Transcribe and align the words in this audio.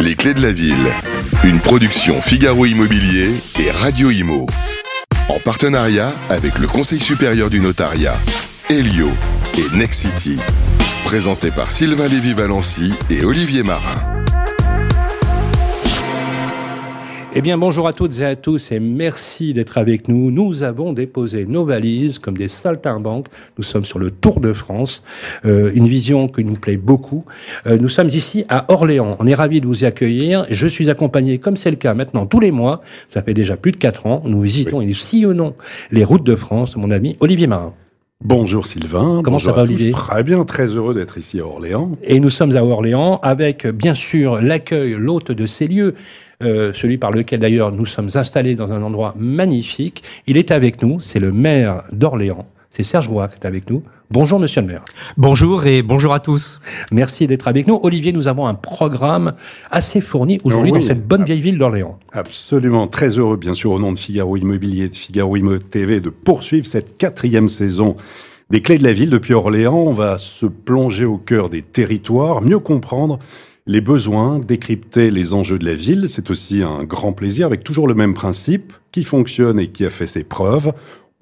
Les 0.00 0.14
clés 0.14 0.34
de 0.34 0.42
la 0.42 0.52
ville. 0.52 0.94
Une 1.44 1.60
production 1.60 2.20
Figaro 2.20 2.66
Immobilier 2.66 3.30
et 3.58 3.70
Radio 3.70 4.10
Imo. 4.10 4.46
En 5.28 5.38
partenariat 5.38 6.12
avec 6.28 6.58
le 6.58 6.66
Conseil 6.66 7.00
supérieur 7.00 7.50
du 7.50 7.60
notariat, 7.60 8.16
Helio 8.68 9.10
et 9.56 9.76
Nexity. 9.76 10.38
Présenté 11.04 11.50
par 11.50 11.70
Sylvain 11.70 12.08
Lévy-Valency 12.08 12.92
et 13.10 13.24
Olivier 13.24 13.62
Marin. 13.62 14.09
Eh 17.32 17.42
bien, 17.42 17.56
bonjour 17.58 17.86
à 17.86 17.92
toutes 17.92 18.18
et 18.18 18.24
à 18.24 18.34
tous 18.34 18.72
et 18.72 18.80
merci 18.80 19.52
d'être 19.52 19.78
avec 19.78 20.08
nous. 20.08 20.32
Nous 20.32 20.64
avons 20.64 20.92
déposé 20.92 21.46
nos 21.46 21.64
valises 21.64 22.18
comme 22.18 22.36
des 22.36 22.48
saltimbanques. 22.48 23.28
Nous 23.56 23.62
sommes 23.62 23.84
sur 23.84 24.00
le 24.00 24.10
Tour 24.10 24.40
de 24.40 24.52
France, 24.52 25.04
euh, 25.44 25.70
une 25.72 25.86
vision 25.86 26.26
qui 26.26 26.42
nous 26.42 26.54
plaît 26.54 26.76
beaucoup. 26.76 27.24
Euh, 27.68 27.78
nous 27.78 27.88
sommes 27.88 28.08
ici 28.08 28.44
à 28.48 28.72
Orléans. 28.72 29.14
On 29.20 29.28
est 29.28 29.34
ravis 29.34 29.60
de 29.60 29.66
vous 29.66 29.84
y 29.84 29.86
accueillir. 29.86 30.44
Je 30.50 30.66
suis 30.66 30.90
accompagné, 30.90 31.38
comme 31.38 31.56
c'est 31.56 31.70
le 31.70 31.76
cas 31.76 31.94
maintenant 31.94 32.26
tous 32.26 32.40
les 32.40 32.50
mois, 32.50 32.80
ça 33.06 33.22
fait 33.22 33.34
déjà 33.34 33.56
plus 33.56 33.70
de 33.70 33.76
quatre 33.76 34.06
ans, 34.06 34.22
nous 34.24 34.40
visitons 34.40 34.80
et 34.80 34.86
nous 34.86 34.94
sillonnons 34.94 35.54
les 35.92 36.02
routes 36.02 36.24
de 36.24 36.34
France, 36.34 36.74
mon 36.74 36.90
ami 36.90 37.16
Olivier 37.20 37.46
Marin. 37.46 37.74
Bonjour 38.22 38.66
Sylvain. 38.66 39.22
Comment 39.24 39.38
ça 39.38 39.52
va 39.52 39.62
Olivier 39.62 39.92
Très 39.92 40.22
bien, 40.22 40.44
très 40.44 40.66
heureux 40.66 40.92
d'être 40.92 41.16
ici 41.16 41.40
à 41.40 41.46
Orléans. 41.46 41.92
Et 42.02 42.20
nous 42.20 42.28
sommes 42.28 42.54
à 42.54 42.62
Orléans 42.62 43.18
avec 43.22 43.66
bien 43.66 43.94
sûr 43.94 44.42
l'accueil, 44.42 44.92
l'hôte 44.92 45.32
de 45.32 45.46
ces 45.46 45.66
lieux, 45.66 45.94
euh, 46.42 46.74
celui 46.74 46.98
par 46.98 47.12
lequel 47.12 47.40
d'ailleurs 47.40 47.72
nous 47.72 47.86
sommes 47.86 48.10
installés 48.14 48.54
dans 48.54 48.72
un 48.72 48.82
endroit 48.82 49.14
magnifique. 49.18 50.02
Il 50.26 50.36
est 50.36 50.50
avec 50.50 50.82
nous, 50.82 51.00
c'est 51.00 51.18
le 51.18 51.32
maire 51.32 51.84
d'Orléans, 51.92 52.46
c'est 52.70 52.84
Serge 52.84 53.08
Roy 53.08 53.28
qui 53.28 53.34
est 53.34 53.46
avec 53.46 53.68
nous. 53.68 53.82
Bonjour 54.10 54.38
monsieur 54.38 54.60
le 54.60 54.68
maire. 54.68 54.84
Bonjour 55.16 55.66
et 55.66 55.82
bonjour 55.82 56.14
à 56.14 56.20
tous. 56.20 56.60
Merci 56.92 57.26
d'être 57.26 57.48
avec 57.48 57.66
nous. 57.66 57.78
Olivier, 57.82 58.12
nous 58.12 58.28
avons 58.28 58.46
un 58.46 58.54
programme 58.54 59.34
assez 59.70 60.00
fourni 60.00 60.40
aujourd'hui 60.44 60.72
dans 60.72 60.80
cette 60.80 61.06
bonne 61.06 61.24
vieille 61.24 61.40
ville 61.40 61.58
d'Orléans. 61.58 61.98
Absolument, 62.12 62.86
très 62.86 63.18
heureux 63.18 63.36
bien 63.36 63.54
sûr 63.54 63.72
au 63.72 63.78
nom 63.80 63.92
de 63.92 63.98
Figaro 63.98 64.36
Immobilier 64.36 64.84
et 64.84 64.88
de 64.88 64.94
Figaro 64.94 65.36
Immo 65.36 65.58
TV 65.58 66.00
de 66.00 66.10
poursuivre 66.10 66.66
cette 66.66 66.96
quatrième 66.96 67.48
saison 67.48 67.96
des 68.50 68.62
clés 68.62 68.78
de 68.78 68.84
la 68.84 68.92
ville. 68.92 69.10
Depuis 69.10 69.34
Orléans, 69.34 69.76
on 69.76 69.92
va 69.92 70.18
se 70.18 70.46
plonger 70.46 71.04
au 71.04 71.18
cœur 71.18 71.50
des 71.50 71.62
territoires, 71.62 72.40
mieux 72.40 72.60
comprendre 72.60 73.18
les 73.66 73.80
besoins, 73.80 74.38
décrypter 74.38 75.10
les 75.10 75.34
enjeux 75.34 75.58
de 75.58 75.64
la 75.64 75.74
ville. 75.74 76.08
C'est 76.08 76.30
aussi 76.30 76.62
un 76.62 76.84
grand 76.84 77.12
plaisir 77.12 77.46
avec 77.46 77.62
toujours 77.62 77.86
le 77.86 77.94
même 77.94 78.14
principe 78.14 78.72
qui 78.90 79.04
fonctionne 79.04 79.60
et 79.60 79.68
qui 79.68 79.84
a 79.84 79.90
fait 79.90 80.06
ses 80.06 80.24
preuves. 80.24 80.72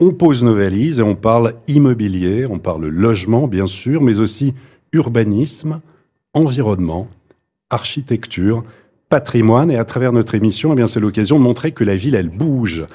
On 0.00 0.12
pose 0.12 0.44
nos 0.44 0.54
valises 0.54 1.00
et 1.00 1.02
on 1.02 1.16
parle 1.16 1.54
immobilier, 1.66 2.46
on 2.48 2.60
parle 2.60 2.86
logement 2.86 3.48
bien 3.48 3.66
sûr, 3.66 4.00
mais 4.00 4.20
aussi 4.20 4.54
urbanisme, 4.92 5.80
environnement, 6.34 7.08
architecture, 7.70 8.64
patrimoine. 9.08 9.72
Et 9.72 9.76
à 9.76 9.84
travers 9.84 10.12
notre 10.12 10.36
émission, 10.36 10.72
eh 10.72 10.76
bien, 10.76 10.86
c'est 10.86 11.00
l'occasion 11.00 11.38
de 11.38 11.44
montrer 11.44 11.72
que 11.72 11.82
la 11.82 11.96
ville, 11.96 12.14
elle 12.14 12.28
bouge. 12.28 12.86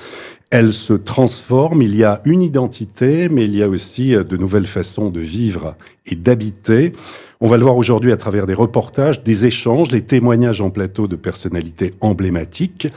Elle 0.50 0.72
se 0.72 0.94
transforme, 0.94 1.82
il 1.82 1.94
y 1.96 2.06
a 2.06 2.22
une 2.24 2.42
identité, 2.42 3.28
mais 3.28 3.44
il 3.44 3.56
y 3.56 3.64
a 3.64 3.68
aussi 3.68 4.12
de 4.12 4.38
nouvelles 4.38 4.68
façons 4.68 5.10
de 5.10 5.20
vivre 5.20 5.76
et 6.06 6.16
d'habiter. 6.16 6.94
On 7.46 7.48
va 7.48 7.58
le 7.58 7.64
voir 7.64 7.76
aujourd'hui 7.76 8.14
à 8.14 8.16
travers 8.16 8.48
des 8.48 8.54
reportages, 8.54 9.22
des 9.22 9.46
échanges, 9.46 9.92
les 9.92 10.00
témoignages 10.00 10.62
en 10.62 10.70
plateau 10.70 11.10
de 11.10 11.18
personnalités 11.18 11.94
emblématiques, 12.00 12.88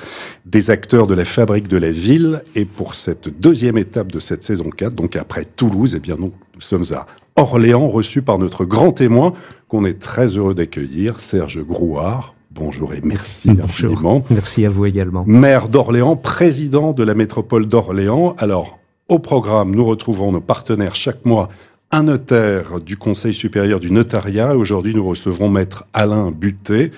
des 0.45 0.71
acteurs 0.71 1.09
de 1.09 1.15
la 1.15 1.25
fabrique 1.25 1.67
de 1.67 1.77
la 1.77 1.91
ville. 1.91 2.45
Et 2.55 2.65
pour 2.65 2.95
cette 2.95 3.29
deuxième 3.41 3.77
étape 3.77 4.13
de 4.13 4.21
cette 4.21 4.45
saison 4.45 4.71
4, 4.71 4.95
donc 4.95 5.17
après 5.17 5.45
Toulouse, 5.45 5.97
eh 5.97 5.99
bien, 5.99 6.15
nous, 6.17 6.31
nous 6.55 6.61
sommes 6.61 6.85
à 6.95 7.07
Orléans, 7.35 7.89
reçu 7.89 8.23
par 8.23 8.39
notre 8.39 8.65
grand 8.65 8.93
témoin, 8.93 9.33
qu'on 9.67 9.85
est 9.85 9.99
très 9.99 10.29
heureux 10.29 10.55
d'accueillir, 10.55 11.19
Serge 11.19 11.65
Grouard. 11.65 12.37
Bonjour 12.53 12.95
et 12.95 13.01
merci 13.03 13.49
Bonjour. 13.49 13.65
infiniment. 13.65 14.25
Merci 14.31 14.65
à 14.65 14.71
vous 14.71 14.87
également. 14.87 15.25
Maire 15.27 15.69
d'Orléans, 15.69 16.15
président 16.15 16.93
de 16.93 17.03
la 17.03 17.15
métropole 17.15 17.67
d'Orléans. 17.67 18.37
Alors, 18.39 18.79
au 19.09 19.19
programme, 19.19 19.75
nous 19.75 19.85
retrouvons 19.85 20.31
nos 20.31 20.41
partenaires 20.41 20.95
chaque 20.95 21.25
mois. 21.25 21.49
Un 21.93 22.03
notaire 22.03 22.81
du 22.81 22.97
Conseil 22.97 23.33
supérieur 23.33 23.79
du 23.79 23.93
notariat. 23.93 24.57
Aujourd'hui, 24.57 24.93
nous 24.93 25.07
recevrons 25.07 25.49
maître 25.49 25.87
Alain 25.93 26.33
Butet, 26.33 26.91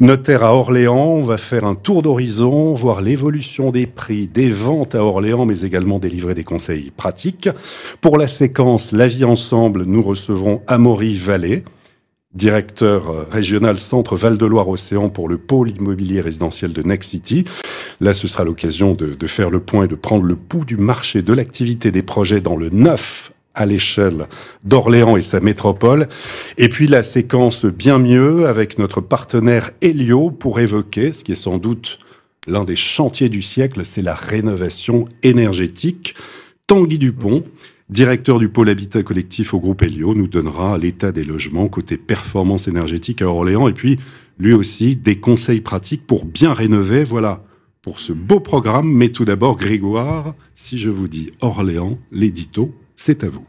notaire 0.00 0.42
à 0.42 0.54
Orléans. 0.54 1.16
On 1.16 1.20
va 1.20 1.36
faire 1.36 1.64
un 1.64 1.74
tour 1.74 2.00
d'horizon, 2.00 2.72
voir 2.72 3.02
l'évolution 3.02 3.70
des 3.70 3.86
prix, 3.86 4.26
des 4.26 4.48
ventes 4.48 4.94
à 4.94 5.04
Orléans, 5.04 5.44
mais 5.44 5.60
également 5.60 5.98
délivrer 5.98 6.34
des 6.34 6.44
conseils 6.44 6.90
pratiques. 6.96 7.50
Pour 8.00 8.16
la 8.16 8.26
séquence 8.26 8.92
La 8.92 9.06
vie 9.06 9.26
ensemble, 9.26 9.82
nous 9.84 10.02
recevrons 10.02 10.62
Amaury 10.66 11.14
Vallée, 11.14 11.62
directeur 12.34 13.30
régional 13.30 13.78
Centre 13.78 14.16
Val-de-Loire-Océan 14.16 15.10
pour 15.10 15.28
le 15.28 15.36
pôle 15.36 15.70
immobilier 15.72 16.22
résidentiel 16.22 16.72
de 16.72 16.82
Next 16.82 17.10
City. 17.10 17.44
Là, 18.00 18.14
ce 18.14 18.26
sera 18.26 18.44
l'occasion 18.44 18.94
de, 18.94 19.12
de 19.12 19.26
faire 19.26 19.50
le 19.50 19.60
point 19.60 19.84
et 19.84 19.88
de 19.88 19.94
prendre 19.94 20.24
le 20.24 20.36
pouls 20.36 20.64
du 20.64 20.78
marché 20.78 21.20
de 21.20 21.34
l'activité 21.34 21.90
des 21.90 22.02
projets 22.02 22.40
dans 22.40 22.56
le 22.56 22.70
neuf 22.70 23.30
à 23.54 23.66
l'échelle 23.66 24.26
d'Orléans 24.64 25.16
et 25.16 25.22
sa 25.22 25.40
métropole. 25.40 26.08
Et 26.58 26.68
puis 26.68 26.86
la 26.86 27.02
séquence 27.02 27.64
bien 27.64 27.98
mieux 27.98 28.46
avec 28.46 28.78
notre 28.78 29.00
partenaire 29.00 29.70
Helio 29.80 30.30
pour 30.30 30.60
évoquer 30.60 31.12
ce 31.12 31.24
qui 31.24 31.32
est 31.32 31.36
sans 31.36 31.58
doute 31.58 31.98
l'un 32.46 32.64
des 32.64 32.76
chantiers 32.76 33.28
du 33.28 33.42
siècle, 33.42 33.84
c'est 33.84 34.02
la 34.02 34.14
rénovation 34.14 35.06
énergétique. 35.22 36.14
Tanguy 36.66 36.98
Dupont, 36.98 37.44
directeur 37.88 38.38
du 38.38 38.48
pôle 38.48 38.68
habitat 38.68 39.02
collectif 39.02 39.54
au 39.54 39.60
groupe 39.60 39.82
Helio, 39.82 40.14
nous 40.14 40.26
donnera 40.26 40.76
l'état 40.78 41.12
des 41.12 41.24
logements 41.24 41.68
côté 41.68 41.96
performance 41.96 42.66
énergétique 42.66 43.22
à 43.22 43.28
Orléans 43.28 43.68
et 43.68 43.72
puis 43.72 43.98
lui 44.38 44.54
aussi 44.54 44.96
des 44.96 45.20
conseils 45.20 45.60
pratiques 45.60 46.06
pour 46.06 46.24
bien 46.24 46.52
rénover. 46.52 47.04
Voilà 47.04 47.44
pour 47.82 48.00
ce 48.00 48.12
beau 48.12 48.40
programme. 48.40 48.90
Mais 48.90 49.10
tout 49.10 49.24
d'abord, 49.24 49.56
Grégoire, 49.56 50.34
si 50.54 50.78
je 50.78 50.90
vous 50.90 51.08
dis 51.08 51.32
Orléans, 51.40 51.98
l'édito, 52.10 52.74
c'est 53.04 53.24
à 53.24 53.28
vous. 53.28 53.44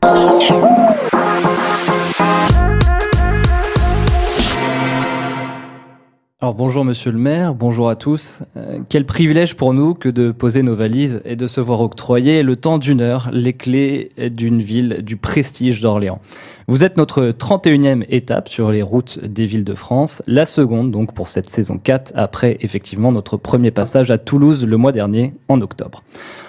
Alors 6.41 6.55
bonjour 6.55 6.83
monsieur 6.83 7.11
le 7.11 7.19
maire, 7.19 7.53
bonjour 7.53 7.87
à 7.87 7.95
tous. 7.95 8.39
Euh, 8.57 8.79
quel 8.89 9.05
privilège 9.05 9.55
pour 9.55 9.75
nous 9.75 9.93
que 9.93 10.09
de 10.09 10.31
poser 10.31 10.63
nos 10.63 10.75
valises 10.75 11.21
et 11.23 11.35
de 11.35 11.45
se 11.45 11.61
voir 11.61 11.81
octroyer 11.81 12.41
le 12.41 12.55
temps 12.55 12.79
d'une 12.79 12.99
heure 12.99 13.29
les 13.31 13.53
clés 13.53 14.11
d'une 14.17 14.59
ville 14.59 15.03
du 15.03 15.17
prestige 15.17 15.81
d'Orléans. 15.81 16.19
Vous 16.67 16.83
êtes 16.83 16.97
notre 16.97 17.27
31e 17.27 18.05
étape 18.09 18.49
sur 18.49 18.71
les 18.71 18.81
routes 18.81 19.23
des 19.23 19.45
villes 19.45 19.63
de 19.63 19.75
France, 19.75 20.23
la 20.25 20.45
seconde 20.45 20.89
donc 20.89 21.13
pour 21.13 21.27
cette 21.27 21.49
saison 21.49 21.77
4 21.77 22.13
après 22.15 22.57
effectivement 22.61 23.11
notre 23.11 23.37
premier 23.37 23.69
passage 23.69 24.09
à 24.09 24.17
Toulouse 24.17 24.65
le 24.65 24.77
mois 24.77 24.91
dernier 24.91 25.35
en 25.47 25.61
octobre. 25.61 26.01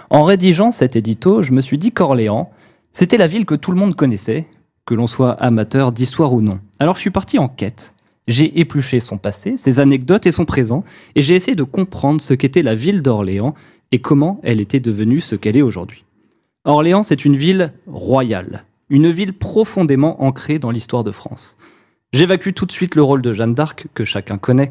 En 0.08 0.22
rédigeant 0.22 0.70
cet 0.70 0.96
édito, 0.96 1.42
je 1.42 1.52
me 1.52 1.60
suis 1.60 1.76
dit 1.76 1.92
qu'Orléans, 1.92 2.50
c'était 2.94 3.18
la 3.18 3.26
ville 3.26 3.44
que 3.44 3.54
tout 3.54 3.72
le 3.72 3.78
monde 3.78 3.94
connaissait, 3.94 4.46
que 4.86 4.94
l'on 4.94 5.06
soit 5.06 5.32
amateur 5.32 5.92
d'histoire 5.92 6.32
ou 6.32 6.40
non. 6.40 6.60
Alors 6.78 6.94
je 6.94 7.00
suis 7.00 7.10
parti 7.10 7.38
en 7.38 7.48
quête 7.48 7.94
j'ai 8.26 8.58
épluché 8.58 9.00
son 9.00 9.18
passé, 9.18 9.56
ses 9.56 9.80
anecdotes 9.80 10.26
et 10.26 10.32
son 10.32 10.44
présent, 10.44 10.84
et 11.14 11.22
j'ai 11.22 11.34
essayé 11.34 11.54
de 11.54 11.62
comprendre 11.62 12.20
ce 12.20 12.34
qu'était 12.34 12.62
la 12.62 12.74
ville 12.74 13.02
d'Orléans 13.02 13.54
et 13.92 14.00
comment 14.00 14.40
elle 14.42 14.60
était 14.60 14.80
devenue 14.80 15.20
ce 15.20 15.36
qu'elle 15.36 15.56
est 15.56 15.62
aujourd'hui. 15.62 16.04
Orléans, 16.64 17.02
c'est 17.02 17.24
une 17.24 17.36
ville 17.36 17.72
royale, 17.86 18.64
une 18.88 19.10
ville 19.10 19.34
profondément 19.34 20.22
ancrée 20.24 20.58
dans 20.58 20.70
l'histoire 20.70 21.04
de 21.04 21.10
France. 21.10 21.58
J'évacue 22.12 22.52
tout 22.54 22.64
de 22.64 22.72
suite 22.72 22.94
le 22.94 23.02
rôle 23.02 23.22
de 23.22 23.32
Jeanne 23.32 23.54
d'Arc, 23.54 23.86
que 23.92 24.04
chacun 24.04 24.38
connaît, 24.38 24.70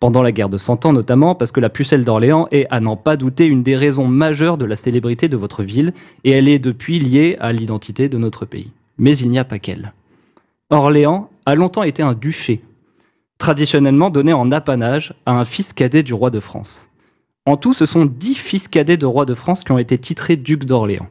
pendant 0.00 0.22
la 0.22 0.32
guerre 0.32 0.48
de 0.48 0.56
Cent 0.56 0.86
Ans 0.86 0.94
notamment, 0.94 1.34
parce 1.34 1.52
que 1.52 1.60
la 1.60 1.68
pucelle 1.68 2.04
d'Orléans 2.04 2.48
est, 2.50 2.66
à 2.70 2.80
n'en 2.80 2.96
pas 2.96 3.16
douter, 3.18 3.44
une 3.44 3.62
des 3.62 3.76
raisons 3.76 4.06
majeures 4.08 4.56
de 4.56 4.64
la 4.64 4.74
célébrité 4.74 5.28
de 5.28 5.36
votre 5.36 5.62
ville, 5.62 5.92
et 6.24 6.30
elle 6.30 6.48
est 6.48 6.58
depuis 6.58 6.98
liée 6.98 7.36
à 7.38 7.52
l'identité 7.52 8.08
de 8.08 8.16
notre 8.18 8.46
pays. 8.46 8.72
Mais 8.98 9.16
il 9.16 9.30
n'y 9.30 9.38
a 9.38 9.44
pas 9.44 9.58
qu'elle. 9.58 9.92
Orléans 10.70 11.30
a 11.44 11.54
longtemps 11.54 11.82
été 11.82 12.02
un 12.02 12.14
duché, 12.14 12.62
traditionnellement 13.36 14.08
donné 14.08 14.32
en 14.32 14.50
apanage 14.50 15.14
à 15.26 15.32
un 15.32 15.44
fils 15.44 15.72
cadet 15.74 16.02
du 16.02 16.14
roi 16.14 16.30
de 16.30 16.40
France. 16.40 16.88
En 17.44 17.56
tout, 17.56 17.74
ce 17.74 17.86
sont 17.86 18.06
dix 18.06 18.34
fils 18.34 18.68
cadets 18.68 18.96
de 18.96 19.06
roi 19.06 19.26
de 19.26 19.34
France 19.34 19.64
qui 19.64 19.72
ont 19.72 19.78
été 19.78 19.98
titrés 19.98 20.36
ducs 20.36 20.64
d'Orléans, 20.64 21.08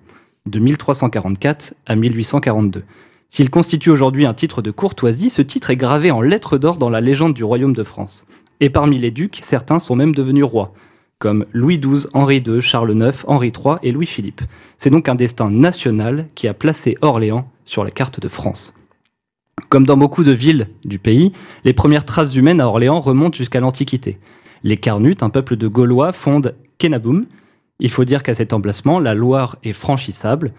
de 0.48 0.60
1344 0.60 1.76
à 1.86 1.96
1842. 1.96 2.84
S'il 3.28 3.52
constitue 3.52 3.92
aujourd'hui 3.92 4.26
un 4.26 4.34
titre 4.34 4.64
de 4.64 4.72
courtoisie, 4.72 5.30
ce 5.30 5.44
titre 5.44 5.70
est 5.70 5.76
gravé 5.76 6.10
en 6.10 6.22
lettres 6.22 6.58
d'or 6.58 6.78
dans 6.78 6.90
la 6.90 7.02
légende 7.02 7.36
du 7.36 7.44
royaume 7.44 7.74
de 7.74 7.84
France. 7.84 8.26
Et 8.60 8.70
parmi 8.70 8.98
les 8.98 9.12
ducs, 9.12 9.40
certains 9.42 9.80
sont 9.80 9.96
même 9.96 10.14
devenus 10.14 10.44
rois, 10.44 10.74
comme 11.18 11.46
Louis 11.54 11.80
XII, 11.80 12.08
Henri 12.14 12.44
II, 12.46 12.62
Charles 12.62 12.92
IX, 12.92 13.24
Henri 13.28 13.54
III 13.56 13.76
et 13.84 13.92
Louis-Philippe. 13.92 14.42
C'est 14.78 14.90
donc 14.90 15.08
un 15.08 15.16
destin 15.16 15.50
national 15.50 16.28
qui 16.36 16.48
a 16.48 16.54
placé 16.54 16.98
Orléans 17.02 17.50
sur 17.66 17.84
la 17.84 17.92
carte 17.92 18.20
de 18.20 18.28
France. 18.28 18.74
Comme 19.70 19.86
dans 19.86 19.98
beaucoup 19.98 20.24
de 20.24 20.32
villes 20.32 20.70
du 20.86 21.00
pays, 21.00 21.32
les 21.64 21.74
premières 21.74 22.06
traces 22.06 22.36
humaines 22.36 22.62
à 22.62 22.68
Orléans 22.68 23.02
remontent 23.02 23.38
jusqu'à 23.38 23.60
l'Antiquité. 23.60 24.18
Les 24.64 24.78
Carnutes, 24.78 25.24
un 25.24 25.30
peuple 25.30 25.56
de 25.56 25.68
Gaulois, 25.68 26.12
fondent 26.12 26.56
Kenaboum. 26.78 27.26
Il 27.80 27.90
faut 27.90 28.06
dire 28.06 28.24
qu'à 28.24 28.34
cet 28.34 28.52
emplacement, 28.52 29.00
la 29.00 29.14
Loire 29.14 29.58
est 29.64 29.74
franchissable. 29.74 30.54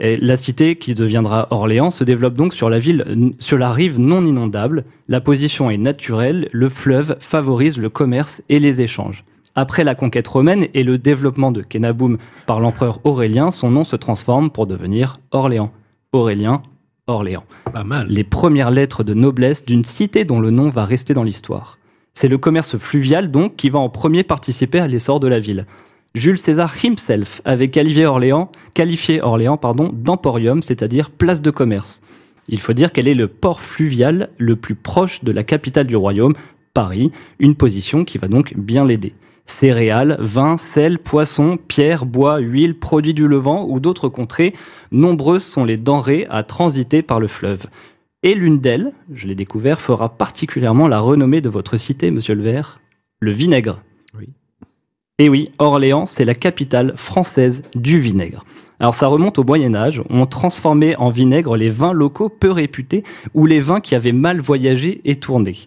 Et 0.00 0.16
la 0.16 0.36
cité 0.36 0.76
qui 0.76 0.94
deviendra 0.94 1.46
Orléans 1.50 1.90
se 1.90 2.04
développe 2.04 2.34
donc 2.34 2.54
sur 2.54 2.70
la 2.70 2.78
ville, 2.78 3.34
sur 3.38 3.58
la 3.58 3.70
rive 3.70 4.00
non 4.00 4.24
inondable. 4.24 4.84
La 5.08 5.20
position 5.20 5.70
est 5.70 5.76
naturelle, 5.76 6.48
le 6.52 6.70
fleuve 6.70 7.16
favorise 7.20 7.76
le 7.76 7.90
commerce 7.90 8.42
et 8.48 8.60
les 8.60 8.80
échanges. 8.80 9.24
Après 9.54 9.84
la 9.84 9.94
conquête 9.94 10.28
romaine 10.28 10.68
et 10.72 10.84
le 10.84 10.96
développement 10.96 11.52
de 11.52 11.60
Kenaboum 11.60 12.16
par 12.46 12.60
l'empereur 12.60 13.00
Aurélien, 13.04 13.50
son 13.50 13.70
nom 13.70 13.84
se 13.84 13.96
transforme 13.96 14.50
pour 14.50 14.66
devenir 14.66 15.20
Orléans. 15.32 15.72
Aurélien, 16.12 16.62
Orléans. 17.06 17.44
Pas 17.72 17.84
mal. 17.84 18.06
Les 18.08 18.24
premières 18.24 18.70
lettres 18.70 19.04
de 19.04 19.12
noblesse 19.12 19.66
d'une 19.66 19.84
cité 19.84 20.24
dont 20.24 20.40
le 20.40 20.50
nom 20.50 20.70
va 20.70 20.86
rester 20.86 21.12
dans 21.12 21.24
l'histoire. 21.24 21.78
C'est 22.14 22.28
le 22.28 22.38
commerce 22.38 22.78
fluvial 22.78 23.30
donc 23.30 23.56
qui 23.56 23.68
va 23.68 23.78
en 23.80 23.88
premier 23.88 24.22
participer 24.22 24.80
à 24.80 24.88
l'essor 24.88 25.20
de 25.20 25.28
la 25.28 25.40
ville. 25.40 25.66
Jules 26.14 26.38
César 26.38 26.74
himself 26.82 27.40
avait 27.44 27.68
qualifié 27.68 28.04
Orléans, 28.04 28.50
qualifié 28.74 29.22
Orléans 29.22 29.56
pardon, 29.56 29.90
d'emporium, 29.92 30.60
c'est-à-dire 30.62 31.10
place 31.10 31.40
de 31.40 31.50
commerce. 31.50 32.02
Il 32.48 32.58
faut 32.58 32.72
dire 32.72 32.90
qu'elle 32.90 33.06
est 33.06 33.14
le 33.14 33.28
port 33.28 33.60
fluvial 33.60 34.30
le 34.36 34.56
plus 34.56 34.74
proche 34.74 35.22
de 35.22 35.30
la 35.30 35.44
capitale 35.44 35.86
du 35.86 35.94
royaume, 35.94 36.34
Paris, 36.74 37.12
une 37.38 37.54
position 37.54 38.04
qui 38.04 38.18
va 38.18 38.26
donc 38.26 38.56
bien 38.56 38.84
l'aider. 38.84 39.14
Céréales, 39.46 40.16
vin, 40.20 40.56
sel, 40.56 40.98
poissons, 40.98 41.58
pierres, 41.68 42.06
bois, 42.06 42.38
huile, 42.38 42.76
produits 42.76 43.14
du 43.14 43.28
Levant 43.28 43.66
ou 43.68 43.78
d'autres 43.78 44.08
contrées, 44.08 44.54
nombreuses 44.90 45.44
sont 45.44 45.64
les 45.64 45.76
denrées 45.76 46.26
à 46.28 46.42
transiter 46.42 47.02
par 47.02 47.20
le 47.20 47.28
fleuve. 47.28 47.66
Et 48.22 48.34
l'une 48.34 48.58
d'elles, 48.60 48.92
je 49.14 49.26
l'ai 49.26 49.34
découvert, 49.34 49.80
fera 49.80 50.08
particulièrement 50.08 50.88
la 50.88 51.00
renommée 51.00 51.40
de 51.40 51.48
votre 51.48 51.76
cité, 51.76 52.10
monsieur 52.10 52.34
le 52.34 52.42
Vert, 52.42 52.80
le 53.20 53.32
vinaigre. 53.32 53.82
Oui. 54.18 54.28
Et 55.20 55.28
oui, 55.28 55.50
Orléans, 55.58 56.06
c'est 56.06 56.24
la 56.24 56.32
capitale 56.32 56.94
française 56.96 57.62
du 57.74 57.98
vinaigre. 57.98 58.42
Alors 58.78 58.94
ça 58.94 59.06
remonte 59.06 59.38
au 59.38 59.44
Moyen 59.44 59.74
Âge, 59.74 60.02
on 60.08 60.24
transformait 60.24 60.96
en 60.96 61.10
vinaigre 61.10 61.58
les 61.58 61.68
vins 61.68 61.92
locaux 61.92 62.30
peu 62.30 62.50
réputés 62.50 63.04
ou 63.34 63.44
les 63.44 63.60
vins 63.60 63.80
qui 63.80 63.94
avaient 63.94 64.12
mal 64.12 64.40
voyagé 64.40 65.02
et 65.04 65.16
tourné. 65.16 65.58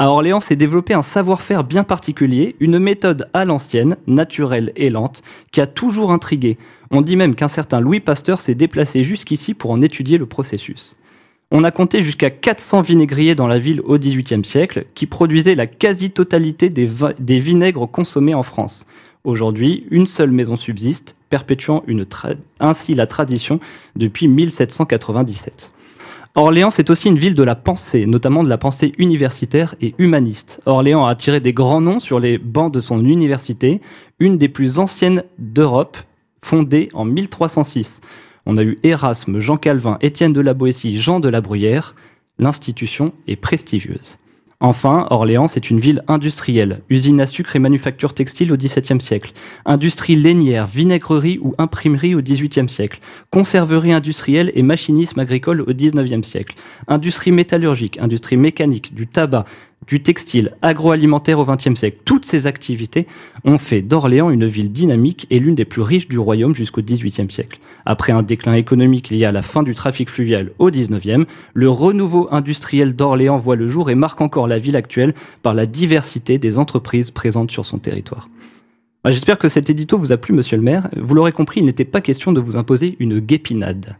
À 0.00 0.10
Orléans 0.10 0.40
s'est 0.40 0.56
développé 0.56 0.92
un 0.92 1.02
savoir-faire 1.02 1.62
bien 1.62 1.84
particulier, 1.84 2.56
une 2.58 2.80
méthode 2.80 3.28
à 3.32 3.44
l'ancienne, 3.44 3.96
naturelle 4.08 4.72
et 4.74 4.90
lente, 4.90 5.22
qui 5.52 5.60
a 5.60 5.68
toujours 5.68 6.10
intrigué. 6.10 6.58
On 6.90 7.00
dit 7.00 7.14
même 7.14 7.36
qu'un 7.36 7.46
certain 7.46 7.78
Louis 7.78 8.00
Pasteur 8.00 8.40
s'est 8.40 8.56
déplacé 8.56 9.04
jusqu'ici 9.04 9.54
pour 9.54 9.70
en 9.70 9.82
étudier 9.82 10.18
le 10.18 10.26
processus. 10.26 10.96
On 11.52 11.62
a 11.62 11.70
compté 11.70 12.02
jusqu'à 12.02 12.28
400 12.30 12.82
vinaigriers 12.82 13.36
dans 13.36 13.46
la 13.46 13.60
ville 13.60 13.80
au 13.82 13.98
XVIIIe 13.98 14.44
siècle, 14.44 14.86
qui 14.94 15.06
produisaient 15.06 15.54
la 15.54 15.68
quasi-totalité 15.68 16.68
des, 16.68 17.38
vinaigres 17.38 17.88
consommés 17.88 18.34
en 18.34 18.42
France. 18.42 18.84
Aujourd'hui, 19.22 19.86
une 19.92 20.08
seule 20.08 20.32
maison 20.32 20.56
subsiste, 20.56 21.16
perpétuant 21.30 21.84
ainsi 22.58 22.94
la 22.96 23.06
tradition 23.06 23.60
depuis 23.94 24.26
1797. 24.26 25.70
Orléans, 26.34 26.70
c'est 26.70 26.90
aussi 26.90 27.08
une 27.08 27.18
ville 27.18 27.34
de 27.34 27.44
la 27.44 27.54
pensée, 27.54 28.06
notamment 28.06 28.42
de 28.42 28.48
la 28.48 28.58
pensée 28.58 28.92
universitaire 28.98 29.76
et 29.80 29.94
humaniste. 29.98 30.60
Orléans 30.66 31.06
a 31.06 31.10
attiré 31.10 31.38
des 31.38 31.52
grands 31.52 31.80
noms 31.80 32.00
sur 32.00 32.18
les 32.18 32.38
bancs 32.38 32.74
de 32.74 32.80
son 32.80 33.04
université, 33.04 33.80
une 34.18 34.36
des 34.36 34.48
plus 34.48 34.80
anciennes 34.80 35.22
d'Europe, 35.38 35.96
fondée 36.42 36.88
en 36.92 37.04
1306. 37.04 38.00
On 38.46 38.56
a 38.56 38.62
eu 38.62 38.78
Erasme, 38.84 39.40
Jean 39.40 39.56
Calvin, 39.56 39.98
Étienne 40.00 40.32
de 40.32 40.40
la 40.40 40.54
Boétie, 40.54 40.98
Jean 40.98 41.18
de 41.18 41.28
la 41.28 41.40
Bruyère. 41.40 41.96
L'institution 42.38 43.12
est 43.26 43.36
prestigieuse. 43.36 44.18
Enfin, 44.60 45.06
Orléans 45.10 45.48
est 45.48 45.68
une 45.68 45.80
ville 45.80 46.02
industrielle, 46.08 46.80
usine 46.88 47.20
à 47.20 47.26
sucre 47.26 47.56
et 47.56 47.58
manufacture 47.58 48.14
textile 48.14 48.52
au 48.52 48.56
XVIIe 48.56 49.02
siècle, 49.02 49.32
industrie 49.66 50.16
lainière, 50.16 50.66
vinaigrerie 50.66 51.38
ou 51.42 51.54
imprimerie 51.58 52.14
au 52.14 52.22
XVIIIe 52.22 52.68
siècle, 52.68 53.00
conserverie 53.30 53.92
industrielle 53.92 54.52
et 54.54 54.62
machinisme 54.62 55.20
agricole 55.20 55.60
au 55.60 55.74
XIXe 55.74 56.26
siècle, 56.26 56.56
industrie 56.88 57.32
métallurgique, 57.32 57.98
industrie 58.00 58.38
mécanique, 58.38 58.94
du 58.94 59.06
tabac, 59.06 59.44
du 59.86 60.02
textile, 60.02 60.52
agroalimentaire 60.62 61.38
au 61.38 61.44
XXe 61.44 61.74
siècle. 61.74 61.98
Toutes 62.04 62.24
ces 62.24 62.46
activités 62.46 63.06
ont 63.44 63.58
fait 63.58 63.82
d'Orléans 63.82 64.30
une 64.30 64.46
ville 64.46 64.72
dynamique 64.72 65.26
et 65.30 65.38
l'une 65.38 65.54
des 65.54 65.64
plus 65.64 65.82
riches 65.82 66.08
du 66.08 66.18
royaume 66.18 66.54
jusqu'au 66.54 66.82
XVIIIe 66.82 67.30
siècle. 67.30 67.60
Après 67.84 68.12
un 68.12 68.22
déclin 68.22 68.54
économique 68.54 69.10
lié 69.10 69.24
à 69.24 69.32
la 69.32 69.42
fin 69.42 69.62
du 69.62 69.74
trafic 69.74 70.10
fluvial 70.10 70.50
au 70.58 70.70
XIXe, 70.70 71.26
le 71.54 71.70
renouveau 71.70 72.28
industriel 72.32 72.94
d'Orléans 72.94 73.38
voit 73.38 73.56
le 73.56 73.68
jour 73.68 73.90
et 73.90 73.94
marque 73.94 74.20
encore 74.20 74.48
la 74.48 74.58
ville 74.58 74.76
actuelle 74.76 75.14
par 75.42 75.54
la 75.54 75.66
diversité 75.66 76.38
des 76.38 76.58
entreprises 76.58 77.12
présentes 77.12 77.50
sur 77.50 77.64
son 77.64 77.78
territoire. 77.78 78.28
Bah, 79.06 79.12
j'espère 79.12 79.38
que 79.38 79.48
cet 79.48 79.70
édito 79.70 79.96
vous 79.96 80.10
a 80.10 80.16
plu, 80.16 80.34
monsieur 80.34 80.56
le 80.56 80.64
maire. 80.64 80.88
Vous 80.96 81.14
l'aurez 81.14 81.30
compris, 81.30 81.60
il 81.60 81.64
n'était 81.64 81.84
pas 81.84 82.00
question 82.00 82.32
de 82.32 82.40
vous 82.40 82.56
imposer 82.56 82.96
une 82.98 83.20
guépinade. 83.20 83.98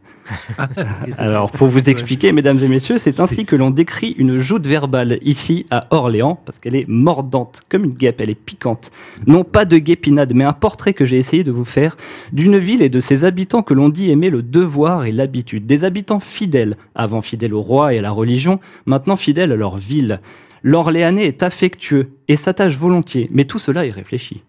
Alors, 1.16 1.52
pour 1.52 1.68
vous 1.68 1.88
expliquer, 1.88 2.32
mesdames 2.32 2.58
et 2.60 2.66
messieurs, 2.66 2.98
c'est 2.98 3.20
ainsi 3.20 3.44
que 3.44 3.54
l'on 3.54 3.70
décrit 3.70 4.16
une 4.18 4.40
joute 4.40 4.66
verbale 4.66 5.20
ici 5.22 5.64
à 5.70 5.86
Orléans, 5.90 6.40
parce 6.44 6.58
qu'elle 6.58 6.74
est 6.74 6.88
mordante, 6.88 7.62
comme 7.68 7.84
une 7.84 7.94
guêpe, 7.94 8.20
elle 8.20 8.30
est 8.30 8.34
piquante. 8.34 8.90
Non 9.28 9.44
pas 9.44 9.64
de 9.64 9.78
guépinade, 9.78 10.34
mais 10.34 10.42
un 10.42 10.52
portrait 10.52 10.92
que 10.92 11.04
j'ai 11.04 11.18
essayé 11.18 11.44
de 11.44 11.52
vous 11.52 11.64
faire 11.64 11.96
d'une 12.32 12.58
ville 12.58 12.82
et 12.82 12.88
de 12.88 12.98
ses 12.98 13.24
habitants 13.24 13.62
que 13.62 13.74
l'on 13.74 13.90
dit 13.90 14.10
aimer 14.10 14.28
le 14.28 14.42
devoir 14.42 15.04
et 15.04 15.12
l'habitude. 15.12 15.66
Des 15.66 15.84
habitants 15.84 16.18
fidèles, 16.18 16.76
avant 16.96 17.22
fidèles 17.22 17.54
au 17.54 17.62
roi 17.62 17.94
et 17.94 17.98
à 17.98 18.02
la 18.02 18.10
religion, 18.10 18.58
maintenant 18.86 19.14
fidèles 19.14 19.52
à 19.52 19.56
leur 19.56 19.76
ville. 19.76 20.20
L'Orléanais 20.64 21.26
est 21.26 21.44
affectueux 21.44 22.08
et 22.26 22.34
s'attache 22.34 22.76
volontiers, 22.76 23.28
mais 23.30 23.44
tout 23.44 23.60
cela 23.60 23.86
est 23.86 23.92
réfléchi. 23.92 24.42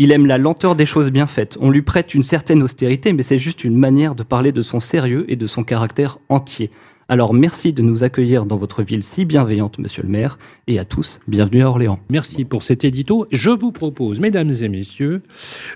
Il 0.00 0.12
aime 0.12 0.26
la 0.26 0.38
lenteur 0.38 0.76
des 0.76 0.86
choses 0.86 1.10
bien 1.10 1.26
faites. 1.26 1.58
On 1.60 1.70
lui 1.70 1.82
prête 1.82 2.14
une 2.14 2.22
certaine 2.22 2.62
austérité, 2.62 3.12
mais 3.12 3.24
c'est 3.24 3.36
juste 3.36 3.64
une 3.64 3.76
manière 3.76 4.14
de 4.14 4.22
parler 4.22 4.52
de 4.52 4.62
son 4.62 4.78
sérieux 4.78 5.24
et 5.26 5.34
de 5.34 5.46
son 5.48 5.64
caractère 5.64 6.18
entier. 6.28 6.70
Alors 7.10 7.32
merci 7.32 7.72
de 7.72 7.80
nous 7.80 8.04
accueillir 8.04 8.44
dans 8.44 8.56
votre 8.56 8.82
ville 8.82 9.02
si 9.02 9.24
bienveillante, 9.24 9.78
monsieur 9.78 10.02
le 10.02 10.10
maire, 10.10 10.38
et 10.66 10.78
à 10.78 10.84
tous, 10.84 11.20
bienvenue 11.26 11.62
à 11.62 11.70
Orléans. 11.70 12.00
Merci 12.10 12.44
pour 12.44 12.62
cet 12.62 12.84
édito. 12.84 13.26
Je 13.32 13.48
vous 13.48 13.72
propose, 13.72 14.20
mesdames 14.20 14.52
et 14.60 14.68
messieurs, 14.68 15.22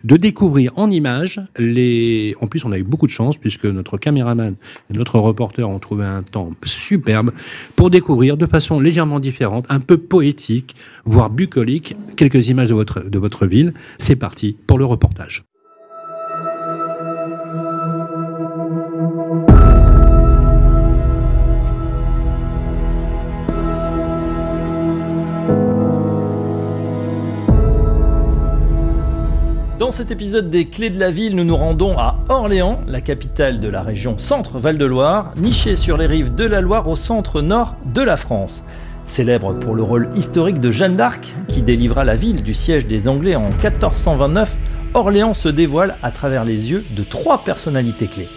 de 0.04 0.16
découvrir 0.16 0.78
en 0.78 0.90
images 0.90 1.40
les... 1.56 2.36
En 2.42 2.48
plus, 2.48 2.66
on 2.66 2.72
a 2.72 2.78
eu 2.78 2.82
beaucoup 2.82 3.06
de 3.06 3.12
chance, 3.12 3.38
puisque 3.38 3.64
notre 3.64 3.96
caméraman 3.96 4.56
et 4.90 4.92
notre 4.94 5.18
reporter 5.18 5.66
ont 5.66 5.78
trouvé 5.78 6.04
un 6.04 6.22
temps 6.22 6.50
superbe, 6.64 7.30
pour 7.76 7.88
découvrir 7.88 8.36
de 8.36 8.44
façon 8.44 8.78
légèrement 8.78 9.18
différente, 9.18 9.64
un 9.70 9.80
peu 9.80 9.96
poétique, 9.96 10.76
voire 11.06 11.30
bucolique, 11.30 11.96
quelques 12.14 12.48
images 12.48 12.68
de 12.68 12.74
votre, 12.74 13.08
de 13.08 13.18
votre 13.18 13.46
ville. 13.46 13.72
C'est 13.96 14.16
parti 14.16 14.54
pour 14.66 14.78
le 14.78 14.84
reportage. 14.84 15.44
Dans 29.82 29.90
cet 29.90 30.12
épisode 30.12 30.48
des 30.48 30.66
Clés 30.66 30.90
de 30.90 31.00
la 31.00 31.10
ville, 31.10 31.34
nous 31.34 31.42
nous 31.42 31.56
rendons 31.56 31.98
à 31.98 32.16
Orléans, 32.28 32.80
la 32.86 33.00
capitale 33.00 33.58
de 33.58 33.66
la 33.66 33.82
région 33.82 34.16
Centre-Val 34.16 34.78
de 34.78 34.84
Loire, 34.84 35.32
nichée 35.36 35.74
sur 35.74 35.96
les 35.96 36.06
rives 36.06 36.36
de 36.36 36.44
la 36.44 36.60
Loire 36.60 36.86
au 36.86 36.94
centre-nord 36.94 37.74
de 37.92 38.00
la 38.00 38.16
France. 38.16 38.62
Célèbre 39.06 39.54
pour 39.54 39.74
le 39.74 39.82
rôle 39.82 40.08
historique 40.14 40.60
de 40.60 40.70
Jeanne 40.70 40.94
d'Arc, 40.94 41.34
qui 41.48 41.62
délivra 41.62 42.04
la 42.04 42.14
ville 42.14 42.44
du 42.44 42.54
siège 42.54 42.86
des 42.86 43.08
Anglais 43.08 43.34
en 43.34 43.48
1429, 43.48 44.56
Orléans 44.94 45.34
se 45.34 45.48
dévoile 45.48 45.96
à 46.00 46.12
travers 46.12 46.44
les 46.44 46.70
yeux 46.70 46.84
de 46.96 47.02
trois 47.02 47.42
personnalités 47.42 48.06
clés. 48.06 48.28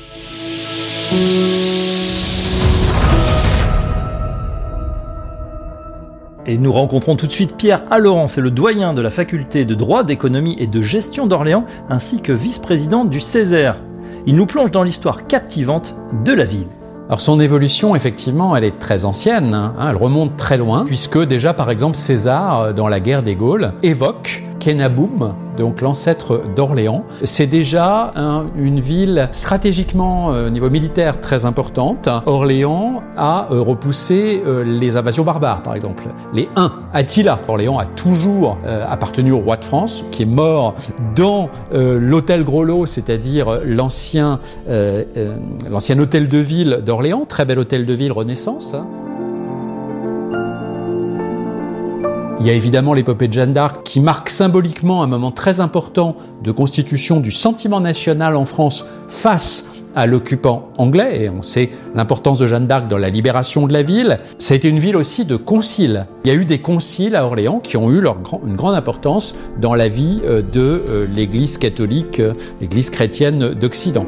Et 6.48 6.60
nous 6.60 6.72
rencontrons 6.72 7.16
tout 7.16 7.26
de 7.26 7.32
suite 7.32 7.58
Pierre 7.58 7.82
Alloran, 7.90 8.28
c'est 8.28 8.42
le 8.42 8.52
doyen 8.52 8.94
de 8.94 9.02
la 9.02 9.10
faculté 9.10 9.66
de 9.66 9.74
droit, 9.74 10.04
d'économie 10.04 10.56
et 10.60 10.68
de 10.68 10.82
gestion 10.82 11.26
d'Orléans, 11.26 11.66
ainsi 11.90 12.22
que 12.22 12.32
vice-président 12.32 13.04
du 13.04 13.20
Césaire. 13.20 13.78
Il 14.28 14.36
nous 14.36 14.46
plonge 14.46 14.70
dans 14.70 14.84
l'histoire 14.84 15.26
captivante 15.26 15.96
de 16.24 16.34
la 16.34 16.46
ville. 16.46 16.68
Alors 17.08 17.22
son 17.22 17.40
évolution, 17.40 17.96
effectivement, 17.96 18.56
elle 18.56 18.64
est 18.64 18.78
très 18.78 19.06
ancienne, 19.06 19.56
hein. 19.56 19.74
elle 19.90 19.96
remonte 19.96 20.38
très 20.38 20.58
loin, 20.58 20.86
puisque 20.86 21.18
déjà, 21.18 21.54
par 21.54 21.72
exemple, 21.72 21.98
César, 21.98 22.62
euh, 22.62 22.74
dans 22.74 22.88
la 22.88 23.00
guerre 23.00 23.24
des 23.24 23.36
Gaules, 23.36 23.74
évoque 23.82 24.45
Kenaboum, 24.66 25.36
donc 25.58 25.82
l'ancêtre 25.82 26.42
d'Orléans. 26.56 27.04
C'est 27.24 27.46
déjà 27.46 28.14
une 28.58 28.80
ville 28.80 29.30
stratégiquement 29.32 30.34
euh, 30.34 30.48
au 30.48 30.50
niveau 30.50 30.72
militaire 30.72 31.22
très 31.22 31.46
importante. 31.46 32.10
Orléans 32.26 33.04
a 33.16 33.48
euh, 33.52 33.62
repoussé 33.62 34.42
euh, 34.44 34.64
les 34.64 34.98
invasions 34.98 35.24
barbares, 35.24 35.62
par 35.62 35.76
exemple. 35.76 36.06
Les 36.34 36.50
Huns, 36.56 36.72
Attila. 36.94 37.38
Orléans 37.48 37.78
a 37.78 37.86
toujours 37.86 38.58
appartenu 38.90 39.32
au 39.34 39.40
roi 39.40 39.58
de 39.58 39.66
France, 39.66 40.04
qui 40.10 40.24
est 40.24 40.26
mort 40.26 40.74
dans 41.16 41.50
l'hôtel 41.72 42.44
Groslo, 42.44 42.88
c'est-à-dire 42.88 43.60
l'ancien 43.64 44.40
l'ancien 45.70 46.00
hôtel 46.00 46.28
de 46.28 46.38
ville 46.38 46.82
d'Orléans, 46.84 47.26
très 47.28 47.46
bel 47.46 47.60
hôtel 47.60 47.86
de 47.86 47.94
ville 47.94 48.12
Renaissance. 48.12 48.76
Il 52.40 52.46
y 52.46 52.50
a 52.50 52.54
évidemment 52.54 52.94
l'épopée 52.94 53.28
de 53.28 53.34
Jeanne 53.34 53.54
d'Arc 53.54 53.84
qui 53.84 54.02
marque 54.02 54.30
symboliquement 54.30 55.04
un 55.04 55.08
moment 55.08 55.32
très 55.32 55.62
important 55.62 56.18
de 56.44 56.52
constitution 56.52 57.22
du 57.22 57.32
sentiment 57.32 57.80
national 57.80 58.36
en 58.36 58.46
France 58.46 58.86
face 59.08 59.70
à 59.96 60.06
l'occupant 60.06 60.70
anglais, 60.78 61.24
et 61.24 61.30
on 61.30 61.42
sait 61.42 61.70
l'importance 61.96 62.38
de 62.38 62.48
Jeanne 62.48 62.68
d'Arc 62.68 62.90
dans 62.90 62.98
la 62.98 63.10
libération 63.10 63.66
de 63.66 63.72
la 63.72 63.82
ville. 63.82 64.20
Ça 64.38 64.54
a 64.54 64.58
été 64.58 64.68
une 64.68 64.80
ville 64.80 64.98
aussi 64.98 65.24
de 65.24 65.38
conciles. 65.38 66.06
Il 66.26 66.28
y 66.28 66.36
a 66.36 66.38
eu 66.38 66.44
des 66.44 66.60
conciles 66.60 67.16
à 67.16 67.26
Orléans 67.26 67.60
qui 67.60 67.78
ont 67.78 67.90
eu 67.90 68.04
une 68.46 68.56
grande 68.58 68.76
importance 68.76 69.36
dans 69.62 69.74
la 69.74 69.88
vie 69.88 70.22
euh, 70.26 70.42
de 70.42 70.84
euh, 70.90 71.08
l'Église 71.10 71.58
catholique, 71.58 72.20
euh, 72.20 72.34
l'Église 72.60 72.90
chrétienne 72.90 73.54
d'Occident. 73.54 74.06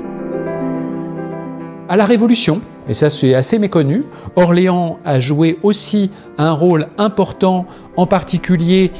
À 1.87 1.95
la 1.95 2.05
Révolution, 2.05 2.59
et 2.89 2.93
ça 2.93 3.09
c'est 3.09 3.33
assez 3.33 3.59
méconnu, 3.59 4.03
Orléans 4.35 4.99
a 5.05 5.19
joué 5.19 5.59
aussi 5.63 6.11
un 6.37 6.51
rôle 6.51 6.87
important, 6.97 7.65
en 7.95 8.05
particulier 8.05 8.91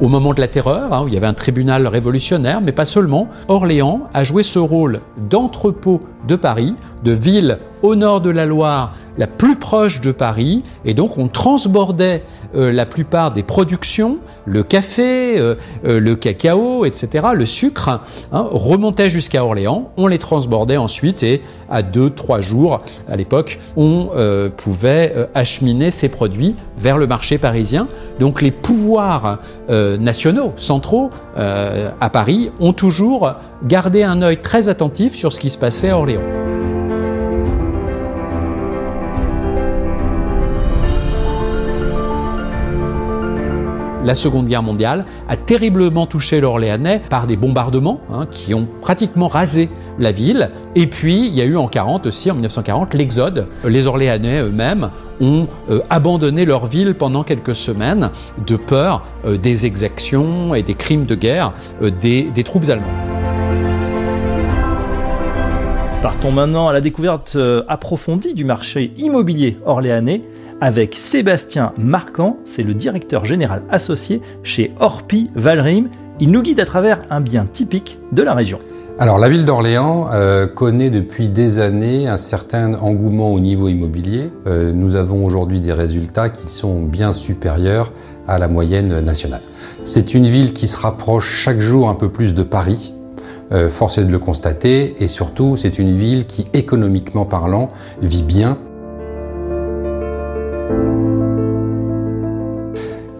au 0.00 0.08
moment 0.08 0.32
de 0.32 0.40
la 0.40 0.48
terreur, 0.48 0.92
hein, 0.92 1.02
où 1.04 1.08
il 1.08 1.14
y 1.14 1.16
avait 1.16 1.26
un 1.26 1.34
tribunal 1.34 1.86
révolutionnaire, 1.86 2.60
mais 2.60 2.72
pas 2.72 2.86
seulement. 2.86 3.28
Orléans 3.48 4.08
a 4.14 4.24
joué 4.24 4.42
ce 4.42 4.58
rôle 4.58 5.00
d'entrepôt 5.28 6.00
de 6.26 6.36
Paris, 6.36 6.74
de 7.04 7.12
ville 7.12 7.58
au 7.82 7.94
nord 7.94 8.20
de 8.20 8.30
la 8.30 8.46
Loire, 8.46 8.94
la 9.18 9.26
plus 9.26 9.56
proche 9.56 10.00
de 10.00 10.12
Paris, 10.12 10.62
et 10.84 10.94
donc 10.94 11.18
on 11.18 11.28
transbordait 11.28 12.22
euh, 12.54 12.72
la 12.72 12.86
plupart 12.86 13.32
des 13.32 13.42
productions, 13.42 14.18
le 14.46 14.62
café, 14.62 15.38
euh, 15.38 15.54
euh, 15.84 16.00
le 16.00 16.16
cacao, 16.16 16.84
etc., 16.84 17.28
le 17.34 17.46
sucre, 17.46 18.00
hein, 18.32 18.46
remontait 18.50 19.10
jusqu'à 19.10 19.44
Orléans, 19.44 19.90
on 19.96 20.06
les 20.06 20.18
transbordait 20.18 20.76
ensuite, 20.76 21.22
et 21.22 21.42
à 21.68 21.82
deux, 21.82 22.10
trois 22.10 22.40
jours 22.40 22.80
à 23.08 23.16
l'époque, 23.16 23.60
on 23.76 24.08
pouvait 24.56 25.28
acheminer 25.34 25.92
ces 25.92 26.08
produits 26.08 26.56
vers 26.76 26.98
le 26.98 27.06
marché 27.06 27.38
parisien. 27.38 27.86
Donc 28.18 28.42
les 28.42 28.50
pouvoirs 28.50 29.38
nationaux, 29.68 30.52
centraux, 30.56 31.10
à 31.36 32.10
Paris, 32.10 32.50
ont 32.58 32.72
toujours 32.72 33.34
gardé 33.64 34.02
un 34.02 34.20
œil 34.22 34.38
très 34.38 34.68
attentif 34.68 35.14
sur 35.14 35.32
ce 35.32 35.38
qui 35.38 35.48
se 35.48 35.58
passait 35.58 35.90
à 35.90 35.98
Orléans. 35.98 36.79
La 44.04 44.14
Seconde 44.14 44.46
Guerre 44.46 44.62
mondiale 44.62 45.04
a 45.28 45.36
terriblement 45.36 46.06
touché 46.06 46.40
l'Orléanais 46.40 47.00
par 47.10 47.26
des 47.26 47.36
bombardements 47.36 48.00
hein, 48.12 48.26
qui 48.30 48.54
ont 48.54 48.66
pratiquement 48.80 49.28
rasé 49.28 49.68
la 49.98 50.12
ville. 50.12 50.50
Et 50.74 50.86
puis, 50.86 51.26
il 51.26 51.34
y 51.34 51.40
a 51.40 51.44
eu 51.44 51.56
en 51.56 51.68
40 51.68 52.06
aussi, 52.06 52.30
en 52.30 52.34
1940, 52.34 52.94
l'exode. 52.94 53.46
Les 53.64 53.86
Orléanais 53.86 54.40
eux-mêmes 54.40 54.90
ont 55.20 55.46
euh, 55.70 55.80
abandonné 55.90 56.44
leur 56.44 56.66
ville 56.66 56.94
pendant 56.94 57.22
quelques 57.22 57.54
semaines 57.54 58.10
de 58.46 58.56
peur 58.56 59.04
euh, 59.26 59.36
des 59.36 59.66
exactions 59.66 60.54
et 60.54 60.62
des 60.62 60.74
crimes 60.74 61.04
de 61.04 61.14
guerre 61.14 61.52
euh, 61.82 61.90
des, 61.90 62.22
des 62.22 62.44
troupes 62.44 62.64
allemandes. 62.68 62.88
Partons 66.00 66.32
maintenant 66.32 66.68
à 66.68 66.72
la 66.72 66.80
découverte 66.80 67.36
approfondie 67.68 68.32
du 68.32 68.44
marché 68.44 68.92
immobilier 68.96 69.58
orléanais 69.66 70.22
avec 70.60 70.94
Sébastien 70.96 71.72
Marquand, 71.78 72.38
c'est 72.44 72.62
le 72.62 72.74
directeur 72.74 73.24
général 73.24 73.62
associé 73.70 74.20
chez 74.42 74.72
Orpi 74.80 75.30
Valrim. 75.34 75.88
Il 76.20 76.30
nous 76.30 76.42
guide 76.42 76.60
à 76.60 76.66
travers 76.66 77.02
un 77.10 77.20
bien 77.20 77.46
typique 77.46 77.98
de 78.12 78.22
la 78.22 78.34
région. 78.34 78.58
Alors 78.98 79.18
la 79.18 79.30
ville 79.30 79.46
d'Orléans 79.46 80.10
euh, 80.12 80.46
connaît 80.46 80.90
depuis 80.90 81.30
des 81.30 81.58
années 81.58 82.06
un 82.06 82.18
certain 82.18 82.74
engouement 82.74 83.32
au 83.32 83.40
niveau 83.40 83.68
immobilier. 83.68 84.30
Euh, 84.46 84.72
nous 84.72 84.94
avons 84.94 85.24
aujourd'hui 85.24 85.60
des 85.60 85.72
résultats 85.72 86.28
qui 86.28 86.48
sont 86.48 86.82
bien 86.82 87.14
supérieurs 87.14 87.92
à 88.28 88.38
la 88.38 88.46
moyenne 88.46 89.00
nationale. 89.00 89.40
C'est 89.84 90.12
une 90.12 90.26
ville 90.26 90.52
qui 90.52 90.66
se 90.66 90.76
rapproche 90.76 91.30
chaque 91.30 91.60
jour 91.60 91.88
un 91.88 91.94
peu 91.94 92.10
plus 92.10 92.34
de 92.34 92.42
Paris. 92.42 92.92
Euh, 93.52 93.70
force 93.70 93.96
est 93.96 94.04
de 94.04 94.12
le 94.12 94.18
constater 94.18 95.02
et 95.02 95.08
surtout 95.08 95.56
c'est 95.56 95.78
une 95.78 95.96
ville 95.96 96.26
qui 96.26 96.46
économiquement 96.52 97.24
parlant 97.24 97.70
vit 98.02 98.22
bien 98.22 98.58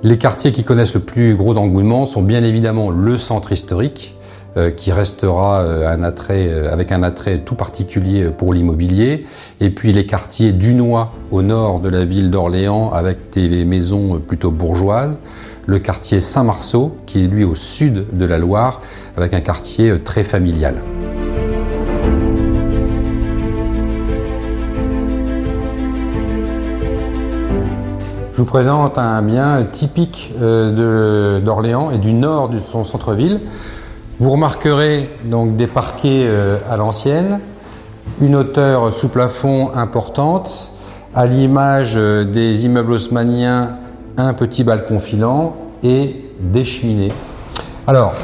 Les 0.03 0.17
quartiers 0.17 0.51
qui 0.51 0.65
connaissent 0.65 0.95
le 0.95 1.01
plus 1.01 1.37
gros 1.37 1.59
engouement 1.59 2.07
sont 2.07 2.23
bien 2.23 2.43
évidemment 2.43 2.91
le 2.91 3.19
centre 3.19 3.53
historique, 3.53 4.17
euh, 4.57 4.71
qui 4.71 4.93
restera 4.93 5.61
euh, 5.61 5.95
un 5.95 6.03
attrait, 6.03 6.49
euh, 6.49 6.73
avec 6.73 6.91
un 6.91 7.03
attrait 7.03 7.39
tout 7.39 7.55
particulier 7.55 8.31
pour 8.31 8.55
l'immobilier, 8.55 9.27
et 9.61 9.69
puis 9.69 9.93
les 9.93 10.07
quartiers 10.07 10.53
dunois 10.53 11.13
au 11.31 11.43
nord 11.43 11.81
de 11.81 11.91
la 11.91 12.07
ville 12.07 12.31
d'Orléans 12.31 12.91
avec 12.93 13.31
des 13.35 13.65
maisons 13.67 14.21
plutôt 14.27 14.51
bourgeoises, 14.51 15.21
le 15.67 15.79
quartier 15.79 16.21
Saint-Marceau 16.21 16.97
qui 17.05 17.25
est 17.25 17.29
lui 17.29 17.45
au 17.45 17.55
sud 17.55 18.07
de 18.13 18.25
la 18.25 18.39
Loire 18.39 18.81
avec 19.19 19.35
un 19.35 19.41
quartier 19.41 20.01
très 20.03 20.25
familial. 20.25 20.83
Je 28.41 28.45
vous 28.47 28.51
présente 28.51 28.97
un 28.97 29.21
bien 29.21 29.65
typique 29.65 30.33
euh, 30.41 31.41
d'Orléans 31.41 31.91
et 31.91 31.99
du 31.99 32.15
nord 32.15 32.49
de 32.49 32.59
son 32.59 32.85
centre-ville. 32.85 33.43
Vous 34.19 34.31
remarquerez 34.31 35.11
donc 35.27 35.57
des 35.57 35.67
parquets 35.67 36.25
euh, 36.25 36.57
à 36.67 36.79
l'ancienne, 36.79 37.41
une 38.19 38.35
hauteur 38.35 38.95
sous 38.95 39.11
plafond 39.11 39.73
importante, 39.75 40.73
à 41.15 41.27
l'image 41.27 41.99
euh, 41.99 42.25
des 42.25 42.65
immeubles 42.65 42.93
haussmanniens, 42.93 43.77
un 44.17 44.33
petit 44.33 44.65
balcon 44.65 45.01
filant 45.01 45.55
et 45.83 46.25
des 46.41 46.65
cheminées. 46.65 47.13
Alors, 47.87 48.15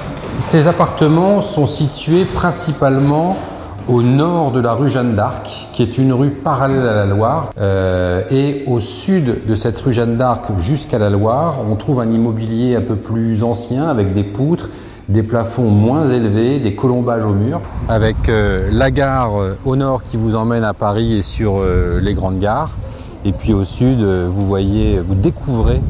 ces 0.41 0.67
appartements 0.67 1.43
sont 1.43 1.67
situés 1.67 2.25
principalement 2.25 3.37
au 3.89 4.03
nord 4.03 4.51
de 4.51 4.61
la 4.61 4.73
rue 4.73 4.89
Jeanne 4.89 5.15
d'Arc, 5.15 5.69
qui 5.73 5.83
est 5.83 5.99
une 5.99 6.13
rue 6.13 6.31
parallèle 6.31 6.87
à 6.87 6.95
la 6.95 7.07
Loire. 7.07 7.51
Euh, 7.59 8.23
et 8.31 8.65
au 8.67 8.81
sud 8.81 9.47
de 9.47 9.55
cette 9.55 9.79
rue 9.81 9.93
Jeanne 9.93 10.17
d'Arc 10.17 10.51
jusqu'à 10.59 10.99
la 10.99 11.09
Loire, 11.09 11.59
on 11.71 11.77
trouve 11.77 12.01
un 12.01 12.11
immobilier 12.11 12.75
un 12.75 12.81
peu 12.81 12.97
plus 12.97 13.45
ancien 13.45 13.89
avec 13.89 14.13
des 14.13 14.25
poutres, 14.25 14.71
des 15.09 15.23
plafonds 15.23 15.71
moins 15.71 16.07
élevés, 16.07 16.59
des 16.59 16.75
colombages 16.75 17.25
au 17.25 17.33
mur, 17.33 17.61
avec 17.89 18.29
euh, 18.29 18.69
la 18.73 18.91
gare 18.91 19.41
euh, 19.41 19.57
au 19.65 19.77
nord 19.77 20.03
qui 20.03 20.17
vous 20.17 20.35
emmène 20.35 20.65
à 20.65 20.75
Paris 20.75 21.19
et 21.19 21.23
sur 21.23 21.61
les 22.01 22.15
grandes 22.15 22.41
gares. 22.41 22.77
Et 23.25 23.33
puis 23.33 23.53
au 23.53 23.65
sud, 23.65 24.03
vous 24.03 24.47
voyez, 24.47 25.01
vous 25.01 25.15
découvrez 25.15 25.81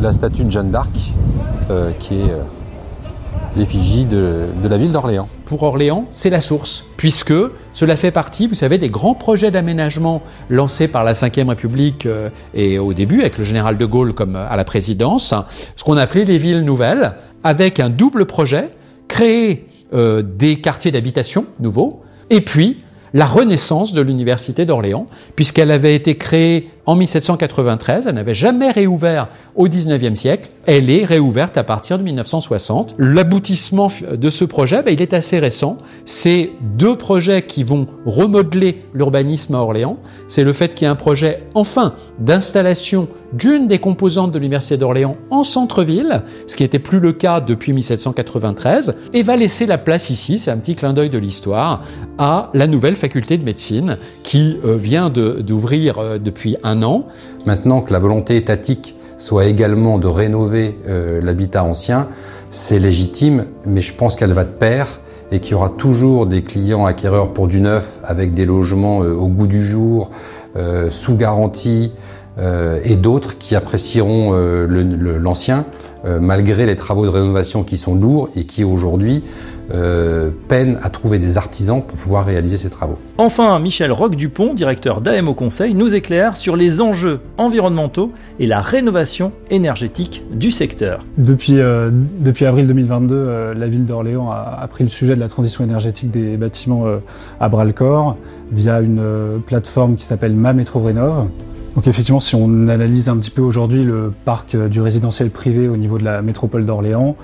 la 0.00 0.12
statue 0.12 0.44
de 0.44 0.50
Jeanne 0.50 0.70
d'Arc, 0.70 1.12
qui 2.00 2.14
est 2.14 2.32
l'effigie 3.56 4.04
de, 4.04 4.46
la 4.68 4.76
ville 4.76 4.92
d'Orléans. 4.92 5.28
Pour 5.44 5.62
Orléans, 5.62 6.06
c'est 6.10 6.30
la 6.30 6.40
source, 6.40 6.86
puisque 6.96 7.34
cela 7.72 7.96
fait 7.96 8.10
partie, 8.10 8.46
vous 8.46 8.54
savez, 8.54 8.78
des 8.78 8.88
grands 8.88 9.14
projets 9.14 9.50
d'aménagement 9.50 10.22
lancés 10.48 10.88
par 10.88 11.04
la 11.04 11.12
Ve 11.12 11.48
République 11.48 12.06
euh, 12.06 12.28
et 12.54 12.78
au 12.78 12.92
début 12.92 13.20
avec 13.20 13.38
le 13.38 13.44
général 13.44 13.76
de 13.76 13.84
Gaulle 13.84 14.14
comme 14.14 14.36
à 14.36 14.56
la 14.56 14.64
présidence, 14.64 15.34
ce 15.76 15.84
qu'on 15.84 15.96
appelait 15.96 16.24
les 16.24 16.38
villes 16.38 16.64
nouvelles, 16.64 17.14
avec 17.42 17.80
un 17.80 17.90
double 17.90 18.26
projet, 18.26 18.68
créer 19.08 19.66
euh, 19.94 20.22
des 20.22 20.60
quartiers 20.60 20.92
d'habitation 20.92 21.46
nouveaux, 21.58 22.02
et 22.30 22.42
puis 22.42 22.78
la 23.12 23.26
renaissance 23.26 23.92
de 23.92 24.00
l'Université 24.00 24.64
d'Orléans, 24.64 25.06
puisqu'elle 25.34 25.70
avait 25.70 25.94
été 25.94 26.16
créée 26.16 26.70
en 26.86 26.96
1793, 26.96 28.06
elle 28.06 28.14
n'avait 28.14 28.34
jamais 28.34 28.70
réouvert 28.70 29.28
au 29.54 29.68
19e 29.68 30.14
siècle, 30.14 30.48
elle 30.66 30.90
est 30.90 31.04
réouverte 31.04 31.56
à 31.56 31.64
partir 31.64 31.98
de 31.98 32.02
1960. 32.02 32.94
L'aboutissement 32.98 33.90
de 34.12 34.30
ce 34.30 34.44
projet, 34.44 34.82
ben, 34.82 34.92
il 34.92 35.02
est 35.02 35.12
assez 35.12 35.38
récent. 35.38 35.78
C'est 36.04 36.50
deux 36.76 36.96
projets 36.96 37.42
qui 37.42 37.64
vont 37.64 37.86
remodeler 38.06 38.82
l'urbanisme 38.94 39.54
à 39.54 39.58
Orléans. 39.58 39.98
C'est 40.28 40.44
le 40.44 40.52
fait 40.52 40.74
qu'il 40.74 40.86
y 40.86 40.88
ait 40.88 40.92
un 40.92 40.96
projet, 40.96 41.42
enfin, 41.54 41.94
d'installation 42.18 43.08
d'une 43.32 43.68
des 43.68 43.78
composantes 43.78 44.32
de 44.32 44.38
l'Université 44.38 44.76
d'Orléans 44.76 45.16
en 45.30 45.44
centre-ville, 45.44 46.22
ce 46.46 46.56
qui 46.56 46.62
n'était 46.62 46.78
plus 46.78 46.98
le 46.98 47.12
cas 47.12 47.40
depuis 47.40 47.72
1793, 47.72 48.94
et 49.12 49.22
va 49.22 49.36
laisser 49.36 49.66
la 49.66 49.78
place 49.78 50.10
ici, 50.10 50.38
c'est 50.38 50.50
un 50.50 50.56
petit 50.58 50.74
clin 50.74 50.92
d'œil 50.92 51.10
de 51.10 51.18
l'histoire, 51.18 51.80
à 52.18 52.50
la 52.54 52.66
nouvelle 52.66 52.96
faculté 52.96 53.38
de 53.38 53.44
médecine 53.44 53.98
qui 54.22 54.56
euh, 54.64 54.76
vient 54.76 55.10
d'ouvrir 55.10 55.98
euh, 55.98 56.18
depuis 56.18 56.56
un 56.62 56.69
an. 56.82 57.04
Maintenant 57.46 57.80
que 57.80 57.92
la 57.92 57.98
volonté 57.98 58.36
étatique 58.36 58.96
soit 59.18 59.46
également 59.46 59.98
de 59.98 60.06
rénover 60.06 60.78
euh, 60.88 61.20
l'habitat 61.22 61.62
ancien, 61.62 62.08
c'est 62.50 62.78
légitime, 62.78 63.46
mais 63.66 63.80
je 63.80 63.94
pense 63.94 64.16
qu'elle 64.16 64.32
va 64.32 64.44
de 64.44 64.50
pair 64.50 65.00
et 65.30 65.38
qu'il 65.38 65.52
y 65.52 65.54
aura 65.54 65.68
toujours 65.68 66.26
des 66.26 66.42
clients 66.42 66.86
acquéreurs 66.86 67.32
pour 67.32 67.46
du 67.46 67.60
neuf 67.60 68.00
avec 68.02 68.34
des 68.34 68.46
logements 68.46 69.02
euh, 69.02 69.14
au 69.14 69.28
goût 69.28 69.46
du 69.46 69.64
jour, 69.64 70.10
euh, 70.56 70.90
sous 70.90 71.16
garantie, 71.16 71.92
et 72.84 72.96
d'autres 72.96 73.36
qui 73.36 73.54
apprécieront 73.54 74.32
l'ancien 74.32 75.66
malgré 76.20 76.64
les 76.64 76.74
travaux 76.74 77.04
de 77.04 77.10
rénovation 77.10 77.64
qui 77.64 77.76
sont 77.76 77.94
lourds 77.94 78.30
et 78.34 78.44
qui 78.44 78.64
aujourd'hui 78.64 79.22
euh, 79.72 80.30
peine 80.48 80.78
à 80.82 80.90
trouver 80.90 81.18
des 81.18 81.38
artisans 81.38 81.82
pour 81.82 81.96
pouvoir 81.96 82.24
réaliser 82.24 82.56
ces 82.56 82.70
travaux. 82.70 82.98
Enfin, 83.18 83.58
Michel 83.60 83.92
Roque-Dupont, 83.92 84.54
directeur 84.54 85.00
d'AMO 85.00 85.34
Conseil, 85.34 85.74
nous 85.74 85.94
éclaire 85.94 86.36
sur 86.36 86.56
les 86.56 86.80
enjeux 86.80 87.20
environnementaux 87.38 88.12
et 88.38 88.46
la 88.46 88.60
rénovation 88.60 89.32
énergétique 89.50 90.24
du 90.32 90.50
secteur. 90.50 91.04
Depuis, 91.18 91.60
euh, 91.60 91.90
depuis 91.92 92.46
avril 92.46 92.66
2022, 92.66 93.14
euh, 93.14 93.54
la 93.54 93.68
ville 93.68 93.86
d'Orléans 93.86 94.30
a, 94.30 94.58
a, 94.60 94.66
pris 94.66 94.82
le 94.82 94.90
sujet 94.90 95.14
de 95.14 95.20
la 95.20 95.28
transition 95.28 95.62
énergétique 95.62 96.10
des 96.10 96.36
bâtiments 96.36 96.86
à 97.38 97.48
bras-le-corps 97.48 98.16
via 98.52 98.80
une 98.80 99.02
plateforme 99.46 99.94
qui 99.94 100.04
s'appelle 100.04 100.34
Ma 100.34 100.52
Métro 100.52 100.80
Rénov. 100.80 101.26
Donc 101.76 101.86
effectivement, 101.86 102.20
si 102.20 102.34
on 102.34 102.66
analyse 102.66 103.08
un 103.08 103.16
petit 103.16 103.30
peu 103.30 103.42
aujourd'hui 103.42 103.84
le 103.84 104.12
parc 104.24 104.56
du 104.56 104.80
résidentiel 104.80 105.30
privé 105.30 105.68
au 105.68 105.76
niveau 105.76 105.98
de 105.98 106.04
la 106.04 106.20
métropole 106.22 106.66
d'Orléans, 106.66 107.16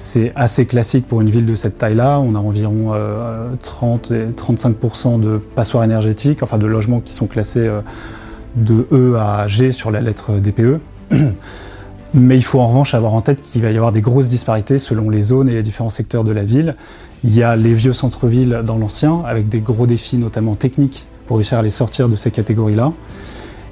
c'est 0.00 0.32
assez 0.34 0.64
classique 0.64 1.06
pour 1.06 1.20
une 1.20 1.28
ville 1.28 1.44
de 1.44 1.54
cette 1.54 1.76
taille-là. 1.76 2.20
On 2.20 2.34
a 2.34 2.38
environ 2.38 2.94
30 3.60 4.10
et 4.12 4.26
35% 4.28 5.20
de 5.20 5.36
passoires 5.36 5.84
énergétiques, 5.84 6.42
enfin 6.42 6.56
de 6.56 6.66
logements 6.66 7.00
qui 7.00 7.12
sont 7.12 7.26
classés 7.26 7.66
euh, 7.66 7.82
de 8.56 8.86
E 8.92 9.16
à 9.18 9.46
G 9.46 9.72
sur 9.72 9.90
la 9.90 10.00
lettre 10.00 10.38
DPE. 10.38 10.80
Mais 12.14 12.36
il 12.36 12.42
faut 12.42 12.60
en 12.60 12.68
revanche 12.68 12.94
avoir 12.94 13.12
en 13.12 13.20
tête 13.20 13.42
qu'il 13.42 13.60
va 13.60 13.70
y 13.70 13.76
avoir 13.76 13.92
des 13.92 14.00
grosses 14.00 14.30
disparités 14.30 14.78
selon 14.78 15.10
les 15.10 15.20
zones 15.20 15.50
et 15.50 15.52
les 15.52 15.62
différents 15.62 15.90
secteurs 15.90 16.24
de 16.24 16.32
la 16.32 16.44
ville. 16.44 16.76
Il 17.22 17.36
y 17.36 17.42
a 17.42 17.54
les 17.54 17.74
vieux 17.74 17.92
centres-villes 17.92 18.62
dans 18.64 18.78
l'ancien, 18.78 19.22
avec 19.26 19.50
des 19.50 19.60
gros 19.60 19.86
défis 19.86 20.16
notamment 20.16 20.54
techniques 20.54 21.06
pour 21.26 21.36
réussir 21.36 21.58
à 21.58 21.62
les 21.62 21.70
sortir 21.70 22.08
de 22.08 22.16
ces 22.16 22.30
catégories-là. 22.30 22.94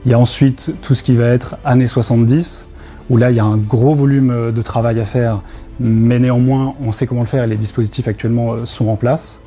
Il 0.04 0.10
y 0.10 0.14
a 0.14 0.18
ensuite 0.18 0.74
tout 0.82 0.94
ce 0.94 1.02
qui 1.02 1.16
va 1.16 1.26
être 1.28 1.56
années 1.64 1.86
70, 1.86 2.66
où 3.08 3.16
là 3.16 3.30
il 3.30 3.36
y 3.38 3.40
a 3.40 3.44
un 3.44 3.56
gros 3.56 3.94
volume 3.94 4.52
de 4.52 4.62
travail 4.62 5.00
à 5.00 5.06
faire 5.06 5.42
mais 5.80 6.18
néanmoins, 6.18 6.74
on 6.84 6.92
sait 6.92 7.06
comment 7.06 7.22
le 7.22 7.26
faire 7.26 7.44
et 7.44 7.46
les 7.46 7.56
dispositifs 7.56 8.08
actuellement 8.08 8.52
euh, 8.52 8.64
sont 8.64 8.88
en 8.88 8.96
place. 8.96 9.40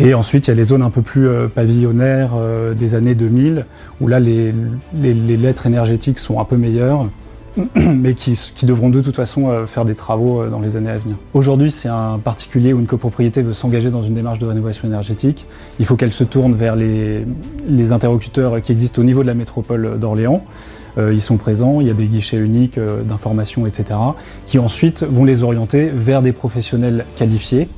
Et 0.00 0.12
ensuite, 0.14 0.48
il 0.48 0.50
y 0.50 0.52
a 0.52 0.56
les 0.56 0.64
zones 0.64 0.82
un 0.82 0.90
peu 0.90 1.02
plus 1.02 1.28
euh, 1.28 1.46
pavillonnaires 1.46 2.32
euh, 2.34 2.74
des 2.74 2.96
années 2.96 3.14
2000, 3.14 3.66
où 4.00 4.08
là, 4.08 4.18
les, 4.18 4.52
lettres 4.92 5.66
énergétiques 5.66 6.18
sont 6.18 6.40
un 6.40 6.44
peu 6.44 6.56
meilleures, 6.56 7.08
mais 7.76 8.14
qui, 8.14 8.36
devront 8.66 8.90
de 8.90 9.00
toute 9.00 9.14
façon 9.14 9.64
faire 9.68 9.84
des 9.84 9.94
travaux 9.94 10.44
dans 10.46 10.58
les 10.58 10.76
années 10.76 10.90
à 10.90 10.98
venir. 10.98 11.14
Aujourd'hui, 11.32 11.70
si 11.70 11.86
un 11.86 12.18
particulier 12.18 12.72
ou 12.72 12.80
une 12.80 12.86
copropriété 12.86 13.42
veut 13.42 13.52
s'engager 13.52 13.90
dans 13.90 14.02
une 14.02 14.14
démarche 14.14 14.40
de 14.40 14.46
rénovation 14.46 14.88
énergétique, 14.88 15.46
il 15.78 15.86
faut 15.86 15.94
qu'elle 15.94 16.12
se 16.12 16.24
tourne 16.24 16.54
vers 16.54 16.74
les, 16.74 17.24
interlocuteurs 17.92 18.60
qui 18.60 18.72
existent 18.72 19.00
au 19.00 19.04
niveau 19.04 19.22
de 19.22 19.28
la 19.28 19.34
métropole 19.34 20.00
d'Orléans, 20.00 20.42
ils 20.96 21.22
sont 21.22 21.36
présents, 21.36 21.80
il 21.80 21.86
y 21.86 21.90
a 21.90 21.94
des 21.94 22.06
guichets 22.06 22.36
uniques 22.36 22.78
euh, 22.78 23.02
d'information, 23.02 23.66
etc., 23.66 23.98
qui 24.46 24.58
ensuite 24.58 25.02
vont 25.02 25.24
les 25.24 25.42
orienter 25.42 25.90
vers 25.92 26.22
des 26.22 26.32
professionnels 26.32 27.04
qualifiés 27.16 27.68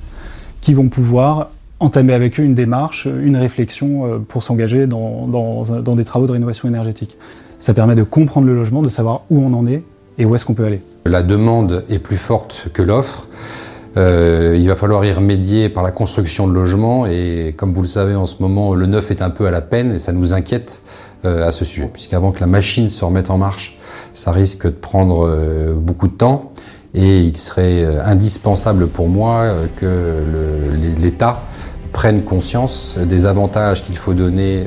qui 0.61 0.75
vont 0.75 0.89
pouvoir 0.89 1.51
entamer 1.79 2.13
avec 2.13 2.41
eux 2.41 2.43
une 2.43 2.55
démarche, 2.55 3.07
une 3.07 3.37
réflexion 3.37 4.07
euh, 4.07 4.19
pour 4.19 4.43
s'engager 4.43 4.87
dans, 4.87 5.63
des 5.97 6.05
travaux 6.05 6.27
de 6.27 6.33
rénovation 6.33 6.69
énergétique. 6.69 7.17
Ça 7.59 7.75
permet 7.75 7.95
de 7.95 8.03
comprendre 8.03 8.47
le 8.47 8.55
logement, 8.55 8.83
de 8.83 8.89
savoir 8.89 9.23
où 9.31 9.39
on 9.39 9.53
en 9.53 9.67
est 9.67 9.83
et 10.19 10.25
où 10.25 10.35
est-ce 10.35 10.45
qu'on 10.45 10.55
peut 10.55 10.65
aller. 10.65 10.81
La 11.05 11.23
demande 11.23 11.85
est 11.89 11.99
plus 11.99 12.17
forte 12.17 12.69
que 12.73 12.83
l'offre. 12.83 13.29
Euh, 13.97 14.57
il 14.59 14.69
va 14.69 14.75
falloir 14.75 15.05
y 15.05 15.13
remédier 15.13 15.69
par 15.69 15.83
la 15.83 15.91
construction 15.91 16.47
de 16.47 16.53
logements 16.53 17.07
et 17.07 17.55
comme 17.57 17.73
vous 17.73 17.81
le 17.81 17.89
savez 17.89 18.15
en 18.15 18.27
ce 18.27 18.43
moment, 18.43 18.75
le 18.75 18.87
neuf 18.87 19.11
est 19.11 19.23
un 19.23 19.31
peu 19.31 19.47
à 19.47 19.51
la 19.51 19.63
peine 19.63 19.93
et 19.93 19.99
ça 19.99 20.13
nous 20.13 20.35
inquiète 20.35 20.83
euh, 20.83 21.06
à 21.25 21.51
ce 21.51 21.65
sujet, 21.65 21.91
puisqu'avant 21.93 22.31
que 22.31 22.41
la 22.41 22.47
machine 22.47 22.89
se 22.91 23.05
remette 23.05 23.31
en 23.31 23.39
marche, 23.39 23.79
ça 24.17 24.33
risque 24.33 24.67
de 24.67 24.71
prendre 24.71 25.27
euh, 25.27 25.75
beaucoup 25.75 26.09
de 26.09 26.15
temps 26.15 26.53
et 26.95 27.21
il 27.21 27.37
serait 27.37 27.85
euh, 27.85 28.05
indispensable 28.05 28.87
pour 28.87 29.09
moi 29.09 29.55
que 29.77 30.23
l'État 30.99 31.43
prenne 31.93 32.23
conscience 32.23 32.99
des 32.99 33.27
avantages 33.27 33.85
qu'il 33.85 33.97
faut 33.97 34.15
donner 34.15 34.67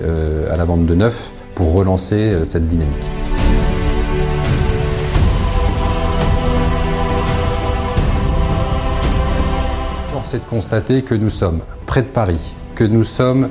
à 0.52 0.58
la 0.58 0.66
vente 0.66 0.88
de 0.88 0.96
neuf 0.96 1.32
pour 1.54 1.74
relancer 1.74 2.40
cette 2.44 2.68
dynamique. 2.68 3.06
Force 10.12 10.34
est 10.34 10.40
de 10.40 10.50
constater 10.50 11.04
que 11.04 11.14
nous 11.14 11.30
sommes 11.30 11.62
près 11.86 12.02
de 12.02 12.08
Paris, 12.08 12.56
que 12.74 12.84
nous 12.84 13.04
sommes 13.04 13.50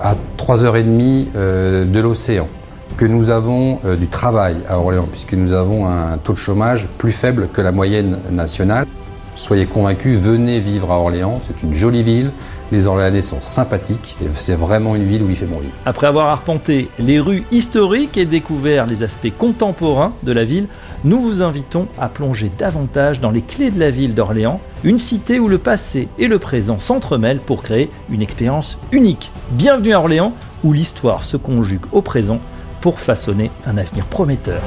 à 0.00 0.14
3h30 0.38 1.28
euh, 1.34 1.84
de 1.84 2.00
l'océan, 2.00 2.48
que 2.96 3.04
nous 3.04 3.30
avons 3.30 3.80
euh, 3.84 3.96
du 3.96 4.08
travail 4.08 4.58
à 4.68 4.78
Orléans, 4.78 5.08
puisque 5.10 5.34
nous 5.34 5.52
avons 5.52 5.86
un 5.86 6.18
taux 6.18 6.32
de 6.32 6.38
chômage 6.38 6.88
plus 6.98 7.12
faible 7.12 7.48
que 7.52 7.60
la 7.60 7.72
moyenne 7.72 8.18
nationale. 8.30 8.86
Soyez 9.34 9.66
convaincus, 9.66 10.18
venez 10.18 10.60
vivre 10.60 10.90
à 10.90 10.98
Orléans, 10.98 11.40
c'est 11.46 11.62
une 11.62 11.74
jolie 11.74 12.02
ville, 12.02 12.30
les 12.72 12.86
Orléanais 12.86 13.22
sont 13.22 13.40
sympathiques 13.40 14.16
et 14.22 14.26
c'est 14.34 14.54
vraiment 14.54 14.96
une 14.96 15.04
ville 15.04 15.22
où 15.22 15.30
il 15.30 15.36
fait 15.36 15.46
bon 15.46 15.58
vivre. 15.58 15.72
Après 15.84 16.06
avoir 16.06 16.28
arpenté 16.28 16.88
les 16.98 17.20
rues 17.20 17.44
historiques 17.50 18.16
et 18.16 18.24
découvert 18.24 18.86
les 18.86 19.02
aspects 19.02 19.32
contemporains 19.36 20.12
de 20.22 20.32
la 20.32 20.44
ville, 20.44 20.68
nous 21.04 21.20
vous 21.20 21.42
invitons 21.42 21.88
à 21.98 22.08
plonger 22.08 22.50
davantage 22.58 23.20
dans 23.20 23.30
les 23.30 23.42
clés 23.42 23.70
de 23.70 23.78
la 23.78 23.90
ville 23.90 24.14
d'Orléans, 24.14 24.60
une 24.84 24.98
cité 24.98 25.38
où 25.38 25.48
le 25.48 25.58
passé 25.58 26.08
et 26.18 26.28
le 26.28 26.38
présent 26.38 26.78
s'entremêlent 26.78 27.40
pour 27.40 27.62
créer 27.62 27.90
une 28.10 28.22
expérience 28.22 28.78
unique. 28.92 29.32
Bienvenue 29.52 29.92
à 29.92 30.00
Orléans, 30.00 30.34
où 30.64 30.72
l'histoire 30.72 31.24
se 31.24 31.36
conjugue 31.36 31.84
au 31.92 32.02
présent 32.02 32.40
pour 32.80 33.00
façonner 33.00 33.50
un 33.66 33.78
avenir 33.78 34.04
prometteur. 34.06 34.62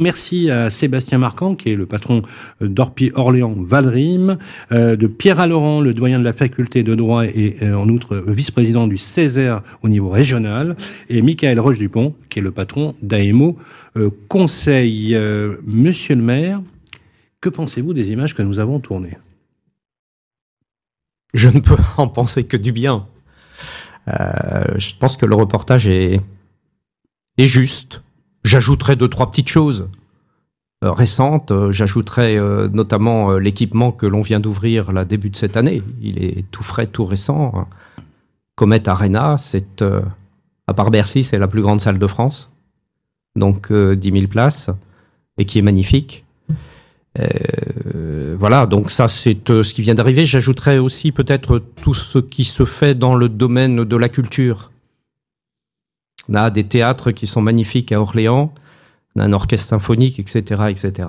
Merci 0.00 0.50
à 0.50 0.70
Sébastien 0.70 1.18
Marquand, 1.18 1.54
qui 1.54 1.70
est 1.70 1.76
le 1.76 1.86
patron 1.86 2.22
d'Orpi 2.60 3.12
Orléans 3.14 3.54
Valrim, 3.56 4.38
euh, 4.72 4.96
de 4.96 5.06
Pierre 5.06 5.38
Allorand, 5.38 5.80
le 5.80 5.94
doyen 5.94 6.18
de 6.18 6.24
la 6.24 6.32
faculté 6.32 6.82
de 6.82 6.96
droit 6.96 7.24
et 7.24 7.58
euh, 7.62 7.76
en 7.76 7.88
outre 7.88 8.16
vice-président 8.26 8.88
du 8.88 8.98
Césaire 8.98 9.62
au 9.82 9.88
niveau 9.88 10.08
régional, 10.08 10.76
et 11.08 11.22
Michael 11.22 11.60
Roche-Dupont, 11.60 12.16
qui 12.28 12.40
est 12.40 12.42
le 12.42 12.50
patron 12.50 12.96
d'AEMO 13.02 13.56
euh, 13.96 14.10
Conseil. 14.28 15.16
Monsieur 15.64 16.16
le 16.16 16.22
maire, 16.22 16.60
que 17.40 17.48
pensez-vous 17.48 17.94
des 17.94 18.10
images 18.10 18.34
que 18.34 18.42
nous 18.42 18.58
avons 18.58 18.80
tournées? 18.80 19.16
Je 21.34 21.48
ne 21.48 21.60
peux 21.60 21.76
en 21.96 22.08
penser 22.08 22.42
que 22.42 22.56
du 22.56 22.72
bien. 22.72 23.06
je 24.08 24.98
pense 24.98 25.16
que 25.16 25.24
le 25.24 25.36
reportage 25.36 25.86
est, 25.86 26.20
est 27.38 27.46
juste 27.46 28.02
J'ajouterai 28.44 28.96
deux, 28.96 29.08
trois 29.08 29.30
petites 29.30 29.48
choses 29.48 29.88
euh, 30.84 30.92
récentes. 30.92 31.50
Euh, 31.50 31.72
j'ajouterai 31.72 32.36
euh, 32.36 32.68
notamment 32.68 33.38
l'équipement 33.38 33.90
que 33.90 34.06
l'on 34.06 34.20
vient 34.20 34.40
d'ouvrir 34.40 34.92
là 34.92 35.06
début 35.06 35.30
de 35.30 35.36
cette 35.36 35.56
année. 35.56 35.82
Il 36.02 36.22
est 36.22 36.44
tout 36.50 36.62
frais, 36.62 36.86
tout 36.86 37.06
récent. 37.06 37.66
Comet 38.54 38.86
Arena, 38.88 39.36
c'est 39.38 39.82
à 40.66 40.74
part 40.74 40.90
Bercy, 40.90 41.24
c'est 41.24 41.38
la 41.38 41.48
plus 41.48 41.62
grande 41.62 41.80
salle 41.80 41.98
de 41.98 42.06
France. 42.06 42.50
Donc 43.34 43.72
10 43.72 44.12
000 44.12 44.26
places 44.26 44.70
et 45.38 45.44
qui 45.44 45.58
est 45.58 45.62
magnifique. 45.62 46.24
voilà, 48.38 48.66
donc 48.66 48.90
ça 48.90 49.08
c'est 49.08 49.38
ce 49.48 49.74
qui 49.74 49.82
vient 49.82 49.94
d'arriver. 49.94 50.24
J'ajouterais 50.24 50.78
aussi 50.78 51.10
peut-être 51.10 51.60
tout 51.82 51.94
ce 51.94 52.18
qui 52.18 52.44
se 52.44 52.64
fait 52.64 52.94
dans 52.94 53.16
le 53.16 53.28
domaine 53.28 53.84
de 53.84 53.96
la 53.96 54.08
culture. 54.08 54.70
On 56.28 56.34
a 56.34 56.50
des 56.50 56.64
théâtres 56.64 57.10
qui 57.10 57.26
sont 57.26 57.42
magnifiques 57.42 57.92
à 57.92 58.00
Orléans, 58.00 58.52
on 59.16 59.20
a 59.20 59.24
un 59.24 59.32
orchestre 59.32 59.68
symphonique, 59.68 60.18
etc., 60.18 60.64
etc. 60.68 61.08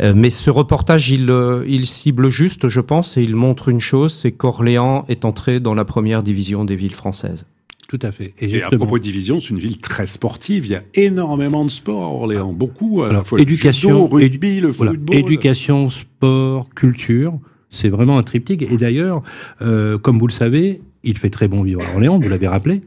Euh, 0.00 0.12
mais 0.16 0.30
ce 0.30 0.50
reportage, 0.50 1.10
il, 1.10 1.30
euh, 1.30 1.64
il 1.68 1.86
cible 1.86 2.28
juste, 2.28 2.68
je 2.68 2.80
pense, 2.80 3.16
et 3.16 3.22
il 3.22 3.36
montre 3.36 3.68
une 3.68 3.80
chose, 3.80 4.14
c'est 4.14 4.32
qu'Orléans 4.32 5.04
est 5.08 5.24
entré 5.24 5.60
dans 5.60 5.74
la 5.74 5.84
première 5.84 6.22
division 6.22 6.64
des 6.64 6.76
villes 6.76 6.94
françaises. 6.94 7.46
Tout 7.88 7.98
à 8.00 8.10
fait. 8.10 8.32
Et, 8.38 8.62
à 8.62 8.70
propos 8.70 8.96
de 8.96 9.02
division, 9.02 9.38
c'est 9.38 9.50
une 9.50 9.58
ville 9.58 9.78
très 9.78 10.06
sportive. 10.06 10.64
Il 10.64 10.72
y 10.72 10.76
a 10.76 10.82
énormément 10.94 11.62
de 11.62 11.70
sport 11.70 12.02
à 12.02 12.06
Orléans, 12.06 12.50
beaucoup. 12.50 13.02
Alors, 13.02 13.26
éducation, 13.38 14.08
le 14.08 14.16
rugby, 14.16 14.60
le 14.60 14.72
football. 14.72 15.14
Éducation, 15.14 15.90
sport, 15.90 16.70
culture, 16.74 17.38
c'est 17.68 17.90
vraiment 17.90 18.16
un 18.16 18.22
triptyque. 18.22 18.62
Et 18.62 18.78
d'ailleurs, 18.78 19.22
euh, 19.60 19.98
comme 19.98 20.18
vous 20.18 20.26
le 20.26 20.32
savez, 20.32 20.80
il 21.04 21.18
fait 21.18 21.30
très 21.30 21.48
bon 21.48 21.62
vivre 21.62 21.82
à 21.82 21.92
Orléans, 21.92 22.18
vous 22.18 22.28
l'avez 22.28 22.48
rappelé. 22.48 22.80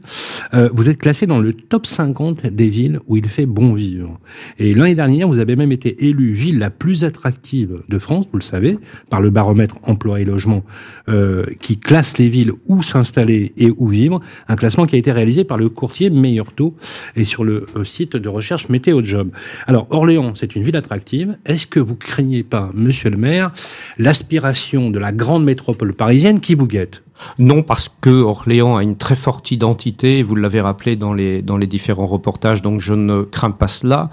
Euh, 0.54 0.70
vous 0.72 0.88
êtes 0.88 0.98
classé 0.98 1.26
dans 1.26 1.38
le 1.38 1.52
top 1.52 1.86
50 1.86 2.46
des 2.46 2.68
villes 2.68 2.98
où 3.06 3.16
il 3.16 3.28
fait 3.28 3.46
bon 3.46 3.74
vivre. 3.74 4.18
Et 4.58 4.74
l'année 4.74 4.94
dernière, 4.94 5.28
vous 5.28 5.38
avez 5.38 5.56
même 5.56 5.72
été 5.72 6.06
élu 6.06 6.32
ville 6.32 6.58
la 6.58 6.70
plus 6.70 7.04
attractive 7.04 7.82
de 7.88 7.98
France, 7.98 8.26
vous 8.32 8.38
le 8.38 8.44
savez, 8.44 8.78
par 9.10 9.20
le 9.20 9.30
baromètre 9.30 9.76
emploi 9.82 10.20
et 10.20 10.24
logement, 10.24 10.64
euh, 11.08 11.44
qui 11.60 11.78
classe 11.78 12.18
les 12.18 12.28
villes 12.28 12.52
où 12.66 12.82
s'installer 12.82 13.52
et 13.56 13.70
où 13.76 13.88
vivre. 13.88 14.20
Un 14.48 14.56
classement 14.56 14.86
qui 14.86 14.96
a 14.96 14.98
été 14.98 15.12
réalisé 15.12 15.44
par 15.44 15.58
le 15.58 15.68
courtier 15.68 16.10
Meilleur 16.10 16.52
Taux 16.52 16.74
et 17.16 17.24
sur 17.24 17.44
le 17.44 17.66
euh, 17.76 17.84
site 17.84 18.16
de 18.16 18.28
recherche 18.28 18.68
Météo 18.68 19.04
Job. 19.04 19.30
Alors, 19.66 19.86
Orléans, 19.90 20.34
c'est 20.34 20.56
une 20.56 20.62
ville 20.62 20.76
attractive. 20.76 21.36
Est-ce 21.44 21.66
que 21.66 21.80
vous 21.80 21.96
craignez 21.96 22.42
pas, 22.42 22.70
monsieur 22.74 23.10
le 23.10 23.16
maire, 23.16 23.52
l'aspiration 23.98 24.90
de 24.90 24.98
la 24.98 25.12
grande 25.12 25.44
métropole 25.44 25.94
parisienne 25.94 26.40
qui 26.40 26.54
vous 26.54 26.66
guette? 26.66 27.02
Non, 27.38 27.62
parce 27.62 27.90
que 28.00 28.10
Orléans 28.10 28.76
a 28.76 28.82
une 28.82 28.96
très 28.96 29.16
forte 29.16 29.50
identité, 29.50 30.22
vous 30.22 30.34
l'avez 30.34 30.60
rappelé 30.60 30.96
dans 30.96 31.14
les, 31.14 31.42
différents 31.66 32.06
reportages, 32.06 32.62
donc 32.62 32.80
je 32.80 32.94
ne 32.94 33.22
crains 33.22 33.50
pas 33.50 33.68
cela. 33.68 34.10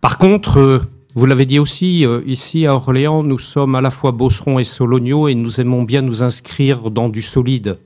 Par 0.00 0.18
contre, 0.18 0.58
euh, 0.58 0.78
vous 1.14 1.26
l'avez 1.26 1.46
dit 1.46 1.58
aussi, 1.58 2.06
euh, 2.06 2.22
ici 2.26 2.66
à 2.66 2.74
Orléans, 2.74 3.22
nous 3.22 3.38
sommes 3.38 3.74
à 3.74 3.80
la 3.80 3.90
fois 3.90 4.12
Bosseron 4.12 4.58
et 4.58 4.64
Sologno 4.64 5.28
et 5.28 5.34
nous 5.34 5.60
aimons 5.60 5.82
bien 5.82 6.02
nous 6.02 6.22
inscrire 6.22 6.90
dans 6.90 7.08
du 7.08 7.22
solide. 7.22 7.78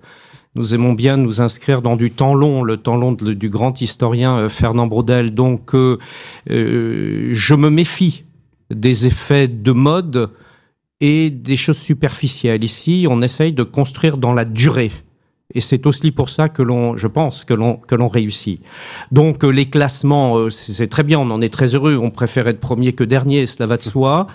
Nous 0.55 0.75
aimons 0.75 0.93
bien 0.93 1.17
nous 1.17 1.41
inscrire 1.41 1.83
dans 1.83 1.97
du 1.97 2.13
temps 2.13 2.35
long, 2.35 2.63
le 2.63 2.77
temps 2.77 2.97
long 2.97 3.11
du 3.13 3.49
grand 3.49 3.81
historien 3.81 4.39
euh, 4.39 4.49
Fernand 4.49 4.87
Braudel. 4.87 5.35
Donc, 5.35 5.73
je 6.47 7.55
me 7.55 7.71
méfie 7.71 8.25
des 8.71 9.07
effets 9.07 9.49
de 9.49 9.73
mode 9.73 10.31
et 11.01 11.31
des 11.31 11.57
choses 11.57 11.79
superficielles. 11.79 12.65
Ici, 12.65 13.07
on 13.09 13.23
essaye 13.23 13.53
de 13.53 13.63
construire 13.63 14.17
dans 14.17 14.33
la 14.33 14.45
durée. 14.45 14.93
Et 15.55 15.61
c'est 15.61 15.87
aussi 15.87 16.11
pour 16.11 16.31
ça 16.31 16.49
que 16.49 16.63
l'on, 16.63 16.97
je 16.97 17.07
pense, 17.07 17.45
que 17.45 17.53
l'on 17.55 17.77
que 17.77 17.95
l'on 17.95 18.09
réussit. 18.09 18.63
Donc 19.13 19.45
euh, 19.45 19.51
les 19.51 19.69
classements, 19.69 20.37
euh, 20.39 20.51
c'est 20.51 20.87
très 20.87 21.03
bien, 21.03 21.19
on 21.19 21.31
en 21.31 21.41
est 21.43 21.53
très 21.53 21.75
heureux. 21.75 21.97
On 21.97 22.11
préfère 22.11 22.49
être 22.49 22.61
premier 22.61 22.93
que 22.93 23.05
dernier, 23.05 23.47
cela 23.47 23.67
va 23.67 23.77
de 23.77 23.83
soi. 23.83 24.27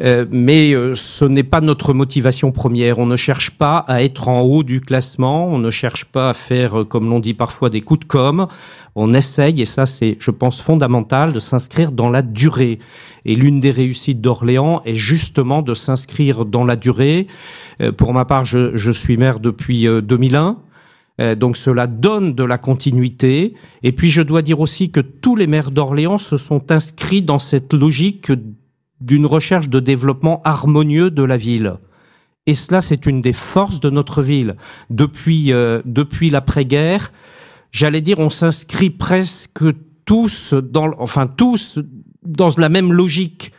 Euh, 0.00 0.26
mais 0.30 0.74
ce 0.94 1.24
n'est 1.24 1.44
pas 1.44 1.60
notre 1.60 1.92
motivation 1.92 2.52
première. 2.52 2.98
On 2.98 3.06
ne 3.06 3.16
cherche 3.16 3.52
pas 3.52 3.78
à 3.78 4.02
être 4.02 4.28
en 4.28 4.40
haut 4.40 4.62
du 4.62 4.80
classement. 4.80 5.46
On 5.48 5.58
ne 5.58 5.70
cherche 5.70 6.04
pas 6.04 6.30
à 6.30 6.34
faire, 6.34 6.84
comme 6.88 7.08
l'on 7.08 7.20
dit 7.20 7.34
parfois, 7.34 7.70
des 7.70 7.80
coups 7.80 8.00
de 8.00 8.04
com 8.06 8.48
on 8.96 9.12
essaye, 9.12 9.60
et 9.60 9.64
ça 9.64 9.86
c'est, 9.86 10.16
je 10.20 10.30
pense, 10.30 10.60
fondamental, 10.60 11.32
de 11.32 11.40
s'inscrire 11.40 11.90
dans 11.90 12.10
la 12.10 12.22
durée. 12.22 12.78
Et 13.24 13.34
l'une 13.34 13.60
des 13.60 13.70
réussites 13.70 14.20
d'Orléans 14.20 14.82
est 14.84 14.94
justement 14.94 15.62
de 15.62 15.74
s'inscrire 15.74 16.44
dans 16.44 16.64
la 16.64 16.76
durée. 16.76 17.26
Euh, 17.80 17.90
pour 17.92 18.14
ma 18.14 18.24
part, 18.24 18.44
je, 18.44 18.92
suis 18.92 19.16
maire 19.16 19.40
depuis 19.40 19.84
2001. 19.84 20.46
Euh, 20.46 20.54
euh, 21.20 21.34
donc 21.36 21.56
cela 21.56 21.86
donne 21.86 22.34
de 22.34 22.44
la 22.44 22.58
continuité. 22.58 23.54
Et 23.82 23.92
puis 23.92 24.08
je 24.08 24.22
dois 24.22 24.42
dire 24.42 24.60
aussi 24.60 24.90
que 24.90 25.00
tous 25.00 25.36
les 25.36 25.46
maires 25.46 25.70
d'Orléans 25.70 26.18
se 26.18 26.36
sont 26.36 26.70
inscrits 26.70 27.22
dans 27.22 27.38
cette 27.38 27.72
logique 27.72 28.32
d'une 29.00 29.26
recherche 29.26 29.68
de 29.68 29.80
développement 29.80 30.40
harmonieux 30.44 31.10
de 31.10 31.22
la 31.22 31.36
ville. 31.36 31.74
Et 32.46 32.54
cela, 32.54 32.80
c'est 32.80 33.06
une 33.06 33.20
des 33.20 33.32
forces 33.32 33.80
de 33.80 33.90
notre 33.90 34.22
ville. 34.22 34.56
Depuis, 34.90 35.50
depuis 35.84 36.30
l'après-guerre, 36.30 37.10
j'allais 37.72 38.02
dire, 38.02 38.18
on 38.18 38.30
s'inscrit 38.30 38.90
presque 38.90 39.64
tous 40.04 40.54
dans, 40.54 40.92
enfin 40.98 41.26
tous 41.26 41.78
dans 42.24 42.50
la 42.56 42.68
même 42.68 42.92
logique, 42.92 43.52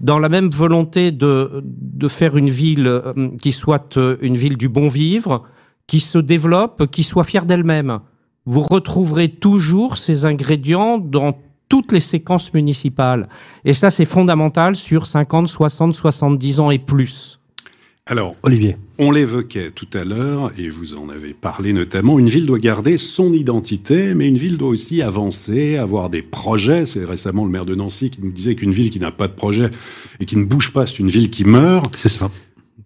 dans 0.00 0.18
la 0.18 0.28
même 0.28 0.50
volonté 0.50 1.12
de, 1.12 1.62
de 1.64 2.08
faire 2.08 2.36
une 2.36 2.50
ville 2.50 2.86
euh, 2.86 3.30
qui 3.40 3.52
soit 3.52 3.96
euh, 3.96 4.16
une 4.20 4.36
ville 4.36 4.56
du 4.56 4.68
bon 4.68 4.88
vivre, 4.88 5.44
qui 5.86 6.00
se 6.00 6.18
développe, 6.18 6.90
qui 6.90 7.02
soit 7.02 7.24
fière 7.24 7.46
d'elle-même. 7.46 8.00
Vous 8.44 8.60
retrouverez 8.60 9.28
toujours 9.28 9.96
ces 9.96 10.24
ingrédients 10.24 10.98
dans 10.98 11.38
toutes 11.68 11.92
les 11.92 12.00
séquences 12.00 12.52
municipales. 12.54 13.28
Et 13.64 13.72
ça, 13.72 13.90
c'est 13.90 14.04
fondamental 14.04 14.76
sur 14.76 15.06
50, 15.06 15.48
60, 15.48 15.94
70 15.94 16.60
ans 16.60 16.70
et 16.70 16.78
plus. 16.78 17.40
Alors, 18.08 18.36
Olivier. 18.44 18.76
On 19.00 19.10
l'évoquait 19.10 19.72
tout 19.72 19.88
à 19.92 20.04
l'heure, 20.04 20.52
et 20.56 20.70
vous 20.70 20.94
en 20.94 21.08
avez 21.08 21.34
parlé 21.34 21.72
notamment, 21.72 22.20
une 22.20 22.28
ville 22.28 22.46
doit 22.46 22.60
garder 22.60 22.98
son 22.98 23.32
identité, 23.32 24.14
mais 24.14 24.28
une 24.28 24.38
ville 24.38 24.58
doit 24.58 24.68
aussi 24.68 25.02
avancer, 25.02 25.76
avoir 25.76 26.08
des 26.08 26.22
projets. 26.22 26.86
C'est 26.86 27.04
récemment 27.04 27.44
le 27.44 27.50
maire 27.50 27.64
de 27.66 27.74
Nancy 27.74 28.10
qui 28.10 28.22
nous 28.22 28.30
disait 28.30 28.54
qu'une 28.54 28.70
ville 28.70 28.90
qui 28.90 29.00
n'a 29.00 29.10
pas 29.10 29.26
de 29.26 29.32
projet 29.32 29.70
et 30.20 30.24
qui 30.24 30.36
ne 30.36 30.44
bouge 30.44 30.72
pas, 30.72 30.86
c'est 30.86 31.00
une 31.00 31.10
ville 31.10 31.30
qui 31.30 31.44
meurt. 31.44 31.92
C'est 31.96 32.08
ça. 32.08 32.30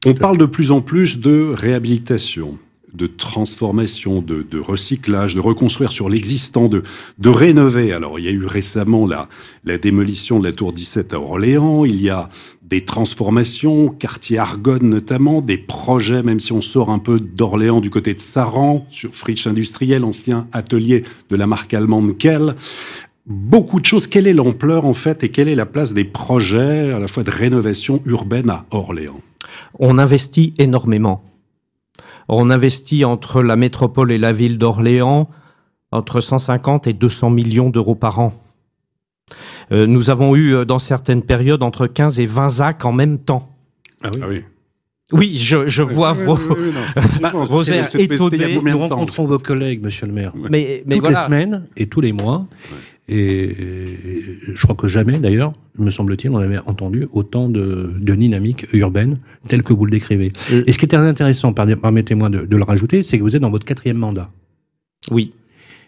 On 0.07 0.15
parle 0.15 0.39
de 0.39 0.47
plus 0.47 0.73
en 0.73 0.81
plus 0.81 1.21
de 1.21 1.53
réhabilitation 1.53 2.59
de 2.95 3.07
transformation, 3.07 4.23
de, 4.23 4.59
recyclage, 4.59 5.35
de 5.35 5.41
reconstruire 5.41 5.93
sur 5.93 6.09
l'existant, 6.09 6.69
de, 6.69 6.83
rénover. 7.29 7.93
Alors, 7.93 8.19
il 8.19 8.25
y 8.25 8.29
a 8.29 8.33
eu 8.33 8.45
récemment 8.45 9.07
la, 9.07 9.29
la 9.65 9.79
démolition 9.79 10.39
de 10.39 10.45
la 10.45 10.53
tour 10.53 10.73
17 10.73 11.13
à 11.13 11.21
Orléans, 11.21 11.85
il 11.85 12.01
y 12.01 12.11
a 12.11 12.29
des 12.71 12.85
transformations, 12.85 13.89
quartier 13.89 14.39
Argonne 14.39 14.89
notamment, 14.89 15.41
des 15.41 15.59
projets, 15.59 16.23
même 16.23 16.39
si 16.39 16.53
on 16.53 16.61
sort 16.61 16.91
un 16.91 17.01
peu 17.01 17.19
d'Orléans 17.19 17.81
du 17.81 17.91
côté 17.91 18.15
de 18.15 18.21
Saran, 18.21 18.87
sur 18.91 19.15
Fritsch 19.15 19.47
Industriel, 19.47 20.05
ancien 20.05 20.47
atelier 20.53 21.03
de 21.31 21.37
la 21.37 21.49
marque 21.49 21.75
allemande 21.75 22.17
Kell. 22.17 22.55
Beaucoup 23.27 23.81
de 23.81 23.87
choses. 23.87 24.07
Quelle 24.07 24.27
est 24.27 24.33
l'ampleur 24.33 24.85
en 24.85 24.95
fait 24.95 25.25
et 25.25 25.31
quelle 25.31 25.49
est 25.49 25.55
la 25.55 25.67
place 25.67 25.95
des 25.95 26.05
projets 26.05 26.93
à 26.93 26.99
la 26.99 27.09
fois 27.09 27.23
de 27.23 27.31
rénovation 27.31 28.01
urbaine 28.07 28.51
à 28.51 28.67
Orléans? 28.71 29.21
On 29.79 29.99
investit 29.99 30.55
énormément 30.59 31.23
on 32.31 32.51
investit 32.51 33.05
entre 33.05 33.43
la 33.43 33.57
métropole 33.57 34.13
et 34.13 34.19
la 34.19 34.33
ville 34.33 34.59
d'Orléans 34.59 35.29
entre 35.93 36.21
150 36.21 36.87
et 36.87 36.93
200 36.93 37.31
millions 37.31 37.71
d'euros 37.71 37.97
par 37.97 38.21
an. 38.21 38.33
Euh, 39.73 39.87
nous 39.87 40.11
avons 40.11 40.37
eu 40.37 40.55
euh, 40.55 40.65
dans 40.65 40.79
certaines 40.79 41.23
périodes 41.23 41.63
entre 41.63 41.87
15 41.87 42.21
et 42.21 42.27
20 42.27 42.49
ZAC 42.49 42.85
en 42.85 42.93
même 42.93 43.19
temps. 43.19 43.49
Ah 44.03 44.11
oui. 44.29 44.43
oui. 45.13 45.37
je, 45.37 45.83
vois 45.83 46.13
vos, 46.13 46.35
vos 47.35 47.63
airs 47.65 47.95
étonnés. 47.97 48.61
Nous 48.63 48.79
rencontrons 48.79 49.27
vos 49.27 49.39
collègues, 49.39 49.83
monsieur 49.83 50.07
le 50.07 50.13
maire. 50.13 50.33
Mais, 50.51 50.83
mais 50.87 50.97
Toutes 50.97 51.09
les 51.09 51.15
semaines 51.15 51.67
et 51.77 51.87
tous 51.87 52.01
les 52.01 52.13
mois. 52.13 52.47
Et 53.13 53.57
je 54.55 54.63
crois 54.63 54.77
que 54.77 54.87
jamais, 54.87 55.19
d'ailleurs, 55.19 55.53
me 55.77 55.91
semble-t-il, 55.91 56.31
on 56.31 56.39
avait 56.39 56.61
entendu 56.61 57.09
autant 57.13 57.49
de, 57.49 57.91
dynamique 57.99 58.67
urbaine 58.73 59.19
telle 59.49 59.63
que 59.63 59.73
vous 59.73 59.85
le 59.85 59.91
décrivez. 59.91 60.33
Et 60.67 60.71
ce 60.71 60.79
qui 60.79 60.85
est 60.85 60.89
très 60.89 60.99
intéressant, 60.99 61.53
permettez-moi 61.53 62.29
de, 62.29 62.47
de 62.47 62.57
le 62.57 62.63
rajouter, 62.63 63.03
c'est 63.03 63.19
que 63.19 63.23
vous 63.23 63.35
êtes 63.35 63.43
dans 63.43 63.51
votre 63.51 63.65
quatrième 63.65 63.97
mandat. 63.97 64.31
Oui. 65.11 65.33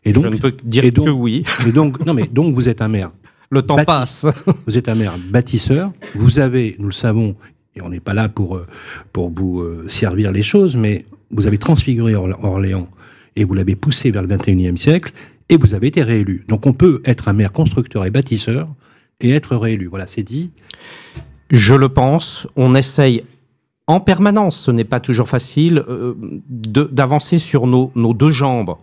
Et 0.04 0.12
donc, 0.12 0.24
je 0.24 0.30
ne 0.30 0.36
peux 0.36 0.54
dire 0.64 0.82
que 0.92 1.10
oui. 1.10 1.44
Et 1.66 1.70
donc, 1.70 2.04
non 2.04 2.14
mais 2.14 2.26
donc 2.26 2.54
vous 2.54 2.68
êtes 2.68 2.82
un 2.82 2.88
maire. 2.88 3.10
Le 3.50 3.62
temps 3.62 3.84
passe. 3.84 4.26
Vous 4.66 4.78
êtes 4.78 4.88
un 4.88 4.94
maire 4.94 5.18
bâtisseur. 5.30 5.92
Vous 6.14 6.38
avez, 6.38 6.74
nous 6.78 6.86
le 6.86 6.92
savons, 6.92 7.36
et 7.76 7.82
on 7.82 7.90
n'est 7.90 8.00
pas 8.00 8.14
là 8.14 8.30
pour 8.30 8.56
euh, 8.56 8.66
pour 9.12 9.28
vous 9.28 9.60
euh, 9.60 9.84
servir 9.88 10.32
les 10.32 10.40
choses, 10.40 10.74
mais 10.74 11.04
vous 11.30 11.46
avez 11.46 11.58
transfiguré 11.58 12.14
Orléans 12.14 12.88
et 13.36 13.44
vous 13.44 13.52
l'avez 13.52 13.74
poussé 13.74 14.10
vers 14.10 14.22
le 14.22 14.28
21e 14.34 14.76
siècle 14.76 15.12
et 15.52 15.58
vous 15.58 15.74
avez 15.74 15.88
été 15.88 16.02
réélu. 16.02 16.46
Donc 16.48 16.64
on 16.66 16.72
peut 16.72 17.02
être 17.04 17.28
un 17.28 17.34
maire 17.34 17.52
constructeur 17.52 18.06
et 18.06 18.10
bâtisseur 18.10 18.68
et 19.20 19.32
être 19.32 19.54
réélu. 19.54 19.86
Voilà, 19.86 20.08
c'est 20.08 20.22
dit. 20.22 20.50
Je 21.50 21.74
le 21.74 21.90
pense. 21.90 22.46
On 22.56 22.74
essaye 22.74 23.22
en 23.86 24.00
permanence, 24.00 24.58
ce 24.58 24.70
n'est 24.70 24.84
pas 24.84 24.98
toujours 24.98 25.28
facile, 25.28 25.84
euh, 25.88 26.14
d'avancer 26.48 27.38
sur 27.38 27.66
nos, 27.66 27.92
nos, 27.94 28.14
deux 28.14 28.30
jambes. 28.30 28.76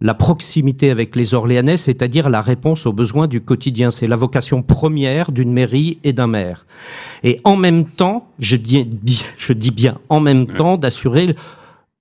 La 0.00 0.14
proximité 0.14 0.90
avec 0.90 1.16
les 1.16 1.34
Orléanais, 1.34 1.76
c'est-à-dire 1.76 2.28
la 2.28 2.40
réponse 2.40 2.86
aux 2.86 2.92
besoins 2.92 3.26
du 3.26 3.40
quotidien. 3.40 3.90
C'est 3.90 4.06
la 4.06 4.16
vocation 4.16 4.62
première 4.62 5.32
d'une 5.32 5.52
mairie 5.52 5.98
et 6.04 6.12
d'un 6.12 6.28
maire. 6.28 6.66
Et 7.24 7.40
en 7.42 7.56
même 7.56 7.86
temps, 7.86 8.28
je 8.38 8.54
dis, 8.54 8.86
je 9.36 9.52
dis 9.52 9.72
bien 9.72 9.98
en 10.08 10.20
même 10.20 10.46
temps, 10.46 10.76
d'assurer 10.76 11.34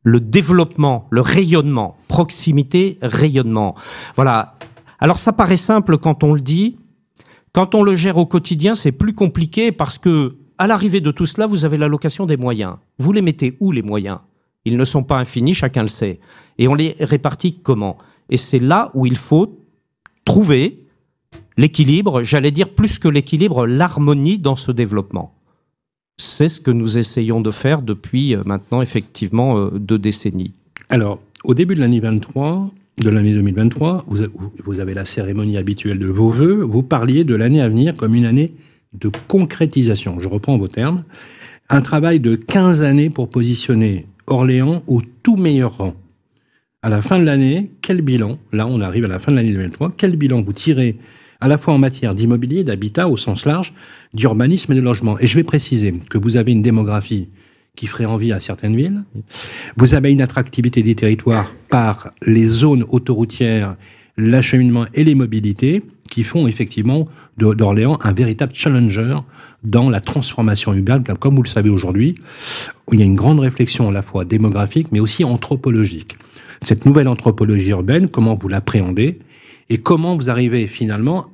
le 0.04 0.20
développement, 0.20 1.08
le 1.10 1.22
rayonnement, 1.22 1.96
proximité, 2.08 2.98
rayonnement. 3.02 3.76
Voilà. 4.16 4.56
Alors 5.00 5.18
ça 5.18 5.34
paraît 5.34 5.58
simple 5.58 5.98
quand 5.98 6.24
on 6.24 6.34
le 6.34 6.42
dit. 6.42 6.78
Quand 7.54 7.76
on 7.76 7.84
le 7.84 7.96
gère 7.96 8.18
au 8.18 8.26
quotidien, 8.26 8.76
c'est 8.76 8.92
plus 8.92 9.13
compliqué 9.13 9.72
parce 9.72 9.98
que 9.98 10.36
à 10.58 10.68
l'arrivée 10.68 11.02
de 11.02 11.12
tout 11.12 11.26
cela, 11.26 11.48
vous 11.48 11.66
avez 11.66 11.78
l'allocation 11.78 12.26
des 12.26 12.38
moyens. 12.38 12.76
Vous 13.00 13.12
les 13.12 13.22
mettez 13.22 13.58
où 13.60 13.72
les 13.72 13.82
moyens? 13.82 14.20
Ils 14.66 14.78
ne 14.78 14.86
sont 14.86 15.04
pas 15.04 15.18
infinis, 15.18 15.54
chacun 15.54 15.82
le 15.82 15.88
sait. 15.88 16.20
Et 16.58 16.68
on 16.68 16.74
les 16.74 16.96
répartit 17.00 17.60
comment? 17.62 17.98
Et 18.30 18.38
c'est 18.38 18.60
là 18.60 18.92
où 18.94 19.06
il 19.06 19.18
faut 19.18 19.60
trouver 20.26 20.86
l'équilibre, 21.58 22.24
j'allais 22.24 22.52
dire 22.52 22.70
plus 22.70 23.00
que 23.00 23.08
l'équilibre, 23.08 23.66
l'harmonie 23.66 24.39
dans 24.39 24.56
ce 24.56 24.72
développement. 24.72 25.36
C'est 26.17 26.49
ce 26.49 26.62
que 26.62 26.71
nous 26.71 26.97
essayons 26.97 27.41
de 27.41 27.52
faire 27.52 27.82
depuis 27.82 28.36
euh, 28.36 28.43
maintenant 28.45 28.82
effectivement 28.82 29.58
euh, 29.58 29.71
deux 29.71 29.97
décennies. 29.97 30.54
Alors, 30.89 31.19
au 31.43 31.54
début 31.54 31.76
de 31.76 31.80
l'année 31.80 31.99
23, 31.99 32.71
de 32.99 33.10
l'année 33.10 33.34
2023, 33.34 34.06
vous, 34.08 34.80
avez 34.80 34.93
la 34.93 35.06
cérémonie 35.06 35.58
habituelle 35.58 35.97
de 35.97 36.08
vos 36.08 36.30
voeux, 36.30 36.62
vous 36.62 36.84
parliez 36.84 37.23
de 37.23 37.36
l'année 37.36 37.62
à 37.62 37.67
venir 37.67 37.95
comme 37.95 38.13
une 38.13 38.26
année 38.26 38.54
de 38.93 39.10
concrétisation. 39.28 40.19
Je 40.19 40.28
reprends 40.28 40.58
vos 40.58 40.67
termes. 40.67 41.04
Un 41.69 41.82
travail 41.82 42.19
de 42.19 42.36
15 42.36 42.84
années 42.84 43.10
pour 43.10 43.30
positionner 43.30 44.06
Orléans 44.28 44.84
au 44.88 45.02
tout 45.23 45.36
meilleur 45.36 45.78
rang. 45.78 45.95
À 46.84 46.89
la 46.89 47.02
fin 47.02 47.17
de 47.17 47.23
l'année, 47.23 47.71
quel 47.82 48.02
bilan, 48.02 48.38
là 48.52 48.67
on 48.67 48.80
arrive 48.82 49.06
à 49.06 49.08
la 49.08 49.19
fin 49.19 49.32
de 49.32 49.38
l'année 49.38 49.54
2023, 49.54 49.93
quel 49.97 50.15
bilan 50.15 50.41
vous 50.41 50.54
tirez 50.54 50.97
à 51.43 51.49
la 51.49 51.58
fois 51.58 51.73
en 51.73 51.77
matière 51.77 52.15
d'immobilier, 52.15 52.63
d'habitat 52.63 53.10
au 53.10 53.17
sens 53.17 53.45
large, 53.45 53.73
d'urbanisme 54.13 54.71
et 54.71 54.75
de 54.75 54.82
logement 54.82 55.19
Et 55.19 55.27
je 55.27 55.36
vais 55.36 55.43
préciser 55.43 55.93
que 56.10 56.17
vous 56.17 56.38
avez 56.38 56.53
une 56.53 56.62
démographie 56.62 57.27
qui 57.75 57.86
ferait 57.86 58.06
envie 58.06 58.32
à 58.32 58.39
certaines 58.39 58.77
villes. 58.77 59.03
Vous 59.75 59.93
avez 59.93 60.10
une 60.13 60.21
attractivité 60.21 60.84
des 60.84 60.95
territoires 60.95 61.53
par 61.69 62.13
les 62.25 62.45
zones 62.45 62.86
autoroutières, 62.88 63.75
l'acheminement 64.15 64.86
et 64.93 65.03
les 65.03 65.15
mobilités 65.15 65.84
qui 66.10 66.23
font 66.23 66.47
effectivement 66.47 67.10
d'Orléans 67.36 67.99
un 68.03 68.13
véritable 68.13 68.56
challenger 68.56 69.17
dans 69.65 69.89
la 69.89 69.99
transformation 69.99 70.73
urbaine, 70.73 71.03
comme 71.19 71.36
vous 71.36 71.43
le 71.43 71.49
savez 71.49 71.69
aujourd'hui, 71.69 72.15
il 72.93 72.99
y 72.99 73.01
a 73.01 73.06
une 73.06 73.15
grande 73.15 73.41
réflexion 73.41 73.89
à 73.89 73.91
la 73.91 74.01
fois 74.01 74.23
démographique, 74.23 74.93
mais 74.93 75.01
aussi 75.01 75.25
anthropologique. 75.25 76.15
Cette 76.62 76.86
nouvelle 76.86 77.10
anthropologie 77.10 77.71
urbaine, 77.71 78.08
comment 78.08 78.36
vous 78.36 78.47
l'appréhendez 78.47 79.19
et 79.69 79.77
comment 79.77 80.15
vous 80.15 80.29
arrivez 80.29 80.67
finalement 80.67 81.33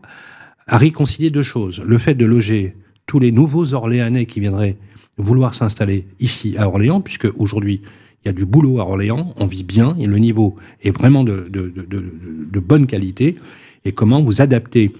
à 0.69 0.77
réconcilier 0.77 1.31
deux 1.31 1.43
choses. 1.43 1.81
Le 1.85 1.97
fait 1.97 2.13
de 2.13 2.25
loger 2.25 2.75
tous 3.07 3.19
les 3.19 3.31
nouveaux 3.31 3.73
Orléanais 3.73 4.25
qui 4.25 4.39
viendraient 4.39 4.77
vouloir 5.17 5.55
s'installer 5.55 6.05
ici 6.19 6.55
à 6.57 6.67
Orléans, 6.67 7.01
puisque 7.01 7.27
aujourd'hui 7.37 7.81
il 8.23 8.27
y 8.27 8.29
a 8.29 8.33
du 8.33 8.45
boulot 8.45 8.79
à 8.79 8.83
Orléans, 8.83 9.33
on 9.37 9.47
vit 9.47 9.63
bien, 9.63 9.95
et 9.99 10.05
le 10.05 10.17
niveau 10.17 10.55
est 10.83 10.91
vraiment 10.91 11.23
de, 11.23 12.59
bonne 12.59 12.85
qualité, 12.85 13.35
et 13.83 13.91
comment 13.93 14.21
vous 14.21 14.41
adaptez 14.41 14.93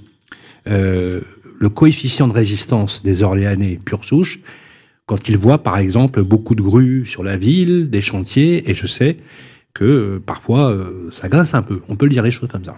euh, 0.68 1.22
le 1.60 1.70
coefficient 1.70 2.28
de 2.28 2.34
résistance 2.34 3.04
des 3.04 3.24
Orléanais 3.24 3.80
pure 3.84 4.04
souche 4.04 4.40
quand 5.06 5.28
ils 5.28 5.38
voient 5.38 5.64
par 5.64 5.78
exemple 5.78 6.24
beaucoup 6.24 6.56
de 6.56 6.62
grues 6.62 7.06
sur 7.06 7.24
la 7.24 7.38
ville, 7.38 7.90
des 7.90 8.02
chantiers, 8.02 8.70
et 8.70 8.74
je 8.74 8.88
sais 8.88 9.18
que 9.74 9.84
euh, 9.84 10.20
parfois 10.26 10.72
euh, 10.72 11.10
ça 11.12 11.28
grince 11.30 11.54
un 11.54 11.62
peu, 11.62 11.82
on 11.90 11.96
peut 11.96 12.06
le 12.06 12.12
dire 12.12 12.24
les 12.24 12.32
choses 12.32 12.50
comme 12.50 12.66
ça. 12.66 12.76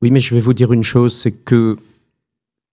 Oui, 0.00 0.10
mais 0.12 0.20
je 0.20 0.34
vais 0.34 0.40
vous 0.40 0.54
dire 0.54 0.72
une 0.72 0.84
chose, 0.84 1.16
c'est 1.16 1.32
que, 1.32 1.76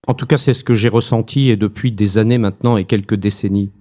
en 0.08 0.14
tout 0.14 0.26
cas 0.26 0.38
c'est 0.38 0.54
ce 0.54 0.64
que 0.64 0.74
j'ai 0.74 0.90
ressenti 0.90 1.50
et 1.50 1.56
depuis 1.56 1.92
des 1.92 2.18
années 2.18 2.38
maintenant 2.38 2.78
et 2.78 2.86
quelques 2.86 3.16
décennies, 3.16 3.72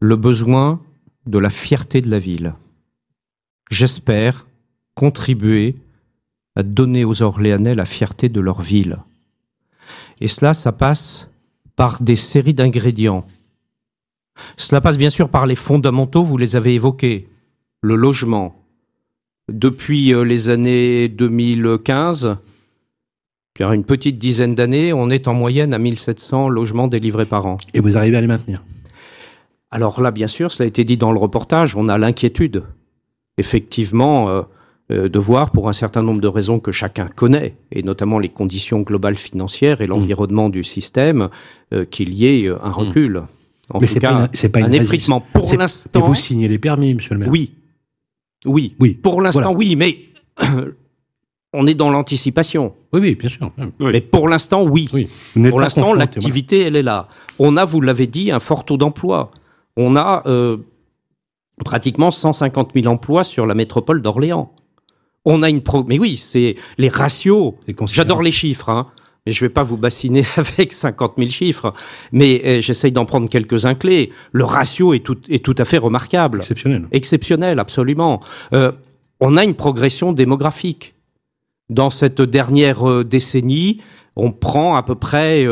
le 0.00 0.16
besoin 0.16 0.80
de 1.26 1.38
la 1.38 1.50
fierté 1.50 2.00
de 2.00 2.10
la 2.10 2.18
ville. 2.18 2.54
J'espère 3.70 4.46
contribuer 4.94 5.76
à 6.56 6.62
donner 6.62 7.04
aux 7.04 7.22
Orléanais 7.22 7.74
la 7.74 7.84
fierté 7.84 8.28
de 8.28 8.40
leur 8.40 8.62
ville. 8.62 8.98
Et 10.20 10.28
cela, 10.28 10.54
ça 10.54 10.72
passe 10.72 11.28
par 11.76 12.00
des 12.02 12.16
séries 12.16 12.54
d'ingrédients. 12.54 13.26
Cela 14.56 14.80
passe 14.80 14.98
bien 14.98 15.10
sûr 15.10 15.28
par 15.28 15.46
les 15.46 15.54
fondamentaux, 15.54 16.22
vous 16.22 16.36
les 16.36 16.56
avez 16.56 16.74
évoqués. 16.74 17.28
Le 17.82 17.96
logement. 17.96 18.54
Depuis 19.52 20.14
euh, 20.14 20.24
les 20.24 20.48
années 20.48 21.08
2015, 21.08 22.38
car 23.54 23.72
une 23.72 23.84
petite 23.84 24.18
dizaine 24.18 24.54
d'années, 24.54 24.92
on 24.92 25.10
est 25.10 25.28
en 25.28 25.34
moyenne 25.34 25.72
à 25.74 25.78
1700 25.78 26.48
logements 26.48 26.88
délivrés 26.88 27.24
par 27.24 27.46
an. 27.46 27.58
Et 27.72 27.80
vous 27.80 27.96
arrivez 27.96 28.16
à 28.16 28.20
les 28.20 28.26
maintenir? 28.26 28.64
Alors 29.70 30.00
là, 30.00 30.10
bien 30.10 30.26
sûr, 30.26 30.52
cela 30.52 30.64
a 30.64 30.68
été 30.68 30.84
dit 30.84 30.96
dans 30.96 31.12
le 31.12 31.18
reportage, 31.18 31.76
on 31.76 31.88
a 31.88 31.96
l'inquiétude, 31.96 32.64
effectivement, 33.38 34.28
euh, 34.28 34.42
euh, 34.92 35.08
de 35.08 35.18
voir, 35.18 35.50
pour 35.50 35.68
un 35.68 35.72
certain 35.72 36.02
nombre 36.02 36.20
de 36.20 36.28
raisons 36.28 36.58
que 36.60 36.72
chacun 36.72 37.06
connaît, 37.06 37.56
et 37.70 37.82
notamment 37.82 38.18
les 38.18 38.28
conditions 38.28 38.80
globales 38.80 39.16
financières 39.16 39.80
et 39.80 39.86
l'environnement 39.86 40.48
du 40.48 40.64
système, 40.64 41.28
euh, 41.72 41.84
qu'il 41.84 42.12
y 42.12 42.26
ait 42.26 42.48
un 42.48 42.70
recul. 42.70 43.22
En 43.70 43.80
Mais 43.80 43.86
c'est 43.86 44.00
pas, 44.00 44.28
pas 44.28 44.60
un 44.60 44.72
effritement. 44.72 45.22
Pour 45.32 45.56
l'instant, 45.56 46.02
vous 46.02 46.14
signez 46.14 46.48
les 46.48 46.58
permis, 46.58 46.94
monsieur 46.94 47.14
le 47.14 47.20
maire? 47.20 47.30
Oui, 47.30 47.52
oui, 48.46 48.76
oui. 48.78 48.90
Pour 48.94 49.22
l'instant, 49.22 49.54
oui, 49.54 49.74
mais 49.74 49.98
on 51.54 51.66
est 51.66 51.74
dans 51.74 51.90
l'anticipation. 51.90 52.74
Oui, 52.92 53.00
oui, 53.00 53.14
bien 53.14 53.28
sûr. 53.28 53.50
Mais 53.80 54.00
pour 54.00 54.28
l'instant, 54.28 54.62
oui. 54.62 54.88
oui. 54.92 55.08
Pour 55.48 55.60
l'instant, 55.60 55.94
l'activité, 55.94 56.60
elle 56.62 56.76
est 56.76 56.82
là. 56.82 57.08
On 57.38 57.56
a, 57.56 57.64
vous 57.64 57.80
l'avez 57.80 58.06
dit, 58.06 58.30
un 58.30 58.40
fort 58.40 58.64
taux 58.64 58.76
d'emploi 58.76 59.30
on 59.76 59.96
a 59.96 60.22
euh, 60.26 60.58
pratiquement 61.64 62.10
150 62.10 62.72
000 62.74 62.86
emplois 62.86 63.24
sur 63.24 63.46
la 63.46 63.54
métropole 63.54 64.02
d'Orléans. 64.02 64.52
On 65.24 65.42
a 65.42 65.48
une 65.48 65.62
pro... 65.62 65.84
Mais 65.84 65.98
oui, 65.98 66.16
c'est 66.16 66.56
les 66.78 66.88
ratios. 66.88 67.54
J'adore 67.86 68.22
les 68.22 68.30
chiffres, 68.30 68.68
hein. 68.68 68.88
Mais 69.26 69.32
je 69.32 69.40
vais 69.40 69.48
pas 69.48 69.62
vous 69.62 69.78
bassiner 69.78 70.22
avec 70.36 70.74
50 70.74 71.14
000 71.16 71.30
chiffres. 71.30 71.72
Mais 72.12 72.42
euh, 72.44 72.60
j'essaye 72.60 72.92
d'en 72.92 73.06
prendre 73.06 73.28
quelques-uns 73.30 73.74
clés. 73.74 74.12
Le 74.32 74.44
ratio 74.44 74.92
est 74.92 74.98
tout, 74.98 75.16
est 75.30 75.42
tout 75.42 75.54
à 75.56 75.64
fait 75.64 75.78
remarquable. 75.78 76.40
Exceptionnel. 76.40 76.86
Exceptionnel, 76.92 77.58
absolument. 77.58 78.20
Euh, 78.52 78.72
on 79.20 79.38
a 79.38 79.44
une 79.44 79.54
progression 79.54 80.12
démographique. 80.12 80.93
Dans 81.70 81.90
cette 81.90 82.20
dernière 82.20 83.04
décennie, 83.04 83.80
on 84.16 84.32
prend 84.32 84.76
à 84.76 84.82
peu 84.82 84.94
près 84.94 85.46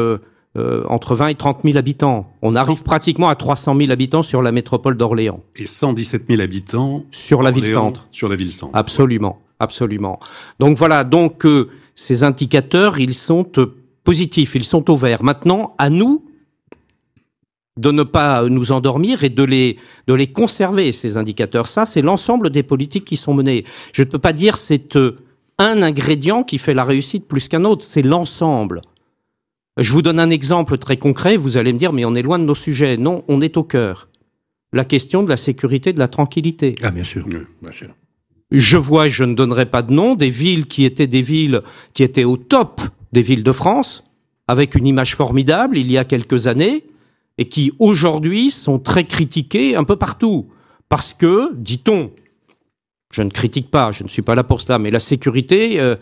euh, 0.59 0.83
entre 0.87 1.15
20 1.15 1.29
et 1.29 1.35
30 1.35 1.61
000 1.65 1.79
habitants. 1.79 2.31
On 2.43 2.57
arrive 2.57 2.83
pratiquement 2.83 3.31
à 3.31 3.35
300 3.35 3.75
000 3.75 3.91
habitants 3.91 4.23
sur 4.23 4.43
la 4.43 4.53
métropole 4.53 4.99
d'Orléans. 4.99 5.41
Et 5.57 5.65
117 5.65 6.25
000 6.29 6.43
habitants 6.43 7.07
sur 7.11 7.43
la 7.43 7.51
ville-centre. 7.51 8.07
Sur 8.13 8.29
la 8.29 8.37
ville-centre. 8.37 8.77
Absolument, 8.77 9.39
absolument. 9.61 10.21
Donc 10.61 10.77
voilà, 10.77 11.05
donc 11.05 11.47
euh, 11.47 11.71
ces 11.95 12.23
indicateurs, 12.23 12.99
ils 12.99 13.15
sont 13.15 13.47
euh, 13.57 13.75
positifs, 14.05 14.55
ils 14.55 14.65
sont 14.65 14.91
au 14.91 14.97
vert. 14.97 15.25
Maintenant, 15.25 15.75
à 15.79 15.89
nous 15.89 16.23
de 17.79 17.91
ne 17.91 18.03
pas 18.03 18.47
nous 18.51 18.73
endormir 18.73 19.25
et 19.25 19.31
de 19.31 19.45
les 19.45 19.79
de 20.07 20.13
les 20.13 20.27
conserver 20.27 20.93
ces 20.93 21.17
indicateurs. 21.17 21.67
Ça, 21.67 21.87
c'est 21.87 22.03
l'ensemble 22.03 22.51
des 22.51 22.63
politiques 22.63 23.07
qui 23.07 23.17
sont 23.17 23.33
menées. 23.33 23.65
Je 23.95 24.03
ne 24.03 24.09
peux 24.09 24.19
pas 24.19 24.35
dire 24.35 24.59
c'est 24.59 24.99
un 25.59 25.83
ingrédient 25.83 26.43
qui 26.43 26.59
fait 26.59 26.75
la 26.75 26.85
réussite 26.85 27.27
plus 27.27 27.49
qu'un 27.49 27.65
autre, 27.65 27.85
c'est 27.85 28.03
l'ensemble. 28.03 28.81
Je 29.79 29.93
vous 29.93 30.03
donne 30.03 30.21
un 30.21 30.31
exemple 30.31 30.77
très 30.79 30.97
concret, 30.97 31.37
vous 31.37 31.57
allez 31.57 31.73
me 31.73 31.79
dire, 31.79 31.93
mais 31.93 32.05
on 32.05 32.15
est 32.15 32.23
loin 32.23 32.39
de 32.39 32.45
nos 32.45 32.55
sujets. 32.55 32.97
Non, 32.97 33.25
on 33.29 33.41
est 33.41 33.57
au 33.57 33.65
cœur. 33.65 34.09
La 34.73 34.85
question 34.85 35.23
de 35.23 35.29
la 35.29 35.37
sécurité, 35.37 35.93
de 35.93 35.99
la 35.99 36.09
tranquillité. 36.09 36.75
Ah, 36.83 36.91
bien 36.91 37.05
sûr, 37.05 37.27
bien 37.27 37.73
sûr. 37.73 37.89
Je 38.51 38.77
vois, 38.77 39.09
je 39.09 39.25
ne 39.25 39.35
donnerai 39.35 39.67
pas 39.67 39.83
de 39.83 39.93
nom, 39.93 40.15
des 40.15 40.29
villes 40.29 40.67
qui 40.67 40.85
étaient 40.85 41.07
des 41.07 41.23
villes 41.23 41.63
qui 41.95 42.03
étaient 42.03 42.25
au 42.25 42.37
top 42.37 42.83
des 43.13 43.23
villes 43.23 43.43
de 43.43 43.53
France, 43.53 44.05
avec 44.47 44.75
une 44.75 44.87
image 44.87 45.17
formidable 45.17 45.79
il 45.79 45.91
y 45.91 45.97
a 45.97 46.05
quelques 46.05 46.47
années, 46.47 46.85
et 47.39 47.49
qui 47.49 47.73
aujourd'hui 47.79 48.51
sont 48.51 48.79
très 48.79 49.05
critiquées 49.05 49.75
un 49.75 49.85
peu 49.85 49.97
partout. 49.97 50.49
Parce 50.91 51.15
que, 51.15 51.55
dit-on, 51.55 52.11
je 53.13 53.23
ne 53.23 53.31
critique 53.31 53.71
pas, 53.71 53.93
je 53.93 54.03
ne 54.03 54.09
suis 54.09 54.23
pas 54.23 54.35
là 54.35 54.43
pour 54.43 54.61
cela, 54.61 54.79
mais 54.79 54.91
la 54.91 54.99
sécurité 54.99 55.81
euh, 55.81 55.95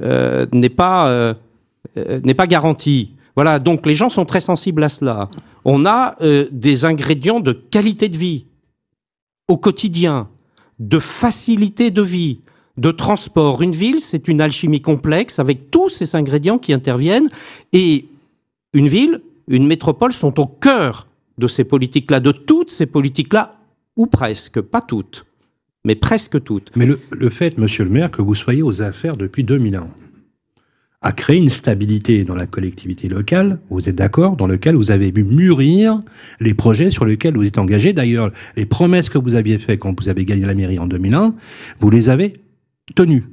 euh, 0.00 0.46
n'est 0.52 0.70
pas 0.70 1.08
euh, 1.08 1.34
n'est 2.24 2.34
pas 2.34 2.46
garantie. 2.46 3.12
Voilà, 3.36 3.58
donc 3.58 3.86
les 3.86 3.94
gens 3.94 4.08
sont 4.08 4.24
très 4.24 4.40
sensibles 4.40 4.82
à 4.82 4.88
cela. 4.88 5.28
On 5.64 5.86
a 5.86 6.16
des 6.50 6.84
ingrédients 6.84 7.40
de 7.40 7.52
qualité 7.52 8.08
de 8.08 8.16
vie 8.16 8.46
au 9.48 9.56
quotidien, 9.56 10.28
de 10.78 10.98
facilité 10.98 11.90
de 11.90 12.02
vie, 12.02 12.40
de 12.76 12.90
transport. 12.90 13.62
Une 13.62 13.72
ville, 13.72 14.00
c'est 14.00 14.28
une 14.28 14.40
alchimie 14.40 14.82
complexe 14.82 15.38
avec 15.38 15.70
tous 15.70 15.88
ces 15.88 16.14
ingrédients 16.14 16.58
qui 16.58 16.72
interviennent. 16.72 17.28
Et 17.72 18.06
une 18.74 18.88
ville, 18.88 19.22
une 19.48 19.66
métropole 19.66 20.12
sont 20.12 20.38
au 20.38 20.46
cœur 20.46 21.06
de 21.38 21.46
ces 21.46 21.64
politiques-là, 21.64 22.20
de 22.20 22.32
toutes 22.32 22.70
ces 22.70 22.86
politiques-là, 22.86 23.56
ou 23.96 24.06
presque, 24.06 24.60
pas 24.60 24.80
toutes, 24.80 25.24
mais 25.84 25.94
presque 25.94 26.42
toutes. 26.42 26.70
Mais 26.76 26.86
le, 26.86 27.00
le 27.10 27.30
fait, 27.30 27.58
monsieur 27.58 27.84
le 27.84 27.90
maire, 27.90 28.10
que 28.10 28.22
vous 28.22 28.34
soyez 28.34 28.62
aux 28.62 28.82
affaires 28.82 29.16
depuis 29.16 29.44
2001, 29.44 29.88
a 31.02 31.12
créé 31.12 31.36
une 31.36 31.48
stabilité 31.48 32.24
dans 32.24 32.36
la 32.36 32.46
collectivité 32.46 33.08
locale, 33.08 33.58
vous 33.70 33.88
êtes 33.88 33.96
d'accord, 33.96 34.36
dans 34.36 34.46
lequel 34.46 34.76
vous 34.76 34.92
avez 34.92 35.10
vu 35.10 35.24
mûrir 35.24 36.00
les 36.40 36.54
projets 36.54 36.90
sur 36.90 37.04
lesquels 37.04 37.34
vous 37.36 37.46
êtes 37.46 37.58
engagé. 37.58 37.92
D'ailleurs, 37.92 38.30
les 38.56 38.66
promesses 38.66 39.08
que 39.08 39.18
vous 39.18 39.34
aviez 39.34 39.58
faites 39.58 39.80
quand 39.80 40.00
vous 40.00 40.08
avez 40.08 40.24
gagné 40.24 40.46
la 40.46 40.54
mairie 40.54 40.78
en 40.78 40.86
2001, 40.86 41.34
vous 41.80 41.90
les 41.90 42.08
avez 42.08 42.34
tenues. 42.94 43.24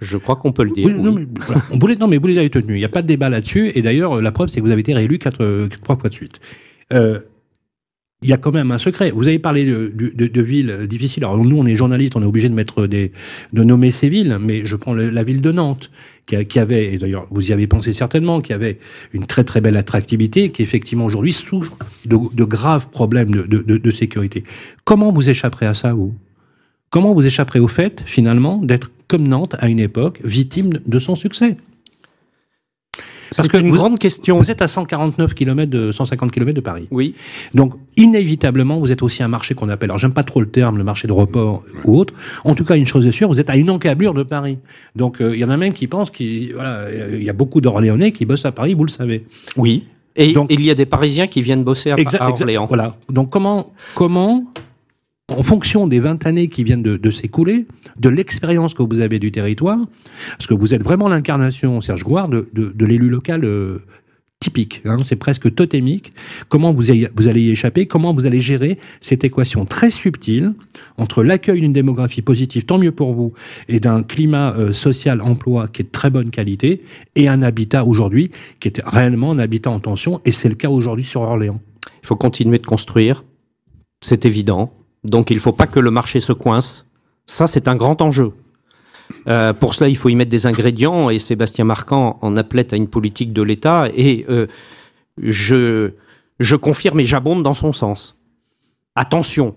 Je 0.00 0.18
crois 0.18 0.34
qu'on 0.34 0.50
peut 0.50 0.64
le 0.64 0.72
dire. 0.72 0.88
non, 0.90 1.12
mais, 1.12 1.26
on 1.70 1.78
voulait, 1.78 1.94
non, 1.94 2.08
mais 2.08 2.18
vous 2.18 2.26
les 2.26 2.38
avez 2.38 2.50
tenues. 2.50 2.74
Il 2.74 2.78
n'y 2.78 2.84
a 2.84 2.88
pas 2.88 3.02
de 3.02 3.06
débat 3.06 3.28
là-dessus. 3.28 3.70
Et 3.76 3.82
d'ailleurs, 3.82 4.20
la 4.20 4.32
preuve, 4.32 4.48
c'est 4.48 4.60
que 4.60 4.64
vous 4.66 4.72
avez 4.72 4.80
été 4.80 4.92
réélu 4.92 5.20
quatre, 5.20 5.68
trois 5.80 5.96
fois 5.96 6.10
de 6.10 6.14
suite. 6.14 6.40
Euh, 6.92 7.20
il 8.22 8.28
y 8.28 8.32
a 8.32 8.36
quand 8.36 8.52
même 8.52 8.70
un 8.70 8.78
secret. 8.78 9.10
Vous 9.10 9.26
avez 9.26 9.38
parlé 9.38 9.64
de, 9.64 9.92
de, 9.94 10.26
de, 10.26 10.42
villes 10.42 10.86
difficiles. 10.88 11.24
Alors 11.24 11.36
nous, 11.36 11.56
on 11.56 11.66
est 11.66 11.76
journalistes, 11.76 12.16
on 12.16 12.22
est 12.22 12.26
obligé 12.26 12.48
de 12.48 12.54
mettre 12.54 12.86
des, 12.86 13.12
de 13.52 13.64
nommer 13.64 13.90
ces 13.90 14.08
villes, 14.08 14.38
mais 14.40 14.64
je 14.64 14.76
prends 14.76 14.94
la 14.94 15.22
ville 15.22 15.40
de 15.40 15.52
Nantes, 15.52 15.90
qui, 16.26 16.58
avait, 16.58 16.94
et 16.94 16.98
d'ailleurs 16.98 17.26
vous 17.30 17.50
y 17.50 17.52
avez 17.52 17.66
pensé 17.66 17.92
certainement, 17.92 18.40
qui 18.40 18.52
avait 18.52 18.78
une 19.12 19.26
très 19.26 19.44
très 19.44 19.60
belle 19.60 19.76
attractivité, 19.76 20.50
qui 20.50 20.62
effectivement 20.62 21.04
aujourd'hui 21.04 21.32
souffre 21.32 21.76
de, 22.06 22.16
de, 22.32 22.44
graves 22.44 22.88
problèmes 22.90 23.30
de, 23.30 23.44
de, 23.46 23.90
sécurité. 23.90 24.44
Comment 24.84 25.12
vous 25.12 25.28
échapperez 25.28 25.66
à 25.66 25.74
ça, 25.74 25.92
vous? 25.92 26.14
Comment 26.90 27.14
vous 27.14 27.26
échapperez 27.26 27.60
au 27.60 27.68
fait, 27.68 28.02
finalement, 28.06 28.58
d'être 28.58 28.90
comme 29.08 29.26
Nantes 29.26 29.56
à 29.58 29.68
une 29.68 29.80
époque, 29.80 30.20
victime 30.24 30.80
de 30.86 30.98
son 30.98 31.16
succès? 31.16 31.56
Parce 33.36 33.48
C'est 33.48 33.58
une 33.60 33.68
vous- 33.70 33.74
grande 33.76 33.98
question. 33.98 34.36
Vous 34.38 34.50
êtes 34.50 34.62
à 34.62 34.68
149 34.68 35.34
km 35.34 35.70
de 35.70 35.92
150 35.92 36.30
km 36.32 36.54
de 36.54 36.60
Paris. 36.60 36.86
Oui. 36.90 37.14
Donc, 37.54 37.74
inévitablement, 37.96 38.78
vous 38.78 38.92
êtes 38.92 39.02
aussi 39.02 39.22
un 39.22 39.28
marché 39.28 39.54
qu'on 39.54 39.68
appelle, 39.68 39.90
alors 39.90 39.98
j'aime 39.98 40.12
pas 40.12 40.22
trop 40.24 40.40
le 40.40 40.48
terme, 40.48 40.78
le 40.78 40.84
marché 40.84 41.08
de 41.08 41.12
report 41.12 41.62
ou 41.84 41.98
autre. 41.98 42.14
En 42.44 42.54
tout 42.54 42.64
cas, 42.64 42.76
une 42.76 42.86
chose 42.86 43.06
est 43.06 43.10
sûre, 43.12 43.28
vous 43.28 43.40
êtes 43.40 43.50
à 43.50 43.56
une 43.56 43.70
encablure 43.70 44.14
de 44.14 44.22
Paris. 44.22 44.58
Donc, 44.96 45.20
euh, 45.20 45.34
il 45.34 45.40
y 45.40 45.44
en 45.44 45.50
a 45.50 45.56
même 45.56 45.72
qui 45.72 45.86
pensent 45.86 46.10
qu'il 46.10 46.52
voilà, 46.54 46.82
il 47.12 47.22
y 47.22 47.30
a 47.30 47.32
beaucoup 47.32 47.60
d'Orléanais 47.60 48.12
qui 48.12 48.26
bossent 48.26 48.44
à 48.44 48.52
Paris, 48.52 48.74
vous 48.74 48.84
le 48.84 48.90
savez. 48.90 49.24
Oui. 49.56 49.84
Et 50.16 50.32
Donc- 50.34 50.52
il 50.52 50.62
y 50.62 50.70
a 50.70 50.74
des 50.74 50.84
Parisiens 50.86 51.26
qui 51.26 51.40
viennent 51.40 51.64
bosser 51.64 51.90
à, 51.90 51.96
à 52.20 52.28
Orléans. 52.30 52.66
Voilà. 52.66 52.96
Donc, 53.08 53.30
comment, 53.30 53.72
comment, 53.94 54.44
en 55.28 55.42
fonction 55.42 55.86
des 55.86 56.00
20 56.00 56.26
années 56.26 56.48
qui 56.48 56.64
viennent 56.64 56.82
de, 56.82 57.10
s'écouler, 57.10 57.66
de 57.98 58.08
l'expérience 58.08 58.74
que 58.74 58.82
vous 58.82 59.00
avez 59.00 59.18
du 59.18 59.32
territoire, 59.32 59.78
parce 60.32 60.46
que 60.46 60.54
vous 60.54 60.74
êtes 60.74 60.82
vraiment 60.82 61.08
l'incarnation, 61.08 61.80
Serge 61.80 62.04
Gouard, 62.04 62.28
de, 62.28 62.84
l'élu 62.84 63.08
local 63.08 63.44
euh, 63.44 63.78
typique, 64.40 64.82
hein, 64.84 64.98
c'est 65.04 65.16
presque 65.16 65.54
totémique. 65.54 66.12
Comment 66.48 66.72
vous 66.72 66.90
allez 66.90 67.40
y 67.40 67.50
échapper 67.50 67.86
Comment 67.86 68.12
vous 68.12 68.26
allez 68.26 68.40
gérer 68.40 68.78
cette 69.00 69.22
équation 69.22 69.64
très 69.64 69.90
subtile 69.90 70.54
entre 70.98 71.22
l'accueil 71.22 71.60
d'une 71.60 71.72
démographie 71.72 72.22
positive, 72.22 72.64
tant 72.64 72.78
mieux 72.78 72.92
pour 72.92 73.14
vous, 73.14 73.32
et 73.68 73.78
d'un 73.78 74.02
climat 74.02 74.54
euh, 74.54 74.72
social, 74.72 75.20
emploi 75.22 75.68
qui 75.68 75.82
est 75.82 75.84
de 75.84 75.90
très 75.90 76.10
bonne 76.10 76.30
qualité, 76.30 76.82
et 77.14 77.28
un 77.28 77.42
habitat 77.42 77.84
aujourd'hui 77.84 78.30
qui 78.58 78.68
est 78.68 78.82
réellement 78.84 79.30
un 79.30 79.38
habitat 79.38 79.70
en 79.70 79.80
tension, 79.80 80.20
et 80.24 80.32
c'est 80.32 80.48
le 80.48 80.56
cas 80.56 80.68
aujourd'hui 80.68 81.04
sur 81.04 81.22
Orléans. 81.22 81.60
Il 82.02 82.06
faut 82.06 82.16
continuer 82.16 82.58
de 82.58 82.66
construire. 82.66 83.24
C'est 84.00 84.26
évident. 84.26 84.81
Donc 85.04 85.30
il 85.30 85.34
ne 85.34 85.40
faut 85.40 85.52
pas 85.52 85.66
que 85.66 85.80
le 85.80 85.90
marché 85.90 86.20
se 86.20 86.32
coince. 86.32 86.86
Ça, 87.26 87.46
c'est 87.46 87.68
un 87.68 87.76
grand 87.76 88.00
enjeu. 88.02 88.32
Euh, 89.28 89.52
pour 89.52 89.74
cela, 89.74 89.88
il 89.88 89.96
faut 89.96 90.08
y 90.08 90.14
mettre 90.14 90.30
des 90.30 90.46
ingrédients 90.46 91.10
et 91.10 91.18
Sébastien 91.18 91.64
Marquand 91.64 92.18
en 92.22 92.36
appelait 92.36 92.72
à 92.72 92.76
une 92.76 92.88
politique 92.88 93.32
de 93.32 93.42
l'État 93.42 93.88
et 93.94 94.24
euh, 94.28 94.46
je, 95.18 95.92
je 96.38 96.56
confirme 96.56 97.00
et 97.00 97.04
j'abonde 97.04 97.42
dans 97.42 97.54
son 97.54 97.72
sens. 97.72 98.16
Attention, 98.94 99.54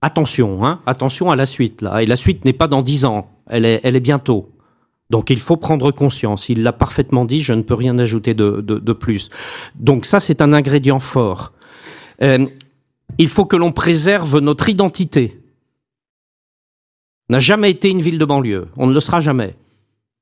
attention, 0.00 0.64
hein, 0.64 0.80
attention 0.86 1.30
à 1.30 1.36
la 1.36 1.46
suite 1.46 1.82
là. 1.82 2.02
Et 2.02 2.06
la 2.06 2.16
suite 2.16 2.44
n'est 2.44 2.52
pas 2.52 2.68
dans 2.68 2.82
dix 2.82 3.04
ans, 3.04 3.30
elle 3.48 3.64
est, 3.64 3.80
elle 3.84 3.96
est 3.96 4.00
bientôt. 4.00 4.50
Donc 5.10 5.30
il 5.30 5.40
faut 5.40 5.56
prendre 5.56 5.90
conscience. 5.90 6.48
Il 6.48 6.62
l'a 6.62 6.72
parfaitement 6.72 7.24
dit, 7.24 7.40
je 7.40 7.52
ne 7.52 7.62
peux 7.62 7.74
rien 7.74 7.98
ajouter 7.98 8.34
de, 8.34 8.60
de, 8.60 8.92
plus. 8.92 9.30
Donc 9.74 10.06
ça, 10.06 10.18
c'est 10.18 10.40
un 10.40 10.52
ingrédient 10.52 10.98
fort. 10.98 11.52
Euh, 12.22 12.46
il 13.18 13.28
faut 13.28 13.44
que 13.44 13.56
l'on 13.56 13.72
préserve 13.72 14.38
notre 14.40 14.68
identité. 14.68 15.40
On 17.28 17.34
n'a 17.34 17.38
jamais 17.40 17.70
été 17.70 17.90
une 17.90 18.00
ville 18.02 18.18
de 18.18 18.24
banlieue. 18.24 18.68
On 18.76 18.86
ne 18.86 18.92
le 18.92 19.00
sera 19.00 19.20
jamais. 19.20 19.56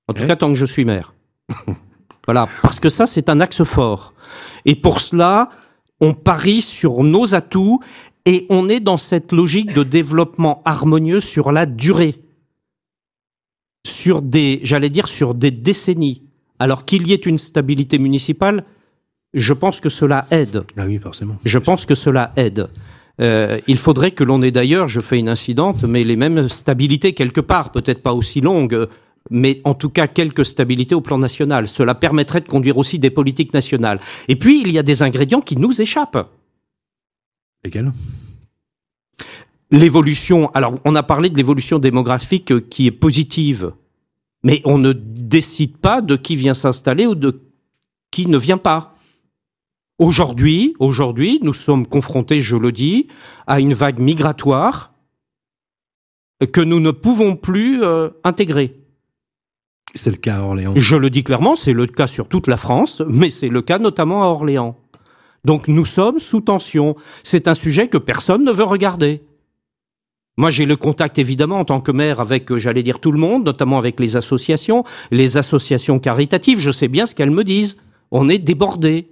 En 0.09 0.15
tout 0.15 0.23
Ouais. 0.23 0.29
cas, 0.29 0.37
tant 0.37 0.49
que 0.49 0.55
je 0.55 0.67
suis 0.67 0.85
maire. 0.85 1.15
voilà, 2.27 2.49
parce 2.63 2.81
que 2.81 2.89
ça, 2.89 3.07
c'est 3.07 3.29
un 3.29 3.41
axe 3.41 3.65
fort. 3.65 4.15
Et 4.65 4.75
pour 4.77 5.01
cela, 5.01 5.51
on 6.01 6.15
parie 6.15 6.63
sur 6.63 7.03
nos 7.03 7.35
atouts 7.35 7.81
et 8.25 8.47
on 8.51 8.69
est 8.69 8.81
dans 8.81 8.99
cette 8.99 9.33
logique 9.33 9.73
de 9.73 9.83
développement 9.83 10.63
harmonieux 10.65 11.21
sur 11.21 11.51
la 11.51 11.67
durée. 11.67 12.15
Sur 13.87 14.23
des, 14.23 14.61
j'allais 14.63 14.89
dire, 14.91 15.09
sur 15.09 15.35
des 15.35 15.51
décennies. 15.51 16.23
Alors 16.59 16.85
qu'il 16.85 17.07
y 17.09 17.13
ait 17.13 17.17
une 17.17 17.39
stabilité 17.39 17.99
municipale, 17.99 18.65
je 19.35 19.53
pense 19.53 19.81
que 19.81 19.89
cela 19.89 20.27
aide. 20.31 20.65
Ah 20.77 20.85
oui, 20.87 20.99
forcément. 20.99 21.37
Je 21.45 21.59
pense 21.59 21.87
que 21.87 21.95
cela 21.95 22.33
aide. 22.37 22.69
Euh, 23.21 23.61
il 23.67 23.79
faudrait 23.79 24.11
que 24.11 24.25
l'on 24.25 24.43
ait 24.43 24.51
d'ailleurs, 24.51 24.89
je 24.89 25.01
fais 25.01 25.19
une 25.19 25.29
incidente, 25.29 25.83
mais 25.85 26.05
les 26.05 26.17
mêmes 26.17 26.49
stabilités 26.49 27.13
quelque 27.13 27.41
part, 27.41 27.71
peut-être 27.71 28.03
pas 28.03 28.13
aussi 28.13 28.41
longues, 28.41 28.89
mais 29.31 29.61
en 29.65 29.75
tout 29.75 29.91
cas 29.91 30.07
quelques 30.07 30.45
stabilités 30.45 30.95
au 30.95 31.01
plan 31.01 31.19
national. 31.19 31.69
Cela 31.69 31.95
permettrait 31.95 32.41
de 32.41 32.49
conduire 32.49 32.79
aussi 32.79 32.99
des 32.99 33.11
politiques 33.11 33.55
nationales. 33.55 34.01
Et 34.29 34.37
puis, 34.37 34.61
il 34.61 34.73
y 34.73 34.79
a 34.79 34.83
des 34.83 35.03
ingrédients 35.03 35.41
qui 35.41 35.57
nous 35.57 35.81
échappent. 35.81 36.29
Lesquels? 37.65 37.93
L'évolution, 39.71 40.51
alors 40.53 40.75
on 40.85 40.95
a 40.95 41.03
parlé 41.03 41.31
de 41.31 41.37
l'évolution 41.37 41.79
démographique 41.79 42.69
qui 42.69 42.87
est 42.87 42.91
positive, 42.91 43.73
mais 44.45 44.61
on 44.67 44.77
ne 44.77 44.93
décide 44.93 45.79
pas 45.79 46.03
de 46.03 46.17
qui 46.17 46.37
vient 46.37 46.53
s'installer 46.53 47.07
ou 47.07 47.15
de 47.15 47.41
qui 48.11 48.27
ne 48.27 48.37
vient 48.37 48.59
pas. 48.59 48.92
Aujourd'hui, 49.99 50.75
aujourd'hui, 50.79 51.39
nous 51.43 51.53
sommes 51.53 51.87
confrontés, 51.87 52.41
je 52.41 52.57
le 52.57 52.73
dis, 52.73 53.09
à 53.47 53.61
une 53.61 53.75
vague 53.75 53.99
migratoire 53.99 54.93
que 56.53 56.61
nous 56.61 56.81
ne 56.81 56.91
pouvons 56.91 57.37
plus 57.37 57.83
euh, 57.83 58.09
intégrer. 58.25 58.77
C'est 59.95 60.11
le 60.11 60.17
cas 60.17 60.39
à 60.39 60.41
Orléans. 60.41 60.73
Je 60.75 60.97
le 60.97 61.11
dis 61.11 61.23
clairement, 61.23 61.55
c'est 61.55 61.73
le 61.73 61.87
cas 61.87 62.07
sur 62.07 62.29
toute 62.29 62.49
la 62.49 62.57
France, 62.57 63.03
mais 63.07 63.31
c'est 63.31 63.49
le 63.49 63.63
cas 63.63 63.79
notamment 63.79 64.25
à 64.25 64.27
Orléans. 64.27 64.77
Donc 65.45 65.69
nous 65.69 65.85
sommes 65.85 66.19
sous 66.19 66.41
tension. 66.41 66.97
C'est 67.23 67.47
un 67.47 67.55
sujet 67.55 67.89
que 67.89 67.99
personne 67.99 68.45
ne 68.45 68.53
veut 68.53 68.65
regarder. 68.65 69.23
Moi, 70.39 70.49
j'ai 70.49 70.65
le 70.65 70.77
contact 70.77 71.19
évidemment 71.19 71.59
en 71.59 71.65
tant 71.67 71.81
que 71.83 71.93
maire 71.93 72.19
avec, 72.19 72.51
euh, 72.51 72.59
j'allais 72.59 72.83
dire, 72.83 73.01
tout 73.01 73.13
le 73.13 73.19
monde, 73.19 73.45
notamment 73.45 73.77
avec 73.77 74.01
les 74.01 74.17
associations, 74.17 74.83
les 75.11 75.37
associations 75.37 75.99
caritatives. 75.99 76.59
Je 76.59 76.71
sais 76.71 76.89
bien 76.89 77.05
ce 77.05 77.15
qu'elles 77.15 77.31
me 77.31 77.45
disent. 77.45 77.83
On 78.11 78.31
est 78.31 78.39
débordés. 78.39 79.12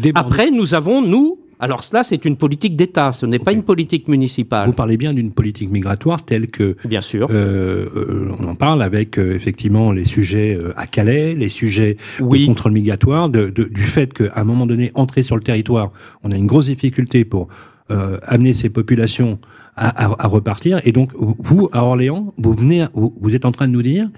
Débordé. 0.00 0.26
Après, 0.26 0.50
nous 0.50 0.74
avons, 0.74 1.02
nous, 1.02 1.38
alors 1.60 1.82
cela, 1.82 2.04
c'est 2.04 2.24
une 2.24 2.36
politique 2.36 2.76
d'État, 2.76 3.10
ce 3.12 3.26
n'est 3.26 3.38
pas 3.38 3.52
une 3.52 3.62
politique 3.64 4.06
municipale. 4.06 4.66
Vous 4.66 4.72
parlez 4.72 4.96
bien 4.96 5.12
d'une 5.14 5.32
politique 5.32 5.70
migratoire 5.70 6.24
telle 6.24 6.48
que 6.48 6.76
Bien 6.84 7.00
sûr. 7.00 7.28
euh, 7.30 7.88
euh, 7.96 8.32
on 8.38 8.46
en 8.46 8.54
parle 8.54 8.82
avec 8.82 9.18
euh, 9.18 9.34
effectivement 9.34 9.90
les 9.92 10.04
sujets 10.04 10.56
euh, 10.56 10.72
à 10.76 10.86
Calais, 10.86 11.34
les 11.34 11.48
sujets 11.48 11.96
Oui. 12.20 12.42
de 12.42 12.46
contrôle 12.46 12.72
migratoire, 12.72 13.28
de, 13.28 13.48
de- 13.50 13.64
du 13.64 13.82
fait 13.82 14.12
qu'à 14.12 14.32
un 14.36 14.44
moment 14.44 14.66
donné, 14.66 14.90
entrer 14.94 15.22
sur 15.22 15.36
le 15.36 15.42
territoire, 15.42 15.90
on 16.22 16.30
a 16.30 16.36
une 16.36 16.46
grosse 16.46 16.66
difficulté 16.66 17.24
pour 17.24 17.48
euh, 17.90 18.18
amener 18.22 18.52
ces 18.52 18.68
populations 18.70 19.38
à, 19.74 19.88
à- 20.06 20.24
à 20.24 20.28
repartir. 20.28 20.80
Et 20.84 20.92
donc, 20.92 21.12
vous, 21.16 21.68
à 21.72 21.84
Orléans, 21.84 22.34
vous 22.36 22.52
venez, 22.52 22.86
vous, 22.94 23.16
vous 23.20 23.34
êtes 23.34 23.44
en 23.46 23.52
train 23.52 23.66
de 23.66 23.72
nous 23.72 23.82
dire 23.82 24.08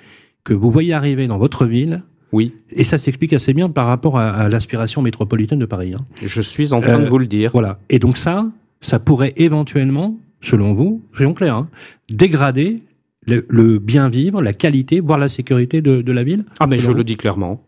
que 0.44 0.53
vous 0.53 0.70
voyez 0.70 0.92
arriver 0.92 1.27
dans 1.27 1.38
votre 1.38 1.64
ville, 1.66 2.03
Oui, 2.33 2.53
et 2.71 2.85
ça 2.85 2.97
s'explique 2.99 3.33
assez 3.33 3.53
bien 3.53 3.69
par 3.69 3.87
rapport 3.87 4.19
à, 4.19 4.31
à 4.31 4.49
l'aspiration 4.49 5.03
métropolitaine 5.03 5.59
de 5.59 5.66
Paris. 5.66 5.95
hein. 5.95 6.05
je 6.23 6.40
suis 6.40 6.73
en 6.73 6.81
train 6.81 7.01
Euh, 7.01 7.05
de 7.05 7.09
vous 7.09 7.19
le 7.19 7.27
dire. 7.27 7.51
Voilà. 7.53 7.79
Et 7.88 7.99
donc 7.99 8.16
ça, 8.16 8.47
ça 8.81 8.99
pourrait 9.01 9.33
éventuellement, 9.37 10.16
selon 10.40 10.73
vous, 10.75 11.03
soyons 11.16 11.35
clairs, 11.35 11.57
hein, 11.57 11.69
dégrader 12.09 12.83
le, 13.27 13.47
le 13.49 13.79
bien 13.79 14.09
vivre, 14.09 14.43
la 14.43 14.53
qualité, 14.53 15.01
voire 15.01 15.19
la 15.19 15.29
sécurité 15.29 15.83
de, 15.83 16.03
de 16.03 16.12
la 16.12 16.23
ville. 16.23 16.45
Ah, 16.61 16.66
mais 16.66 16.79
je 16.79 16.90
le 16.93 17.05
dis 17.05 17.16
clairement. 17.16 17.62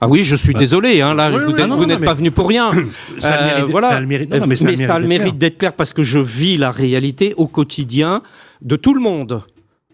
Ah 0.00 0.08
oui, 0.08 0.22
je 0.22 0.36
suis 0.36 0.52
Bah. 0.52 0.58
désolé, 0.58 1.00
hein, 1.00 1.14
là, 1.14 1.30
Oui, 1.30 1.36
vous 1.42 1.52
oui, 1.52 1.86
n'êtes- 1.86 1.98
vous 1.98 2.04
pas 2.04 2.12
venu 2.12 2.30
pour 2.30 2.48
rien. 2.48 2.70
Ça 3.18 3.30
a 3.32 3.40
le 3.40 3.50
Euh, 3.52 3.56
mérite- 3.60 3.70
voilà. 3.70 3.88
ça 3.90 3.96
a 3.96 4.00
le 4.00 4.06
mérite- 4.06 4.30
non, 4.30 4.40
non, 4.40 4.46
mais 4.46 4.56
ça 4.56 4.66
a 4.66 4.70
le 4.70 4.76
ça 4.76 4.94
a 4.94 4.98
le 4.98 5.08
mérite 5.08 5.38
d'être 5.38 5.56
clair 5.58 5.72
parce 5.72 5.94
que 5.94 6.02
je 6.02 6.18
vis 6.18 6.58
la 6.58 6.70
réalité 6.70 7.32
au 7.38 7.46
quotidien 7.46 8.22
de 8.62 8.76
tout 8.76 8.92
le 8.92 9.00
monde. 9.00 9.40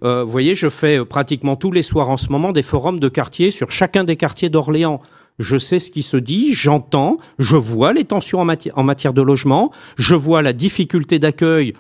Euh, 0.03 0.25
vous 0.25 0.31
voyez, 0.31 0.55
je 0.55 0.69
fais 0.69 0.99
euh, 0.99 1.05
pratiquement 1.05 1.57
tous 1.57 1.71
les 1.71 1.83
soirs 1.83 2.11
en 2.11 2.17
ce 2.17 2.29
moment 2.29 2.53
des 2.53 2.63
forums 2.63 2.99
de 2.99 3.09
quartier 3.09 3.51
sur 3.51 3.71
chacun 3.71 4.05
des 4.05 4.17
quartiers 4.17 4.51
d'Orléans. 4.51 5.01
Je 5.39 5.57
sais 5.57 5.79
ce 5.79 5.91
qui 5.91 6.03
se 6.03 6.17
dit, 6.17 6.53
j'entends, 6.55 7.19
je 7.39 7.57
vois 7.57 7.93
les 7.93 8.05
tensions 8.05 8.41
en, 8.41 8.45
mati- 8.45 8.71
en 8.75 8.83
matière 8.83 9.15
de 9.15 9.23
logement, 9.23 9.73
je 9.97 10.15
vois 10.15 10.43
la 10.43 10.53
difficulté 10.53 11.19
d'accueil 11.19 11.73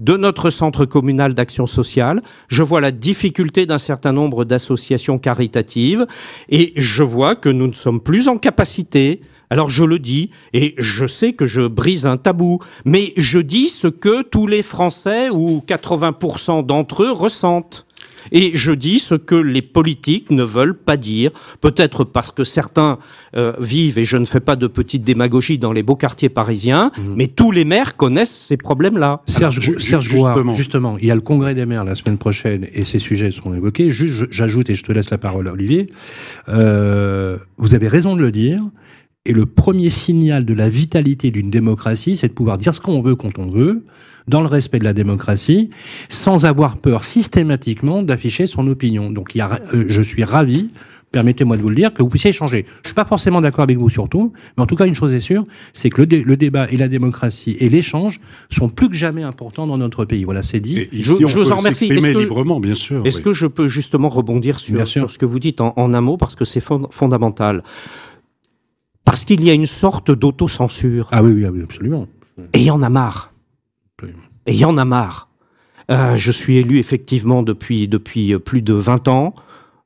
de 0.00 0.16
notre 0.16 0.50
centre 0.50 0.84
communal 0.84 1.34
d'action 1.34 1.66
sociale, 1.66 2.22
je 2.48 2.62
vois 2.62 2.80
la 2.80 2.90
difficulté 2.90 3.66
d'un 3.66 3.78
certain 3.78 4.12
nombre 4.12 4.44
d'associations 4.44 5.18
caritatives, 5.18 6.06
et 6.48 6.72
je 6.76 7.02
vois 7.02 7.36
que 7.36 7.48
nous 7.48 7.66
ne 7.66 7.74
sommes 7.74 8.00
plus 8.00 8.28
en 8.28 8.38
capacité, 8.38 9.20
alors 9.52 9.68
je 9.68 9.84
le 9.84 9.98
dis, 9.98 10.30
et 10.54 10.74
je 10.78 11.04
sais 11.04 11.34
que 11.34 11.44
je 11.44 11.60
brise 11.60 12.06
un 12.06 12.16
tabou, 12.16 12.60
mais 12.86 13.12
je 13.18 13.38
dis 13.38 13.68
ce 13.68 13.86
que 13.86 14.22
tous 14.22 14.46
les 14.46 14.62
Français, 14.62 15.28
ou 15.28 15.62
80% 15.68 16.64
d'entre 16.64 17.02
eux, 17.02 17.12
ressentent. 17.12 17.86
Et 18.30 18.52
je 18.54 18.72
dis 18.72 18.98
ce 18.98 19.14
que 19.14 19.34
les 19.34 19.60
politiques 19.60 20.30
ne 20.30 20.42
veulent 20.42 20.78
pas 20.78 20.96
dire, 20.96 21.32
peut-être 21.60 22.04
parce 22.04 22.32
que 22.32 22.44
certains 22.44 22.98
euh, 23.36 23.52
vivent, 23.58 23.98
et 23.98 24.04
je 24.04 24.16
ne 24.16 24.24
fais 24.24 24.40
pas 24.40 24.56
de 24.56 24.66
petite 24.66 25.04
démagogie 25.04 25.58
dans 25.58 25.72
les 25.72 25.82
beaux 25.82 25.96
quartiers 25.96 26.30
parisiens, 26.30 26.90
mais 27.14 27.26
tous 27.26 27.50
les 27.50 27.66
maires 27.66 27.98
connaissent 27.98 28.34
ces 28.34 28.56
problèmes-là. 28.56 29.20
Serge, 29.26 29.60
Gouard, 30.08 30.54
justement. 30.54 30.96
il 30.98 31.06
y 31.06 31.10
a 31.10 31.14
le 31.14 31.20
congrès 31.20 31.54
des 31.54 31.66
maires 31.66 31.84
la 31.84 31.94
semaine 31.94 32.16
prochaine 32.16 32.66
et 32.72 32.84
ces 32.84 32.98
sujets 32.98 33.30
seront 33.30 33.52
évoqués. 33.52 33.90
Juste, 33.90 34.28
j'ajoute 34.30 34.70
et 34.70 34.74
je 34.74 34.82
te 34.82 34.92
laisse 34.92 35.10
la 35.10 35.18
parole, 35.18 35.48
Olivier. 35.48 35.88
Euh, 36.48 37.36
vous 37.58 37.74
avez 37.74 37.88
raison 37.88 38.16
de 38.16 38.22
le 38.22 38.32
dire. 38.32 38.62
Et 39.24 39.32
le 39.32 39.46
premier 39.46 39.88
signal 39.88 40.44
de 40.44 40.52
la 40.52 40.68
vitalité 40.68 41.30
d'une 41.30 41.48
démocratie, 41.48 42.16
c'est 42.16 42.26
de 42.26 42.32
pouvoir 42.32 42.56
dire 42.56 42.74
ce 42.74 42.80
qu'on 42.80 43.00
veut 43.02 43.14
quand 43.14 43.38
on 43.38 43.48
veut, 43.48 43.84
dans 44.26 44.40
le 44.40 44.48
respect 44.48 44.80
de 44.80 44.84
la 44.84 44.92
démocratie, 44.92 45.70
sans 46.08 46.44
avoir 46.44 46.76
peur 46.78 47.04
systématiquement 47.04 48.02
d'afficher 48.02 48.46
son 48.46 48.66
opinion. 48.66 49.10
Donc, 49.12 49.36
il 49.36 49.38
y 49.38 49.40
a, 49.40 49.60
euh, 49.74 49.84
je 49.88 50.02
suis 50.02 50.24
ravi 50.24 50.70
permettez-moi 51.12 51.58
de 51.58 51.62
vous 51.62 51.68
le 51.68 51.74
dire, 51.74 51.92
que 51.92 52.02
vous 52.02 52.08
puissiez 52.08 52.30
échanger. 52.30 52.64
Je 52.82 52.88
suis 52.88 52.94
pas 52.94 53.04
forcément 53.04 53.42
d'accord 53.42 53.64
avec 53.64 53.76
vous 53.76 53.90
sur 53.90 54.08
tout, 54.08 54.32
mais 54.56 54.62
en 54.62 54.66
tout 54.66 54.76
cas, 54.76 54.86
une 54.86 54.94
chose 54.94 55.12
est 55.12 55.20
sûre, 55.20 55.44
c'est 55.74 55.90
que 55.90 56.00
le, 56.00 56.06
dé- 56.06 56.24
le 56.24 56.38
débat 56.38 56.66
et 56.70 56.78
la 56.78 56.88
démocratie 56.88 57.54
et 57.60 57.68
l'échange 57.68 58.18
sont 58.48 58.70
plus 58.70 58.88
que 58.88 58.94
jamais 58.96 59.22
importants 59.22 59.66
dans 59.66 59.76
notre 59.76 60.06
pays. 60.06 60.24
Voilà, 60.24 60.42
c'est 60.42 60.60
dit. 60.60 60.78
Et 60.78 60.88
ici, 60.90 61.02
Je- 61.26 61.38
vous 61.38 61.52
en 61.52 61.56
remercie. 61.56 61.84
Est-ce 61.84 62.14
que- 62.14 62.18
librement, 62.18 62.60
bien 62.60 62.72
sûr. 62.74 63.04
Est-ce 63.04 63.18
oui. 63.18 63.24
que 63.24 63.32
je 63.34 63.46
peux 63.46 63.68
justement 63.68 64.08
rebondir 64.08 64.58
sur, 64.58 64.88
ce 64.88 65.18
que 65.18 65.26
vous 65.26 65.38
dites 65.38 65.60
en, 65.60 65.74
en 65.76 65.92
un 65.92 66.00
mot 66.00 66.16
parce 66.16 66.34
que 66.34 66.46
c'est 66.46 66.60
fond- 66.60 66.88
fondamental 66.90 67.62
Parce 69.12 69.26
qu'il 69.26 69.44
y 69.44 69.50
a 69.50 69.52
une 69.52 69.66
sorte 69.66 70.10
d'autocensure. 70.10 71.06
Ah 71.12 71.22
oui, 71.22 71.32
oui, 71.32 71.44
ah 71.44 71.50
oui, 71.52 71.60
absolument. 71.62 72.08
Et 72.54 72.60
il 72.60 72.64
y 72.64 72.70
en 72.70 72.80
a 72.80 72.88
marre. 72.88 73.34
Absolument. 73.98 74.22
Et 74.46 74.52
il 74.52 74.58
y 74.58 74.64
en 74.64 74.78
a 74.78 74.86
marre. 74.86 75.28
Euh, 75.90 76.16
je 76.16 76.32
suis 76.32 76.56
élu 76.56 76.78
effectivement 76.78 77.42
depuis, 77.42 77.88
depuis 77.88 78.32
euh, 78.32 78.38
plus 78.38 78.62
de 78.62 78.72
20 78.72 79.08
ans. 79.08 79.34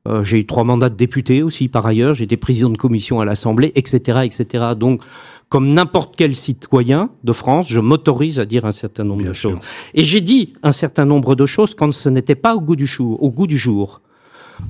Euh, 0.06 0.22
j'ai 0.22 0.38
eu 0.38 0.46
trois 0.46 0.62
mandats 0.62 0.90
de 0.90 0.94
député 0.94 1.42
aussi 1.42 1.66
par 1.66 1.84
ailleurs. 1.88 2.14
J'étais 2.14 2.36
président 2.36 2.70
de 2.70 2.76
commission 2.76 3.18
à 3.18 3.24
l'Assemblée, 3.24 3.72
etc., 3.74 4.20
etc. 4.22 4.64
Donc, 4.78 5.02
comme 5.48 5.72
n'importe 5.72 6.14
quel 6.16 6.32
citoyen 6.32 7.10
de 7.24 7.32
France, 7.32 7.68
je 7.68 7.80
m'autorise 7.80 8.38
à 8.38 8.46
dire 8.46 8.64
un 8.64 8.70
certain 8.70 9.02
nombre 9.02 9.22
Bien 9.22 9.32
de 9.32 9.36
sûr. 9.36 9.50
choses. 9.50 9.58
Et 9.94 10.04
j'ai 10.04 10.20
dit 10.20 10.52
un 10.62 10.70
certain 10.70 11.04
nombre 11.04 11.34
de 11.34 11.46
choses 11.46 11.74
quand 11.74 11.92
ce 11.92 12.08
n'était 12.08 12.36
pas 12.36 12.54
au 12.54 12.60
goût 12.60 12.76
du 12.76 12.86
jour. 12.86 13.20
Au 13.20 13.32
goût 13.32 13.48
du 13.48 13.58
jour. 13.58 14.02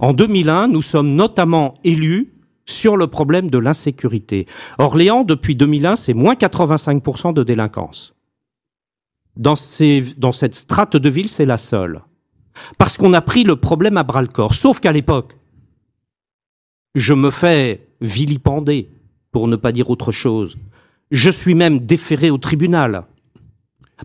En 0.01 0.15
2001, 0.15 0.69
nous 0.69 0.81
sommes 0.81 1.11
notamment 1.11 1.75
élus 1.85 2.33
sur 2.67 2.97
le 2.97 3.07
problème 3.07 3.49
de 3.51 3.59
l'insécurité. 3.59 4.47
Orléans, 4.79 5.23
depuis 5.25 5.55
2001, 5.55 5.97
c'est 5.97 6.15
moins 6.15 6.35
85% 6.35 7.33
de 7.33 7.43
délinquance. 7.43 8.15
Dans, 9.37 9.57
ces, 9.57 10.03
dans 10.17 10.33
cette 10.33 10.55
strate 10.55 10.97
de 10.97 11.09
ville, 11.09 11.29
c'est 11.29 11.45
la 11.45 11.59
seule. 11.59 12.03
Parce 12.79 12.97
qu'on 12.97 13.13
a 13.13 13.21
pris 13.21 13.45
le 13.45 13.57
problème 13.57 13.97
à 13.97 14.03
bras 14.03 14.23
le 14.23 14.29
corps. 14.29 14.55
Sauf 14.55 14.81
qu'à 14.81 14.93
l'époque, 14.93 15.35
je 16.95 17.15
me 17.15 17.31
fais 17.31 17.87
vilipender, 18.01 18.89
pour 19.31 19.49
ne 19.49 19.57
pas 19.57 19.73
dire 19.73 19.91
autre 19.91 20.13
chose. 20.13 20.57
Je 21.11 21.31
suis 21.31 21.55
même 21.55 21.81
déféré 21.81 22.31
au 22.31 22.39
tribunal. 22.39 23.05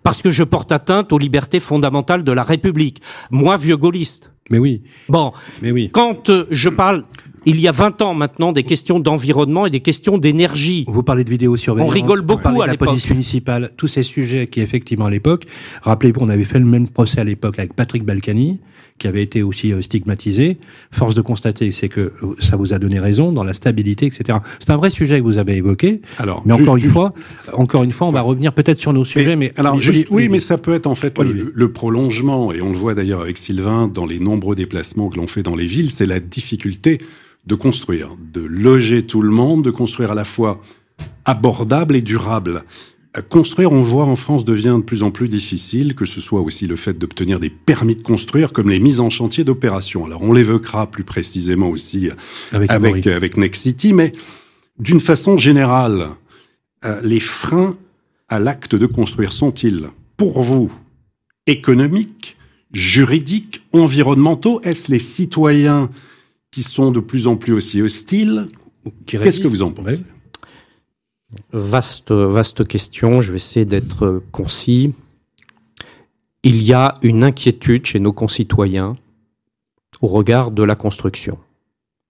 Parce 0.04 0.22
que 0.22 0.30
je 0.30 0.44
porte 0.44 0.72
atteinte 0.72 1.12
aux 1.12 1.18
libertés 1.18 1.60
fondamentales 1.60 2.24
de 2.24 2.32
la 2.32 2.44
République. 2.44 3.02
Moi, 3.30 3.58
vieux 3.58 3.76
gaulliste. 3.78 4.32
Mais 4.50 4.58
oui, 4.58 4.84
Bon, 5.10 5.32
mais 5.62 5.72
oui. 5.72 5.90
quand 5.92 6.30
euh, 6.30 6.46
je 6.52 6.70
parle, 6.70 7.04
il 7.46 7.60
y 7.60 7.68
a 7.68 7.72
20 7.72 8.02
ans 8.02 8.14
maintenant, 8.14 8.52
des 8.52 8.64
questions 8.64 9.00
d'environnement 9.00 9.66
et 9.66 9.70
des 9.70 9.80
questions 9.80 10.18
d'énergie. 10.18 10.86
Vous 10.88 11.04
parlez 11.04 11.24
de 11.24 11.30
vidéosurveillance. 11.30 11.90
On 11.90 11.92
rigole 11.92 12.20
vous 12.20 12.26
beaucoup 12.26 12.56
de 12.56 12.62
à 12.62 12.66
la 12.68 12.74
l'époque. 12.74 12.90
police 12.90 13.10
municipale, 13.10 13.72
tous 13.78 13.88
ces 13.88 14.04
sujets 14.04 14.48
qui, 14.48 14.62
effectivement, 14.62 15.06
à 15.06 15.10
l'époque, 15.10 15.46
rappelez-vous, 15.82 16.22
on 16.22 16.30
avait 16.30 16.44
fait 16.44 16.60
le 16.60 16.66
même 16.66 16.88
procès 16.88 17.20
à 17.20 17.24
l'époque 17.24 17.58
avec 17.58 17.74
Patrick 17.74 18.04
Balkany, 18.04 18.60
qui 19.00 19.08
avait 19.08 19.24
été 19.24 19.42
aussi 19.42 19.74
euh, 19.74 19.82
stigmatisé. 19.82 20.60
Force 20.92 21.16
de 21.16 21.22
constater, 21.22 21.72
c'est 21.72 21.90
que 21.90 22.02
euh, 22.02 22.36
ça 22.38 22.56
vous 22.56 22.74
a 22.74 22.80
donné 22.80 23.00
raison 23.00 23.32
dans 23.32 23.44
la 23.44 23.54
stabilité, 23.54 24.06
etc. 24.06 24.38
C'est 24.60 24.70
un 24.70 24.78
vrai 24.78 24.92
sujet 24.92 25.18
que 25.18 25.24
vous 25.24 25.40
avez 25.40 25.56
évoqué. 25.56 26.02
Alors, 26.20 26.44
Mais 26.46 26.54
encore 26.54 26.78
une 26.78 26.90
fois, 26.90 27.14
encore 27.54 27.84
une 27.84 27.94
fois, 27.94 28.08
on 28.08 28.12
va 28.12 28.22
revenir 28.22 28.54
peut-être 28.54 28.80
sur 28.80 28.94
nos 28.94 29.06
sujets, 29.06 29.36
mais, 29.36 29.54
alors, 29.58 29.76
mais 29.76 29.82
juste, 29.82 30.06
oui, 30.12 30.30
mais 30.30 30.40
ça 30.40 30.60
peut 30.60 30.74
être 30.74 30.86
en 30.86 30.96
fait 30.96 31.18
le 31.20 31.72
prolongement, 31.72 32.52
et 32.52 32.62
on 32.62 32.70
le 32.70 32.78
voit 32.78 32.94
d'ailleurs 32.94 33.22
avec 33.22 33.40
Sylvain 33.40 33.88
dans 33.88 34.06
les 34.06 34.20
nombreux 34.20 34.56
déplacements 34.56 35.10
que 35.10 35.18
l'on 35.18 35.28
fait 35.28 35.42
dans 35.42 35.56
les 35.56 35.66
villes, 35.66 35.90
c'est 35.90 36.06
la 36.06 36.20
difficulté 36.20 37.00
de 37.46 37.56
construire, 37.56 38.10
de 38.34 38.42
loger 38.42 39.06
tout 39.06 39.22
le 39.22 39.32
monde, 39.32 39.64
de 39.64 39.72
construire 39.72 40.12
à 40.12 40.16
la 40.16 40.24
fois 40.24 40.62
abordable 41.26 41.96
et 41.96 42.02
durable. 42.02 42.64
Euh, 43.18 43.22
Construire, 43.22 43.72
on 43.72 43.82
voit 43.82 44.06
en 44.06 44.16
France, 44.16 44.46
devient 44.46 44.76
de 44.78 44.84
plus 44.84 45.04
en 45.04 45.12
plus 45.12 45.28
difficile, 45.28 45.96
que 45.96 46.06
ce 46.06 46.22
soit 46.22 46.42
aussi 46.42 46.68
le 46.68 46.76
fait 46.76 46.98
d'obtenir 46.98 47.40
des 47.40 47.50
permis 47.50 47.96
de 47.96 48.02
construire, 48.02 48.54
comme 48.54 48.70
les 48.70 48.80
mises 48.80 49.00
en 49.00 49.10
chantier 49.10 49.44
d'opération. 49.44 50.06
Alors, 50.06 50.22
on 50.22 50.34
l'évoquera 50.34 50.90
plus 50.90 51.04
précisément 51.04 51.70
aussi 51.70 52.10
avec, 52.52 52.72
avec, 52.72 52.72
Amaury. 52.72 53.10
avec 53.10 53.38
Next 53.38 53.64
City, 53.64 53.94
mais 53.94 54.12
d'une 54.80 55.00
façon 55.00 55.38
générale, 55.38 56.08
euh, 56.86 57.02
les 57.04 57.20
freins 57.20 57.76
à 58.30 58.40
l'acte 58.40 58.76
de 58.76 58.86
construire 58.86 59.32
sont-ils, 59.34 59.88
pour 60.16 60.42
vous, 60.42 60.72
économiques, 61.48 62.38
juridiques, 62.72 63.62
environnementaux? 63.74 64.62
Est-ce 64.62 64.92
les 64.92 65.00
citoyens 65.00 65.90
qui 66.52 66.64
sont 66.64 66.92
de 66.92 67.00
plus 67.00 67.28
en 67.28 67.38
plus 67.38 67.54
aussi 67.54 67.82
hostiles 67.82 68.46
Qu'est-ce 69.06 69.40
que 69.40 69.48
vous 69.48 69.64
en 69.64 69.72
pensez. 69.72 70.04
Vaste, 71.54 72.12
vaste 72.12 72.68
question, 72.68 73.22
je 73.22 73.32
vais 73.32 73.38
essayer 73.38 73.66
d'être 73.66 74.22
concis. 74.32 74.94
Il 76.44 76.62
y 76.62 76.74
a 76.74 76.96
une 77.04 77.24
inquiétude 77.24 77.86
chez 77.86 78.00
nos 78.00 78.12
concitoyens 78.12 78.98
au 80.02 80.08
regard 80.08 80.52
de 80.52 80.64
la 80.64 80.76
construction. 80.76 81.38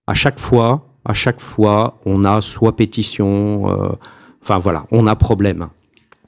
À 0.07 0.13
chaque 0.13 0.39
fois, 0.39 0.87
à 1.05 1.13
chaque 1.13 1.39
fois, 1.39 1.99
on 2.05 2.23
a 2.23 2.41
soit 2.41 2.75
pétition, 2.75 3.69
euh, 3.69 3.89
enfin 4.41 4.57
voilà, 4.57 4.87
on 4.91 5.05
a 5.07 5.15
problème. 5.15 5.67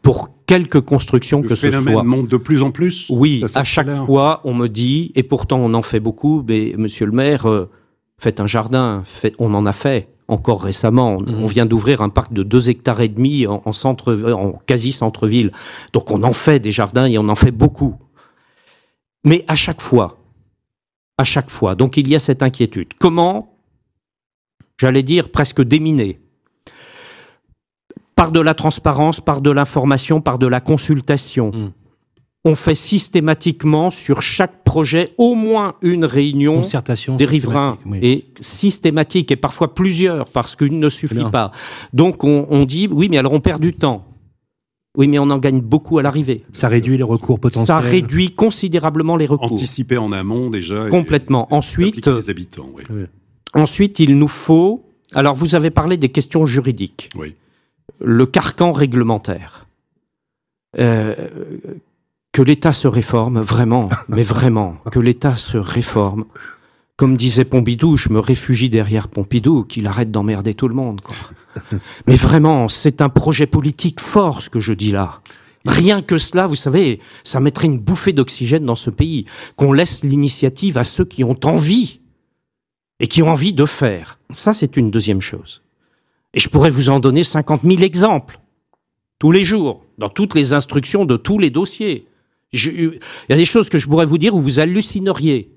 Pour 0.01 0.29
quelque 0.45 0.77
construction 0.77 1.41
Le 1.41 1.47
que 1.47 1.55
ce 1.55 1.67
phénomène 1.67 1.93
soit. 1.93 2.03
monte 2.03 2.27
de 2.27 2.37
plus 2.37 2.61
en 2.61 2.71
plus 2.71 3.07
Oui, 3.09 3.43
Ça 3.47 3.61
à 3.61 3.63
chaque 3.63 3.91
fois, 4.05 4.41
on 4.43 4.53
me 4.53 4.67
dit, 4.67 5.11
et 5.15 5.23
pourtant 5.23 5.57
on 5.59 5.73
en 5.73 5.81
fait 5.81 6.01
beaucoup, 6.01 6.43
mais 6.47 6.75
monsieur 6.77 7.05
le 7.05 7.13
maire, 7.13 7.47
euh, 7.47 7.69
faites 8.23 8.39
un 8.39 8.47
jardin, 8.47 9.01
faites, 9.05 9.35
on 9.37 9.53
en 9.53 9.65
a 9.65 9.73
fait 9.73 10.07
encore 10.27 10.63
récemment. 10.63 11.17
On- 11.17 11.21
Mhm. 11.21 11.43
On 11.43 11.47
vient 11.47 11.65
d'ouvrir 11.65 12.01
un 12.01 12.09
parc 12.09 12.31
de 12.33 12.41
deux 12.43 12.69
hectares 12.69 13.01
et 13.01 13.09
demi 13.09 13.45
en, 13.47 13.61
en 13.65 13.71
centre, 13.73 14.13
en 14.31 14.53
quasi 14.65 14.91
centre-ville. 14.93 15.51
Donc 15.91 16.09
on 16.09 16.23
en 16.23 16.33
fait 16.33 16.59
des 16.59 16.71
jardins 16.71 17.05
et 17.05 17.17
on 17.17 17.27
en 17.29 17.35
fait 17.35 17.51
beaucoup. 17.51 17.95
Mais 19.25 19.43
à 19.47 19.55
chaque 19.55 19.81
fois, 19.81 20.17
à 21.17 21.23
chaque 21.25 21.49
fois, 21.49 21.75
donc 21.75 21.97
il 21.97 22.07
y 22.07 22.15
a 22.15 22.19
cette 22.19 22.41
inquiétude. 22.43 22.89
Comment, 22.99 23.55
j'allais 24.79 25.03
dire 25.03 25.29
presque 25.29 25.61
déminer, 25.61 26.19
par 28.15 28.31
de 28.31 28.39
la 28.39 28.53
transparence, 28.53 29.19
par 29.19 29.41
de 29.41 29.51
l'information, 29.51 30.21
par 30.21 30.37
de 30.39 30.47
la 30.47 30.61
consultation, 30.61 31.51
Mm. 31.53 31.71
On 32.45 32.55
fait 32.55 32.75
systématiquement 32.75 33.89
sur 33.89 34.21
chaque 34.21 34.63
projet 34.63 35.13
au 35.17 35.33
moins 35.35 35.75
une 35.81 36.03
réunion 36.03 36.57
Concertation. 36.57 37.15
des 37.15 37.25
riverains 37.25 37.77
oui. 37.85 37.99
et 38.01 38.25
systématique 38.41 39.31
et 39.31 39.35
parfois 39.37 39.73
plusieurs 39.73 40.27
parce 40.27 40.55
qu'une 40.55 40.79
ne 40.79 40.89
suffit 40.89 41.15
bien. 41.15 41.29
pas. 41.29 41.51
Donc 41.93 42.23
on, 42.25 42.45
on 42.49 42.65
dit 42.65 42.87
oui 42.91 43.07
mais 43.09 43.17
alors 43.17 43.31
on 43.33 43.39
perd 43.39 43.61
du 43.61 43.73
temps. 43.73 44.05
Oui 44.97 45.07
mais 45.07 45.19
on 45.19 45.29
en 45.29 45.37
gagne 45.39 45.61
beaucoup 45.61 45.99
à 45.99 46.03
l'arrivée. 46.03 46.43
Ça 46.53 46.67
réduit 46.67 46.97
les 46.97 47.03
recours 47.03 47.39
potentiels. 47.39 47.65
Ça 47.65 47.79
réduit 47.79 48.31
considérablement 48.31 49.15
les 49.15 49.25
recours. 49.25 49.51
Anticiper 49.51 49.97
en 49.97 50.11
amont 50.11 50.49
déjà. 50.49 50.87
et- 50.87 50.89
Complètement. 50.89 51.47
et 51.49 51.53
Ensuite, 51.55 52.05
les 52.07 52.29
habitants, 52.29 52.67
oui. 52.75 52.83
ensuite 53.53 53.99
il 53.99 54.17
nous 54.19 54.27
faut. 54.27 54.83
Alors 55.15 55.35
vous 55.35 55.55
avez 55.55 55.69
parlé 55.71 55.95
des 55.95 56.09
questions 56.09 56.45
juridiques. 56.45 57.09
Oui. 57.15 57.35
Le 58.03 58.25
carcan 58.25 58.73
réglementaire. 58.73 59.65
Euh, 60.79 61.15
que 62.33 62.41
l'État 62.41 62.73
se 62.73 62.87
réforme, 62.87 63.39
vraiment, 63.39 63.89
mais 64.09 64.23
vraiment, 64.23 64.75
que 64.91 64.99
l'État 64.99 65.37
se 65.37 65.57
réforme. 65.57 66.25
Comme 66.97 67.15
disait 67.15 67.45
Pompidou, 67.45 67.95
je 67.95 68.09
me 68.09 68.19
réfugie 68.19 68.69
derrière 68.69 69.07
Pompidou, 69.07 69.63
qu'il 69.63 69.87
arrête 69.87 70.11
d'emmerder 70.11 70.53
tout 70.53 70.67
le 70.67 70.75
monde. 70.75 70.99
quoi. 71.01 71.15
Mais 72.07 72.15
vraiment, 72.15 72.67
c'est 72.69 73.01
un 73.01 73.09
projet 73.09 73.45
politique 73.47 74.01
fort, 74.01 74.41
ce 74.41 74.49
que 74.49 74.59
je 74.59 74.73
dis 74.73 74.91
là. 74.91 75.21
Rien 75.65 76.01
que 76.01 76.17
cela, 76.17 76.45
vous 76.47 76.55
savez, 76.55 76.99
ça 77.23 77.39
mettrait 77.39 77.67
une 77.67 77.79
bouffée 77.79 78.13
d'oxygène 78.13 78.65
dans 78.65 78.75
ce 78.75 78.89
pays. 78.89 79.25
Qu'on 79.55 79.71
laisse 79.71 80.03
l'initiative 80.03 80.77
à 80.77 80.83
ceux 80.83 81.05
qui 81.05 81.23
ont 81.23 81.39
envie 81.45 82.01
et 82.99 83.07
qui 83.07 83.23
ont 83.23 83.29
envie 83.29 83.53
de 83.53 83.65
faire. 83.65 84.19
Ça, 84.31 84.53
c'est 84.53 84.75
une 84.75 84.91
deuxième 84.91 85.21
chose. 85.21 85.61
Et 86.33 86.39
je 86.39 86.49
pourrais 86.49 86.71
vous 86.71 86.89
en 86.89 86.99
donner 86.99 87.23
50 87.23 87.61
000 87.61 87.81
exemples, 87.81 88.39
tous 89.19 89.31
les 89.31 89.43
jours, 89.43 89.85
dans 89.99 90.09
toutes 90.09 90.35
les 90.35 90.53
instructions 90.53 91.05
de 91.05 91.15
tous 91.15 91.37
les 91.37 91.51
dossiers. 91.51 92.07
Il 92.53 92.99
y 93.29 93.33
a 93.33 93.35
des 93.35 93.45
choses 93.45 93.69
que 93.69 93.77
je 93.77 93.87
pourrais 93.87 94.05
vous 94.05 94.17
dire 94.17 94.35
où 94.35 94.39
vous 94.39 94.59
hallucineriez. 94.59 95.51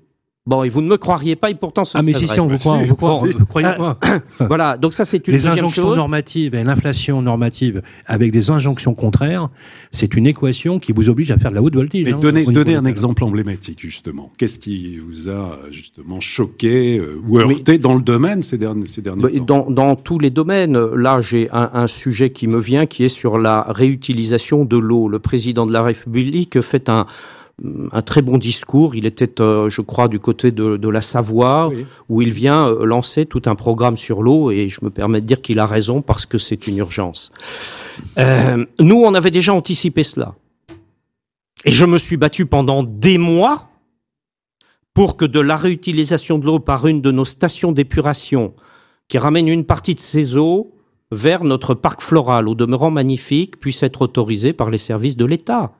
Bon, 0.47 0.63
et 0.63 0.69
vous 0.69 0.81
ne 0.81 0.87
me 0.87 0.95
croiriez 0.97 1.35
pas, 1.35 1.49
et 1.49 1.55
pourtant 1.55 1.83
ce 1.83 1.97
Ah, 1.97 2.01
mais 2.01 2.13
si, 2.13 2.25
si, 2.25 2.39
on 2.39 2.47
vous 2.47 2.57
croit, 2.57 2.75
on 2.75 2.83
vous 2.85 2.95
croit, 2.95 3.09
Bon, 3.09 3.25
vous 3.37 3.45
croyez 3.45 3.67
pas. 3.77 3.99
Voilà, 4.39 4.77
donc 4.77 4.93
ça 4.93 5.03
c'est 5.03 5.27
une 5.27 5.33
Les 5.33 5.45
injonctions 5.45 5.83
chose. 5.83 5.97
normatives 5.97 6.55
et 6.55 6.63
l'inflation 6.63 7.21
normative 7.21 7.81
avec 8.05 8.31
des 8.31 8.49
injonctions 8.49 8.95
contraires, 8.95 9.49
c'est 9.91 10.15
une 10.15 10.25
équation 10.25 10.79
qui 10.79 10.93
vous 10.93 11.09
oblige 11.09 11.31
à 11.31 11.37
faire 11.37 11.51
de 11.51 11.55
la 11.55 11.61
haute 11.61 11.75
voltige. 11.75 12.07
Mais 12.07 12.13
hein, 12.13 12.19
donnez, 12.19 12.45
donnez 12.45 12.75
un 12.75 12.85
exemple 12.85 13.25
emblématique, 13.25 13.81
justement. 13.81 14.31
Qu'est-ce 14.37 14.57
qui 14.57 14.97
vous 14.99 15.29
a 15.29 15.59
justement 15.69 16.21
choqué 16.21 16.97
euh, 16.97 17.21
ou 17.27 17.39
heurté 17.39 17.77
dans 17.77 17.95
le 17.95 18.01
domaine 18.01 18.41
ces 18.41 18.57
derniers, 18.57 18.87
ces 18.87 19.01
derniers 19.01 19.23
Bah, 19.23 19.29
temps 19.45 19.65
Dans, 19.65 19.69
dans 19.69 19.95
tous 19.97 20.17
les 20.17 20.29
domaines, 20.29 20.77
là 20.95 21.19
j'ai 21.19 21.49
un, 21.51 21.71
un 21.73 21.87
sujet 21.87 22.29
qui 22.29 22.47
me 22.47 22.59
vient 22.61 22.85
qui 22.85 23.03
est 23.03 23.09
sur 23.09 23.37
la 23.37 23.63
réutilisation 23.67 24.63
de 24.63 24.77
l'eau. 24.77 25.09
Le 25.09 25.19
président 25.19 25.65
de 25.65 25.73
la 25.73 25.83
République 25.83 26.61
fait 26.61 26.87
un, 26.87 27.05
un 27.91 28.01
très 28.03 28.21
bon 28.21 28.37
discours. 28.37 28.95
Il 28.95 29.05
était, 29.05 29.41
euh, 29.41 29.69
je 29.69 29.81
crois, 29.81 30.07
du 30.07 30.19
côté 30.19 30.51
de, 30.51 30.77
de 30.77 30.89
la 30.89 31.01
Savoie, 31.01 31.69
Oui. 31.69 31.85
où 32.09 32.21
il 32.21 32.31
vient 32.31 32.67
euh, 32.67 32.85
lancer 32.85 33.25
tout 33.25 33.41
un 33.45 33.55
programme 33.55 33.97
sur 33.97 34.21
l'eau, 34.21 34.51
et 34.51 34.69
je 34.69 34.83
me 34.83 34.89
permets 34.89 35.21
de 35.21 35.25
dire 35.25 35.41
qu'il 35.41 35.59
a 35.59 35.65
raison 35.65 36.01
parce 36.01 36.25
que 36.25 36.37
c'est 36.37 36.67
une 36.67 36.77
urgence. 36.77 37.31
Euh, 38.19 38.65
nous, 38.79 39.01
on 39.03 39.13
avait 39.13 39.31
déjà 39.31 39.53
anticipé 39.53 40.03
cela. 40.03 40.35
Et 41.65 41.71
je 41.71 41.85
me 41.85 41.97
suis 41.97 42.17
battu 42.17 42.45
pendant 42.45 42.83
des 42.83 43.17
mois 43.17 43.67
pour 44.93 45.17
que 45.17 45.25
de 45.25 45.39
la 45.39 45.57
réutilisation 45.57 46.37
de 46.37 46.45
l'eau 46.45 46.59
par 46.59 46.85
une 46.87 47.01
de 47.01 47.11
nos 47.11 47.25
stations 47.25 47.71
d'épuration, 47.71 48.53
qui 49.07 49.17
ramène 49.17 49.47
une 49.47 49.65
partie 49.65 49.95
de 49.95 49.99
ces 49.99 50.37
eaux 50.37 50.73
vers 51.11 51.43
notre 51.43 51.73
parc 51.73 52.01
floral, 52.01 52.47
au 52.47 52.55
demeurant 52.55 52.91
magnifique, 52.91 53.57
puisse 53.59 53.81
être 53.81 54.01
autorisée 54.03 54.53
par 54.53 54.69
les 54.69 54.77
services 54.77 55.15
de 55.17 55.25
l'État. 55.25 55.71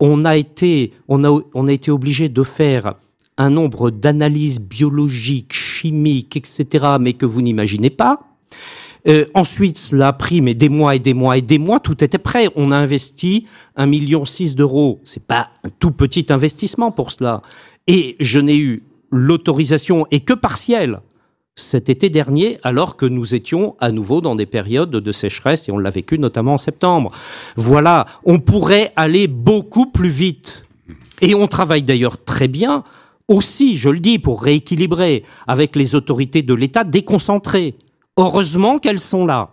On 0.00 0.24
a 0.24 0.36
été, 0.36 0.92
on 1.08 1.24
a, 1.24 1.72
été 1.72 1.90
obligé 1.90 2.28
de 2.28 2.42
faire 2.42 2.94
un 3.36 3.50
nombre 3.50 3.90
d'analyses 3.90 4.60
biologiques, 4.60 5.52
chimiques, 5.52 6.36
etc., 6.36 6.86
mais 7.00 7.14
que 7.14 7.26
vous 7.26 7.42
n'imaginez 7.42 7.90
pas. 7.90 8.20
Euh, 9.06 9.26
ensuite, 9.34 9.78
cela 9.78 10.08
a 10.08 10.12
pris 10.12 10.40
mais 10.40 10.54
des 10.54 10.68
mois 10.68 10.96
et 10.96 10.98
des 10.98 11.14
mois 11.14 11.36
et 11.36 11.42
des 11.42 11.58
mois. 11.58 11.78
Tout 11.78 12.02
était 12.02 12.18
prêt. 12.18 12.48
On 12.56 12.70
a 12.70 12.76
investi 12.76 13.46
un 13.76 13.86
million 13.86 14.24
six 14.24 14.54
d'euros. 14.54 15.00
C'est 15.04 15.22
pas 15.22 15.50
un 15.62 15.68
tout 15.78 15.90
petit 15.90 16.26
investissement 16.30 16.90
pour 16.90 17.10
cela. 17.10 17.42
Et 17.86 18.16
je 18.18 18.40
n'ai 18.40 18.56
eu 18.56 18.82
l'autorisation 19.10 20.06
et 20.10 20.20
que 20.20 20.32
partielle 20.32 21.00
cet 21.56 21.88
été 21.88 22.10
dernier, 22.10 22.58
alors 22.62 22.96
que 22.96 23.06
nous 23.06 23.34
étions 23.34 23.76
à 23.80 23.92
nouveau 23.92 24.20
dans 24.20 24.34
des 24.34 24.46
périodes 24.46 24.90
de 24.90 25.12
sécheresse 25.12 25.68
et 25.68 25.72
on 25.72 25.78
l'a 25.78 25.90
vécu 25.90 26.18
notamment 26.18 26.54
en 26.54 26.58
septembre. 26.58 27.12
Voilà, 27.56 28.06
on 28.24 28.40
pourrait 28.40 28.92
aller 28.96 29.28
beaucoup 29.28 29.86
plus 29.86 30.08
vite. 30.08 30.66
Et 31.20 31.34
on 31.34 31.46
travaille 31.46 31.82
d'ailleurs 31.82 32.22
très 32.22 32.48
bien 32.48 32.82
aussi, 33.28 33.76
je 33.76 33.88
le 33.88 34.00
dis, 34.00 34.18
pour 34.18 34.42
rééquilibrer 34.42 35.24
avec 35.46 35.76
les 35.76 35.94
autorités 35.94 36.42
de 36.42 36.54
l'État 36.54 36.84
déconcentrées. 36.84 37.76
Heureusement 38.16 38.78
qu'elles 38.78 39.00
sont 39.00 39.24
là. 39.24 39.50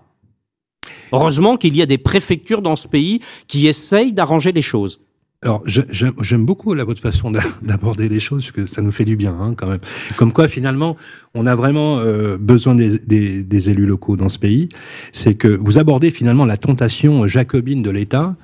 Heureusement 1.14 1.58
qu'il 1.58 1.76
y 1.76 1.82
a 1.82 1.86
des 1.86 1.98
préfectures 1.98 2.62
dans 2.62 2.76
ce 2.76 2.88
pays 2.88 3.22
qui 3.48 3.68
essayent 3.68 4.14
d'arranger 4.14 4.52
les 4.52 4.62
choses. 4.62 5.00
Alors, 5.44 5.64
j'aime 5.66 6.46
beaucoup 6.46 6.76
la 6.76 6.84
votre 6.84 7.02
façon 7.02 7.32
d'aborder 7.64 8.08
les 8.08 8.20
choses, 8.20 8.44
parce 8.44 8.52
que 8.52 8.66
ça 8.68 8.84
nous 8.84 8.92
fait 8.92 9.06
du 9.06 9.16
bien, 9.16 9.36
hein, 9.42 9.56
quand 9.58 9.66
même. 9.66 9.80
Comme 10.16 10.34
quoi, 10.34 10.48
finalement, 10.48 10.98
on 11.34 11.48
a 11.48 11.56
vraiment 11.56 11.98
euh, 11.98 12.38
besoin 12.38 12.76
des, 12.76 13.70
élus 13.70 13.88
locaux 13.88 14.18
dans 14.18 14.30
ce 14.30 14.38
pays. 14.38 14.70
C'est 15.12 15.34
que 15.34 15.48
vous 15.48 15.80
abordez 15.80 16.12
finalement 16.12 16.46
la 16.46 16.58
tentation 16.58 17.26
jacobine 17.26 17.82
de 17.82 17.90
l'État, 17.90 18.36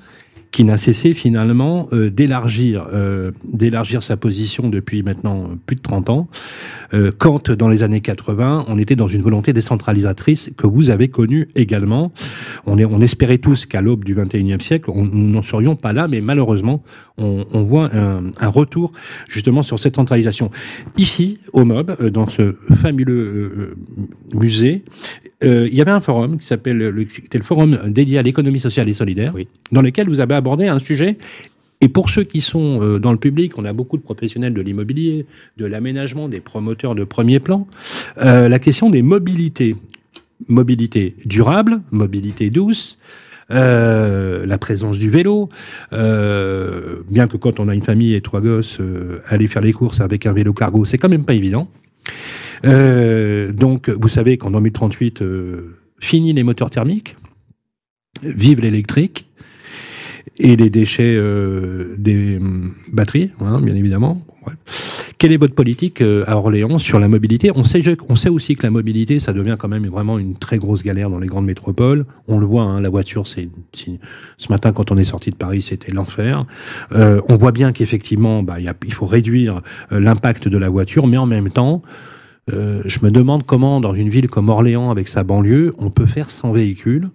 qui 0.50 0.64
n'a 0.64 0.76
cessé 0.76 1.12
finalement 1.12 1.88
euh, 1.92 2.10
d'élargir 2.10 2.86
euh, 2.92 3.32
d'élargir 3.44 4.02
sa 4.02 4.16
position 4.16 4.68
depuis 4.68 5.02
maintenant 5.02 5.50
plus 5.66 5.76
de 5.76 5.82
30 5.82 6.10
ans. 6.10 6.28
Euh, 6.94 7.12
quand 7.16 7.50
dans 7.50 7.68
les 7.68 7.82
années 7.82 8.00
80, 8.00 8.64
on 8.68 8.78
était 8.78 8.96
dans 8.96 9.08
une 9.08 9.20
volonté 9.20 9.52
décentralisatrice 9.52 10.50
que 10.56 10.66
vous 10.66 10.90
avez 10.90 11.08
connue 11.08 11.48
également. 11.54 12.12
On, 12.66 12.78
est, 12.78 12.84
on 12.84 13.00
espérait 13.00 13.38
tous 13.38 13.66
qu'à 13.66 13.82
l'aube 13.82 14.04
du 14.04 14.14
21e 14.14 14.60
siècle, 14.60 14.90
on, 14.90 15.04
nous 15.04 15.30
n'en 15.30 15.42
serions 15.42 15.76
pas 15.76 15.92
là, 15.92 16.08
mais 16.08 16.20
malheureusement, 16.20 16.82
on, 17.18 17.44
on 17.52 17.62
voit 17.62 17.94
un, 17.94 18.28
un, 18.40 18.48
retour 18.48 18.92
justement 19.28 19.62
sur 19.62 19.78
cette 19.78 19.96
centralisation. 19.96 20.50
Ici, 20.96 21.38
au 21.52 21.64
MOB, 21.64 22.08
dans 22.10 22.26
ce 22.26 22.54
fabuleux 22.74 23.76
musée, 24.32 24.84
il 25.42 25.74
y 25.74 25.80
avait 25.80 25.90
un 25.90 26.00
forum 26.00 26.38
qui 26.38 26.46
s'appelle 26.46 26.78
le, 26.78 26.90
le 26.90 27.42
forum 27.42 27.78
dédié 27.86 28.18
à 28.18 28.22
l'économie 28.22 28.58
sociale 28.58 28.88
et 28.88 28.94
solidaire, 28.94 29.32
oui. 29.34 29.46
dans 29.72 29.82
lequel 29.82 30.08
vous 30.08 30.20
avez 30.20 30.34
abordé 30.38 30.66
un 30.66 30.78
sujet 30.78 31.18
et 31.80 31.88
pour 31.88 32.10
ceux 32.10 32.24
qui 32.24 32.40
sont 32.40 32.80
euh, 32.82 32.98
dans 32.98 33.12
le 33.12 33.18
public, 33.18 33.56
on 33.56 33.64
a 33.64 33.72
beaucoup 33.72 33.96
de 33.96 34.02
professionnels 34.02 34.54
de 34.54 34.60
l'immobilier, 34.60 35.26
de 35.56 35.64
l'aménagement, 35.64 36.28
des 36.28 36.40
promoteurs 36.40 36.94
de 36.94 37.04
premier 37.04 37.38
plan, 37.38 37.68
euh, 38.18 38.48
la 38.48 38.58
question 38.58 38.90
des 38.90 39.02
mobilités. 39.02 39.76
Mobilité 40.46 41.16
durable, 41.24 41.80
mobilité 41.90 42.50
douce, 42.50 42.98
euh, 43.50 44.46
la 44.46 44.56
présence 44.56 44.96
du 44.96 45.10
vélo, 45.10 45.48
bien 45.90 47.26
que 47.26 47.36
quand 47.36 47.58
on 47.58 47.66
a 47.66 47.74
une 47.74 47.82
famille 47.82 48.14
et 48.14 48.20
trois 48.20 48.40
gosses, 48.40 48.80
aller 49.26 49.48
faire 49.48 49.62
les 49.62 49.72
courses 49.72 50.00
avec 50.00 50.26
un 50.26 50.32
vélo 50.32 50.52
cargo, 50.52 50.84
c'est 50.84 50.96
quand 50.96 51.08
même 51.08 51.24
pas 51.24 51.34
évident. 51.34 51.68
donc, 52.62 53.88
vous 53.88 54.08
savez 54.08 54.38
qu'en 54.38 54.52
2038, 54.52 55.24
fini 55.98 56.32
les 56.32 56.44
moteurs 56.44 56.70
thermiques, 56.70 57.16
vive 58.22 58.60
l'électrique, 58.60 59.27
et 60.38 60.56
les 60.56 60.70
déchets 60.70 61.16
euh, 61.16 61.94
des 61.98 62.38
hum, 62.38 62.74
batteries, 62.92 63.30
hein, 63.40 63.60
bien 63.60 63.74
évidemment. 63.74 64.22
Quelle 65.18 65.32
est 65.32 65.36
votre 65.36 65.54
politique 65.54 66.00
euh, 66.00 66.24
à 66.26 66.36
Orléans 66.36 66.78
sur 66.78 66.98
la 66.98 67.08
mobilité? 67.08 67.50
On 67.54 67.64
sait, 67.64 67.80
on 68.08 68.16
sait 68.16 68.28
aussi 68.28 68.56
que 68.56 68.62
la 68.62 68.70
mobilité, 68.70 69.18
ça 69.18 69.32
devient 69.32 69.56
quand 69.58 69.68
même 69.68 69.86
vraiment 69.86 70.18
une 70.18 70.36
très 70.36 70.58
grosse 70.58 70.82
galère 70.82 71.10
dans 71.10 71.18
les 71.18 71.26
grandes 71.26 71.44
métropoles. 71.44 72.06
On 72.28 72.38
le 72.38 72.46
voit, 72.46 72.62
hein, 72.62 72.80
la 72.80 72.88
voiture, 72.88 73.26
c'est 73.26 73.48
ce 73.74 74.52
matin 74.52 74.72
quand 74.72 74.90
on 74.90 74.96
est 74.96 75.04
sorti 75.04 75.30
de 75.30 75.36
Paris, 75.36 75.62
c'était 75.62 75.92
l'enfer. 75.92 76.46
Euh, 76.92 77.20
on 77.28 77.36
voit 77.36 77.52
bien 77.52 77.72
qu'effectivement, 77.72 78.42
bah, 78.42 78.56
il 78.60 78.92
faut 78.92 79.06
réduire 79.06 79.62
euh, 79.92 80.00
l'impact 80.00 80.48
de 80.48 80.58
la 80.58 80.68
voiture, 80.68 81.06
mais 81.06 81.16
en 81.16 81.26
même 81.26 81.50
temps, 81.50 81.82
euh, 82.52 82.82
je 82.86 83.00
me 83.02 83.10
demande 83.10 83.44
comment, 83.44 83.80
dans 83.80 83.94
une 83.94 84.08
ville 84.08 84.28
comme 84.28 84.48
Orléans, 84.48 84.90
avec 84.90 85.08
sa 85.08 85.24
banlieue, 85.24 85.74
on 85.78 85.90
peut 85.90 86.06
faire 86.06 86.30
sans 86.30 86.52
véhicule 86.52 87.10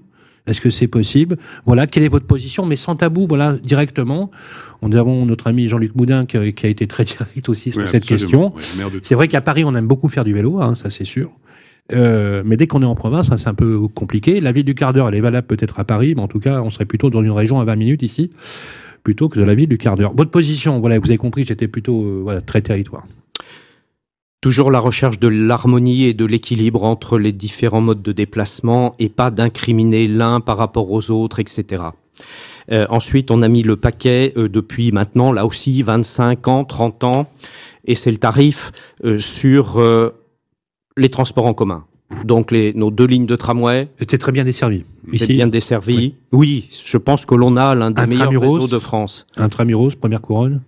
est-ce 0.46 0.60
que 0.60 0.70
c'est 0.70 0.88
possible? 0.88 1.38
Voilà, 1.66 1.88
quelle 1.88 2.04
est 2.04 2.10
votre 2.10 2.26
position 2.26 2.66
Mais 2.66 2.76
sans 2.76 2.96
tabou, 2.96 3.28
voilà, 3.28 3.54
directement. 3.54 4.30
Nous 4.82 4.98
avons 4.98 5.26
notre 5.26 5.48
ami 5.48 5.68
Jean-Luc 5.68 5.96
Boudin 5.96 6.26
qui, 6.26 6.38
a 6.38 6.68
été 6.68 6.88
très 6.88 7.04
direct 7.06 7.48
aussi 7.48 7.72
sur 7.72 7.82
Oui, 7.82 7.88
cette 7.90 8.06
question. 8.06 8.54
Oui, 8.56 8.84
c'est 9.04 9.16
vrai 9.16 9.28
qu'à 9.28 9.42
Paris, 9.42 9.64
on 9.64 9.74
aime 9.76 9.88
beaucoup 9.88 10.10
faire 10.10 10.26
du 10.26 10.34
vélo, 10.34 10.62
hein, 10.62 10.76
ça 10.76 10.90
c'est 10.90 11.06
sûr. 11.06 11.32
Euh, 11.92 12.44
mais 12.46 12.58
dès 12.58 12.68
qu'on 12.68 12.82
est 12.82 12.86
en 12.86 12.96
province, 12.96 13.32
hein, 13.32 13.38
c'est 13.38 13.50
un 13.50 13.54
peu 13.54 13.88
compliqué. 13.88 14.40
La 14.40 14.52
ville 14.52 14.66
du 14.66 14.76
quart 14.76 14.94
d'heure, 14.94 15.08
elle 15.08 15.16
est 15.16 15.22
valable 15.22 15.48
peut-être 15.48 15.80
à 15.80 15.86
Paris, 15.86 16.14
mais 16.16 16.22
en 16.22 16.28
tout 16.28 16.40
cas, 16.40 16.62
on 16.62 16.70
serait 16.70 16.86
plutôt 16.86 17.10
dans 17.10 17.24
une 17.24 17.32
région 17.32 17.60
à 17.60 17.66
20 17.66 17.76
minutes 17.76 18.04
ici, 18.04 18.32
plutôt 19.04 19.30
que 19.30 19.40
de 19.40 19.44
la 19.46 19.56
ville 19.56 19.70
du 19.70 19.78
quart 19.78 19.96
d'heure. 19.96 20.14
Votre 20.16 20.32
position, 20.32 20.80
voilà, 20.80 21.00
vous 21.00 21.10
avez 21.10 21.18
compris, 21.18 21.44
j'étais 21.44 21.68
plutôt 21.68 22.04
euh, 22.04 22.20
voilà, 22.24 22.42
très 22.42 22.62
territoire. 22.62 23.06
Toujours 24.44 24.72
la 24.72 24.80
recherche 24.82 25.20
de 25.20 25.30
l'harmonie 25.30 26.04
et 26.04 26.14
de 26.14 26.26
l'équilibre 26.26 26.84
entre 26.84 27.18
les 27.18 27.32
différents 27.32 27.80
modes 27.80 28.02
de 28.02 28.12
déplacement 28.12 28.92
et 29.00 29.08
pas 29.08 29.32
d'incriminer 29.32 30.06
l'un 30.06 30.42
par 30.42 30.58
rapport 30.58 30.92
aux 30.92 31.12
autres, 31.12 31.40
etc. 31.40 31.82
Euh, 32.70 32.86
ensuite, 32.90 33.32
on 33.32 33.42
a 33.42 33.48
mis 33.48 33.64
le 33.64 33.78
paquet 33.78 34.34
euh, 34.36 34.50
depuis 34.50 34.92
maintenant, 34.92 35.32
là 35.32 35.46
aussi, 35.46 35.82
25 35.82 36.46
ans, 36.50 36.66
30 36.66 37.06
ans, 37.06 37.28
et 37.86 37.96
c'est 37.96 38.12
le 38.12 38.18
tarif 38.18 38.74
euh, 39.06 39.18
sur 39.18 39.80
euh, 39.80 40.10
les 40.98 41.08
transports 41.08 41.46
en 41.46 41.54
commun. 41.54 41.86
Donc 42.26 42.52
les, 42.52 42.74
nos 42.74 42.92
deux 42.92 43.06
lignes 43.06 43.26
de 43.26 43.38
tramway. 43.38 43.88
C'était 43.98 44.18
très 44.18 44.34
bien 44.34 44.44
desservi. 44.44 44.84
Ici, 45.14 45.36
bien 45.36 45.48
desservi. 45.48 46.16
Oui. 46.34 46.68
je 46.86 46.98
pense 46.98 47.26
que 47.26 47.34
l'on 47.34 47.56
a 47.56 47.76
l'un 47.76 47.92
des 47.92 48.08
meilleurs 48.08 48.42
réseaux 48.42 48.68
de 48.68 48.80
France. 48.80 49.26
Intramuros, 49.38 49.96
première 49.96 50.20
couronne. 50.20 50.60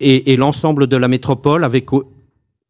et, 0.00 0.32
et 0.32 0.36
l'ensemble 0.36 0.86
de 0.86 0.96
la 0.96 1.06
métropole 1.06 1.64
avec 1.64 1.92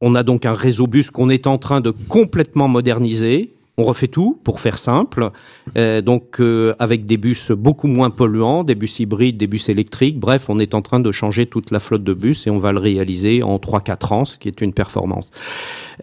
on 0.01 0.15
a 0.15 0.23
donc 0.23 0.47
un 0.47 0.55
réseau 0.55 0.87
bus 0.87 1.11
qu'on 1.11 1.29
est 1.29 1.47
en 1.47 1.59
train 1.59 1.81
de 1.81 1.91
complètement 1.91 2.69
moderniser. 2.69 3.53
On 3.77 3.83
refait 3.83 4.09
tout 4.09 4.39
pour 4.45 4.61
faire 4.61 4.77
simple, 4.77 5.31
Euh, 5.77 6.01
donc 6.01 6.41
euh, 6.41 6.75
avec 6.79 7.05
des 7.05 7.17
bus 7.17 7.53
beaucoup 7.53 7.87
moins 7.87 8.11
polluants, 8.11 8.65
des 8.65 8.75
bus 8.75 8.99
hybrides, 8.99 9.37
des 9.37 9.47
bus 9.47 9.69
électriques. 9.69 10.19
Bref, 10.19 10.47
on 10.49 10.59
est 10.59 10.75
en 10.75 10.83
train 10.83 11.01
de 11.01 11.13
changer 11.13 11.47
toute 11.47 11.71
la 11.71 11.79
flotte 11.79 12.03
de 12.03 12.13
bus 12.15 12.47
et 12.47 12.51
on 12.51 12.59
va 12.59 12.73
le 12.73 12.81
réaliser 12.81 13.43
en 13.43 13.57
3-4 13.59 14.13
ans, 14.13 14.25
ce 14.25 14.39
qui 14.39 14.49
est 14.49 14.61
une 14.61 14.73
performance. 14.73 15.31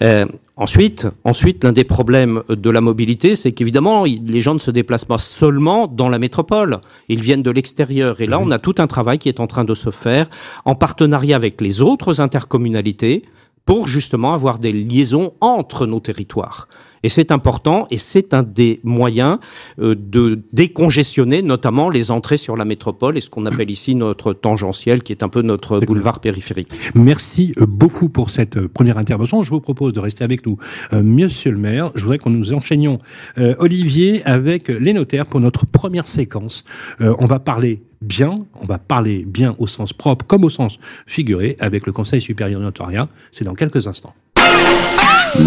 Euh, 0.04 0.26
ensuite, 0.56 1.08
ensuite, 1.24 1.64
l'un 1.64 1.74
des 1.74 1.84
problèmes 1.84 2.44
de 2.50 2.70
la 2.70 2.82
mobilité, 2.82 3.36
c'est 3.36 3.52
qu'évidemment, 3.52 4.06
les 4.06 4.42
gens 4.42 4.54
ne 4.54 4.60
se 4.60 4.72
déplacent 4.72 5.06
pas 5.06 5.18
seulement 5.18 5.88
dans 5.88 6.08
la 6.08 6.20
métropole. 6.20 6.80
Ils 7.10 7.22
viennent 7.22 7.44
de 7.44 7.52
l'extérieur. 7.52 8.22
Et 8.22 8.28
là, 8.28 8.40
on 8.40 8.52
a 8.52 8.60
tout 8.60 8.76
un 8.78 8.88
travail 8.88 9.20
qui 9.20 9.28
est 9.28 9.40
en 9.40 9.48
train 9.48 9.66
de 9.66 9.74
se 9.74 9.90
faire 9.90 10.30
en 10.66 10.76
partenariat 10.76 11.36
avec 11.36 11.60
les 11.60 11.82
autres 11.82 12.22
intercommunalités 12.22 13.24
pour 13.68 13.86
justement 13.86 14.34
avoir 14.34 14.58
des 14.58 14.72
liaisons 14.72 15.34
entre 15.42 15.86
nos 15.86 16.00
territoires. 16.00 16.68
Et 17.04 17.10
c'est 17.10 17.32
important 17.32 17.88
et 17.92 17.98
c'est 17.98 18.34
un 18.34 18.44
des 18.44 18.80
moyens 18.84 19.40
euh, 19.80 19.96
de 19.98 20.42
décongestionner 20.54 21.42
notamment 21.42 21.90
les 21.90 22.12
entrées 22.12 22.38
sur 22.38 22.56
la 22.56 22.66
métropole 22.66 23.18
et 23.18 23.22
ce 23.22 23.30
qu'on 23.30 23.46
appelle 23.46 23.70
ici 23.70 23.96
notre 23.96 24.34
tangentiel 24.34 25.04
qui 25.04 25.12
est 25.12 25.24
un 25.24 25.30
peu 25.30 25.42
notre 25.42 25.80
boulevard 25.80 26.20
périphérique. 26.20 26.72
Merci 26.96 27.54
euh, 27.60 27.66
beaucoup 27.66 28.10
pour 28.10 28.30
cette 28.30 28.58
euh, 28.58 28.68
première 28.68 28.98
intervention. 28.98 29.44
Je 29.44 29.50
vous 29.50 29.62
propose 29.62 29.94
de 29.94 30.00
rester 30.00 30.24
avec 30.24 30.46
nous, 30.46 30.58
euh, 30.94 31.04
Monsieur 31.04 31.52
le 31.52 31.58
maire. 31.58 31.92
Je 31.96 32.04
voudrais 32.04 32.18
qu'on 32.18 32.30
nous 32.30 32.54
enchaînions, 32.54 33.00
euh, 33.38 33.56
Olivier, 33.60 34.22
avec 34.26 34.70
les 34.70 34.94
notaires 34.94 35.26
pour 35.26 35.40
notre 35.40 35.66
première 35.66 36.08
séquence. 36.08 36.64
Euh, 37.02 37.14
on 37.20 37.26
va 37.26 37.40
parler 37.40 37.82
bien, 38.02 38.46
on 38.62 38.66
va 38.66 38.78
parler 38.78 39.26
bien 39.26 39.56
au 39.60 39.68
sens 39.68 39.94
propre 39.94 40.26
comme 40.26 40.44
au 40.44 40.50
sens 40.50 40.80
figuré 41.08 41.56
avec 41.60 41.86
le 41.86 41.92
Conseil 41.92 42.22
supérieur 42.22 42.60
du 42.60 42.66
notariat. 42.66 43.08
C'est 43.32 43.46
dans 43.46 43.56
quelques 43.56 43.88
instants. 43.88 44.14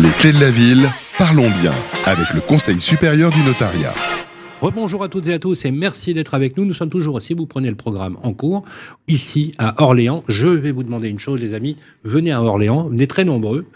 Les 0.03 0.11
clés 0.11 0.33
de 0.33 0.41
la 0.41 0.51
ville, 0.51 0.89
parlons 1.19 1.51
bien 1.61 1.73
avec 2.05 2.33
le 2.33 2.41
Conseil 2.41 2.81
supérieur 2.81 3.31
du 3.31 3.43
notariat. 3.43 3.93
Rebonjour 4.61 5.03
à 5.03 5.09
toutes 5.09 5.27
et 5.29 5.33
à 5.33 5.39
tous 5.39 5.65
et 5.65 5.71
merci 5.71 6.13
d'être 6.13 6.35
avec 6.35 6.57
nous. 6.57 6.65
Nous 6.65 6.75
sommes 6.75 6.91
toujours, 6.91 7.23
si 7.23 7.33
vous 7.33 7.47
prenez 7.47 7.71
le 7.71 7.77
programme 7.77 8.19
en 8.23 8.33
cours, 8.35 8.63
ici 9.09 9.53
à 9.59 9.83
Orléans. 9.83 10.23
Je 10.29 10.47
vais 10.47 10.71
vous 10.71 10.83
demander 10.83 11.09
une 11.09 11.19
chose, 11.19 11.41
les 11.41 11.55
amis. 11.55 11.77
Venez 12.05 12.31
à 12.31 12.43
Orléans, 12.43 12.89
venez 12.89 13.07
très 13.07 13.25
nombreux. 13.25 13.67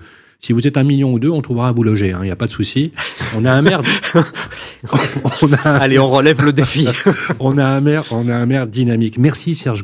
Si 0.40 0.52
vous 0.52 0.68
êtes 0.68 0.76
un 0.76 0.84
million 0.84 1.10
ou 1.12 1.18
deux, 1.18 1.30
on 1.30 1.40
trouvera 1.40 1.68
à 1.68 1.72
vous 1.72 1.82
loger, 1.82 2.14
il 2.16 2.24
n'y 2.24 2.30
a 2.30 2.36
pas 2.36 2.46
de 2.46 2.52
souci. 2.52 2.92
On 3.34 3.46
a 3.46 3.52
un 3.52 3.62
maire. 3.62 3.80
on 5.42 5.52
a, 5.54 5.70
Allez, 5.70 5.98
on 5.98 6.06
relève 6.06 6.44
le 6.44 6.52
défi. 6.52 6.86
on 7.40 7.56
a 7.56 7.64
un 7.64 7.80
maire, 7.80 8.04
on 8.10 8.28
a 8.28 8.34
un 8.34 8.44
maire 8.44 8.66
dynamique. 8.66 9.16
Merci 9.18 9.54
Serge 9.54 9.82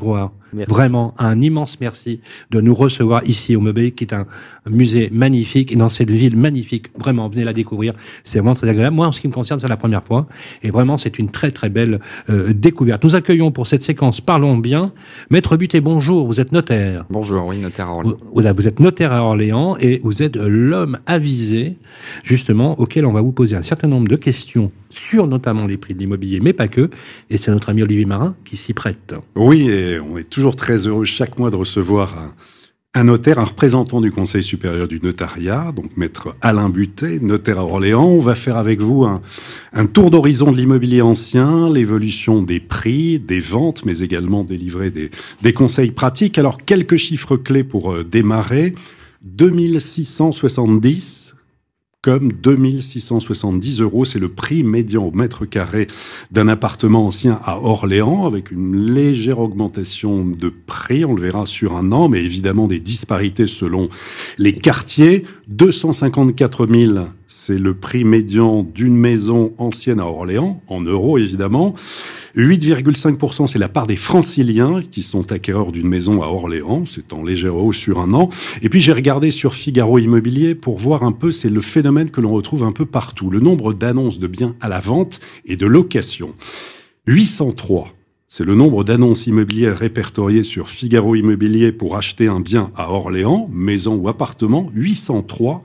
Vraiment, 0.53 1.15
un 1.19 1.41
immense 1.41 1.81
merci 1.81 2.21
de 2.51 2.61
nous 2.61 2.75
recevoir 2.75 3.23
ici 3.25 3.57
au 3.57 3.61
Meublé, 3.61 3.93
qui 3.93 4.05
est 4.05 4.15
un 4.15 4.27
musée 4.69 5.09
magnifique 5.13 5.73
et 5.73 5.77
dans 5.77 5.89
cette 5.89 6.11
ville 6.11 6.37
magnifique. 6.37 6.87
Vraiment, 6.99 7.29
venez 7.29 7.45
la 7.45 7.53
découvrir. 7.53 7.95
C'est 8.25 8.39
vraiment 8.39 8.55
très 8.55 8.69
agréable. 8.69 8.97
Moi, 8.97 9.07
en 9.07 9.13
ce 9.13 9.21
qui 9.21 9.29
me 9.29 9.33
concerne, 9.33 9.61
c'est 9.61 9.69
la 9.69 9.77
première 9.77 10.05
fois. 10.05 10.27
Et 10.63 10.71
vraiment, 10.71 10.99
c'est 10.99 11.19
une 11.19 11.31
très 11.31 11.51
très 11.51 11.69
belle 11.69 12.01
euh, 12.29 12.53
découverte. 12.53 13.05
Nous 13.05 13.15
accueillons 13.15 13.51
pour 13.51 13.67
cette 13.67 13.83
séquence 13.83 14.21
Parlons 14.21 14.57
bien. 14.57 14.93
Maître 15.31 15.57
Buté, 15.57 15.81
bonjour. 15.81 16.27
Vous 16.27 16.41
êtes 16.41 16.53
notaire. 16.53 17.05
Bonjour, 17.11 17.47
oui, 17.47 17.59
notaire 17.59 17.89
à 17.89 17.95
Orléans. 17.95 18.17
Vous, 18.33 18.43
vous 18.55 18.67
êtes 18.67 18.81
notaire 18.81 19.13
à 19.13 19.23
Orléans 19.23 19.77
et 19.79 20.01
vous 20.03 20.23
êtes 20.23 20.37
l'homme 20.37 20.99
avisé, 21.07 21.77
justement, 22.23 22.79
auquel 22.79 23.07
on 23.07 23.13
va 23.13 23.23
vous 23.23 23.33
poser 23.33 23.57
un 23.57 23.63
certain 23.63 23.89
nombre 23.89 24.09
de 24.09 24.17
questions 24.17 24.71
sur 24.91 25.27
notamment 25.27 25.67
les 25.67 25.77
prix 25.77 25.95
de 25.95 25.99
l'immobilier, 25.99 26.41
mais 26.41 26.53
pas 26.53 26.69
que. 26.69 26.91
Et 27.29 27.37
c'est 27.37 27.51
notre 27.51 27.71
ami 27.71 27.83
Olivier 27.83 28.05
Marin 28.05 28.37
qui 28.45 28.57
s'y 28.57 28.75
prête. 28.75 29.15
Oui, 29.37 29.71
et 29.71 30.01
on 30.01 30.19
est 30.19 30.29
toujours 30.29 30.57
très 30.57 30.87
heureux 30.87 31.05
chaque 31.05 31.39
mois 31.39 31.51
de 31.51 31.57
recevoir 31.57 32.35
un, 32.95 33.05
notaire, 33.05 33.39
un 33.39 33.45
représentant 33.45 34.01
du 34.01 34.11
Conseil 34.11 34.43
supérieur 34.43 34.89
du 34.89 34.99
notariat, 35.01 35.73
donc 35.75 35.97
maître 35.97 36.35
Alain 36.41 36.69
Butet, 36.69 37.21
notaire 37.21 37.61
à 37.61 37.65
Orléans. 37.65 38.09
On 38.09 38.21
va 38.21 38.35
faire 38.35 38.57
avec 38.57 38.81
vous 38.81 39.05
un, 39.05 39.21
tour 39.87 40.11
d'horizon 40.11 40.51
de 40.53 40.57
l'immobilier 40.57 41.03
ancien, 41.03 41.71
l'évolution 41.71 42.43
des 42.43 42.61
prix, 42.61 43.21
des 43.21 43.41
ventes, 43.41 43.85
mais 43.85 44.01
également 44.01 44.45
délivrer 44.45 44.91
des, 44.91 45.11
des 45.43 45.53
conseils 45.53 45.93
pratiques. 45.93 46.39
Alors, 46.39 46.59
quelques 46.59 46.97
chiffres 46.97 47.37
clés 47.37 47.65
pour 47.65 47.93
euh, 47.93 48.05
démarrer. 48.05 48.75
2670 49.23 51.30
comme 52.03 52.33
2670 52.33 53.81
euros. 53.81 54.05
C'est 54.05 54.19
le 54.19 54.31
prix 54.31 54.63
médian 54.63 55.05
au 55.05 55.11
mètre 55.11 55.45
carré 55.45 55.87
d'un 56.31 56.49
appartement 56.49 57.07
ancien 57.07 57.39
à 57.45 57.59
Orléans, 57.59 58.25
avec 58.25 58.51
une 58.51 58.95
légère 58.95 59.39
augmentation 59.39 60.25
de 60.25 60.49
prix, 60.49 61.05
on 61.05 61.15
le 61.15 61.23
verra 61.23 61.45
sur 61.47 61.77
un 61.77 61.93
an, 61.93 62.09
mais 62.09 62.25
évidemment 62.25 62.67
des 62.67 62.81
disparités 62.81 63.47
selon 63.47 63.89
les 64.39 64.55
quartiers. 64.55 65.25
254 65.49 66.67
000, 66.73 66.99
c'est 67.41 67.57
le 67.57 67.73
prix 67.73 68.05
médian 68.05 68.63
d'une 68.63 68.95
maison 68.95 69.55
ancienne 69.57 69.99
à 69.99 70.05
Orléans, 70.05 70.61
en 70.69 70.83
euros 70.83 71.17
évidemment. 71.17 71.73
8,5%, 72.37 73.47
c'est 73.47 73.59
la 73.59 73.71
part 73.71 73.87
des 73.87 73.97
franciliens 73.97 74.83
qui 74.83 75.03
sont 75.03 75.33
acquéreurs 75.33 75.73
d'une 75.73 75.89
maison 75.89 76.23
à 76.23 76.27
Orléans. 76.27 76.85
C'est 76.85 77.15
en 77.15 77.25
légère 77.25 77.57
hausse 77.57 77.79
sur 77.79 77.99
un 77.99 78.13
an. 78.13 78.29
Et 78.61 78.69
puis 78.69 78.83
j'ai 78.83 78.93
regardé 78.93 79.31
sur 79.31 79.55
Figaro 79.55 79.99
Immobilier 79.99 80.55
pour 80.55 80.77
voir 80.77 81.03
un 81.03 81.13
peu, 81.13 81.33
c'est 81.33 81.49
le 81.49 81.63
phénomène 81.63 82.11
que 82.11 82.21
l'on 82.21 82.33
retrouve 82.33 82.63
un 82.63 82.73
peu 82.73 82.85
partout. 82.85 83.31
Le 83.31 83.41
nombre 83.41 83.73
d'annonces 83.73 84.21
de 84.21 84.27
biens 84.27 84.55
à 84.61 84.69
la 84.69 84.81
vente 84.81 85.21
et 85.47 85.57
de 85.57 85.65
location. 85.65 86.35
803. 87.07 87.89
C'est 88.27 88.45
le 88.45 88.55
nombre 88.55 88.85
d'annonces 88.85 89.27
immobilières 89.27 89.79
répertoriées 89.79 90.45
sur 90.45 90.69
Figaro 90.69 91.15
Immobilier 91.15 91.73
pour 91.73 91.97
acheter 91.97 92.29
un 92.29 92.41
bien 92.41 92.71
à 92.77 92.93
Orléans, 92.93 93.49
maison 93.51 93.95
ou 93.95 94.11
appartement. 94.11 94.71
803. 94.75 95.65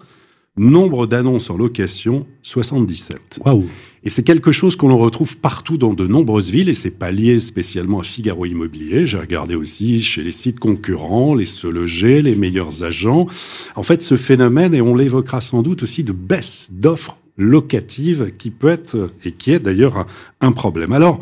Nombre 0.58 1.06
d'annonces 1.06 1.49
en 1.49 1.58
location, 1.58 2.26
77. 2.41 3.41
Waouh 3.43 3.66
Et 4.06 4.10
c'est 4.10 4.24
quelque 4.24 4.53
chose 4.53 4.78
qu'on 4.78 4.95
retrouve 4.97 5.36
partout 5.36 5.78
dans 5.78 5.93
de 5.93 6.08
nombreuses 6.08 6.49
villes, 6.49 6.70
et 6.70 6.74
c'est 6.74 6.91
pas 6.91 7.12
lié 7.12 7.41
spécialement 7.41 7.99
à 7.99 8.03
Figaro 8.03 8.45
Immobilier. 8.45 9.06
J'ai 9.06 9.18
regardé 9.18 9.56
aussi 9.56 10.01
chez 10.01 10.24
les 10.24 10.32
sites 10.32 10.60
concurrents, 10.60 11.36
les 11.36 11.45
Se 11.45 11.68
Loger, 11.68 12.22
les 12.22 12.38
meilleurs 12.38 12.86
agents. 12.86 13.28
En 13.76 13.84
fait, 13.84 14.01
ce 14.01 14.16
phénomène, 14.16 14.74
et 14.74 14.80
on 14.80 14.95
l'évoquera 14.95 15.41
sans 15.41 15.62
doute 15.62 15.84
aussi, 15.84 16.06
de 16.06 16.14
baisse 16.14 16.70
d'offres 16.72 17.18
locatives 17.38 18.32
qui 18.38 18.49
peut 18.49 18.70
être, 18.70 19.10
et 19.26 19.34
qui 19.34 19.51
est 19.51 19.60
d'ailleurs 19.60 19.97
un, 19.97 20.06
un 20.39 20.51
problème. 20.53 20.93
Alors, 20.93 21.20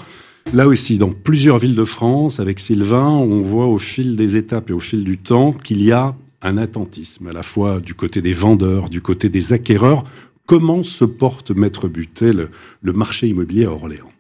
Là 0.52 0.68
aussi, 0.68 0.98
dans 0.98 1.10
plusieurs 1.10 1.58
villes 1.58 1.74
de 1.74 1.86
France, 1.86 2.40
avec 2.40 2.60
Sylvain, 2.60 3.08
on 3.08 3.42
voit 3.42 3.66
au 3.66 3.80
fil 3.80 4.16
des 4.16 4.38
étapes 4.38 4.70
et 4.70 4.74
au 4.74 4.80
fil 4.80 5.04
du 5.04 5.18
temps 5.18 5.52
qu'il 5.54 5.82
y 5.82 5.92
a 5.92 6.14
un 6.44 6.58
attentisme, 6.58 7.28
à 7.28 7.34
la 7.34 7.44
fois 7.44 7.80
du 7.80 7.96
côté 7.96 8.22
des 8.22 8.34
vendeurs, 8.34 8.90
du 8.90 9.02
côté 9.02 9.30
des 9.30 9.54
acquéreurs. 9.54 10.04
Comment 10.46 10.84
se 10.84 11.06
porte, 11.06 11.52
Maître 11.52 11.88
Butet, 11.88 12.34
le, 12.34 12.50
le 12.82 12.94
marché 12.94 13.28
immobilier 13.28 13.66
à 13.66 13.72
Orléans? 13.72 14.13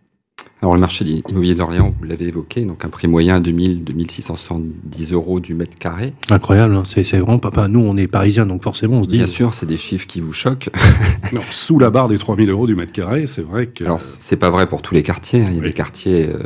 Alors 0.63 0.75
le 0.75 0.79
marché 0.79 1.03
immobilier 1.03 1.55
d'Orléans, 1.55 1.93
vous 1.99 2.05
l'avez 2.05 2.27
évoqué, 2.27 2.63
donc 2.63 2.85
un 2.85 2.87
prix 2.87 3.09
moyen 3.09 3.41
de 3.41 3.45
2000, 3.47 3.83
2670 3.83 5.11
euros 5.11 5.41
du 5.41 5.55
mètre 5.55 5.77
carré. 5.77 6.13
Incroyable, 6.29 6.73
hein. 6.77 6.83
c'est 6.85 7.03
c'est 7.03 7.17
vraiment 7.17 7.37
pas. 7.37 7.49
enfin, 7.49 7.67
nous, 7.67 7.81
on 7.81 7.97
est 7.97 8.07
parisiens, 8.07 8.45
donc 8.45 8.63
forcément, 8.63 8.99
on 8.99 9.03
se 9.03 9.09
dit. 9.09 9.17
Bien 9.17 9.27
sûr, 9.27 9.53
c'est 9.53 9.65
des 9.65 9.75
chiffres 9.75 10.07
qui 10.07 10.21
vous 10.21 10.31
choquent. 10.31 10.69
Non, 11.33 11.41
Sous 11.49 11.79
la 11.79 11.89
barre 11.89 12.09
des 12.09 12.17
3000 12.19 12.49
euros 12.51 12.67
du 12.67 12.75
mètre 12.75 12.91
carré, 12.93 13.25
c'est 13.25 13.41
vrai 13.41 13.65
que... 13.65 13.83
Alors, 13.85 14.01
c'est 14.01 14.35
pas 14.35 14.51
vrai 14.51 14.67
pour 14.67 14.81
tous 14.83 14.93
les 14.93 15.01
quartiers. 15.01 15.41
hein. 15.41 15.47
Il 15.49 15.55
y 15.55 15.57
a 15.57 15.61
Oui. 15.61 15.67
des 15.69 15.73
quartiers, 15.73 16.27
euh, 16.29 16.37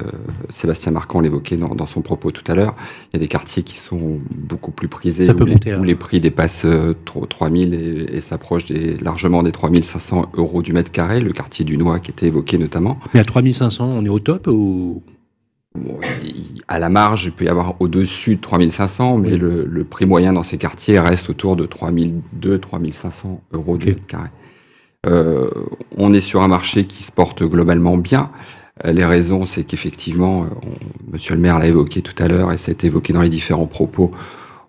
Sébastien 0.50 0.92
Marcand 0.94 1.20
l'évoquait 1.20 1.58
dans, 1.58 1.76
dans 1.76 1.86
son 1.88 2.02
propos 2.02 2.32
tout 2.32 2.50
à 2.50 2.56
l'heure, 2.56 2.74
il 3.12 3.18
y 3.18 3.18
a 3.18 3.20
des 3.20 3.28
quartiers 3.28 3.64
qui 3.64 3.76
sont 3.76 4.20
beaucoup 4.34 4.72
plus 4.72 4.88
prisés, 4.88 5.26
Ça 5.26 5.34
où, 5.34 5.36
peut 5.36 5.44
les, 5.46 5.52
monter, 5.52 5.72
hein. 5.74 5.80
où 5.82 5.84
les 5.84 5.96
prix 5.96 6.22
dépassent 6.22 6.64
euh, 6.66 6.94
tro- 7.06 7.26
3000 7.26 7.74
et, 7.74 8.18
et 8.18 8.22
s'approchent 8.22 8.66
des- 8.66 8.96
largement 8.98 9.44
des 9.44 9.52
3500 9.52 10.32
euros 10.36 10.62
du 10.62 10.72
mètre 10.74 10.92
carré, 10.92 11.20
le 11.20 11.34
quartier 11.34 11.66
du 11.66 11.78
Noix 11.78 12.00
qui 12.00 12.12
était 12.12 12.28
évoqué 12.28 12.58
notamment. 12.58 12.98
Mais 13.14 13.20
à 13.20 13.26
3500, 13.26 13.90
on 13.90 14.02
est 14.08 14.10
au 14.10 14.20
top 14.20 14.48
ou? 14.48 15.02
Bon, 15.76 16.00
il- 16.24 16.62
à 16.68 16.80
la 16.80 16.90
marge, 16.90 17.26
il 17.26 17.32
peut 17.32 17.46
y 17.46 17.50
avoir 17.50 17.76
au-dessus 17.80 18.36
de 18.38 18.42
3500, 18.42 19.18
mais 19.20 19.34
Oui. 19.34 19.38
le, 19.38 19.66
le 19.66 19.84
prix 19.84 20.06
moyen 20.06 20.34
dans 20.34 20.44
ces 20.44 20.58
quartiers 20.58 21.00
reste 21.00 21.30
autour 21.30 21.56
de 21.56 21.66
3200-3500 21.68 23.40
euros 23.54 23.78
du 23.78 23.90
Ok. 23.90 23.96
mètre 23.96 24.08
carré. 24.08 24.30
Euh, 25.06 25.50
on 25.96 26.14
est 26.14 26.20
sur 26.20 26.42
un 26.42 26.48
marché 26.48 26.86
qui 26.86 27.04
se 27.04 27.12
porte 27.12 27.44
globalement 27.44 27.98
bien. 27.98 28.32
Euh, 28.86 28.92
les 28.92 29.06
raisons, 29.06 29.46
c'est 29.46 29.64
qu'effectivement, 29.64 30.44
euh, 30.44 30.48
on- 30.64 31.12
Monsieur 31.14 31.36
le 31.36 31.42
maire 31.42 31.60
l'a 31.60 31.68
évoqué 31.68 32.02
tout 32.02 32.22
à 32.22 32.28
l'heure 32.28 32.52
et 32.52 32.58
ça 32.58 32.70
a 32.72 32.74
été 32.74 32.88
évoqué 32.88 33.14
dans 33.14 33.22
les 33.22 33.30
différents 33.30 33.68
propos. 33.68 34.12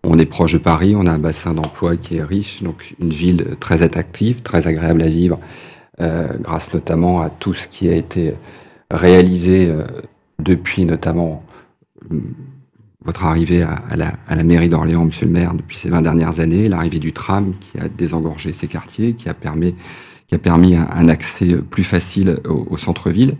On 0.05 0.19
est 0.19 0.27
proche 0.27 0.53
de 0.53 0.59
Paris, 0.59 0.95
on 0.97 1.07
a 1.07 1.13
un 1.13 1.19
bassin 1.19 1.55
d'emploi 1.55 1.97
qui 1.97 2.17
est 2.19 2.23
riche, 2.23 2.63
donc 2.63 2.95
une 3.01 3.11
ville 3.11 3.57
très 3.59 3.83
attractive, 3.83 4.43
très 4.43 4.67
agréable 4.69 5.03
à 5.03 5.09
vivre, 5.09 5.41
euh, 6.01 6.29
grâce 6.41 6.73
notamment 6.73 7.21
à 7.21 7.29
tout 7.31 7.53
ce 7.55 7.67
qui 7.67 7.89
a 7.89 7.97
été 7.97 8.35
réalisé 8.91 9.67
euh, 9.69 9.85
depuis 10.39 10.85
notamment 10.85 11.45
euh, 12.13 12.21
votre 13.05 13.25
arrivée 13.25 13.63
à, 13.63 13.73
à 13.91 13.97
la, 13.97 14.13
à 14.29 14.37
la 14.37 14.45
mairie 14.45 14.69
d'Orléans, 14.69 15.05
monsieur 15.05 15.27
le 15.27 15.33
maire, 15.33 15.55
depuis 15.55 15.77
ces 15.77 15.89
20 15.89 16.03
dernières 16.03 16.41
années, 16.41 16.69
l'arrivée 16.69 16.99
du 16.99 17.13
tram 17.13 17.55
qui 17.61 17.79
a 17.79 17.89
désengorgé 17.89 18.53
ces 18.53 18.67
quartiers, 18.67 19.15
qui 19.15 19.29
a 19.29 19.35
permis, 19.35 19.75
qui 20.27 20.35
a 20.35 20.39
permis 20.39 20.75
un, 20.77 20.89
un 20.91 21.09
accès 21.09 21.57
plus 21.71 21.85
facile 21.85 22.39
au, 22.49 22.67
au 22.71 22.77
centre-ville. 22.77 23.37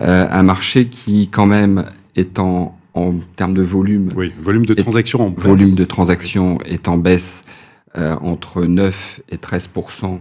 Euh, 0.00 0.26
un 0.30 0.42
marché 0.42 0.88
qui, 0.88 1.28
quand 1.28 1.46
même, 1.46 1.84
est 2.16 2.38
en, 2.38 2.76
en 2.94 3.14
termes 3.36 3.54
de 3.54 3.62
volume, 3.62 4.10
Oui, 4.16 4.32
volume 4.40 4.66
de 4.66 4.74
transactions 4.74 5.26
en 5.26 5.30
baisse. 5.30 5.44
volume 5.46 5.74
de 5.74 5.84
transactions 5.84 6.58
est 6.64 6.88
en 6.88 6.96
baisse 6.98 7.44
euh, 7.96 8.16
entre 8.22 8.64
9 8.64 9.20
et 9.30 9.36
13% 9.36 10.18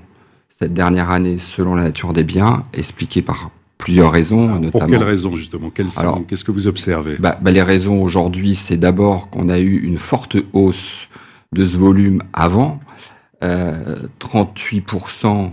cette 0.50 0.74
dernière 0.74 1.10
année, 1.10 1.38
selon 1.40 1.76
la 1.76 1.84
nature 1.84 2.14
des 2.14 2.24
biens, 2.24 2.66
expliqué 2.74 3.22
par 3.22 3.50
plusieurs 3.82 4.12
raisons, 4.12 4.48
Pour 4.48 4.60
notamment. 4.62 4.88
quelles 4.88 5.04
raisons, 5.04 5.36
justement? 5.36 5.70
Quelles 5.70 5.92
sont- 5.92 6.00
Alors- 6.02 6.22
Qu'est-ce 6.28 6.44
que 6.46 6.52
vous 6.52 6.68
observez? 6.68 7.16
Bah, 7.20 7.38
bah, 7.42 7.52
les 7.52 7.62
raisons 7.62 8.02
aujourd'hui, 8.02 8.56
c'est 8.56 8.78
d'abord 8.78 9.30
qu'on 9.30 9.50
a 9.50 9.60
eu 9.60 9.78
une 9.80 9.98
forte 9.98 10.38
hausse 10.54 11.08
de 11.54 11.66
ce 11.66 11.76
volume 11.78 12.22
avant, 12.34 12.80
euh, 13.44 14.08
38% 14.20 15.52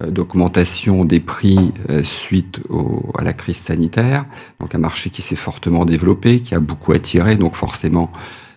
d'augmentation 0.00 1.04
des 1.04 1.18
prix 1.20 1.72
euh, 1.90 2.02
suite 2.04 2.60
au- 2.68 3.10
à 3.18 3.24
la 3.24 3.32
crise 3.32 3.56
sanitaire, 3.56 4.26
donc 4.60 4.74
un 4.74 4.78
marché 4.78 5.10
qui 5.10 5.22
s'est 5.22 5.34
fortement 5.36 5.84
développé, 5.84 6.40
qui 6.40 6.54
a 6.54 6.60
beaucoup 6.60 6.92
attiré, 6.92 7.34
donc 7.36 7.54
forcément 7.56 8.12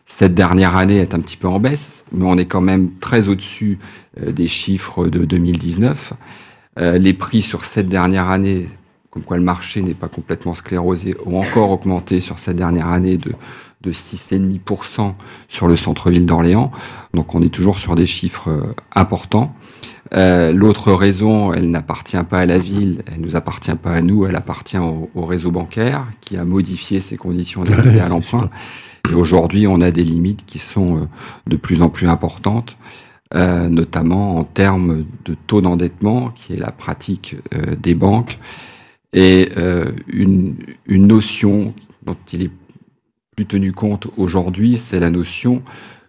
cette 0.05 0.35
dernière 0.35 0.75
année 0.75 0.97
est 0.97 1.15
un 1.15 1.19
petit 1.19 1.37
peu 1.37 1.47
en 1.47 1.59
baisse, 1.59 2.03
mais 2.11 2.25
on 2.25 2.37
est 2.37 2.45
quand 2.45 2.61
même 2.61 2.89
très 2.99 3.27
au-dessus 3.29 3.79
euh, 4.21 4.31
des 4.31 4.47
chiffres 4.47 5.07
de 5.07 5.25
2019. 5.25 6.13
Euh, 6.79 6.97
les 6.97 7.13
prix 7.13 7.41
sur 7.41 7.65
cette 7.65 7.87
dernière 7.89 8.29
année, 8.29 8.67
comme 9.11 9.23
quoi 9.23 9.37
le 9.37 9.43
marché 9.43 9.81
n'est 9.83 9.93
pas 9.93 10.07
complètement 10.07 10.53
sclérosé, 10.53 11.15
ont 11.25 11.39
encore 11.39 11.69
augmenté 11.71 12.19
sur 12.19 12.39
cette 12.39 12.55
dernière 12.55 12.87
année 12.87 13.17
de, 13.17 13.33
de 13.81 13.91
6,5% 13.91 15.13
sur 15.47 15.67
le 15.67 15.75
centre-ville 15.75 16.25
d'Orléans. 16.25 16.71
Donc 17.13 17.35
on 17.35 17.41
est 17.41 17.53
toujours 17.53 17.77
sur 17.77 17.95
des 17.95 18.05
chiffres 18.05 18.49
euh, 18.49 18.73
importants. 18.95 19.53
Euh, 20.13 20.51
L'autre 20.51 20.91
raison, 20.91 21.53
elle 21.53 21.69
n'appartient 21.69 22.23
pas 22.29 22.39
à 22.39 22.45
la 22.45 22.57
ville, 22.57 23.03
elle 23.13 23.21
nous 23.21 23.35
appartient 23.35 23.75
pas 23.75 23.91
à 23.91 24.01
nous, 24.01 24.25
elle 24.25 24.35
appartient 24.35 24.77
au, 24.77 25.09
au 25.15 25.25
réseau 25.25 25.51
bancaire 25.51 26.07
qui 26.19 26.35
a 26.35 26.43
modifié 26.43 26.99
ses 26.99 27.17
conditions 27.17 27.63
d'accès 27.65 27.99
à 27.99 28.09
l'emprunt. 28.09 28.49
Et 29.09 29.13
aujourd'hui, 29.13 29.67
on 29.67 29.81
a 29.81 29.91
des 29.91 30.03
limites 30.03 30.45
qui 30.45 30.59
sont 30.59 30.97
euh, 30.97 31.01
de 31.47 31.55
plus 31.55 31.81
en 31.81 31.89
plus 31.89 32.07
importantes, 32.07 32.77
euh, 33.33 33.69
notamment 33.69 34.37
en 34.37 34.43
termes 34.43 35.05
de 35.25 35.35
taux 35.47 35.61
d'endettement, 35.61 36.29
qui 36.29 36.53
est 36.53 36.57
la 36.57 36.71
pratique 36.71 37.35
euh, 37.53 37.75
des 37.75 37.95
banques, 37.95 38.39
et 39.13 39.49
euh, 39.57 39.91
une, 40.07 40.55
une 40.85 41.07
notion 41.07 41.73
dont 42.03 42.17
il 42.31 42.43
est 42.43 42.51
plus 43.35 43.45
tenu 43.45 43.73
compte 43.73 44.07
aujourd'hui, 44.17 44.77
c'est 44.77 44.99
la 44.99 45.09
notion 45.09 45.61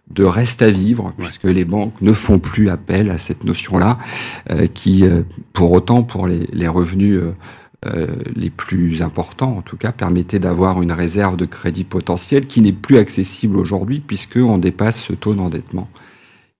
de 0.09 0.23
reste 0.23 0.61
à 0.61 0.69
vivre, 0.69 1.13
puisque 1.17 1.45
les 1.45 1.65
banques 1.65 1.99
ne 2.01 2.13
font 2.13 2.39
plus 2.39 2.69
appel 2.69 3.09
à 3.09 3.17
cette 3.17 3.45
notion-là, 3.45 3.97
euh, 4.51 4.67
qui, 4.67 5.05
euh, 5.05 5.23
pour 5.53 5.71
autant, 5.71 6.03
pour 6.03 6.27
les, 6.27 6.47
les 6.51 6.67
revenus 6.67 7.17
euh, 7.17 7.33
euh, 7.85 8.07
les 8.35 8.49
plus 8.49 9.01
importants, 9.01 9.57
en 9.57 9.61
tout 9.61 9.75
cas, 9.75 9.91
permettaient 9.91 10.39
d'avoir 10.39 10.81
une 10.81 10.91
réserve 10.91 11.35
de 11.35 11.45
crédit 11.45 11.83
potentiel 11.83 12.47
qui 12.47 12.61
n'est 12.61 12.71
plus 12.71 12.97
accessible 12.97 13.57
aujourd'hui 13.57 13.99
puisqu'on 13.99 14.57
dépasse 14.57 15.03
ce 15.03 15.13
taux 15.13 15.33
d'endettement 15.33 15.89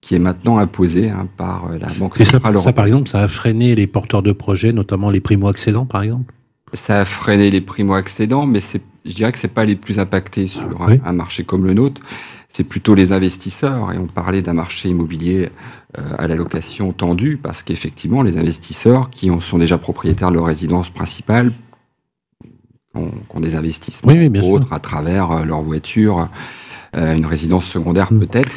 qui 0.03 0.15
est 0.15 0.19
maintenant 0.19 0.57
imposé 0.57 1.09
hein, 1.09 1.27
par 1.37 1.69
euh, 1.71 1.77
la 1.79 1.87
Banque 1.87 2.19
Et 2.19 2.25
ça, 2.25 2.31
centrale 2.33 2.53
ça, 2.53 2.57
européenne. 2.57 2.75
par 2.75 2.85
exemple, 2.85 3.09
ça 3.09 3.21
a 3.21 3.27
freiné 3.29 3.73
les 3.73 3.87
porteurs 3.87 4.21
de 4.21 4.33
projets, 4.33 4.73
notamment 4.73 5.09
les 5.09 5.21
primo-accédants, 5.21 5.85
par 5.85 6.03
exemple? 6.03 6.33
Ça 6.73 6.99
a 6.99 7.05
freiné 7.05 7.49
les 7.49 7.61
primo-accédants, 7.61 8.45
mais 8.45 8.59
c'est, 8.59 8.81
je 9.05 9.13
dirais 9.15 9.31
que 9.31 9.37
c'est 9.37 9.47
pas 9.53 9.63
les 9.63 9.75
plus 9.77 9.99
impactés 9.99 10.47
sur 10.47 10.81
un, 10.81 10.87
Oui. 10.87 11.01
un 11.05 11.13
marché 11.13 11.45
comme 11.45 11.65
le 11.65 11.73
nôtre. 11.73 12.01
C'est 12.49 12.65
plutôt 12.65 12.95
les 12.95 13.11
investisseurs. 13.13 13.93
Et 13.93 13.97
on 13.97 14.07
parlait 14.07 14.41
d'un 14.41 14.53
marché 14.53 14.89
immobilier 14.89 15.49
euh, 15.97 16.01
à 16.17 16.27
la 16.27 16.35
location 16.35 16.91
tendue, 16.91 17.37
parce 17.41 17.63
qu'effectivement, 17.63 18.23
les 18.23 18.37
investisseurs 18.37 19.09
qui 19.09 19.31
ont- 19.31 19.39
sont 19.39 19.57
déjà 19.57 19.77
propriétaires 19.77 20.29
de 20.31 20.35
leur 20.35 20.45
résidence 20.47 20.89
principale 20.89 21.53
ont, 22.93 23.11
ont 23.33 23.39
des 23.39 23.55
investissements 23.55 24.11
Oui, 24.11 24.19
oui, 24.19 24.29
bien 24.29 24.41
sûr. 24.41 24.51
autres 24.51 24.73
à 24.73 24.79
travers 24.79 25.31
euh, 25.31 25.45
leur 25.45 25.61
voiture, 25.61 26.27
euh, 26.97 27.15
une 27.15 27.25
résidence 27.25 27.65
secondaire 27.65 28.11
Mm. 28.11 28.19
peut-être, 28.19 28.51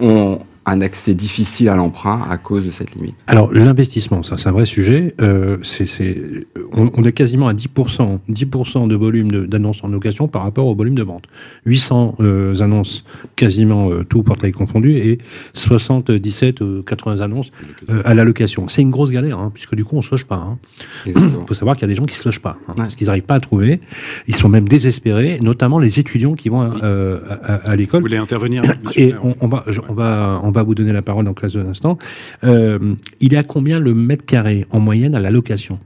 ont 0.00 0.40
un 0.66 0.80
accès 0.80 1.14
difficile 1.14 1.68
à 1.68 1.76
l'emprunt 1.76 2.22
à 2.30 2.36
cause 2.36 2.64
de 2.64 2.70
cette 2.70 2.94
limite. 2.94 3.14
Alors, 3.26 3.52
l'investissement, 3.52 4.22
ça, 4.22 4.36
c'est 4.36 4.48
un 4.48 4.52
vrai 4.52 4.64
sujet. 4.64 5.14
Euh, 5.20 5.56
c'est, 5.62 5.86
c'est, 5.86 6.46
on, 6.72 6.90
on 6.94 7.02
est 7.04 7.12
quasiment 7.12 7.48
à 7.48 7.52
10%, 7.54 8.18
10% 8.30 8.88
de 8.88 8.94
volume 8.94 9.46
d'annonces 9.46 9.82
en 9.82 9.88
location 9.88 10.28
par 10.28 10.42
rapport 10.42 10.66
au 10.66 10.74
volume 10.74 10.94
de 10.94 11.02
vente. 11.02 11.24
800 11.66 12.16
euh, 12.20 12.54
annonces, 12.60 13.04
quasiment 13.36 13.90
euh, 13.90 14.04
tout 14.04 14.22
portail 14.22 14.52
confondu, 14.52 14.92
et 14.96 15.18
77 15.54 16.60
ou 16.60 16.82
80 16.82 17.20
annonces 17.20 17.50
euh, 17.90 18.02
à 18.04 18.14
la 18.14 18.24
location. 18.24 18.68
C'est 18.68 18.82
une 18.82 18.90
grosse 18.90 19.10
galère, 19.10 19.38
hein, 19.38 19.50
puisque 19.52 19.74
du 19.74 19.84
coup, 19.84 19.96
on 19.96 20.02
se 20.02 20.10
loge 20.10 20.26
pas. 20.26 20.36
Hein. 20.36 20.58
Il 21.06 21.12
faut 21.14 21.54
savoir 21.54 21.76
qu'il 21.76 21.82
y 21.82 21.86
a 21.86 21.88
des 21.88 21.94
gens 21.94 22.04
qui 22.06 22.14
se 22.16 22.26
logent 22.28 22.40
pas, 22.42 22.58
hein, 22.68 22.72
Ouais. 22.72 22.74
parce 22.76 22.94
qu'ils 22.94 23.06
n'arrivent 23.08 23.22
pas 23.24 23.34
à 23.34 23.40
trouver. 23.40 23.80
Ils 24.28 24.36
sont 24.36 24.48
même 24.48 24.68
désespérés, 24.68 25.38
notamment 25.40 25.78
les 25.78 25.98
étudiants 25.98 26.34
qui 26.34 26.48
vont 26.48 26.62
euh, 26.82 27.18
à, 27.28 27.54
à- 27.54 27.70
à 27.72 27.76
l'école. 27.76 28.00
Vous 28.00 28.06
voulez 28.08 28.16
intervenir 28.16 28.62
monsieur 28.84 29.02
Et 29.02 29.14
on, 29.22 29.34
on 29.40 29.48
va, 29.48 29.64
je- 29.66 29.80
on 29.88 29.94
va, 29.94 30.40
on 30.42 30.50
va 30.52 30.62
vous 30.62 30.74
donner 30.74 30.92
la 30.92 31.02
parole 31.02 31.24
dans 31.24 31.34
quelques 31.34 31.56
instants. 31.56 31.98
Euh, 32.44 32.94
il 33.20 33.34
est 33.34 33.38
à 33.38 33.42
combien 33.42 33.78
le 33.80 33.94
mètre 33.94 34.24
carré 34.24 34.66
en 34.70 34.78
moyenne 34.80 35.14
à 35.14 35.20
la 35.20 35.30
location? 35.30 35.78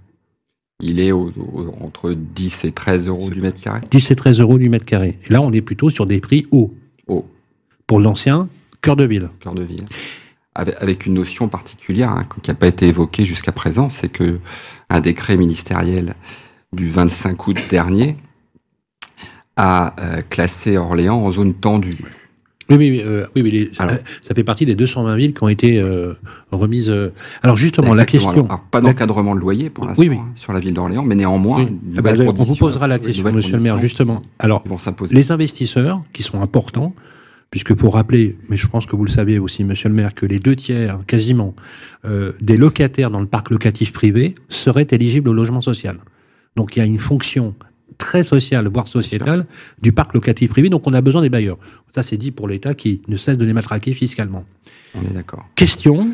Il 0.80 1.00
est 1.00 1.10
au- 1.12 1.32
au- 1.36 1.74
entre 1.80 2.12
10 2.12 2.64
et 2.66 2.72
13 2.72 3.08
euros 3.08 3.30
du 3.30 3.40
mètre 3.40 3.62
carré. 3.62 3.80
10 3.90 4.10
et 4.10 4.16
13 4.16 4.40
euros 4.40 4.58
du 4.58 4.68
mètre 4.68 4.84
carré. 4.84 5.18
Et 5.26 5.32
là, 5.32 5.40
on 5.40 5.50
est 5.52 5.62
plutôt 5.62 5.88
sur 5.88 6.04
des 6.06 6.20
prix 6.20 6.46
hauts. 6.50 6.74
Haut. 7.08 7.26
Pour 7.86 7.98
l'ancien 8.00 8.48
cœur 8.82 8.96
de 8.96 9.04
ville. 9.04 9.30
cœur 9.40 9.54
de 9.54 9.62
ville. 9.62 9.84
Avec, 10.54 10.74
avec 10.80 11.06
une 11.06 11.14
notion 11.14 11.48
particulière 11.48 12.10
hein, 12.10 12.26
qui 12.42 12.50
n'a 12.50 12.54
pas 12.54 12.66
été 12.66 12.86
évoquée 12.88 13.24
jusqu'à 13.24 13.52
présent, 13.52 13.88
c'est 13.88 14.08
que 14.08 14.38
un 14.90 15.00
décret 15.00 15.36
ministériel 15.36 16.14
du 16.72 16.88
25 16.90 17.46
août 17.46 17.56
dernier 17.70 18.16
a 19.56 19.94
euh, 19.98 20.22
classé 20.28 20.76
Orléans 20.76 21.16
en 21.24 21.30
zone 21.30 21.54
tendue. 21.54 21.96
Oui, 22.68 22.76
oui, 22.76 22.90
oui, 22.90 23.02
euh, 23.04 23.26
oui, 23.36 23.42
oui, 23.42 23.50
les- 23.50 23.70
Alors. 23.78 23.94
euh, 23.94 23.98
ça 24.22 24.34
fait 24.34 24.42
partie 24.42 24.66
des 24.66 24.74
220 24.74 25.14
villes 25.16 25.34
qui 25.34 25.42
ont 25.44 25.48
été 25.48 25.78
euh, 25.78 26.14
remises. 26.50 26.90
euh. 26.90 27.10
Alors 27.42 27.56
justement, 27.56 27.94
la 27.94 28.04
question. 28.04 28.44
Alors, 28.46 28.60
pas 28.70 28.80
d'encadrement 28.80 29.34
de 29.36 29.40
loyer 29.40 29.70
pour 29.70 29.84
l'instant 29.86 30.02
Oui, 30.02 30.08
oui. 30.08 30.16
hein, 30.20 30.26
sur 30.34 30.52
la 30.52 30.58
ville 30.60 30.74
d'Orléans, 30.74 31.04
mais 31.04 31.14
néanmoins, 31.14 31.64
Oui. 31.64 31.68
Ah 31.96 32.02
bah, 32.02 32.12
on 32.18 32.32
vous 32.32 32.56
posera 32.56 32.88
la 32.88 32.98
question, 32.98 33.30
Monsieur 33.32 33.56
le 33.56 33.62
maire, 33.62 33.78
justement. 33.78 34.22
Alors, 34.40 34.64
les 35.10 35.30
investisseurs, 35.32 36.02
qui 36.12 36.22
sont 36.24 36.40
importants, 36.42 36.92
puisque 37.50 37.72
pour 37.74 37.94
rappeler, 37.94 38.36
mais 38.48 38.56
je 38.56 38.66
pense 38.66 38.86
que 38.86 38.96
vous 38.96 39.04
le 39.04 39.10
savez 39.10 39.38
aussi, 39.38 39.62
Monsieur 39.62 39.88
le 39.88 39.94
maire, 39.94 40.14
que 40.14 40.26
les 40.26 40.40
deux 40.40 40.56
tiers, 40.56 40.98
quasiment, 41.06 41.54
des 42.40 42.56
locataires 42.56 43.10
dans 43.12 43.20
le 43.20 43.26
parc 43.26 43.50
locatif 43.50 43.92
privé 43.92 44.34
seraient 44.48 44.88
éligibles 44.90 45.28
au 45.28 45.34
logement 45.34 45.60
social. 45.60 45.98
Donc 46.56 46.74
il 46.74 46.80
y 46.80 46.82
a 46.82 46.86
une 46.86 46.98
fonction 46.98 47.54
très 47.98 48.22
sociale, 48.22 48.68
voire 48.72 48.88
sociétale, 48.88 49.46
du 49.80 49.92
parc 49.92 50.12
locatif 50.14 50.50
privé. 50.50 50.68
Donc 50.68 50.86
on 50.86 50.92
a 50.92 51.00
besoin 51.00 51.22
des 51.22 51.30
bailleurs. 51.30 51.58
Ça 51.88 52.02
c'est 52.02 52.16
dit 52.16 52.30
pour 52.30 52.48
l'État 52.48 52.74
qui 52.74 53.02
ne 53.08 53.16
cesse 53.16 53.38
de 53.38 53.44
les 53.44 53.52
matraquer 53.52 53.92
fiscalement. 53.92 54.44
On 54.94 55.02
est 55.02 55.12
d'accord. 55.14 55.44
Question. 55.54 56.08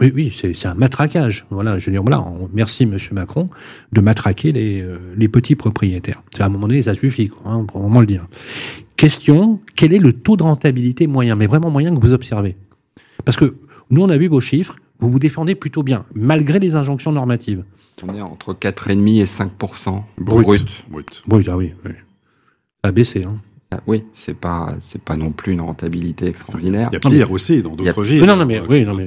Oui, 0.00 0.10
oui, 0.14 0.36
c'est 0.56 0.66
un 0.66 0.74
matraquage. 0.74 1.46
Voilà, 1.50 1.78
je 1.78 1.86
veux 1.86 1.92
dire, 1.92 2.02
voilà, 2.02 2.20
on- 2.22 2.50
merci 2.52 2.86
Monsieur 2.86 3.14
Macron 3.14 3.48
de 3.92 4.00
matraquer 4.00 4.50
les, 4.50 4.80
euh, 4.80 4.96
les 5.16 5.28
petits 5.28 5.54
propriétaires. 5.54 6.22
C'est 6.34 6.42
à 6.42 6.46
un 6.46 6.48
moment 6.48 6.66
donné, 6.66 6.82
ça 6.82 6.94
suffit, 6.94 7.28
quoi, 7.28 7.52
hein, 7.52 7.64
pour 7.66 7.80
vraiment 7.82 8.00
le 8.00 8.06
dire. 8.06 8.26
Question, 8.96 9.60
quel 9.76 9.92
est 9.92 9.98
le 10.00 10.12
taux 10.12 10.36
de 10.36 10.42
rentabilité 10.42 11.06
moyen, 11.06 11.36
mais 11.36 11.46
vraiment 11.46 11.70
moyen 11.70 11.94
que 11.94 12.00
vous 12.00 12.12
observez? 12.12 12.56
Parce 13.24 13.36
que 13.36 13.54
nous, 13.90 14.02
on 14.02 14.08
a 14.08 14.16
vu 14.16 14.26
vos 14.26 14.40
chiffres, 14.40 14.76
vous 15.02 15.10
vous 15.10 15.18
défendez 15.18 15.56
plutôt 15.56 15.82
bien, 15.82 16.04
malgré 16.14 16.60
les 16.60 16.76
injonctions 16.76 17.10
normatives. 17.10 17.64
On 18.04 18.14
est 18.14 18.22
entre 18.22 18.54
4,5 18.54 19.20
et 19.20 19.26
5 19.26 19.52
Brut. 20.18 20.64
brut. 20.88 21.22
Brut. 21.26 21.48
Ah 21.50 21.56
oui, 21.56 21.74
oui. 21.84 21.90
Ça 22.82 22.88
a 22.88 22.92
baissé. 22.92 23.24
Hein. 23.24 23.36
Ah, 23.74 23.80
Oui, 23.86 24.04
c'est 24.14 24.36
pas 24.36 24.74
c'est 24.80 25.00
pas 25.00 25.16
non 25.16 25.30
plus 25.30 25.52
une 25.52 25.60
rentabilité 25.62 26.26
extraordinaire. 26.26 26.88
Il 26.92 26.94
y 26.94 26.96
a 26.96 27.00
pire 27.10 27.30
aussi 27.32 27.62
dans 27.62 27.74
d'autres 27.74 28.02
villes. 28.02 28.24
Non, 28.24 28.36
non, 28.36 28.44
mais- 28.46 28.58
euh, 28.58 28.66
oui, 28.68 28.84
non, 28.84 28.94
mais- 28.94 29.06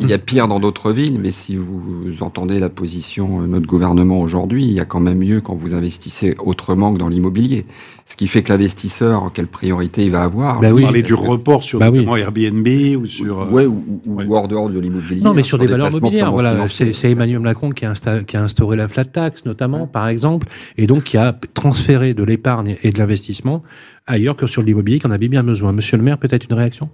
Il 0.00 0.08
y 0.08 0.12
a 0.12 0.18
pire 0.18 0.46
dans 0.48 0.60
d'autres 0.60 0.92
villes, 0.92 1.18
mais 1.20 1.30
si 1.32 1.56
vous 1.56 1.82
entendez 2.20 2.58
la 2.58 2.68
position 2.68 3.40
de 3.42 3.46
notre 3.46 3.66
gouvernement 3.66 4.20
aujourd'hui, 4.20 4.64
il 4.64 4.72
y 4.72 4.80
a 4.80 4.84
quand 4.84 5.00
même 5.00 5.18
mieux 5.18 5.40
quand 5.40 5.54
vous 5.54 5.74
investissez 5.74 6.34
autrement 6.44 6.92
que 6.92 6.98
dans 6.98 7.08
l'immobilier. 7.08 7.64
Ce 8.06 8.16
qui 8.16 8.26
fait 8.26 8.42
que 8.42 8.52
l'investisseur, 8.52 9.30
quelle 9.32 9.46
priorité 9.46 10.04
il 10.04 10.10
va 10.10 10.24
avoir? 10.24 10.60
Bah 10.60 10.70
Vous 10.70 10.76
oui. 10.76 10.82
parlez 10.82 11.02
du 11.02 11.14
report 11.14 11.62
sur 11.62 11.78
Bah 11.78 11.88
oui. 11.90 12.00
notamment 12.00 12.16
Airbnb 12.16 12.68
ou 13.00 13.06
sur. 13.06 13.40
euh, 13.40 13.48
Ouais, 13.50 13.64
ou, 13.64 13.82
ou 14.06 14.16
Ouais. 14.16 14.26
hors 14.28 14.46
dehors 14.46 14.68
de 14.68 14.78
l'immobilier. 14.78 15.22
Non, 15.22 15.32
mais 15.32 15.42
sur 15.42 15.56
des 15.56 15.66
valeurs 15.66 15.90
mobilières. 15.90 16.30
Voilà, 16.30 16.66
c'est 16.68 16.92
Emmanuel 17.10 17.40
Macron 17.40 17.70
qui 17.70 17.86
a, 17.86 17.92
insta- 17.94 18.22
qui 18.24 18.36
a 18.36 18.42
instauré 18.42 18.76
la 18.76 18.88
flat 18.88 19.06
tax, 19.06 19.46
notamment, 19.46 19.86
par 19.86 20.08
exemple, 20.08 20.46
et 20.76 20.86
donc 20.86 21.04
qui 21.04 21.16
a 21.16 21.34
transféré 21.54 22.12
de 22.12 22.24
l'épargne 22.24 22.76
et 22.82 22.92
de 22.92 22.98
l'investissement 22.98 23.62
ailleurs 24.06 24.36
que 24.36 24.46
sur 24.46 24.62
l'immobilier 24.62 24.98
qu'on 24.98 25.10
avait 25.10 25.28
bien 25.28 25.42
besoin. 25.42 25.72
Monsieur 25.72 25.96
le 25.96 26.02
maire, 26.02 26.18
peut-être 26.18 26.46
une 26.48 26.56
réaction? 26.56 26.90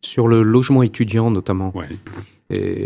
Sur 0.00 0.28
le 0.28 0.42
logement 0.42 0.82
étudiant 0.82 1.30
notamment. 1.30 1.72
Ouais. 1.74 1.86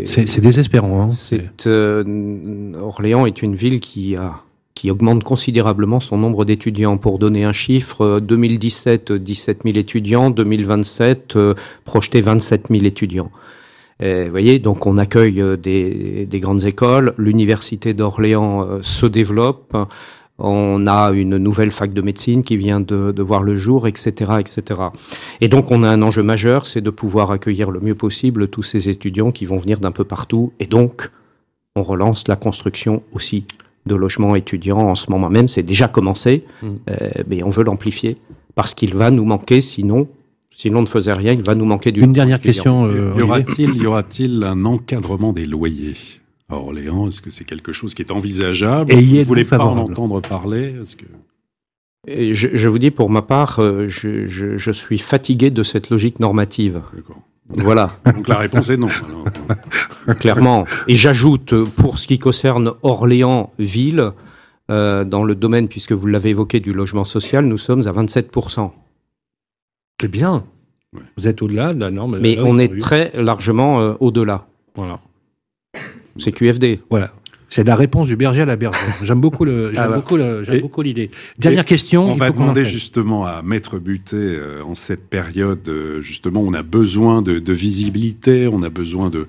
C'est 0.05 0.41
désespérant. 0.41 1.01
Hein. 1.01 1.37
euh, 1.65 2.73
Orléans 2.79 3.25
est 3.25 3.41
une 3.41 3.55
ville 3.55 3.79
qui 3.79 4.15
a 4.15 4.43
qui 4.75 4.91
augmente 4.91 5.25
considérablement 5.25 5.99
son 5.99 6.17
nombre 6.17 6.45
d'étudiants. 6.45 6.97
Pour 6.97 7.19
donner 7.19 7.43
un 7.43 7.51
chiffre, 7.51 8.01
euh, 8.01 8.19
2017, 8.21 9.11
euh, 9.11 9.19
17 9.19 9.63
000 9.65 9.77
étudiants, 9.77 10.29
2027, 10.29 11.35
euh, 11.35 11.53
projeté 11.83 12.21
27 12.21 12.67
000 12.69 12.85
étudiants. 12.85 13.29
Et, 14.01 14.25
vous 14.25 14.31
voyez, 14.31 14.59
donc 14.59 14.85
on 14.85 14.97
accueille 14.97 15.41
euh, 15.41 15.57
des, 15.57 16.25
des 16.25 16.39
grandes 16.39 16.63
écoles, 16.63 17.13
l'université 17.17 17.93
d'Orléans 17.93 18.63
euh, 18.63 18.79
se 18.81 19.05
développe, 19.05 19.75
on 20.39 20.87
a 20.87 21.11
une 21.11 21.37
nouvelle 21.37 21.71
fac 21.71 21.93
de 21.93 22.01
médecine 22.01 22.41
qui 22.43 22.57
vient 22.57 22.79
de, 22.79 23.11
de 23.11 23.21
voir 23.23 23.43
le 23.43 23.55
jour, 23.55 23.87
etc., 23.87 24.33
etc. 24.39 24.81
Et 25.41 25.49
donc 25.49 25.71
on 25.71 25.83
a 25.83 25.89
un 25.89 26.01
enjeu 26.01 26.23
majeur, 26.23 26.65
c'est 26.65 26.81
de 26.81 26.89
pouvoir 26.89 27.31
accueillir 27.31 27.71
le 27.71 27.79
mieux 27.79 27.95
possible 27.95 28.47
tous 28.47 28.63
ces 28.63 28.89
étudiants 28.89 29.31
qui 29.31 29.45
vont 29.45 29.57
venir 29.57 29.79
d'un 29.79 29.91
peu 29.91 30.03
partout, 30.03 30.53
et 30.59 30.65
donc 30.65 31.11
on 31.75 31.83
relance 31.83 32.27
la 32.27 32.35
construction 32.35 33.03
aussi 33.13 33.43
de 33.85 33.95
logements 33.95 34.35
étudiants 34.35 34.77
en 34.77 34.95
ce 34.95 35.09
moment 35.09 35.29
même. 35.29 35.47
C'est 35.47 35.63
déjà 35.63 35.87
commencé, 35.87 36.43
Mm. 36.61 36.67
euh, 36.89 37.09
mais 37.27 37.43
on 37.43 37.49
veut 37.49 37.63
l'amplifier 37.63 38.17
parce 38.55 38.73
qu'il 38.73 38.93
va 38.93 39.09
nous 39.11 39.23
manquer, 39.25 39.61
sinon, 39.61 40.07
si 40.51 40.69
l'on 40.69 40.81
ne 40.81 40.87
faisait 40.87 41.13
rien, 41.13 41.31
il 41.33 41.43
va 41.43 41.55
nous 41.55 41.63
manquer 41.65 41.91
du. 41.91 42.01
Une 42.01 42.11
dernière 42.11 42.41
question. 42.41 42.85
euh, 42.87 43.13
Y 43.17 43.21
aura-t-il 43.21 43.77
y 43.81 43.85
aura-t-il 43.85 44.43
un 44.43 44.65
encadrement 44.65 45.31
des 45.31 45.45
loyers? 45.45 45.95
À 46.49 46.55
Orléans 46.55 47.07
Est-ce 47.07 47.21
que 47.21 47.31
c'est 47.31 47.43
quelque 47.45 47.71
chose 47.73 47.93
qui 47.93 48.01
est 48.01 48.11
envisageable? 48.11 48.91
Et 48.93 49.01
y 49.01 49.13
Vous 49.13 49.19
ne 49.19 49.23
voulez 49.25 49.45
pas 49.45 49.59
en 49.59 49.77
entendre 49.77 50.21
parler? 50.21 50.75
Est-ce 50.81 50.95
que... 50.95 51.05
Et 52.07 52.33
je, 52.33 52.47
je 52.55 52.69
vous 52.69 52.79
dis, 52.79 52.91
pour 52.91 53.09
ma 53.09 53.21
part, 53.21 53.59
euh, 53.59 53.87
je, 53.89 54.25
je- 54.27 54.57
je 54.57 54.71
suis 54.71 54.97
fatigué 54.99 55.51
de 55.51 55.63
cette 55.63 55.89
logique 55.89 56.19
normative. 56.19 56.81
D'accord. 56.95 57.21
Voilà. 57.49 57.91
Donc 58.15 58.27
la 58.27 58.37
réponse 58.37 58.69
est 58.69 58.77
non. 58.77 58.87
Clairement. 60.19 60.65
Et 60.87 60.95
j'ajoute, 60.95 61.53
pour 61.75 61.97
ce 61.99 62.07
qui 62.07 62.17
concerne 62.19 62.73
Orléans-Ville, 62.83 64.11
euh, 64.71 65.03
dans 65.03 65.23
le 65.23 65.35
domaine, 65.35 65.67
puisque 65.67 65.91
vous 65.91 66.07
l'avez 66.07 66.29
évoqué, 66.29 66.59
du 66.59 66.73
logement 66.73 67.03
social, 67.03 67.45
nous 67.45 67.57
sommes 67.57 67.81
à 67.87 67.91
27%. 67.91 68.71
C'est 69.99 70.07
bien. 70.07 70.45
Ouais. 70.93 71.01
Vous 71.17 71.27
êtes 71.27 71.41
au-delà 71.41 71.73
de 71.73 71.79
la 71.79 71.91
norme. 71.91 72.19
Mais 72.21 72.35
Là, 72.35 72.43
on 72.45 72.57
est 72.57 72.79
très 72.79 73.11
largement 73.15 73.81
euh, 73.81 73.93
au-delà. 73.99 74.47
Voilà. 74.75 74.99
C'est 76.19 76.31
QFD. 76.31 76.81
Voilà. 76.89 77.13
C'est 77.49 77.63
la 77.63 77.75
réponse 77.75 78.07
du 78.07 78.15
berger 78.15 78.43
à 78.43 78.45
la 78.45 78.55
bergère. 78.55 78.93
J'aime 79.03 79.19
beaucoup 79.19 79.43
le, 79.43 79.73
j'aime 79.73 79.83
Ah 79.83 79.87
bah. 79.87 79.95
beaucoup 79.95 80.17
le, 80.17 80.43
j'aime 80.43 80.61
beaucoup 80.61 80.83
l'idée. 80.83 81.09
Dernière 81.39 81.65
question. 81.65 82.11
On 82.11 82.13
va 82.13 82.29
demander 82.29 82.63
justement 82.63 83.25
à 83.25 83.41
Maître 83.41 83.79
Buté, 83.79 84.15
euh, 84.15 84.61
en 84.63 84.75
cette 84.75 85.09
période, 85.09 85.67
euh, 85.67 86.01
justement, 86.01 86.41
on 86.41 86.53
a 86.53 86.61
besoin 86.61 87.23
de, 87.23 87.39
de 87.39 87.53
visibilité, 87.53 88.47
on 88.47 88.61
a 88.61 88.69
besoin 88.69 89.09
de, 89.09 89.25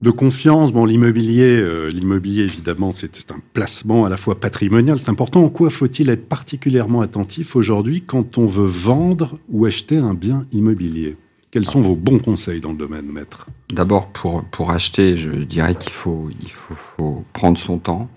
de 0.00 0.10
confiance. 0.10 0.72
Bon, 0.72 0.84
l'immobilier, 0.84 1.56
euh, 1.60 1.88
l'immobilier 1.88 2.42
évidemment, 2.42 2.90
c'est 2.90 3.14
c'est 3.14 3.30
un 3.30 3.40
placement 3.52 4.04
à 4.04 4.08
la 4.08 4.16
fois 4.16 4.40
patrimonial. 4.40 4.98
C'est 4.98 5.10
important. 5.10 5.44
En 5.44 5.50
quoi 5.50 5.70
faut-il 5.70 6.10
être 6.10 6.28
particulièrement 6.28 7.00
attentif 7.00 7.54
aujourd'hui 7.54 8.02
quand 8.02 8.38
on 8.38 8.46
veut 8.46 8.66
vendre 8.66 9.38
ou 9.48 9.66
acheter 9.66 9.98
un 9.98 10.14
bien 10.14 10.46
immobilier? 10.50 11.16
Quels 11.50 11.66
sont 11.66 11.80
vos 11.80 11.96
bons 11.96 12.20
conseils 12.20 12.60
dans 12.60 12.70
le 12.70 12.78
domaine, 12.78 13.06
Maître? 13.06 13.48
D'abord, 13.70 14.06
pour, 14.08 14.44
pour 14.44 14.70
acheter, 14.70 15.16
je 15.16 15.30
dirais 15.32 15.74
qu'il 15.74 15.92
faut, 15.92 16.28
il 16.40 16.50
faut, 16.50 17.24
prendre 17.32 17.58
son 17.58 17.78
temps, 17.78 18.08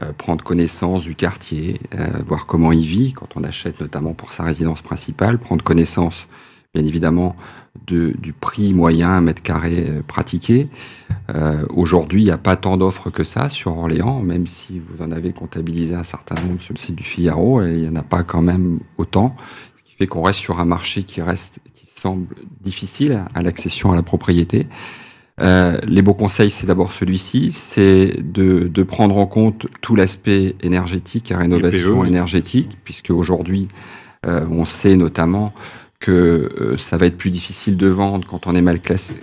euh, 0.00 0.12
prendre 0.12 0.44
connaissance 0.44 1.02
du 1.02 1.16
quartier, 1.16 1.80
euh, 1.98 2.06
voir 2.24 2.46
comment 2.46 2.70
il 2.70 2.86
vit 2.86 3.14
quand 3.14 3.30
on 3.34 3.42
achète 3.42 3.80
notamment 3.80 4.14
pour 4.14 4.32
sa 4.32 4.44
résidence 4.44 4.80
principale, 4.80 5.38
prendre 5.38 5.64
connaissance 5.64 6.28
bien 6.72 6.84
évidemment 6.84 7.34
de, 7.88 8.14
du 8.18 8.32
prix 8.32 8.74
moyen 8.74 9.20
mètre 9.22 9.42
carré 9.42 9.86
euh, 9.88 10.02
pratiqué. 10.06 10.68
Aujourd'hui, 11.74 12.22
il 12.22 12.24
n'y 12.24 12.30
a 12.30 12.38
pas 12.38 12.56
tant 12.56 12.78
d'offres 12.78 13.10
que 13.10 13.22
ça 13.22 13.50
sur 13.50 13.76
Orléans, 13.76 14.22
même 14.22 14.46
si 14.46 14.80
vous 14.80 15.02
en 15.02 15.12
avez 15.12 15.32
comptabilisé 15.32 15.94
un 15.94 16.02
certain 16.02 16.36
nombre 16.36 16.60
sur 16.62 16.72
le 16.72 16.78
site 16.78 16.94
du 16.94 17.04
Figaro, 17.04 17.62
il 17.62 17.82
n'y 17.82 17.88
en 17.88 17.96
a 17.96 18.02
pas 18.02 18.22
quand 18.22 18.40
même 18.40 18.80
autant, 18.96 19.36
ce 19.76 19.82
qui 19.82 19.94
fait 19.94 20.06
qu'on 20.06 20.22
reste 20.22 20.38
sur 20.38 20.58
un 20.58 20.64
marché 20.64 21.02
qui 21.02 21.20
reste, 21.20 21.60
semble 21.98 22.26
difficile 22.60 23.24
à 23.34 23.42
l'accession 23.42 23.92
à 23.92 23.96
la 23.96 24.02
propriété. 24.02 24.66
Euh, 25.40 25.78
les 25.86 26.02
beaux 26.02 26.14
conseils, 26.14 26.50
c'est 26.50 26.66
d'abord 26.66 26.90
celui-ci, 26.90 27.52
c'est 27.52 28.20
de, 28.20 28.66
de, 28.66 28.82
prendre 28.82 29.16
en 29.16 29.26
compte 29.26 29.66
tout 29.80 29.94
l'aspect 29.94 30.56
énergétique 30.62 31.30
et 31.30 31.34
rénovation 31.34 32.02
IPE, 32.02 32.08
énergétique, 32.08 32.78
puisque 32.82 33.10
aujourd'hui, 33.10 33.68
euh, 34.26 34.44
on 34.50 34.64
sait 34.64 34.96
notamment 34.96 35.52
que 36.00 36.50
euh, 36.60 36.78
ça 36.78 36.96
va 36.96 37.06
être 37.06 37.16
plus 37.16 37.30
difficile 37.30 37.76
de 37.76 37.86
vendre 37.86 38.26
quand 38.26 38.46
on 38.46 38.54
est 38.54 38.62
mal 38.62 38.80
classé, 38.80 39.14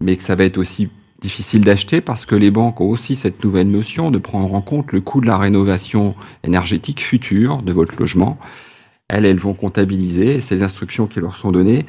mais 0.00 0.16
que 0.16 0.22
ça 0.22 0.34
va 0.34 0.44
être 0.44 0.58
aussi 0.58 0.90
difficile 1.20 1.62
d'acheter 1.62 2.00
parce 2.00 2.26
que 2.26 2.34
les 2.34 2.50
banques 2.50 2.80
ont 2.80 2.88
aussi 2.88 3.14
cette 3.14 3.44
nouvelle 3.44 3.70
notion 3.70 4.10
de 4.10 4.18
prendre 4.18 4.52
en 4.54 4.62
compte 4.62 4.92
le 4.92 5.00
coût 5.00 5.20
de 5.20 5.26
la 5.26 5.36
rénovation 5.36 6.14
énergétique 6.44 7.00
future 7.00 7.62
de 7.62 7.72
votre 7.72 7.98
logement. 7.98 8.38
Elles, 9.10 9.24
elles 9.24 9.38
vont 9.38 9.54
comptabiliser 9.54 10.40
ces 10.40 10.62
instructions 10.62 11.06
qui 11.06 11.20
leur 11.20 11.36
sont 11.36 11.50
données 11.52 11.84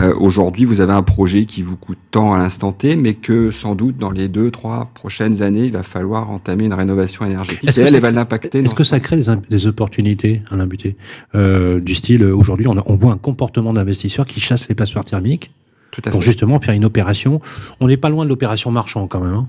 euh, 0.00 0.14
Aujourd'hui, 0.18 0.64
vous 0.64 0.80
avez 0.80 0.92
un 0.94 1.02
projet 1.02 1.44
qui 1.44 1.62
vous 1.62 1.76
coûte 1.76 1.98
tant 2.10 2.32
à 2.32 2.38
l'instant 2.38 2.72
T, 2.72 2.96
mais 2.96 3.14
que 3.14 3.50
sans 3.50 3.74
doute 3.74 3.96
dans 3.98 4.10
les 4.10 4.28
deux, 4.28 4.50
trois 4.50 4.90
prochaines 4.94 5.42
années, 5.42 5.66
il 5.66 5.72
va 5.72 5.82
falloir 5.82 6.30
entamer 6.30 6.64
une 6.64 6.74
rénovation 6.74 7.24
énergétique. 7.24 7.68
Est-ce 7.68 7.80
que 7.80 7.86
elle, 7.86 7.92
ça- 7.92 8.00
va 8.00 8.10
l'impacter. 8.10 8.58
Est-ce 8.58 8.74
que 8.74 8.82
ça 8.82 8.98
crée 8.98 9.20
des, 9.50 9.66
opportunités, 9.66 10.42
Alain 10.50 10.66
Buté 10.66 10.96
euh, 11.34 11.80
Du 11.80 11.94
style, 11.94 12.24
aujourd'hui, 12.24 12.66
on, 12.66 12.96
voit 12.96 13.12
un 13.12 13.18
comportement 13.18 13.72
d'investisseurs 13.72 14.26
qui 14.26 14.40
chassent 14.40 14.68
les 14.68 14.74
passoires 14.74 15.04
thermiques 15.04 15.52
Tout 15.92 16.02
à 16.06 16.10
pour 16.10 16.22
fait. 16.22 16.26
justement 16.26 16.58
faire 16.60 16.74
une 16.74 16.86
opération. 16.86 17.40
On 17.78 17.86
n'est 17.86 17.98
pas 17.98 18.08
loin 18.08 18.24
de 18.24 18.30
l'opération 18.30 18.70
marchand 18.72 19.06
quand 19.06 19.20
même. 19.20 19.34
hein. 19.34 19.48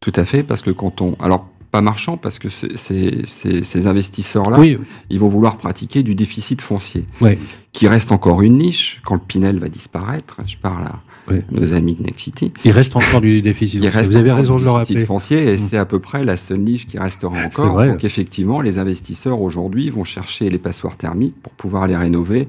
Tout 0.00 0.12
à 0.16 0.24
fait, 0.24 0.42
parce 0.42 0.62
que 0.62 0.70
quand 0.70 1.00
on, 1.00 1.14
alors 1.20 1.48
pas 1.72 1.80
marchand, 1.80 2.16
parce 2.16 2.38
que 2.38 2.48
c'est- 2.48 2.76
ces 3.64 3.86
investisseurs-là, 3.88 4.58
Oui, 4.60 4.78
ils 5.10 5.18
vont 5.18 5.28
vouloir 5.28 5.56
pratiquer 5.56 6.02
du 6.04 6.14
déficit 6.14 6.60
foncier, 6.60 7.04
Ouais. 7.20 7.38
qui 7.72 7.88
reste 7.88 8.12
encore 8.12 8.42
une 8.42 8.58
niche 8.58 9.00
quand 9.04 9.14
le 9.14 9.20
Pinel 9.20 9.58
va 9.58 9.68
disparaître. 9.68 10.36
Je 10.46 10.56
parle 10.58 10.84
à 10.84 11.00
nos 11.50 11.72
amis 11.72 11.94
de 11.94 12.02
Nexity. 12.02 12.52
il 12.64 12.72
reste 12.72 12.94
encore 12.94 13.20
du 13.22 13.40
déficit. 13.50 13.82
Foncier. 13.84 14.02
Vous 14.02 14.16
avez 14.16 14.32
raison 14.32 14.56
du 14.56 14.62
de 14.64 14.66
le 14.68 14.72
déficit 14.74 14.96
rappeler. 14.96 15.06
foncier 15.06 15.48
et 15.48 15.56
Mm. 15.56 15.68
c'est 15.70 15.76
à 15.78 15.86
peu 15.86 15.98
près 15.98 16.24
la 16.24 16.36
seule 16.36 16.60
niche 16.60 16.86
qui 16.86 16.98
restera 16.98 17.32
encore. 17.46 17.72
vrai. 17.74 17.88
Donc 17.90 18.04
effectivement, 18.04 18.60
les 18.60 18.78
investisseurs 18.78 19.40
aujourd'hui 19.40 19.88
vont 19.88 20.04
chercher 20.04 20.50
les 20.50 20.58
passoires 20.58 20.96
thermiques 20.98 21.40
pour 21.42 21.52
pouvoir 21.54 21.86
les 21.86 21.96
rénover, 21.96 22.48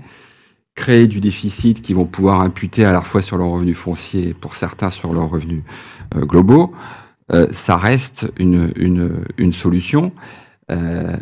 créer 0.75 1.07
du 1.07 1.21
déficit 1.21 1.81
qu'ils 1.81 1.95
vont 1.95 2.05
pouvoir 2.05 2.41
imputer 2.41 2.83
à 2.83 2.91
la 2.91 3.01
fois 3.01 3.21
sur 3.21 3.37
leurs 3.37 3.47
revenus 3.51 3.77
fonciers 3.77 4.29
et 4.29 4.33
pour 4.33 4.55
certains 4.55 4.89
sur 4.89 5.13
leurs 5.13 5.29
revenus 5.29 5.61
euh, 6.15 6.25
globaux. 6.25 6.73
Euh, 7.31 7.47
ça 7.51 7.77
reste 7.77 8.25
une, 8.37 8.71
une, 8.75 9.11
une 9.37 9.53
solution 9.53 10.11
euh, 10.71 11.15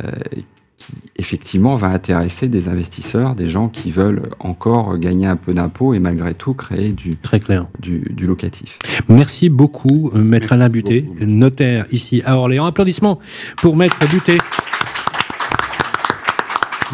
qui 0.77 0.93
effectivement 1.15 1.75
va 1.75 1.87
intéresser 1.89 2.47
des 2.47 2.67
investisseurs, 2.67 3.35
des 3.35 3.47
gens 3.47 3.67
qui 3.69 3.91
veulent 3.91 4.31
encore 4.39 4.97
gagner 4.97 5.27
un 5.27 5.35
peu 5.35 5.53
d'impôts 5.53 5.93
et 5.93 5.99
malgré 5.99 6.33
tout 6.33 6.55
créer 6.55 6.91
du, 6.91 7.15
Très 7.17 7.39
clair. 7.39 7.67
du, 7.79 7.99
du 8.15 8.25
locatif. 8.25 8.79
Merci 9.07 9.49
beaucoup, 9.49 10.09
euh, 10.15 10.17
Maître 10.23 10.47
Merci 10.49 10.53
Alain 10.53 10.69
Buté, 10.69 11.01
beaucoup. 11.01 11.25
notaire 11.25 11.85
ici 11.91 12.23
à 12.25 12.35
Orléans. 12.37 12.65
Applaudissements 12.65 13.19
pour 13.57 13.75
Maître 13.75 13.97
Buté. 14.09 14.39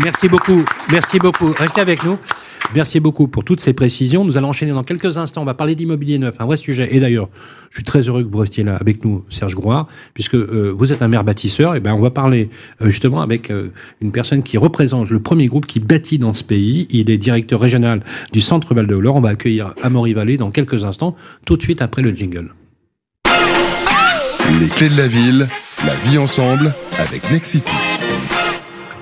Merci 0.03 0.27
beaucoup, 0.27 0.63
merci 0.91 1.17
beaucoup. 1.17 1.53
Restez 1.57 1.81
avec 1.81 2.03
nous. 2.03 2.17
Merci 2.75 2.99
beaucoup 2.99 3.27
pour 3.27 3.43
toutes 3.43 3.61
ces 3.61 3.73
précisions. 3.73 4.25
Nous 4.25 4.37
allons 4.37 4.49
enchaîner 4.49 4.71
dans 4.71 4.83
quelques 4.83 5.17
instants. 5.17 5.41
On 5.41 5.45
va 5.45 5.53
parler 5.53 5.73
d'immobilier 5.73 6.17
neuf, 6.17 6.35
un 6.39 6.45
vrai 6.45 6.57
sujet. 6.57 6.89
Et 6.91 6.99
d'ailleurs, 6.99 7.29
je 7.69 7.77
suis 7.77 7.83
très 7.83 8.01
heureux 8.01 8.23
que 8.23 8.29
vous 8.29 8.37
restiez 8.39 8.63
là 8.63 8.75
avec 8.75 9.05
nous, 9.05 9.23
Serge 9.29 9.55
Grouard, 9.55 9.87
puisque 10.13 10.35
euh, 10.35 10.73
vous 10.77 10.91
êtes 10.91 11.01
un 11.01 11.07
maire 11.07 11.23
bâtisseur. 11.23 11.75
Et 11.75 11.79
ben, 11.79 11.93
on 11.93 12.01
va 12.01 12.09
parler 12.09 12.49
euh, 12.81 12.89
justement 12.89 13.21
avec 13.21 13.51
euh, 13.51 13.71
une 14.01 14.11
personne 14.11 14.43
qui 14.43 14.57
représente 14.57 15.09
le 15.09 15.19
premier 15.19 15.47
groupe 15.47 15.65
qui 15.65 15.79
bâtit 15.79 16.19
dans 16.19 16.33
ce 16.33 16.43
pays. 16.43 16.87
Il 16.91 17.09
est 17.09 17.17
directeur 17.17 17.61
régional 17.61 18.03
du 18.33 18.41
Centre 18.41 18.73
Val 18.73 18.85
de 18.85 18.95
Loire. 18.95 19.15
On 19.15 19.21
va 19.21 19.29
accueillir 19.29 19.73
Amaury 19.81 20.13
Vallée 20.13 20.37
dans 20.37 20.51
quelques 20.51 20.83
instants, 20.83 21.15
tout 21.45 21.55
de 21.55 21.63
suite 21.63 21.81
après 21.81 22.01
le 22.01 22.13
jingle. 22.13 22.53
Les 24.59 24.67
clés 24.67 24.89
de 24.89 24.97
la 24.97 25.07
ville, 25.07 25.47
la 25.85 25.95
vie 26.09 26.17
ensemble 26.17 26.73
avec 26.97 27.29
Nexity. 27.31 27.71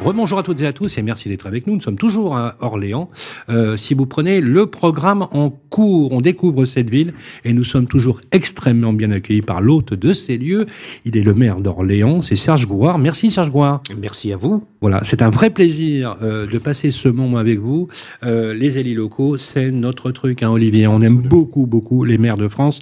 Rebonjour 0.05 0.37
à 0.37 0.43
toutes 0.43 0.61
et 0.61 0.67
à 0.67 0.71
tous 0.71 0.99
et 0.99 1.01
merci 1.01 1.29
d'être 1.29 1.47
avec 1.47 1.65
nous. 1.65 1.73
Nous 1.73 1.81
sommes 1.81 1.97
toujours 1.97 2.37
à 2.37 2.57
Orléans. 2.59 3.09
Euh, 3.49 3.75
si 3.75 3.95
vous 3.95 4.05
prenez 4.05 4.39
le 4.39 4.67
programme 4.67 5.27
en 5.31 5.49
cours, 5.49 6.11
on 6.11 6.21
découvre 6.21 6.65
cette 6.65 6.91
ville 6.91 7.11
et 7.43 7.53
nous 7.53 7.63
sommes 7.63 7.87
toujours 7.87 8.21
extrêmement 8.31 8.93
bien 8.93 9.09
accueillis 9.09 9.41
par 9.41 9.61
l'hôte 9.61 9.95
de 9.95 10.13
ces 10.13 10.37
lieux. 10.37 10.67
Il 11.05 11.17
est 11.17 11.23
le 11.23 11.33
maire 11.33 11.59
d'Orléans, 11.59 12.21
c'est 12.21 12.35
Serge 12.35 12.67
Gouard. 12.67 12.99
Merci 12.99 13.31
Serge 13.31 13.49
Gouard. 13.49 13.81
Merci 13.99 14.31
à 14.31 14.37
vous. 14.37 14.63
Voilà, 14.79 15.03
c'est 15.03 15.23
un 15.23 15.31
vrai 15.31 15.49
plaisir 15.49 16.17
euh, 16.21 16.45
de 16.45 16.57
passer 16.59 16.91
ce 16.91 17.09
moment 17.09 17.37
avec 17.37 17.57
vous. 17.57 17.87
Euh, 18.23 18.53
les 18.53 18.77
élus 18.77 18.93
locaux, 18.93 19.39
c'est 19.39 19.71
notre 19.71 20.11
truc, 20.11 20.43
hein, 20.43 20.51
Olivier. 20.51 20.85
On 20.85 21.01
aime 21.01 21.17
beaucoup, 21.17 21.65
beaucoup 21.65 22.03
les 22.03 22.19
maires 22.19 22.37
de 22.37 22.47
France. 22.47 22.81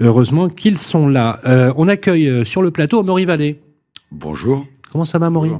Heureusement 0.00 0.50
qu'ils 0.50 0.76
sont 0.76 1.08
là. 1.08 1.40
Euh, 1.46 1.72
on 1.78 1.88
accueille 1.88 2.44
sur 2.44 2.60
le 2.60 2.70
plateau 2.70 3.00
Amaury 3.00 3.24
Vallée. 3.24 3.58
Bonjour. 4.12 4.66
Comment 4.92 5.04
ça 5.04 5.18
va, 5.18 5.30
Maury. 5.30 5.50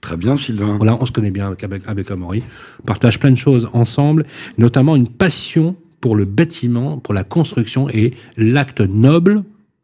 Très 0.00 0.16
bien, 0.16 0.36
Sylvain. 0.36 0.76
Voilà, 0.76 0.96
on 1.00 1.06
se 1.06 1.12
connaît 1.12 1.30
bien 1.30 1.46
avec, 1.46 1.64
avec, 1.64 1.86
avec 1.86 2.10
Amaury. 2.10 2.42
On 2.82 2.86
partage 2.86 3.18
plein 3.18 3.30
de 3.30 3.36
choses 3.36 3.68
ensemble, 3.72 4.26
notamment 4.58 4.96
une 4.96 5.08
passion 5.08 5.76
pour 6.00 6.16
le 6.16 6.26
bâtiment, 6.26 6.98
pour 6.98 7.14
la 7.14 7.24
construction 7.24 7.88
et 7.88 8.12
l'acte 8.36 8.80
noble, 8.80 9.42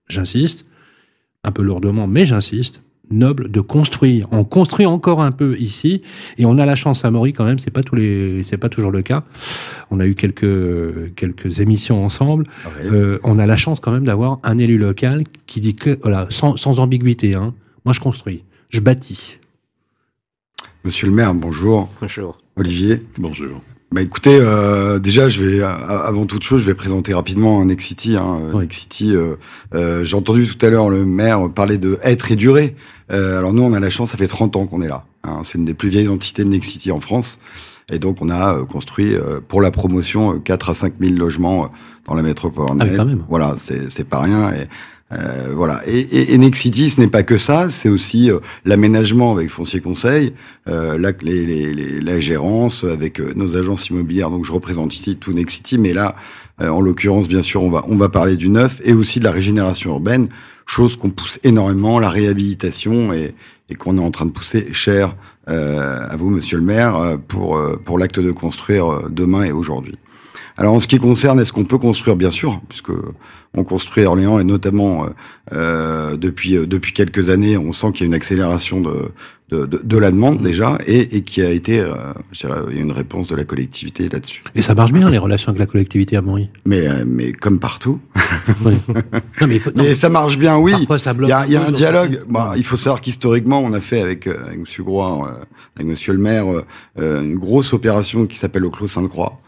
j'insiste, 0.09 0.67
un 1.45 1.53
peu 1.53 1.63
lourdement, 1.63 2.07
mais 2.07 2.27
j'insiste, 2.27 2.83
noble 3.11 3.51
de 3.51 3.61
construire. 3.61 4.29
On 4.31 4.45
construit 4.45 4.87
encore 4.87 5.21
un 5.21 5.33
peu 5.33 5.57
ici 5.59 6.03
et 6.39 6.45
on 6.45 6.59
a 6.59 6.67
la 6.67 6.75
chance 6.75 7.05
à 7.05 7.11
Maury 7.11 7.33
quand 7.33 7.45
même, 7.45 7.59
c'est 7.59 7.71
pas 7.71 7.83
tous 7.83 7.97
les 7.97 8.43
c'est 8.45 8.57
pas 8.57 8.69
toujours 8.69 8.91
le 8.91 9.03
cas. 9.03 9.25
On 9.91 9.99
a 9.99 10.07
eu 10.07 10.15
quelques 10.15 11.15
quelques 11.15 11.61
émissions 11.61 12.05
ensemble. 12.05 12.47
Ouais. 12.65 12.93
Euh, 12.93 13.19
on 13.25 13.39
a 13.39 13.47
la 13.47 13.57
chance 13.57 13.81
quand 13.81 13.91
même 13.91 14.05
d'avoir 14.05 14.39
un 14.43 14.59
élu 14.59 14.79
local 14.79 15.25
qui 15.47 15.61
dit 15.61 15.75
que 15.75 15.99
voilà, 16.03 16.27
sans, 16.31 16.57
sans 16.57 16.79
ambiguïté 16.81 17.35
hein. 17.35 17.55
Moi 17.85 17.95
je 17.95 18.01
construis, 18.01 18.45
je 18.71 18.81
bâtis. 18.81 19.39
Monsieur 20.85 21.07
le 21.07 21.13
maire, 21.13 21.35
bonjour. 21.35 21.89
Bonjour. 22.01 22.39
Olivier. 22.57 23.01
Bonjour. 23.19 23.61
Bah 23.93 24.03
écoutez, 24.03 24.39
euh, 24.41 24.99
déjà, 25.01 25.29
je 25.29 25.43
vais, 25.45 25.63
avant 25.63 26.25
toute 26.25 26.45
chose, 26.45 26.61
je 26.63 26.67
vais 26.67 26.75
présenter 26.75 27.13
rapidement 27.13 27.65
Nexity. 27.65 28.17
Hein. 28.17 28.39
Euh, 28.43 28.51
Oui. 28.55 28.61
Nexity, 28.63 29.15
euh, 29.17 29.35
euh, 29.75 30.05
j'ai 30.05 30.17
entendu 30.17 30.47
tout 30.47 30.65
à 30.65 30.71
l'heure 30.71 30.89
le 30.91 31.05
maire 31.05 31.51
parler 31.53 31.77
de 31.77 31.99
être 32.03 32.31
et 32.31 32.37
durer. 32.37 32.77
Euh, 33.11 33.39
alors 33.39 33.53
nous, 33.53 33.63
on 33.63 33.73
a 33.73 33.81
la 33.81 33.91
chance, 33.91 34.13
ça 34.13 34.17
fait 34.17 34.29
30 34.29 34.55
ans 34.57 34.67
qu'on 34.67 34.81
est 34.81 34.89
là. 34.89 35.05
hein. 35.25 35.41
C'est 35.43 35.59
une 35.59 35.65
des 35.65 35.75
plus 35.75 35.89
vieilles 35.89 36.09
entités 36.09 36.45
de 36.45 36.49
Nexity 36.51 36.93
en 36.93 37.01
France. 37.01 37.39
Et 37.93 37.99
donc, 37.99 38.19
on 38.23 38.31
a 38.31 38.55
euh, 38.55 38.65
construit 38.65 39.15
euh, 39.17 39.41
pour 39.47 39.61
la 39.61 39.73
promotion 39.73 40.35
euh, 40.37 40.39
4 40.39 40.71
à 40.71 40.75
5 40.75 40.93
000 41.01 41.17
logements 41.17 41.65
euh, 41.65 41.69
dans 42.07 42.15
la 42.15 42.23
métropole 42.23 42.69
Ah 42.79 42.87
quand 42.97 43.05
même. 43.07 43.25
Voilà, 43.29 43.57
c'est 43.59 43.91
c'est 43.91 44.05
pas 44.05 44.21
rien. 44.21 44.53
Et, 44.53 44.69
euh, 45.13 45.53
voilà. 45.55 45.81
Et, 45.87 45.99
et, 46.01 46.35
et 46.35 46.39
Nexity, 46.39 46.89
ce 46.91 47.01
n'est 47.01 47.09
pas 47.09 47.23
que 47.25 47.37
ça, 47.37 47.69
c'est 47.69 47.89
aussi 47.89 48.31
euh, 48.31 48.39
l'aménagement 48.65 49.33
avec 49.33 49.51
Foncier 49.51 49.81
Conseil, 49.81 50.35
euh, 50.69 50.97
la, 50.99 51.11
les, 51.23 51.45
les, 51.47 51.75
les- 51.75 52.01
la 52.01 52.21
gérance 52.21 52.85
avec 52.85 53.21
euh, 53.21 53.33
nos 53.35 53.57
agences 53.57 53.89
immobilières. 53.89 54.31
Donc 54.31 54.45
je 54.45 54.53
représente 54.53 54.95
ici 54.95 55.17
tout 55.17 55.33
Nexity, 55.33 55.79
mais 55.79 55.93
là, 55.93 56.15
euh, 56.61 56.69
en 56.69 56.81
l'occurrence, 56.81 57.27
bien 57.29 57.43
sûr, 57.43 57.63
on 57.63 57.71
va 57.71 57.85
on 57.89 57.97
va 57.97 58.09
parler 58.09 58.37
du 58.37 58.49
neuf 58.49 58.81
et 58.85 58.93
aussi 58.93 59.19
de 59.19 59.25
la 59.25 59.33
régénération 59.33 59.91
urbaine, 59.91 60.29
chose 60.67 60.97
qu'on 60.97 61.11
pousse 61.11 61.41
énormément, 61.43 61.99
la 61.99 62.09
réhabilitation 62.11 63.13
et, 63.13 63.35
et 63.69 63.75
qu'on 63.75 63.97
est 63.99 64.01
en 64.03 64.11
train 64.13 64.27
de 64.27 64.31
pousser 64.31 64.69
cher 64.73 65.17
euh, 65.49 66.07
à 66.09 66.15
vous, 66.17 66.31
Monsieur 66.31 66.59
le 66.59 66.63
Maire, 66.65 67.19
pour 67.27 67.61
pour 67.85 67.99
l'acte 67.99 68.21
de 68.21 68.31
construire 68.31 69.09
demain 69.11 69.43
et 69.43 69.51
aujourd'hui. 69.53 69.97
Alors 70.61 70.75
en 70.75 70.81
ce 70.81 70.87
qui 70.87 70.99
concerne, 70.99 71.41
est-ce 71.41 71.53
qu'on 71.55 71.65
peut 71.65 71.79
construire? 71.79 72.17
Bien 72.17 72.31
sûr, 72.31 72.61
puisque 72.69 72.91
on 73.55 73.65
construit 73.65 74.05
Orléans 74.05 74.39
et 74.39 74.45
notamment 74.45 75.05
euh, 75.05 75.09
euh, 75.55 76.17
depuis 76.19 76.55
euh, 76.59 76.67
depuis 76.67 76.93
quelques 76.93 77.31
années, 77.31 77.57
on 77.57 77.73
sent 77.73 77.93
qu'il 77.93 78.03
y 78.03 78.05
a 78.05 78.09
une 78.09 78.15
accélération 78.15 78.81
de 78.83 79.11
de, 79.49 79.65
de, 79.67 79.81
de 79.83 79.97
la 79.99 80.13
demande 80.13 80.39
déjà 80.43 80.79
et, 80.87 81.17
et 81.17 81.23
qui 81.23 81.43
a 81.43 81.51
été, 81.51 81.81
euh, 81.81 81.95
je 82.31 82.47
dirais, 82.47 82.61
il 82.71 82.77
y 82.77 82.79
a 82.79 82.83
une 82.83 82.93
réponse 82.93 83.27
de 83.29 83.35
la 83.35 83.43
collectivité 83.43 84.09
là-dessus. 84.09 84.45
Et 84.55 84.63
ça 84.63 84.75
marche 84.77 84.93
bien 84.93 85.11
les 85.11 85.19
relations 85.19 85.49
avec 85.49 85.59
la 85.59 85.67
collectivité 85.67 86.17
à 86.17 86.23
Maury. 86.23 86.51
Mais 86.67 86.87
euh, 86.87 87.05
mais 87.07 87.33
comme 87.33 87.59
partout. 87.59 87.99
Oui. 88.65 88.75
non 89.41 89.47
mais, 89.49 89.55
il 89.57 89.61
faut- 89.61 89.71
non, 89.75 89.83
Mais 89.83 89.95
ça 89.95 90.09
marche 90.11 90.39
bien, 90.39 90.57
oui. 90.59 90.73
ça 90.99 91.15
Il 91.21 91.29
y 91.29 91.33
a, 91.33 91.47
il 91.47 91.53
y 91.53 91.57
a 91.57 91.67
un 91.67 91.73
dialogue. 91.73 92.21
Bon, 92.29 92.53
il 92.55 92.63
faut 92.65 92.77
savoir 92.77 93.01
qu'historiquement, 93.01 93.61
on 93.61 93.73
a 93.73 93.81
fait 93.81 94.03
avec, 94.03 94.27
avec 94.27 94.59
Monsieur 94.61 94.85
euh, 94.87 95.25
avec 95.75 95.87
Monsieur 95.89 96.13
le 96.13 96.19
maire, 96.21 96.45
une 96.99 97.37
grosse 97.37 97.73
opération 97.73 98.27
qui 98.27 98.37
s'appelle 98.37 98.63
le 98.63 98.71
Clos 98.71 98.87
Sainte-Croix, 98.89 99.41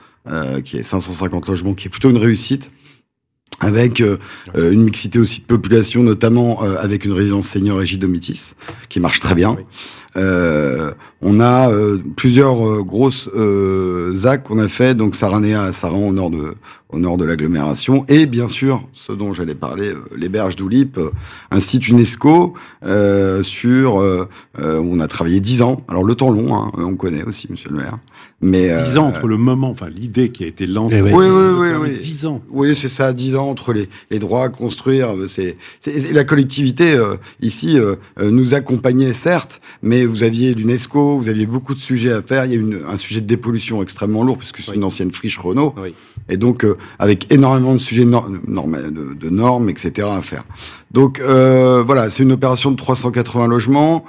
qui 0.65 0.77
est 0.77 0.83
550 0.83 1.49
logements, 1.49 1.75
qui 1.75 1.89
est 1.89 1.91
plutôt 1.91 2.11
une 2.11 2.17
réussite. 2.17 2.71
avec 3.63 4.01
euh, 4.01 4.19
euh, 4.57 4.73
une 4.73 4.83
mixité 4.83 5.19
aussi 5.19 5.41
de 5.41 5.47
population, 5.47 6.03
notamment 6.03 6.65
euh, 6.65 6.77
avec 6.79 7.05
une 7.05 7.13
résidence 7.13 7.49
senior 7.49 7.81
Domitis, 7.99 8.55
qui 8.89 9.01
marche 9.01 9.21
très 9.21 9.35
bien. 9.35 9.57
on 11.25 11.41
a 11.41 11.71
plusieurs 12.17 12.85
grosses 12.85 13.31
ZAC 14.15 14.45
qu'on 14.45 14.59
a 14.59 14.69
fait, 14.69 14.95
donc 14.95 15.15
Saranea 15.15 15.63
à 15.63 15.73
Saran 15.73 16.09
au 16.09 16.13
nord 16.13 16.31
de 16.31 16.55
au 16.91 16.99
nord 16.99 17.17
de 17.17 17.25
l'agglomération, 17.25 18.05
et 18.09 18.27
bien 18.27 18.49
sûr, 18.49 18.83
ce 18.93 19.13
dont 19.13 19.33
j'allais 19.33 19.55
parler, 19.55 19.95
les 20.15 20.29
berges 20.29 20.57
d'Oulip, 20.57 21.01
un 21.51 21.61
site 21.61 21.89
UNESCO 21.89 22.53
sur 23.43 24.29
on 24.59 25.01
a 25.01 25.09
travaillé 25.09 25.41
dix 25.41 25.63
ans. 25.63 25.83
Alors 25.89 26.05
le 26.05 26.15
temps 26.15 26.31
long, 26.31 26.55
hein, 26.55 26.71
on 26.77 26.97
connaît 26.97 27.23
aussi, 27.23 27.47
Monsieur 27.51 27.71
le 27.71 27.77
Maire. 27.77 27.99
Mais 28.43 28.83
dix 28.83 28.99
ans 28.99 29.07
entre 29.07 29.29
le 29.29 29.37
moment, 29.37 29.71
enfin 29.71 29.89
l'idée 29.89 30.31
qui 30.31 30.45
a 30.45 30.47
été 30.49 30.67
lancée. 30.67 31.01
Oui, 31.01 31.13
oui, 31.13 31.27
oui, 31.27 31.69
oui, 31.81 31.99
Dix 31.99 32.27
ans. 32.27 32.43
Oui, 32.51 32.75
c'est 32.75 32.89
ça, 32.89 33.13
dix 33.13 33.37
ans 33.37 33.49
entre 33.49 33.73
les, 33.73 33.89
les 34.11 34.19
droits 34.19 34.45
à 34.45 34.49
construire. 34.49 35.15
C'est 35.29 35.55
la 36.13 36.25
collectivité 36.25 36.93
euh, 36.93 37.17
ici 37.41 37.79
euh, 37.79 37.97
euh, 38.19 38.31
nous 38.31 38.55
accompagnait 38.55 39.13
certes, 39.13 39.61
mais 39.83 40.05
vous 40.05 40.23
aviez 40.23 40.55
l'UNESCO, 40.55 41.19
vous 41.19 41.29
aviez 41.29 41.47
beaucoup 41.47 41.75
de 41.75 41.79
sujets 41.79 42.13
à 42.13 42.23
faire. 42.23 42.45
Il 42.45 42.53
y 42.53 42.55
a 42.55 42.59
une, 42.59 42.81
un 42.89 42.97
sujet 42.97 43.21
de 43.21 43.27
dépollution 43.27 43.83
extrêmement 43.83 44.23
lourd 44.23 44.39
puisque 44.39 44.59
c'est 44.59 44.75
une 44.75 44.85
ancienne 44.85 45.13
friche 45.13 45.39
Renault, 45.39 45.75
et 46.29 46.37
donc 46.37 46.67
avec 46.99 47.33
énormément 47.33 47.75
de 47.75 47.79
sujets 47.79 48.05
normes, 48.05 48.41
de, 48.47 49.15
de, 49.15 49.31
normes, 49.31 49.69
etc. 49.69 50.09
à 50.11 50.23
faire. 50.23 50.45
Donc 50.91 51.21
voilà, 51.21 52.11
c'est 52.11 52.23
une 52.23 52.33
opération 52.33 52.71
de 52.71 52.77
380 52.77 53.47
logements 53.47 54.05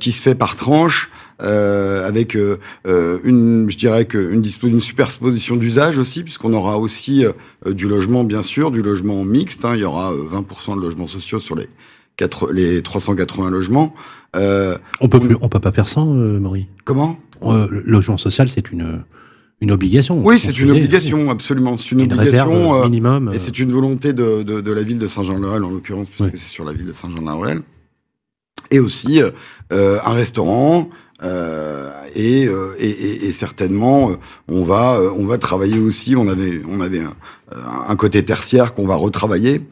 qui 0.00 0.12
se 0.12 0.20
fait 0.20 0.34
par 0.34 0.56
tranche. 0.56 1.10
Euh, 1.42 2.06
avec 2.06 2.36
euh, 2.36 2.58
euh, 2.86 3.18
une, 3.24 3.68
je 3.68 3.76
dirais 3.76 4.04
que 4.04 4.32
une, 4.32 4.80
superposition 4.80 5.56
d'usage 5.56 5.98
aussi, 5.98 6.22
puisqu'on 6.22 6.52
aura 6.52 6.78
aussi 6.78 7.24
du 7.66 7.88
logement 7.88 8.22
bien 8.24 8.42
sûr, 8.42 8.70
du 8.70 8.82
logement 8.82 9.24
mixte. 9.24 9.64
Hein, 9.64 9.72
il 9.74 9.80
y 9.80 9.84
aura 9.84 10.12
20% 10.12 10.76
de 10.76 10.80
logements 10.80 11.06
sociaux 11.06 11.40
sur 11.40 11.56
les 11.56 11.68
4, 12.16 12.52
les 12.52 12.82
380 12.82 13.50
logements. 13.50 13.94
on 14.34 15.08
peut 15.08 15.18
plus, 15.18 15.36
on 15.40 15.48
peut 15.48 15.60
pas 15.60 15.72
faire 15.72 15.88
sans, 15.88 16.06
Maurice. 16.06 16.66
Comment? 16.84 17.18
Le 17.42 17.82
logement 17.84 18.18
social, 18.18 18.48
c'est 18.48 18.70
une 18.70 19.02
une 19.60 19.70
obligation. 19.70 20.20
Oui, 20.24 20.40
c'est 20.40 20.58
une 20.58 20.72
obligation, 20.72 21.30
absolument. 21.30 21.76
C'est 21.76 21.92
une, 21.92 22.00
une 22.00 22.12
obligation 22.12 22.84
minimum. 22.84 23.30
Et 23.32 23.38
c'est 23.38 23.60
une 23.60 23.70
volonté 23.70 24.12
de, 24.12 24.42
de, 24.42 24.60
de, 24.60 24.72
la 24.72 24.82
ville 24.82 24.98
de 24.98 25.06
Saint-Jean-le-Ruel, 25.06 25.62
en 25.62 25.70
l'occurrence, 25.70 26.08
puisque 26.08 26.36
c'est 26.36 26.52
sur 26.52 26.64
la 26.64 26.72
ville 26.72 26.86
de 26.86 26.92
Saint-Jean-le-Ruel. 26.92 27.62
Et 28.72 28.80
aussi 28.80 29.20
un 29.70 30.12
restaurant, 30.12 30.88
et, 32.14 32.46
euh, 32.46 32.74
et, 32.78 33.32
certainement, 33.32 34.10
euh, 34.10 34.14
on 34.48 34.62
va, 34.64 35.00
on 35.16 35.26
va 35.26 35.38
travailler 35.38 35.78
aussi. 35.78 36.16
On 36.16 36.28
avait, 36.28 36.62
on 36.68 36.80
avait 36.80 37.02
un, 37.88 37.96
côté 37.96 38.24
tertiaire 38.24 38.74
qu'on 38.74 38.86
va 38.86 38.96
retravailler. 38.96 39.62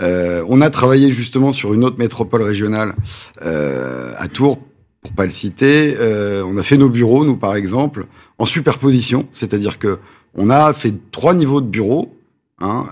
Euh, 0.00 0.44
on 0.48 0.60
a 0.60 0.70
travaillé 0.70 1.10
justement 1.10 1.52
sur 1.52 1.74
une 1.74 1.84
autre 1.84 1.98
métropole 1.98 2.42
régionale 2.42 2.94
euh, 3.42 4.12
à 4.16 4.28
Tours, 4.28 4.58
pour 5.02 5.12
pas 5.12 5.24
le 5.24 5.30
citer. 5.30 5.96
Euh, 5.98 6.44
on 6.46 6.56
a 6.56 6.62
fait 6.62 6.76
nos 6.76 6.88
bureaux, 6.88 7.24
nous 7.24 7.36
par 7.36 7.56
exemple, 7.56 8.06
en 8.38 8.44
superposition, 8.44 9.26
c'est-à-dire 9.32 9.78
que 9.78 9.98
on 10.34 10.50
a 10.50 10.72
fait 10.72 10.94
trois 11.10 11.34
niveaux 11.34 11.60
de 11.60 11.66
bureaux, 11.66 12.16
hein, 12.60 12.86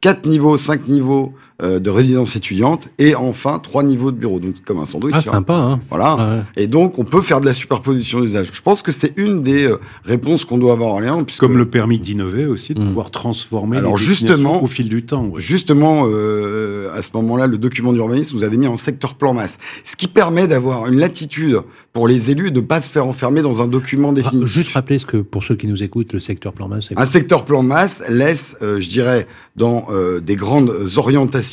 quatre 0.00 0.26
niveaux, 0.26 0.56
cinq 0.56 0.88
niveaux 0.88 1.34
euh, 1.60 1.80
de 1.80 1.90
résidence 1.90 2.36
étudiante 2.36 2.86
et 3.00 3.16
enfin 3.16 3.58
trois 3.58 3.82
niveaux 3.82 4.12
de 4.12 4.16
bureau, 4.16 4.38
donc 4.38 4.62
comme 4.64 4.78
un 4.78 4.86
sandwich. 4.86 5.12
Ah, 5.16 5.20
sympa, 5.20 5.54
hein 5.54 5.80
Voilà. 5.88 6.44
Et 6.56 6.68
donc 6.68 7.00
on 7.00 7.04
peut 7.04 7.20
faire 7.20 7.40
de 7.40 7.46
la 7.46 7.52
superposition 7.52 8.20
d'usage. 8.20 8.50
Je 8.52 8.62
pense 8.62 8.80
que 8.80 8.92
c'est 8.92 9.12
une 9.16 9.42
des 9.42 9.64
euh, 9.64 9.80
réponses 10.04 10.44
qu'on 10.44 10.56
doit 10.56 10.74
avoir 10.74 10.90
en 10.90 10.92
Orléans. 10.92 11.24
Puisque... 11.24 11.40
Comme 11.40 11.58
le 11.58 11.68
permis 11.68 11.98
d'innover 11.98 12.46
aussi, 12.46 12.74
de 12.74 12.80
mm. 12.80 12.86
pouvoir 12.86 13.10
transformer 13.10 13.78
Alors, 13.78 13.96
les 13.96 14.04
justement, 14.04 14.62
au 14.62 14.68
fil 14.68 14.88
du 14.88 15.02
temps. 15.02 15.32
Justement, 15.38 16.04
euh, 16.06 16.94
à 16.94 17.02
ce 17.02 17.10
moment-là, 17.14 17.48
le 17.48 17.58
document 17.58 17.92
d'urbanisme 17.92 18.36
vous 18.36 18.44
avez 18.44 18.56
mis 18.56 18.68
en 18.68 18.76
secteur 18.76 19.14
plan 19.14 19.34
masse, 19.34 19.58
ce 19.82 19.96
qui 19.96 20.06
permet 20.06 20.46
d'avoir 20.46 20.86
une 20.86 21.00
latitude 21.00 21.62
pour 21.92 22.06
les 22.06 22.30
élus 22.30 22.52
de 22.52 22.60
ne 22.60 22.66
pas 22.66 22.80
se 22.80 22.88
faire 22.88 23.08
enfermer 23.08 23.42
dans 23.42 23.62
un 23.62 23.66
document 23.66 24.12
définitif. 24.12 24.48
juste 24.48 24.72
rappeler 24.74 24.98
ce 24.98 25.06
que 25.06 25.16
pour 25.16 25.42
ceux 25.42 25.56
qui 25.56 25.66
nous 25.66 25.82
écoutent, 25.82 26.12
le 26.12 26.20
secteur 26.20 26.52
plan 26.52 26.68
masse. 26.68 26.90
Un 26.94 27.06
secteur 27.06 27.44
plan 27.44 27.64
masse 27.64 28.00
laisse, 28.08 28.56
je 28.60 28.88
dirais, 28.88 29.26
dans 29.56 29.88
des 30.22 30.36
grandes 30.36 30.72
orientations 30.96 31.47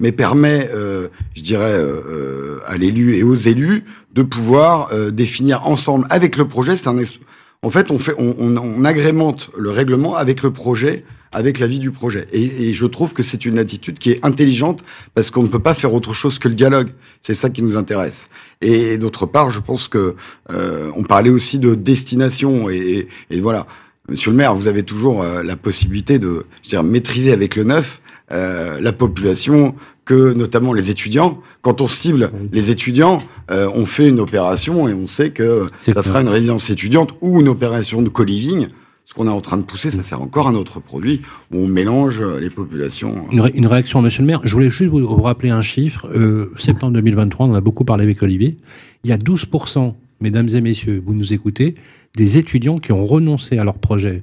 mais 0.00 0.12
permet, 0.12 0.70
euh, 0.74 1.08
je 1.34 1.42
dirais, 1.42 1.72
euh, 1.72 2.00
euh, 2.08 2.60
à 2.66 2.76
l'élu 2.76 3.16
et 3.16 3.22
aux 3.22 3.34
élus 3.34 3.84
de 4.14 4.22
pouvoir 4.22 4.90
définir 5.10 5.66
ensemble 5.66 6.06
avec 6.08 6.36
le 6.36 6.46
projet. 6.46 6.76
C'est 6.76 6.88
en 6.88 7.70
fait, 7.70 7.88
on 7.90 8.84
agrémente 8.84 9.50
le 9.58 9.70
règlement 9.70 10.14
avec 10.14 10.42
le 10.42 10.52
projet, 10.52 11.04
avec 11.32 11.58
la 11.58 11.66
vie 11.66 11.80
du 11.80 11.90
projet. 11.90 12.28
Et, 12.32 12.72
je 12.74 12.86
trouve 12.86 13.12
que 13.12 13.24
c'est 13.24 13.44
une 13.44 13.58
attitude 13.58 13.98
qui 13.98 14.12
est 14.12 14.24
intelligente 14.24 14.84
parce 15.14 15.32
qu'on 15.32 15.42
ne 15.42 15.48
peut 15.48 15.58
pas 15.58 15.74
faire 15.74 15.92
autre 15.94 16.14
chose 16.14 16.38
que 16.38 16.46
le 16.46 16.54
dialogue. 16.54 16.90
C'est 17.22 17.34
ça 17.34 17.50
qui 17.50 17.62
nous 17.62 17.76
intéresse. 17.76 18.28
Et, 18.60 18.98
d'autre 18.98 19.26
part, 19.26 19.50
je 19.50 19.58
pense 19.58 19.88
que 19.88 20.14
on 20.48 21.02
parlait 21.02 21.30
aussi 21.30 21.58
de 21.58 21.74
destination 21.74 22.70
et, 22.70 23.08
voilà. 23.40 23.66
Monsieur 24.08 24.30
le 24.30 24.36
maire, 24.36 24.54
vous 24.54 24.68
avez 24.68 24.82
toujours 24.82 25.24
la 25.24 25.56
possibilité 25.56 26.18
de, 26.18 26.44
je 26.62 26.68
dire, 26.68 26.84
maîtriser 26.84 27.32
avec 27.32 27.56
le 27.56 27.64
neuf 27.64 28.02
euh, 28.32 28.80
la 28.80 28.92
population 28.92 29.74
que 30.04 30.32
notamment 30.32 30.72
les 30.72 30.90
étudiants. 30.90 31.40
Quand 31.62 31.80
on 31.80 31.88
cible 31.88 32.30
les 32.52 32.70
étudiants, 32.70 33.22
euh, 33.50 33.70
on 33.74 33.84
fait 33.84 34.08
une 34.08 34.20
opération 34.20 34.88
et 34.88 34.94
on 34.94 35.06
sait 35.06 35.30
que 35.30 35.68
ça 35.82 36.02
sera 36.02 36.22
une 36.22 36.28
résidence 36.28 36.70
étudiante 36.70 37.14
ou 37.20 37.40
une 37.40 37.48
opération 37.48 38.02
de 38.02 38.08
co-living. 38.08 38.68
Ce 39.04 39.12
qu'on 39.12 39.26
est 39.26 39.30
en 39.30 39.42
train 39.42 39.58
de 39.58 39.62
pousser, 39.62 39.90
ça 39.90 40.02
sert 40.02 40.22
encore 40.22 40.46
à 40.46 40.50
un 40.50 40.54
autre 40.54 40.80
produit 40.80 41.20
où 41.52 41.58
on 41.58 41.68
mélange 41.68 42.22
les 42.22 42.48
populations. 42.48 43.26
Une, 43.30 43.66
réaction, 43.66 44.00
Monsieur 44.00 44.22
le 44.22 44.26
Maire. 44.26 44.40
Je 44.44 44.52
voulais 44.54 44.70
juste 44.70 44.90
vous, 44.90 45.06
rappeler 45.22 45.50
un 45.50 45.60
chiffre. 45.60 46.08
Euh, 46.14 46.50
septembre 46.56 46.94
2023, 46.94 47.46
on 47.46 47.50
en 47.50 47.54
a 47.54 47.60
beaucoup 47.60 47.84
parlé 47.84 48.04
avec 48.04 48.22
Olivier. 48.22 48.56
Il 49.04 49.10
y 49.10 49.12
a 49.12 49.18
12%, 49.18 49.94
mesdames 50.20 50.48
et 50.48 50.60
messieurs, 50.62 51.02
vous 51.04 51.12
nous 51.12 51.34
écoutez, 51.34 51.74
des 52.16 52.38
étudiants 52.38 52.78
qui 52.78 52.92
ont 52.92 53.04
renoncé 53.04 53.58
à 53.58 53.64
leur 53.64 53.76
projet 53.76 54.22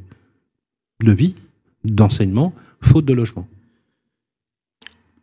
de 1.04 1.12
vie, 1.12 1.36
d'enseignement, 1.84 2.54
faute 2.82 3.06
de 3.06 3.14
logement. 3.14 3.48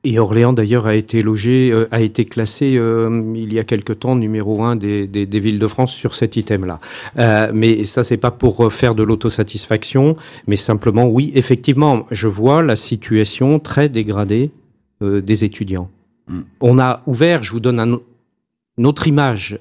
Et 0.05 0.21
Orléans 0.21 0.53
d'ailleurs 0.53 0.87
a 0.87 0.95
été 0.95 1.23
logé, 1.23 1.71
euh, 1.73 1.89
a 1.91 2.01
été 2.01 2.25
classé 2.25 2.77
euh, 2.77 3.33
il 3.35 3.53
y 3.53 3.59
a 3.59 3.65
quelque 3.65 3.93
temps 3.93 4.15
numéro 4.15 4.63
un 4.63 4.77
des, 4.77 5.09
des, 5.09 5.27
des 5.27 5.41
villes 5.41 5.59
de 5.59 5.67
France 5.67 5.93
sur 5.93 6.15
cet 6.15 6.37
item-là. 6.37 6.79
Euh, 7.19 7.51
mais 7.53 7.85
ça 7.85 8.05
c'est 8.05 8.17
pas 8.17 8.31
pour 8.31 8.73
faire 8.73 8.95
de 8.95 9.03
l'autosatisfaction, 9.03 10.17
mais 10.47 10.57
simplement 10.57 11.09
oui, 11.09 11.33
effectivement, 11.35 12.07
je 12.13 12.29
vois 12.29 12.63
la 12.63 12.77
situation 12.77 13.59
très 13.59 13.89
dégradée 13.89 14.53
euh, 15.03 15.21
des 15.21 15.43
étudiants. 15.43 15.91
Mm. 16.29 16.41
On 16.61 16.79
a 16.79 17.03
ouvert, 17.07 17.43
je 17.43 17.53
vous 17.53 17.61
donne 17.61 17.81
un, 17.81 18.01
une 18.79 18.87
autre 18.87 19.09
image, 19.09 19.59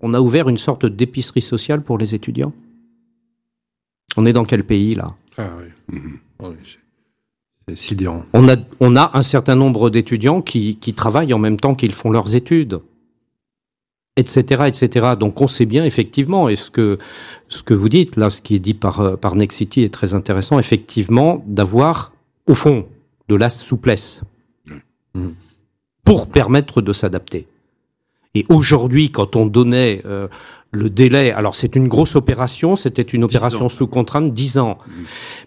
on 0.00 0.14
a 0.14 0.20
ouvert 0.20 0.48
une 0.48 0.56
sorte 0.56 0.86
d'épicerie 0.86 1.42
sociale 1.42 1.82
pour 1.82 1.98
les 1.98 2.14
étudiants. 2.14 2.54
On 4.16 4.24
est 4.24 4.32
dans 4.32 4.44
quel 4.44 4.64
pays 4.64 4.94
là? 4.94 5.14
Ah, 5.36 5.50
oui. 5.58 5.98
Mm-hmm. 5.98 6.54
C'est 6.64 6.83
sidérant. 7.74 8.24
On 8.32 8.48
a, 8.48 8.56
on 8.80 8.96
a 8.96 9.10
un 9.14 9.22
certain 9.22 9.56
nombre 9.56 9.90
d'étudiants 9.90 10.42
qui, 10.42 10.76
qui 10.76 10.92
travaillent 10.92 11.32
en 11.32 11.38
même 11.38 11.58
temps 11.58 11.74
qu'ils 11.74 11.94
font 11.94 12.10
leurs 12.10 12.34
études 12.36 12.80
etc., 14.16 14.64
etc. 14.66 15.06
Donc 15.18 15.40
on 15.40 15.46
sait 15.46 15.66
bien 15.66 15.84
effectivement, 15.84 16.48
et 16.48 16.56
ce 16.56 16.70
que 16.70 16.98
ce 17.48 17.62
que 17.62 17.74
vous 17.74 17.88
dites 17.88 18.16
là, 18.16 18.30
ce 18.30 18.40
qui 18.40 18.54
est 18.54 18.60
dit 18.60 18.74
par 18.74 19.18
par 19.18 19.34
Nexity 19.34 19.82
est 19.82 19.92
très 19.92 20.14
intéressant, 20.14 20.58
effectivement, 20.58 21.42
d'avoir 21.46 22.12
au 22.46 22.54
fond 22.54 22.86
de 23.28 23.34
la 23.34 23.48
souplesse 23.48 24.20
mmh. 25.14 25.28
pour 26.04 26.28
permettre 26.28 26.82
de 26.82 26.92
s'adapter. 26.92 27.48
Et 28.34 28.44
aujourd'hui, 28.48 29.10
quand 29.10 29.36
on 29.36 29.46
donnait 29.46 30.02
euh, 30.04 30.28
le 30.72 30.90
délai, 30.90 31.30
alors 31.30 31.54
c'est 31.54 31.76
une 31.76 31.88
grosse 31.88 32.16
opération, 32.16 32.76
c'était 32.76 33.02
une 33.02 33.24
opération 33.24 33.68
sous 33.68 33.86
contrainte, 33.86 34.32
10 34.32 34.58
ans, 34.58 34.78
mmh. 34.78 34.92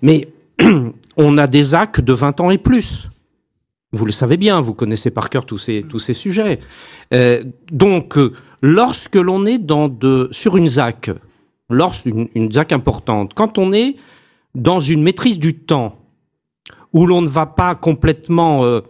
mais 0.01 0.27
on 1.17 1.37
a 1.37 1.47
des 1.47 1.75
actes 1.75 2.01
de 2.01 2.13
20 2.13 2.39
ans 2.41 2.51
et 2.51 2.57
plus. 2.57 3.09
Vous 3.91 4.05
le 4.05 4.11
savez 4.11 4.37
bien, 4.37 4.59
vous 4.61 4.73
connaissez 4.73 5.11
par 5.11 5.29
cœur 5.29 5.45
tous 5.45 5.57
ces, 5.57 5.85
tous 5.87 5.99
ces 5.99 6.13
sujets. 6.13 6.59
Euh, 7.13 7.43
donc, 7.71 8.17
euh, 8.17 8.33
lorsque 8.61 9.15
l'on 9.15 9.45
est 9.45 9.59
sur 10.31 10.57
une 10.57 10.67
ZAC, 10.67 11.11
lorsqu'une 11.69 12.27
une 12.35 12.51
ZAC 12.51 12.73
importante, 12.73 13.33
quand 13.33 13.57
on 13.57 13.71
est 13.71 13.95
dans 14.55 14.79
une 14.79 15.03
maîtrise 15.03 15.39
du 15.39 15.57
temps, 15.57 15.97
où 16.93 17.05
l'on 17.05 17.21
ne 17.21 17.27
va 17.27 17.45
pas 17.45 17.75
complètement 17.75 18.63
euh, 18.63 18.81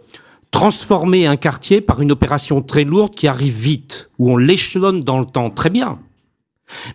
transformer 0.50 1.26
un 1.26 1.36
quartier 1.36 1.80
par 1.80 2.00
une 2.00 2.12
opération 2.12 2.62
très 2.62 2.84
lourde 2.84 3.14
qui 3.14 3.28
arrive 3.28 3.54
vite, 3.54 4.10
où 4.18 4.32
on 4.32 4.36
l'échelonne 4.36 5.00
dans 5.00 5.18
le 5.18 5.26
temps, 5.26 5.50
très 5.50 5.70
bien. 5.70 5.98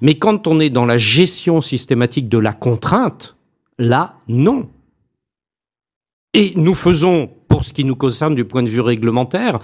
Mais 0.01 0.15
quand 0.15 0.47
on 0.47 0.59
est 0.59 0.69
dans 0.69 0.85
la 0.85 0.97
gestion 0.97 1.61
systématique 1.61 2.29
de 2.29 2.37
la 2.37 2.53
contrainte, 2.53 3.35
Là, 3.77 4.15
non. 4.27 4.69
Et 6.33 6.53
nous 6.55 6.73
faisons, 6.73 7.29
pour 7.47 7.63
ce 7.63 7.73
qui 7.73 7.83
nous 7.83 7.95
concerne 7.95 8.33
du 8.35 8.45
point 8.45 8.63
de 8.63 8.69
vue 8.69 8.81
réglementaire, 8.81 9.59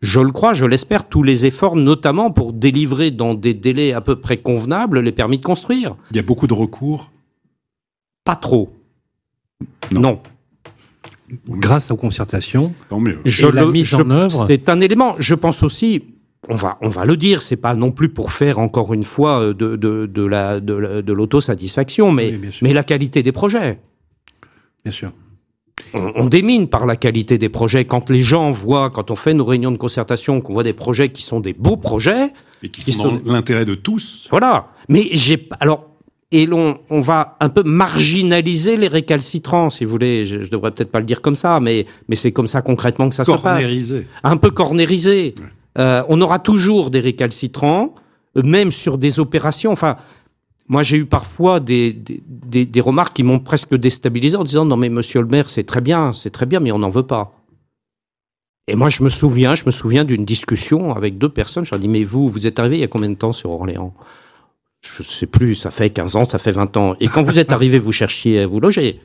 je 0.00 0.20
le 0.20 0.30
crois, 0.32 0.54
je 0.54 0.64
l'espère, 0.66 1.08
tous 1.08 1.22
les 1.22 1.46
efforts, 1.46 1.76
notamment 1.76 2.30
pour 2.30 2.52
délivrer 2.52 3.10
dans 3.10 3.34
des 3.34 3.54
délais 3.54 3.92
à 3.92 4.00
peu 4.00 4.16
près 4.16 4.36
convenables 4.38 5.00
les 5.00 5.12
permis 5.12 5.38
de 5.38 5.44
construire. 5.44 5.96
Il 6.10 6.16
y 6.16 6.20
a 6.20 6.22
beaucoup 6.22 6.46
de 6.46 6.54
recours 6.54 7.10
Pas 8.24 8.36
trop. 8.36 8.72
Non. 9.90 10.20
grâce 11.48 11.90
aux 11.90 11.96
concertations 11.96 12.74
Tant 12.88 13.00
mieux. 13.00 13.18
et 13.24 13.52
la 13.52 13.64
le- 13.64 13.70
mise 13.72 13.86
je- 13.86 13.96
en 13.96 14.10
œuvre. 14.10 14.44
C'est 14.46 14.68
un 14.68 14.80
élément. 14.80 15.14
Je 15.18 15.34
pense 15.34 15.62
aussi. 15.62 16.04
On 16.48 16.54
va, 16.54 16.78
on 16.80 16.88
va 16.88 17.04
le 17.04 17.16
dire, 17.16 17.42
c'est 17.42 17.56
pas 17.56 17.74
non 17.74 17.90
plus 17.90 18.08
pour 18.08 18.32
faire 18.32 18.58
encore 18.60 18.94
une 18.94 19.02
fois 19.02 19.40
euh, 19.42 19.52
de, 19.54 19.74
de, 19.76 20.06
de 20.06 20.22
la, 20.24 20.60
de, 20.60 20.72
la- 20.74 21.02
de 21.02 21.12
l'autosatisfaction, 21.12 22.12
mais, 22.12 22.36
Oui, 22.42 22.50
mais 22.62 22.72
la 22.72 22.84
qualité 22.84 23.22
des 23.24 23.32
projets. 23.32 23.80
Bien 24.84 24.92
sûr. 24.92 25.12
On, 25.94 26.12
on 26.14 26.26
démine 26.26 26.68
par 26.68 26.86
la 26.86 26.96
qualité 26.96 27.38
des 27.38 27.48
projets. 27.48 27.84
Quand 27.84 28.10
les 28.10 28.22
gens 28.22 28.50
voient, 28.50 28.90
quand 28.90 29.10
on 29.10 29.16
fait 29.16 29.34
nos 29.34 29.44
réunions 29.44 29.72
de 29.72 29.76
concertation, 29.78 30.40
qu'on 30.40 30.52
voit 30.52 30.62
des 30.62 30.72
projets 30.72 31.10
qui 31.10 31.22
sont 31.22 31.40
des 31.40 31.52
beaux 31.52 31.76
projets, 31.76 32.32
Et 32.62 32.68
qui 32.68 32.82
Qui 32.82 32.92
sont 32.92 33.20
l'intérêt 33.24 33.64
de 33.64 33.74
tous. 33.74 34.28
voilà. 34.30 34.68
Mais 34.88 35.08
j'ai 35.12 35.48
alors 35.60 35.84
et 36.30 36.44
l'on 36.44 36.78
on 36.90 37.00
va 37.00 37.36
un 37.40 37.48
peu 37.48 37.62
marginaliser 37.62 38.76
les 38.76 38.88
récalcitrants, 38.88 39.70
si 39.70 39.84
vous 39.84 39.90
voulez. 39.90 40.24
Je, 40.24 40.42
je 40.42 40.50
devrais 40.50 40.70
peut-être 40.72 40.90
pas 40.90 41.00
le 41.00 41.06
dire 41.06 41.20
comme 41.22 41.34
ça, 41.34 41.58
mais 41.60 41.86
mais 42.08 42.16
c'est 42.16 42.32
comme 42.32 42.48
ça 42.48 42.60
concrètement 42.62 43.08
que 43.08 43.14
ça 43.14 43.24
se 43.24 43.30
passe. 43.30 43.42
Cornérisé. 43.42 44.06
un 44.24 44.36
peu 44.36 44.50
cornérisé. 44.50 45.34
Euh, 45.78 46.02
on 46.08 46.20
aura 46.20 46.38
toujours 46.38 46.90
des 46.90 46.98
récalcitrants, 47.00 47.94
euh, 48.36 48.42
même 48.42 48.70
sur 48.70 48.98
des 48.98 49.20
opérations. 49.20 49.70
Enfin, 49.72 49.96
moi, 50.68 50.82
j'ai 50.82 50.98
eu 50.98 51.06
parfois 51.06 51.60
des, 51.60 51.92
des, 51.92 52.22
des- 52.26 52.66
des 52.66 52.80
remarques 52.80 53.14
qui 53.16 53.22
m'ont 53.22 53.38
presque 53.38 53.74
déstabilisé 53.74 54.36
en 54.36 54.44
disant 54.44 54.64
non 54.64 54.76
mais 54.76 54.88
Monsieur 54.90 55.20
le 55.22 55.26
Maire, 55.28 55.48
c'est 55.48 55.64
très 55.64 55.80
bien, 55.80 56.12
c'est 56.12 56.30
très 56.30 56.46
bien, 56.46 56.60
mais 56.60 56.72
on 56.72 56.78
n'en 56.78 56.88
veut 56.90 57.06
pas. 57.06 57.32
Et 58.70 58.74
moi, 58.76 58.90
je 58.90 59.02
me 59.02 59.08
souviens, 59.08 59.54
je 59.54 59.64
me 59.64 59.70
souviens 59.70 60.04
d'une 60.04 60.24
discussion 60.26 60.94
avec 60.94 61.16
deux 61.16 61.30
personnes. 61.30 61.64
Je 61.64 61.70
leur 61.70 61.80
dis 61.80 61.88
mais 61.88 62.02
vous, 62.04 62.28
vous 62.28 62.46
êtes 62.46 62.58
arrivé 62.58 62.76
il 62.76 62.80
y 62.80 62.84
a 62.84 62.88
combien 62.88 63.08
de 63.08 63.14
temps 63.14 63.32
sur 63.32 63.50
Orléans? 63.50 63.94
Je 64.82 65.02
sais 65.02 65.26
plus. 65.26 65.54
Ça 65.54 65.70
fait 65.70 65.90
15 65.90 66.16
ans, 66.16 66.24
ça 66.24 66.38
fait 66.38 66.50
20 66.52 66.76
ans. 66.76 66.94
Et 67.00 67.08
quand 67.08 67.22
vous 67.22 67.38
êtes 67.38 67.50
arrivé, 67.52 67.78
vous 67.78 67.92
cherchiez 67.92 68.40
à 68.40 68.46
vous 68.46 68.60
loger? 68.60 69.00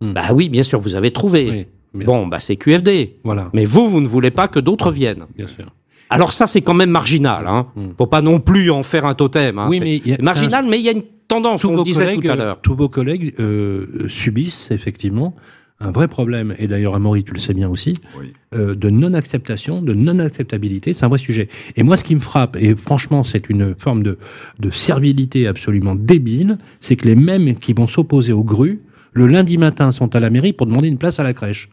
Hmm. 0.00 0.14
Bah 0.14 0.32
oui, 0.32 0.48
bien 0.48 0.62
sûr, 0.62 0.80
vous 0.80 0.94
avez 0.96 1.10
trouvé. 1.10 1.66
Oui, 1.92 2.04
Bon, 2.04 2.26
bah 2.26 2.40
c'est 2.40 2.56
QFD. 2.56 3.16
Voilà, 3.24 3.50
Mais 3.52 3.64
vous, 3.64 3.86
vous 3.88 4.00
ne 4.00 4.06
voulez 4.06 4.30
pas 4.30 4.48
que 4.48 4.60
d'autres 4.60 4.90
viennent. 4.92 5.26
bien 5.36 5.46
sûr. 5.46 5.66
Alors 6.10 6.32
ça, 6.32 6.46
c'est 6.46 6.60
quand 6.60 6.74
même 6.74 6.90
marginal. 6.90 7.46
Hein. 7.46 7.68
Mm. 7.76 7.88
Faut 7.96 8.06
pas 8.06 8.20
non 8.22 8.40
plus 8.40 8.70
en 8.70 8.82
faire 8.82 9.06
un 9.06 9.14
totem. 9.14 9.58
Hein. 9.58 9.68
Oui, 9.70 9.80
mais 9.80 9.96
il 9.98 10.08
y 10.08 10.12
a- 10.14 10.18
marginal, 10.20 10.66
mais 10.68 10.78
il 10.78 10.84
y 10.84 10.88
a 10.88 10.92
une 10.92 11.02
tendance. 11.28 11.62
tous 11.62 11.68
On 11.68 11.72
vos 11.72 11.76
le 11.78 11.84
disait 11.84 12.04
collègues, 12.04 12.24
tout 12.24 12.30
à 12.30 12.36
l'heure. 12.36 12.60
tous 12.60 12.74
vos 12.74 12.88
collègues 12.88 13.34
euh, 13.38 13.86
subissent 14.08 14.68
effectivement 14.70 15.34
un 15.82 15.92
vrai 15.92 16.08
problème, 16.08 16.54
et 16.58 16.66
d'ailleurs 16.66 16.94
Amaury, 16.94 17.24
tu 17.24 17.32
le 17.32 17.38
sais 17.38 17.54
bien 17.54 17.66
aussi, 17.70 17.96
Oui. 18.18 18.34
euh, 18.54 18.74
de 18.74 18.90
non-acceptation, 18.90 19.80
de 19.80 19.94
non-acceptabilité, 19.94 20.92
c'est 20.92 21.06
un 21.06 21.08
vrai 21.08 21.16
sujet. 21.16 21.48
Et 21.74 21.82
moi, 21.84 21.96
ce 21.96 22.04
qui 22.04 22.14
me 22.14 22.20
frappe, 22.20 22.58
et 22.60 22.74
franchement, 22.76 23.24
c'est 23.24 23.48
une 23.48 23.74
forme 23.78 24.02
de, 24.02 24.18
de 24.58 24.70
servilité 24.70 25.46
absolument 25.46 25.94
débile, 25.94 26.58
c'est 26.80 26.96
que 26.96 27.06
les 27.06 27.14
mêmes 27.14 27.56
qui 27.56 27.72
vont 27.72 27.86
s'opposer 27.86 28.32
aux 28.34 28.44
grues, 28.44 28.82
le 29.14 29.26
lundi 29.26 29.56
matin, 29.56 29.90
sont 29.90 30.14
à 30.14 30.20
la 30.20 30.28
mairie 30.28 30.52
pour 30.52 30.66
demander 30.66 30.88
une 30.88 30.98
place 30.98 31.18
à 31.18 31.22
la 31.22 31.32
crèche. 31.32 31.70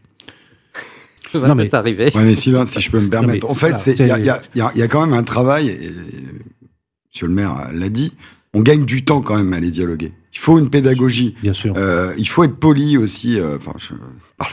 Ça 1.33 1.47
non, 1.47 1.55
peut 1.55 1.63
mais- 1.63 1.75
arriver. 1.75 2.11
Ouais, 2.15 2.23
mais 2.23 2.35
Sylvain, 2.35 2.65
si 2.65 2.79
je 2.79 2.89
peux 2.91 2.99
me 2.99 3.09
permettre. 3.09 3.45
mais 3.45 3.51
en 3.51 3.55
fait, 3.55 3.67
il 3.67 3.71
y, 3.71 3.75
a- 3.75 3.77
c'est- 3.77 3.93
il 3.99 4.07
y 4.07 4.11
a- 4.11 4.17
il 4.19 4.25
y 4.25 4.29
a- 4.61 4.71
il 4.75 4.79
y 4.79 4.81
a 4.83 4.87
quand 4.87 5.05
même 5.05 5.13
un 5.17 5.23
travail, 5.23 5.69
et 5.69 5.91
Monsieur 7.13 7.27
le 7.27 7.33
maire 7.33 7.69
l'a 7.73 7.89
dit, 7.89 8.13
on 8.53 8.61
gagne 8.61 8.85
du 8.85 9.03
temps 9.03 9.21
quand 9.21 9.35
même 9.37 9.51
à 9.53 9.57
aller 9.57 9.71
dialoguer. 9.71 10.13
Il 10.33 10.39
faut 10.39 10.59
une 10.59 10.69
pédagogie. 10.69 11.35
Bien 11.41 11.53
sûr. 11.53 11.73
Euh, 11.77 12.13
il 12.17 12.27
faut 12.29 12.43
être 12.43 12.55
poli 12.55 12.95
aussi, 12.97 13.39
euh, 13.39 13.57
enfin, 13.57 13.73
je 13.77 13.93
parle, 14.37 14.51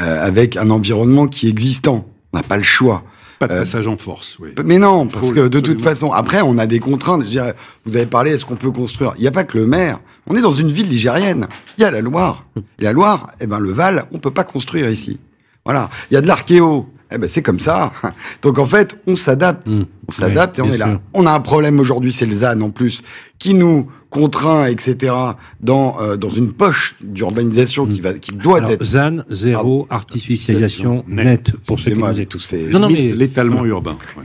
euh, 0.00 0.24
avec 0.26 0.56
un 0.56 0.70
environnement 0.70 1.26
qui 1.28 1.46
est 1.46 1.50
existant. 1.50 2.06
On 2.32 2.38
n'a 2.38 2.42
pas 2.42 2.56
le 2.56 2.62
choix. 2.62 3.04
Pas 3.38 3.46
de 3.46 3.52
Euh, 3.52 3.58
passage 3.60 3.86
en 3.86 3.96
force, 3.98 4.36
oui. 4.40 4.50
Mais 4.64 4.78
non, 4.78 5.06
parce 5.06 5.28
Faut 5.28 5.34
que 5.34 5.46
de 5.48 5.60
toute 5.60 5.80
façon, 5.82 6.10
après, 6.12 6.40
on 6.40 6.56
a 6.58 6.66
des 6.66 6.80
contraintes. 6.80 7.22
Je 7.22 7.28
dirais, 7.30 7.54
vous 7.84 7.94
avez 7.96 8.06
parlé, 8.06 8.32
est-ce 8.32 8.44
qu'on 8.46 8.56
peut 8.56 8.70
construire? 8.72 9.12
Il 9.16 9.20
n'y 9.20 9.28
a 9.28 9.32
pas 9.32 9.44
que 9.44 9.56
le 9.58 9.66
maire. 9.66 10.00
On 10.26 10.34
est 10.34 10.40
dans 10.40 10.50
une 10.52 10.72
ville 10.72 10.88
ligérienne. 10.88 11.46
Il 11.76 11.82
y 11.82 11.84
a 11.84 11.90
la 11.90 12.00
Loire. 12.00 12.46
Et 12.80 12.84
la 12.84 12.92
Loire, 12.92 13.30
eh 13.40 13.46
ben, 13.46 13.58
le 13.60 13.70
Val, 13.70 14.06
on 14.12 14.18
peut 14.18 14.32
pas 14.32 14.44
construire 14.44 14.90
ici. 14.90 15.20
Voilà. 15.68 15.90
Il 16.10 16.14
y 16.14 16.16
a 16.16 16.20
de 16.22 16.26
l'archéo. 16.26 16.86
Eh 17.10 17.16
ben, 17.18 17.28
c'est 17.28 17.42
comme 17.42 17.58
ça. 17.58 17.92
Donc, 18.42 18.58
en 18.58 18.66
fait, 18.66 19.00
on 19.06 19.16
s'adapte. 19.16 19.66
Mmh. 19.66 19.82
On 20.08 20.12
s'adapte 20.12 20.58
Oui, 20.58 20.66
et 20.66 20.70
on 20.70 20.74
est 20.74 20.78
là. 20.78 20.86
sûr. 20.88 21.00
On 21.14 21.26
a 21.26 21.32
un 21.32 21.40
problème 21.40 21.78
aujourd'hui, 21.80 22.12
c'est 22.12 22.26
le 22.26 22.32
ZAN 22.34 22.60
en 22.60 22.70
plus, 22.70 23.02
qui 23.38 23.54
nous 23.54 23.88
contraint, 24.10 24.66
etc., 24.66 25.14
dans, 25.60 25.96
euh, 26.00 26.16
dans 26.16 26.28
une 26.30 26.52
poche 26.52 26.96
d'urbanisation 27.02 27.86
qui 27.86 28.00
va, 28.00 28.12
qui 28.14 28.32
doit. 28.32 28.58
Alors, 28.58 28.70
être. 28.72 28.84
ZAN, 28.84 29.18
zéro 29.30 29.86
artificialisation 29.90 31.04
nette, 31.08 31.52
pour 31.66 31.78
ceux 31.80 31.92
qui 31.92 31.98
nous 31.98 32.06
écoutent. 32.10 32.28
tous 32.28 32.38
ces- 32.40 32.68
Non, 32.68 32.78
non, 32.80 32.88
mais 32.90 33.12
L'étalement 33.14 33.64
urbain. 33.64 33.96
ouais. 34.16 34.24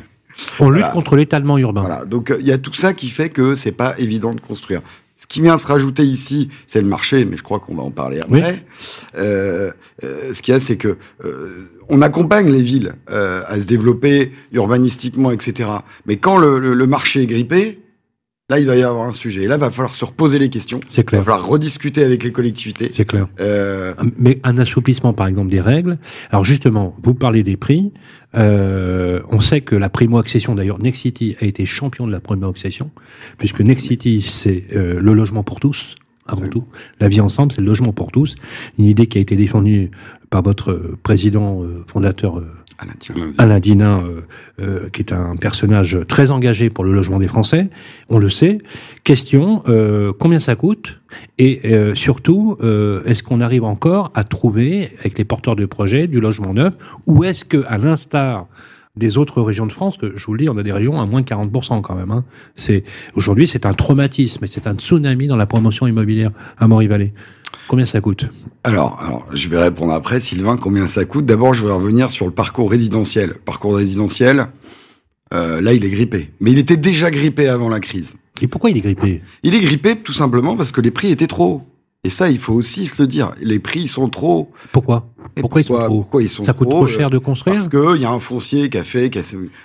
on 0.60 0.70
lutte 0.70 0.80
Voilà. 0.80 0.94
contre 0.94 1.16
l'étalement 1.16 1.58
urbain. 1.58 1.82
Voilà. 1.82 2.06
Donc 2.06 2.32
euh, 2.32 2.38
il 2.40 2.48
y 2.48 2.52
a 2.52 2.58
tout 2.58 2.74
ça 2.74 2.94
qui 2.94 3.10
fait 3.10 3.30
que 3.30 3.54
c'est 3.56 3.72
pas 3.72 3.94
évident 4.00 4.34
de 4.34 4.42
construire. 4.42 4.82
Ce 5.24 5.28
qui 5.28 5.40
vient 5.42 5.58
se 5.58 5.66
rajouter 5.66 6.04
ici, 6.04 6.50
c'est 6.68 6.82
le 6.82 6.88
marché, 6.88 7.24
mais 7.24 7.38
je 7.38 7.44
crois 7.44 7.60
qu'on 7.60 7.76
va 7.76 7.84
en 7.84 7.92
parler 7.92 8.20
après. 8.20 8.66
Euh, 9.18 9.72
euh, 10.04 10.34
ce 10.34 10.42
qu'il 10.42 10.54
y 10.54 10.58
a, 10.58 10.60
c'est 10.60 10.76
que 10.76 10.98
euh, 11.24 11.70
on 11.88 12.02
accompagne 12.02 12.52
les 12.52 12.62
villes 12.62 12.94
à 13.08 13.58
se 13.58 13.66
développer 13.66 14.34
urbanistiquement, 14.52 15.32
etc. 15.32 15.70
Mais 16.06 16.18
quand 16.18 16.38
le, 16.38 16.60
le- 16.60 16.74
le 16.74 16.88
marché 16.88 17.22
est 17.22 17.26
grippé, 17.26 17.80
là, 18.50 18.60
il 18.60 18.68
va 18.68 18.76
y 18.76 18.84
avoir 18.84 19.08
un 19.08 19.14
sujet. 19.14 19.44
Et 19.44 19.48
là, 19.48 19.56
il 19.56 19.62
va 19.62 19.72
falloir 19.72 19.96
se 19.96 20.04
reposer 20.04 20.40
les 20.40 20.50
questions. 20.50 20.82
C'est 20.90 21.02
Il 21.02 21.06
va 21.06 21.10
clair. 21.10 21.24
falloir 21.24 21.48
rediscuter 21.48 22.04
avec 22.04 22.22
les 22.24 22.32
collectivités. 22.34 22.92
C'est 22.94 23.06
clair. 23.06 23.28
Mais 24.18 24.40
un 24.44 24.58
assouplissement, 24.58 25.14
par 25.14 25.28
exemple, 25.28 25.50
des 25.50 25.62
règles. 25.62 25.98
Alors 26.32 26.44
justement, 26.44 26.96
vous 27.02 27.14
parlez 27.14 27.44
des 27.44 27.56
prix. 27.58 27.94
Euh, 28.36 29.22
on 29.30 29.42
sait 29.42 29.62
que 29.62 29.76
la 29.76 29.90
primo-accession, 29.90 30.56
d'ailleurs, 30.56 30.80
Nexity 30.80 31.36
a 31.40 31.46
été 31.46 31.66
champion 31.66 32.08
de 32.08 32.12
la 32.12 32.20
primo-accession, 32.20 32.92
puisque 33.38 33.62
Nexity, 33.62 34.22
c'est 34.22 34.64
euh, 34.76 35.00
le 35.00 35.14
logement 35.14 35.44
pour 35.44 35.60
tous, 35.60 35.96
avant 36.26 36.48
tout. 36.48 36.66
La 37.00 37.10
vie 37.10 37.22
ensemble, 37.22 37.52
c'est 37.52 37.62
le 37.62 37.68
logement 37.68 37.94
pour 37.94 38.12
tous. 38.12 38.36
Une 38.78 38.86
idée 38.86 39.08
qui 39.08 39.18
a 39.18 39.22
été 39.22 39.36
défendue 39.36 39.92
par 40.30 40.42
votre 40.42 40.96
président 41.04 41.64
euh, 41.64 41.84
fondateur 41.88 42.40
euh, 42.40 42.48
Alain, 43.38 43.60
Dinin, 43.60 44.04
euh, 44.04 44.22
euh, 44.62 44.90
qui 44.90 45.02
est 45.02 45.14
un 45.14 45.36
personnage 45.36 46.00
très 46.08 46.32
engagé 46.32 46.70
pour 46.70 46.84
le 46.84 46.94
logement 46.94 47.20
des 47.20 47.28
Français, 47.28 47.70
on 48.10 48.20
le 48.20 48.30
sait. 48.30 48.60
Question, 49.04 49.64
euh, 49.68 50.14
combien 50.18 50.40
ça 50.40 50.56
coûte? 50.56 51.00
Et 51.38 51.62
euh, 51.66 51.96
surtout, 51.96 52.58
est-ce 53.06 53.24
qu'on 53.24 53.42
arrive 53.42 53.64
encore 53.64 54.12
à 54.16 54.24
trouver, 54.24 54.92
avec 55.00 55.18
les 55.18 55.26
porteurs 55.26 55.56
de 55.56 55.66
projets, 55.66 56.08
du 56.08 56.20
logement 56.20 56.54
neuf? 56.54 56.74
Ou 57.06 57.24
est-ce 57.24 57.46
que, 57.46 57.64
à 57.68 57.78
l'instar 57.78 58.48
des 58.96 59.18
autres 59.18 59.42
régions 59.42 59.66
de 59.66 59.72
France, 59.72 59.98
que 59.98 60.16
je 60.16 60.26
vous 60.26 60.34
le 60.34 60.40
dis, 60.40 60.50
on 60.50 60.58
a 60.58 60.64
des 60.64 60.72
régions 60.72 61.02
à 61.02 61.06
moins 61.06 61.22
de 61.22 61.26
40% 61.26 61.82
quand 61.82 61.96
même. 61.96 62.12
Hein. 62.12 62.24
Aujourd'hui, 63.16 63.48
c'est 63.48 63.66
un 63.66 63.74
traumatisme 63.74 64.44
et 64.44 64.48
c'est 64.48 64.68
un 64.68 64.76
tsunami 64.76 65.28
dans 65.28 65.36
la 65.36 65.48
promotion 65.48 65.88
immobilière 65.88 66.32
à 66.60 66.68
Maury-Vallée. 66.68 67.14
Combien 67.68 67.86
ça 67.86 68.02
coûte 68.02 68.26
Alors, 68.64 69.00
alors, 69.02 69.26
je 69.32 69.48
vais 69.48 69.58
répondre 69.58 69.94
après, 69.94 70.20
Sylvain, 70.20 70.58
combien 70.58 70.88
ça 70.88 71.06
coûte. 71.06 71.26
D'abord, 71.26 71.54
je 71.54 71.66
vais 71.66 71.72
revenir 71.72 72.12
sur 72.12 72.26
le 72.26 72.32
parcours 72.32 72.70
résidentiel. 72.70 73.36
Parcours 73.46 73.76
résidentiel, 73.76 74.48
euh, 75.34 75.62
là, 75.62 75.74
il 75.74 75.84
est 75.86 75.90
grippé. 75.90 76.32
Mais 76.40 76.52
il 76.52 76.58
était 76.58 76.78
déjà 76.78 77.10
grippé 77.10 77.48
avant 77.48 77.70
la 77.70 77.80
crise. 77.80 78.16
Et 78.42 78.48
pourquoi 78.48 78.70
il 78.72 78.78
est 78.78 78.82
grippé? 78.82 79.22
Il 79.44 79.56
est 79.56 79.60
grippé 79.60 79.96
tout 79.96 80.14
simplement 80.14 80.56
parce 80.56 80.72
que 80.72 80.82
les 80.82 80.92
prix 80.92 81.12
étaient 81.12 81.28
trop 81.28 81.46
hauts. 81.46 81.73
Et 82.06 82.10
ça, 82.10 82.30
il 82.30 82.38
faut 82.38 82.54
aussi 82.54 82.86
se 82.86 83.02
le 83.02 83.08
dire. 83.08 83.32
Les 83.42 83.60
prix 83.60 83.88
sont 83.88 84.10
trop. 84.10 84.52
Pourquoi? 84.74 85.08
Pourquoi 85.38 85.62
ils 85.62 85.64
sont 85.64 85.76
trop? 85.76 85.88
pourquoi 85.88 86.22
ils 86.22 86.28
sont 86.30 86.44
Ça 86.44 86.52
coûte 86.54 86.68
trop 86.68 86.80
trop 86.80 86.84
hauts, 86.84 86.88
cher 86.88 87.10
de 87.10 87.18
construire? 87.18 87.56
Parce 87.56 87.70
qu'il 87.70 88.02
y 88.02 88.06
a 88.06 88.12
un 88.12 88.20
foncier 88.20 88.70
qui 88.70 88.78
a 88.78 88.84
fait, 88.84 89.10
qui 89.10 89.20
a 89.20 89.22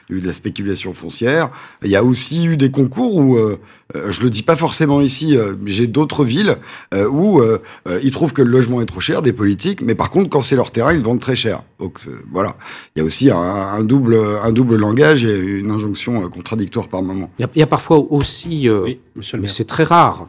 eu 0.09 0.21
de 0.21 0.27
la 0.27 0.33
spéculation 0.33 0.95
foncière. 0.95 1.51
Il 1.83 1.91
y 1.91 1.97
a 1.97 2.05
aussi 2.05 2.45
eu 2.45 2.57
des 2.57 2.71
concours 2.71 3.17
où, 3.17 3.37
euh, 3.37 3.59
euh, 3.97 4.13
je 4.13 4.21
le 4.23 4.31
dis 4.31 4.43
pas 4.45 4.55
forcément 4.55 5.01
ici, 5.01 5.37
euh, 5.37 5.55
mais 5.61 5.73
j'ai 5.73 5.89
d'autres 5.89 6.25
villes 6.25 6.59
euh, 6.95 7.09
où 7.09 7.41
euh, 7.41 7.59
euh, 7.89 7.99
ils 8.05 8.13
trouvent 8.13 8.33
que 8.33 8.43
le 8.43 8.51
logement 8.51 8.81
est 8.81 8.87
trop 8.87 9.01
cher, 9.01 9.21
des 9.21 9.33
politiques, 9.33 9.83
mais 9.83 9.97
par 9.97 10.11
contre, 10.11 10.31
quand 10.31 10.41
c'est 10.41 10.55
leur 10.57 10.71
terrain, 10.71 10.93
ils 10.93 10.99
le 10.99 11.03
vendent 11.03 11.19
très 11.19 11.37
cher. 11.37 11.65
Donc 11.81 11.99
euh, 12.07 12.21
voilà, 12.33 12.57
il 12.95 13.01
y 13.01 13.03
a 13.03 13.05
aussi 13.05 13.31
un, 13.33 13.37
un 13.37 13.83
double, 13.83 14.17
un 14.43 14.53
double 14.53 14.77
langage 14.77 15.25
et 15.25 15.39
une 15.41 15.73
injonction 15.73 16.23
euh, 16.25 16.29
contradictoire 16.29 16.87
par 16.87 17.03
moment. 17.03 17.31
Il 17.41 17.43
y 17.43 17.45
a- 17.47 17.51
il 17.57 17.59
y, 17.59 17.63
a 17.63 17.67
parfois 17.67 17.99
aussi, 17.99 18.69
euh, 18.69 18.87
monsieur 19.17 19.37
le 19.39 19.43
mais 19.43 19.49
c'est 19.49 19.65
très 19.65 19.83
rare. 19.85 20.29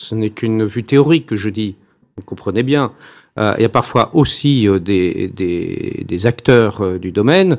Ce 0.00 0.14
n'est 0.14 0.30
qu'une 0.30 0.64
vue 0.64 0.84
théorique 0.84 1.26
que 1.26 1.36
je 1.36 1.50
dis. 1.50 1.76
Vous 2.16 2.22
comprenez 2.22 2.62
bien. 2.62 2.92
Euh, 3.38 3.54
il 3.58 3.62
y 3.62 3.64
a 3.64 3.68
parfois 3.68 4.14
aussi 4.14 4.68
euh, 4.68 4.78
des, 4.78 6.26
acteurs 6.26 6.82
euh, 6.82 6.98
du 6.98 7.12
domaine 7.12 7.58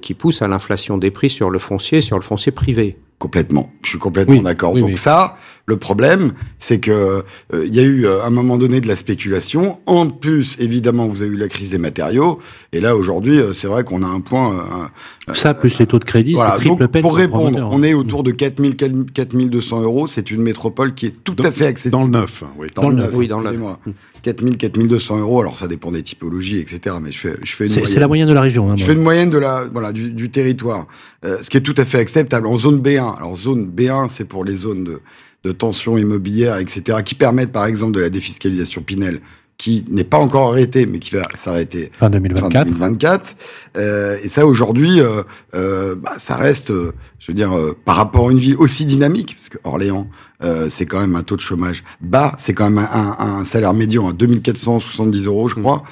qui 0.00 0.14
poussent 0.14 0.42
à 0.42 0.48
l'inflation 0.48 0.98
des 0.98 1.10
prix 1.10 1.28
sur 1.28 1.50
le 1.50 1.58
foncier, 1.58 2.00
sur 2.00 2.16
le 2.16 2.22
foncier 2.22 2.52
privé. 2.52 2.96
Complètement. 3.20 3.70
Je 3.82 3.90
suis 3.90 3.98
complètement 3.98 4.34
Oui, 4.36 4.42
d'accord. 4.42 4.72
oui, 4.72 4.80
Donc 4.80 4.90
oui. 4.90 4.96
ça, 4.96 5.36
le 5.66 5.76
problème, 5.76 6.32
c'est 6.58 6.78
que 6.80 6.90
euh, 6.90 7.22
il 7.66 7.72
y 7.74 7.78
a 7.78 7.82
eu 7.82 8.06
euh, 8.06 8.22
à 8.22 8.26
un 8.28 8.30
moment 8.30 8.56
donné 8.56 8.80
de 8.80 8.88
la 8.88 8.96
spéculation. 8.96 9.78
En 9.84 10.08
plus, 10.08 10.56
évidemment, 10.58 11.06
vous 11.06 11.20
avez 11.22 11.30
eu 11.32 11.36
la 11.36 11.48
crise 11.48 11.70
des 11.72 11.78
matériaux. 11.78 12.38
Et 12.72 12.80
là, 12.80 12.96
aujourd'hui, 12.96 13.38
euh, 13.38 13.52
c'est 13.52 13.66
vrai 13.66 13.84
qu'on 13.84 14.02
a 14.02 14.06
un 14.06 14.20
point. 14.20 14.90
euh, 15.28 15.34
Ça, 15.34 15.52
plus 15.52 15.78
les 15.78 15.86
taux 15.86 15.98
de 15.98 16.04
crédit, 16.04 16.32
voilà. 16.32 16.52
c'est 16.56 16.60
triple 16.60 16.80
Donc, 16.82 16.90
peine 16.92 17.02
pour 17.02 17.14
répondre, 17.14 17.42
promoteur. 17.50 17.68
on 17.72 17.82
est 17.82 17.92
autour 17.92 18.22
de 18.22 18.30
4000, 18.30 18.74
4200 19.12 19.82
euros. 19.82 20.08
C'est 20.08 20.30
une 20.30 20.40
métropole 20.42 20.94
qui 20.94 21.04
est 21.06 21.14
tout 21.22 21.36
à 21.44 21.52
fait 21.52 21.66
accessible. 21.66 21.92
Dans 21.92 22.04
le 22.04 22.10
neuf, 22.10 22.42
oui. 22.58 22.68
Dans, 22.74 22.88
le 22.88 22.94
neuf, 22.94 23.10
oui, 23.12 23.28
dans 23.28 23.38
le 23.38 23.44
neuf. 23.44 23.52
excusez-moi. 23.52 23.78
4000, 24.22 24.56
4200 24.58 25.18
euros. 25.20 25.40
Alors, 25.40 25.56
ça 25.56 25.66
dépend 25.66 25.90
des 25.92 26.02
typologies, 26.02 26.58
etc. 26.58 26.96
Mais 27.00 27.10
je 27.12 27.18
fais, 27.18 27.36
je 27.42 27.52
fais 27.54 27.64
une 27.64 27.70
C'est 27.70 27.76
moyenne. 27.80 27.94
c'est 27.94 28.00
la 28.00 28.08
moyenne 28.08 28.28
de 28.28 28.34
la 28.34 28.40
région. 28.42 28.70
Hein, 28.70 28.74
Je 28.76 28.82
moi. 28.84 28.86
fais 28.86 28.98
une 28.98 29.02
moyenne 29.02 29.30
de 29.30 29.38
la, 29.38 29.64
voilà, 29.72 29.92
du, 29.92 30.10
du 30.10 30.30
territoire, 30.30 30.86
Euh, 31.24 31.36
ce 31.42 31.50
qui 31.50 31.58
est 31.58 31.60
tout 31.60 31.74
à 31.76 31.84
fait 31.84 31.98
acceptable. 31.98 32.46
En 32.46 32.56
zone 32.56 32.80
B1, 32.80 33.09
alors 33.16 33.36
zone 33.36 33.70
B1, 33.70 34.08
c'est 34.10 34.24
pour 34.24 34.44
les 34.44 34.56
zones 34.56 34.84
de, 34.84 35.00
de 35.44 35.52
tension 35.52 35.96
immobilière, 35.96 36.58
etc., 36.58 36.98
qui 37.04 37.14
permettent, 37.14 37.52
par 37.52 37.66
exemple, 37.66 37.92
de 37.92 38.00
la 38.00 38.10
défiscalisation 38.10 38.82
Pinel, 38.82 39.20
qui 39.60 39.84
n'est 39.90 40.04
pas 40.04 40.16
encore 40.16 40.52
arrêté, 40.52 40.86
mais 40.86 40.98
qui 40.98 41.10
va 41.14 41.28
s'arrêter 41.36 41.92
fin 41.98 42.08
2024. 42.08 42.50
Fin 42.50 42.64
2024. 42.64 43.36
Euh, 43.76 44.16
et 44.24 44.28
ça, 44.30 44.46
aujourd'hui, 44.46 45.02
euh, 45.02 45.22
euh, 45.54 45.94
bah, 45.96 46.14
ça 46.16 46.36
reste, 46.36 46.70
euh, 46.70 46.94
je 47.18 47.26
veux 47.30 47.34
dire, 47.34 47.54
euh, 47.54 47.76
par 47.84 47.96
rapport 47.96 48.30
à 48.30 48.32
une 48.32 48.38
ville 48.38 48.56
aussi 48.56 48.86
dynamique, 48.86 49.34
parce 49.36 49.50
que 49.50 49.58
Orléans, 49.64 50.08
euh, 50.42 50.70
c'est 50.70 50.86
quand 50.86 50.98
même 50.98 51.14
un 51.14 51.22
taux 51.22 51.36
de 51.36 51.42
chômage 51.42 51.84
bas, 52.00 52.34
c'est 52.38 52.54
quand 52.54 52.70
même 52.70 52.78
un, 52.78 53.16
un, 53.18 53.40
un, 53.40 53.44
salaire 53.44 53.74
médian 53.74 54.08
à 54.08 54.14
2470 54.14 55.26
euros, 55.26 55.48
je 55.48 55.56
crois, 55.56 55.82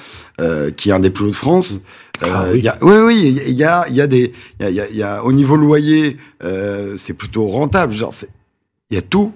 euh, 0.41 0.71
qui 0.71 0.89
est 0.89 0.93
un 0.93 0.99
des 0.99 1.11
plus 1.11 1.25
hauts 1.25 1.29
de 1.29 1.35
France. 1.35 1.79
Ah 2.23 2.45
oui. 2.51 2.61
Y 2.61 2.69
a, 2.69 2.77
oui, 2.81 2.95
oui, 3.05 3.39
il 3.49 3.53
y 3.53 3.63
a, 3.63 3.85
il 3.87 3.93
y 3.93 4.01
a 4.01 4.07
des, 4.07 4.33
il 4.61 4.69
y 4.71 4.81
a, 4.81 4.89
y 4.89 5.03
a, 5.03 5.23
au 5.23 5.31
niveau 5.31 5.55
loyer, 5.55 6.17
c'est 6.97 7.13
plutôt 7.13 7.45
rentable. 7.45 7.93
Genre, 7.93 8.15
il 8.89 8.95
y 8.95 8.97
a 8.97 9.03
tout, 9.03 9.31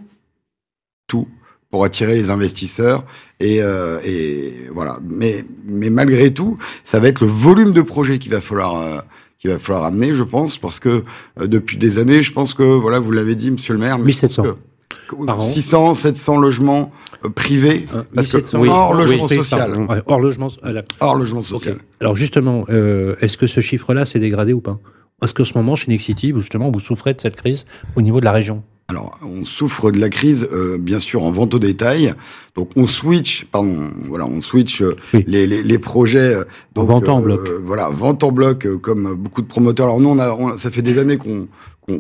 tout 1.06 1.28
pour 1.70 1.86
attirer 1.86 2.14
les 2.16 2.30
investisseurs 2.30 3.04
et, 3.44 3.62
euh, 3.62 4.00
et 4.06 4.54
voilà. 4.74 5.00
Mais, 5.08 5.44
mais 5.66 5.90
malgré 5.90 6.34
tout, 6.34 6.58
ça 6.84 7.00
va 7.00 7.10
être 7.10 7.22
le 7.22 7.28
volume 7.28 7.74
de 7.74 7.82
projets 7.82 8.18
qu'il 8.18 8.32
va 8.32 8.42
falloir 8.42 8.76
euh, 8.76 9.00
qu'il 9.44 9.52
va 9.52 9.60
falloir 9.60 9.84
amener, 9.84 10.14
je 10.14 10.24
pense, 10.24 10.58
parce 10.58 10.80
que 10.80 11.04
euh, 11.38 11.48
depuis 11.48 11.76
des 11.76 12.00
années, 12.00 12.24
je 12.24 12.32
pense 12.32 12.54
que 12.54 12.64
voilà, 12.64 13.00
vous 13.00 13.12
l'avez 13.12 13.36
dit, 13.36 13.52
Monsieur 13.52 13.74
le 13.74 13.80
Maire, 13.80 14.00
1700. 14.00 14.44
Que, 14.44 15.18
600, 15.54 15.96
700 15.96 16.38
logements 16.38 16.94
euh, 17.26 17.30
privés, 17.30 17.86
parce 18.16 18.34
1700, 18.34 18.52
que, 18.52 18.64
oui, 18.64 18.70
hors 18.72 18.94
logement 18.94 19.28
oui, 19.30 19.36
social. 19.36 19.82
Ouais, 19.82 20.02
hors 20.06 20.22
logement, 20.22 20.48
euh, 20.64 20.82
hors 21.02 21.16
logement 21.16 21.42
social. 21.42 21.74
Okay. 21.74 21.84
Alors 22.00 22.16
justement, 22.16 22.66
est-ce 22.68 23.38
que 23.38 23.48
ce 23.48 23.60
chiffre-là 23.60 24.06
s'est 24.06 24.20
dégradé 24.20 24.54
ou 24.54 24.62
pas? 24.62 24.80
Est-ce 25.22 25.34
qu'en 25.34 25.44
ce 25.44 25.58
moment, 25.58 25.76
chez 25.76 25.92
Nexity, 25.92 26.34
justement, 26.38 26.72
vous 26.72 26.80
souffrez 26.80 27.14
de 27.14 27.20
cette 27.20 27.36
crise 27.36 27.66
au 27.98 28.02
niveau 28.02 28.22
de 28.22 28.26
la 28.26 28.32
région 28.32 28.64
alors, 28.90 29.18
on 29.24 29.44
souffre 29.46 29.92
de 29.92 30.00
la 30.00 30.10
crise, 30.10 30.48
euh, 30.52 30.78
bien 30.78 31.00
sûr, 31.00 31.24
en 31.24 31.32
vente 31.32 31.54
au 31.54 31.60
détail. 31.60 32.14
Donc, 32.56 32.70
on 32.76 32.86
switch, 32.86 33.46
pardon, 33.46 33.92
voilà, 34.08 34.26
on 34.26 34.42
switch 34.42 34.82
euh, 34.82 34.96
oui. 35.14 35.24
les, 35.26 35.48
les, 35.48 35.64
les, 35.64 35.80
projets. 35.80 36.36
Donc, 36.76 36.90
en 36.90 36.94
vente 36.94 37.10
en 37.10 37.22
bloc. 37.22 37.48
Euh, 37.48 37.62
voilà, 37.66 37.90
vente 37.90 38.24
en 38.24 38.32
bloc, 38.32 38.68
comme 38.82 39.16
beaucoup 39.16 39.42
de 39.42 39.48
promoteurs. 39.48 39.86
Alors, 39.86 40.02
nous, 40.02 40.10
on 40.10 40.20
a, 40.20 40.32
on, 40.34 40.58
ça 40.58 40.70
fait 40.70 40.82
des 40.82 41.00
années 41.00 41.18
qu'on 41.18 41.48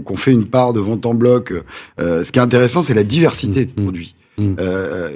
qu'on 0.05 0.15
fait 0.15 0.31
une 0.31 0.45
part 0.45 0.71
de 0.71 0.79
vente 0.79 1.05
en 1.05 1.13
bloc. 1.13 1.53
ce 1.99 2.31
qui 2.31 2.39
est 2.39 2.41
intéressant, 2.41 2.81
c'est 2.81 2.93
la 2.93 3.03
diversité 3.03 3.65
mmh, 3.65 3.75
de 3.75 3.81
produits. 3.83 4.15
Mmh. 4.37 4.55
Euh, 4.59 5.11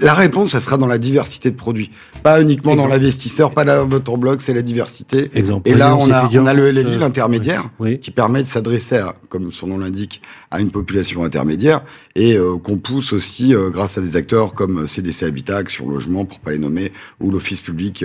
la 0.00 0.14
réponse, 0.14 0.50
ça 0.50 0.60
sera 0.60 0.76
dans 0.76 0.88
la 0.88 0.98
diversité 0.98 1.52
de 1.52 1.56
produits, 1.56 1.90
pas 2.24 2.40
uniquement 2.40 2.72
Exemple. 2.72 2.88
dans 2.88 2.94
l'investisseur, 2.94 3.52
pas 3.52 3.64
dans 3.64 3.86
votre 3.86 4.16
bloc, 4.16 4.40
c'est 4.40 4.54
la 4.54 4.62
diversité. 4.62 5.30
Exemple. 5.34 5.68
Et 5.70 5.74
là, 5.74 5.96
on 5.96 6.10
a, 6.10 6.28
on 6.28 6.46
a 6.46 6.54
le 6.54 6.72
LLI, 6.72 6.94
euh, 6.94 6.98
l'intermédiaire, 6.98 7.70
oui. 7.78 8.00
qui 8.00 8.10
permet 8.10 8.42
de 8.42 8.48
s'adresser, 8.48 9.04
comme 9.28 9.52
son 9.52 9.68
nom 9.68 9.78
l'indique, 9.78 10.20
à 10.50 10.60
une 10.60 10.70
population 10.70 11.22
intermédiaire 11.22 11.82
et 12.16 12.36
euh, 12.36 12.56
qu'on 12.58 12.78
pousse 12.78 13.12
aussi 13.12 13.54
grâce 13.70 13.98
à 13.98 14.00
des 14.00 14.16
acteurs 14.16 14.52
comme 14.52 14.88
CDC 14.88 15.22
Habitat, 15.22 15.58
Action 15.58 15.88
Logement, 15.88 16.24
pour 16.24 16.40
pas 16.40 16.50
les 16.50 16.58
nommer, 16.58 16.92
ou 17.20 17.30
l'Office 17.30 17.60
public 17.60 18.04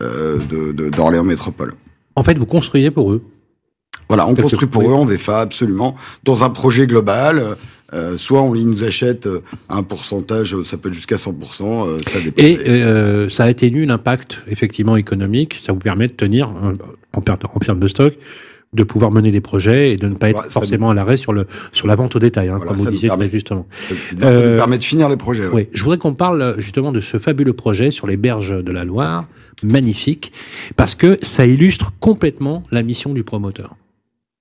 d'Orléans 0.00 1.22
de, 1.22 1.28
Métropole. 1.28 1.74
En 2.16 2.22
fait, 2.22 2.36
vous 2.36 2.46
construisez 2.46 2.90
pour 2.90 3.12
eux. 3.12 3.22
Voilà, 4.08 4.26
on 4.26 4.34
construit 4.34 4.68
pour 4.68 4.88
eux 4.88 4.92
en 4.92 5.04
VFA, 5.04 5.40
absolument, 5.40 5.96
dans 6.22 6.44
un 6.44 6.50
projet 6.50 6.86
global. 6.86 7.56
Euh, 7.92 8.16
soit 8.16 8.42
on 8.42 8.54
nous 8.54 8.84
achète 8.84 9.28
un 9.68 9.82
pourcentage, 9.82 10.56
ça 10.64 10.76
peut 10.76 10.88
être 10.88 10.94
jusqu'à 10.94 11.16
100%, 11.16 11.32
euh, 11.86 11.98
ça 12.10 12.20
dépend. 12.20 12.42
Et 12.42 12.58
euh, 12.68 13.28
ça 13.28 13.44
a 13.44 13.46
atténué 13.46 13.86
l'impact 13.86 14.42
effectivement 14.48 14.96
économique, 14.96 15.60
ça 15.62 15.72
vous 15.72 15.78
permet 15.78 16.08
de 16.08 16.12
tenir 16.12 16.48
en, 16.48 16.72
en 17.12 17.20
termes 17.20 17.80
de 17.80 17.88
stock 17.88 18.14
de 18.72 18.82
pouvoir 18.82 19.10
mener 19.10 19.30
des 19.30 19.40
projets 19.40 19.92
et 19.92 19.96
de 19.96 20.08
ne 20.08 20.14
pas 20.14 20.30
être 20.30 20.42
ouais, 20.42 20.50
forcément 20.50 20.86
nous... 20.86 20.92
à 20.92 20.94
l'arrêt 20.94 21.16
sur 21.16 21.32
le 21.32 21.46
sur 21.72 21.86
la 21.86 21.94
vente 21.94 22.14
au 22.16 22.18
détail, 22.18 22.48
hein, 22.48 22.56
voilà, 22.56 22.72
comme 22.72 22.76
vous 22.76 22.90
disiez 22.90 23.08
permet, 23.08 23.28
justement. 23.28 23.66
Ça, 23.88 23.94
ça 24.20 24.26
euh, 24.26 24.52
nous 24.52 24.56
permet 24.58 24.78
de 24.78 24.84
finir 24.84 25.08
les 25.08 25.16
projets. 25.16 25.46
Ouais. 25.46 25.52
Oui, 25.54 25.68
je 25.72 25.82
voudrais 25.82 25.98
qu'on 25.98 26.14
parle 26.14 26.56
justement 26.58 26.92
de 26.92 27.00
ce 27.00 27.18
fabuleux 27.18 27.54
projet 27.54 27.90
sur 27.90 28.06
les 28.06 28.16
berges 28.16 28.62
de 28.62 28.72
la 28.72 28.84
Loire, 28.84 29.26
magnifique, 29.64 30.32
parce 30.76 30.94
que 30.94 31.18
ça 31.22 31.46
illustre 31.46 31.92
complètement 32.00 32.62
la 32.70 32.82
mission 32.82 33.14
du 33.14 33.24
promoteur. 33.24 33.74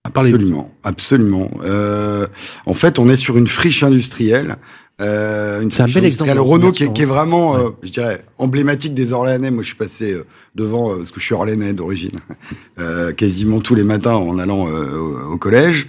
Absolument, 0.05 0.71
absolument. 0.83 1.49
Euh, 1.63 2.27
en 2.67 2.75
fait, 2.75 2.99
on 2.99 3.09
est 3.09 3.15
sur 3.15 3.37
une 3.37 3.47
friche 3.47 3.81
industrielle. 3.81 4.57
Euh, 5.01 5.61
une 5.61 5.71
c'est 5.71 5.81
un 5.81 5.87
bel 5.87 6.05
exemple. 6.05 6.37
Renault 6.37 6.71
qui 6.71 6.83
est, 6.83 6.93
qui 6.93 7.01
est, 7.01 7.05
vraiment, 7.05 7.53
ouais. 7.53 7.61
euh, 7.65 7.69
je 7.81 7.91
dirais, 7.91 8.23
emblématique 8.37 8.93
des 8.93 9.13
Orléanais. 9.13 9.49
Moi, 9.49 9.63
je 9.63 9.69
suis 9.69 9.77
passé 9.77 10.13
euh, 10.13 10.25
devant 10.53 10.91
euh, 10.91 10.97
parce 10.97 11.11
que 11.11 11.19
je 11.19 11.25
suis 11.25 11.33
Orléanais 11.33 11.73
d'origine, 11.73 12.11
euh, 12.79 13.13
quasiment 13.13 13.59
tous 13.61 13.73
les 13.73 13.83
matins 13.83 14.13
en 14.13 14.37
allant 14.37 14.67
au, 14.67 15.33
au, 15.33 15.37
collège. 15.37 15.87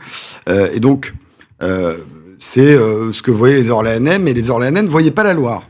et 0.48 0.80
donc, 0.80 1.12
c'est 2.38 2.76
ce 2.76 3.22
que 3.22 3.30
voyaient 3.30 3.56
les 3.56 3.70
Orléanais, 3.70 4.18
mais 4.18 4.32
les 4.32 4.51
Orléanais 4.51 4.82
ne 4.82 4.88
voyaient 4.88 5.10
pas 5.10 5.24
la 5.24 5.34
Loire. 5.34 5.62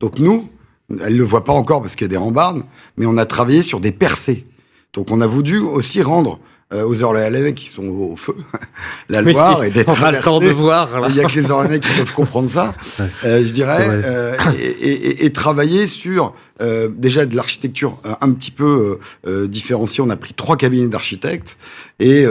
Donc 0.00 0.18
nous, 0.18 0.48
elles 0.90 1.12
ne 1.12 1.18
le 1.18 1.24
voient 1.24 1.44
pas 1.44 1.52
encore 1.52 1.82
parce 1.82 1.94
qu'il 1.94 2.04
y 2.04 2.10
a 2.10 2.12
des 2.12 2.16
rambardes, 2.16 2.62
mais 2.96 3.06
on 3.06 3.16
a 3.16 3.26
travaillé 3.26 3.62
sur 3.62 3.80
des 3.80 3.92
percées. 3.92 4.46
Donc 4.92 5.10
on 5.10 5.20
a 5.20 5.26
voulu 5.26 5.58
aussi 5.58 6.02
rendre 6.02 6.32
euh, 6.34 6.36
aux 6.74 7.02
Orléanais 7.04 7.54
qui 7.54 7.68
sont 7.68 7.84
au 7.84 8.16
feu, 8.16 8.34
la 9.08 9.22
Loire 9.22 9.60
oui, 9.60 9.68
et 9.68 9.70
d'être 9.70 9.88
On 9.88 10.04
a 10.04 10.10
le 10.10 10.18
temps 10.18 10.40
de 10.40 10.48
voir. 10.48 11.00
Là. 11.00 11.06
Il 11.10 11.14
y 11.14 11.20
a 11.20 11.24
que 11.24 11.38
les 11.38 11.50
Orléanais 11.50 11.78
qui 11.78 11.88
peuvent 11.96 12.12
comprendre 12.12 12.50
ça, 12.50 12.74
euh, 13.24 13.44
je 13.44 13.50
dirais, 13.50 13.86
euh, 13.88 14.34
et, 14.58 14.90
et, 14.90 15.24
et, 15.24 15.32
travailler 15.32 15.86
sur 15.86 16.34
euh, 16.60 16.88
déjà 16.90 17.24
de 17.24 17.36
l'architecture 17.36 18.00
un 18.20 18.32
petit 18.32 18.50
peu 18.50 18.98
euh, 19.26 19.46
différenciée. 19.46 20.02
On 20.02 20.10
a 20.10 20.16
pris 20.16 20.34
trois 20.34 20.56
cabinets 20.56 20.88
d'architectes 20.88 21.56
et, 22.00 22.24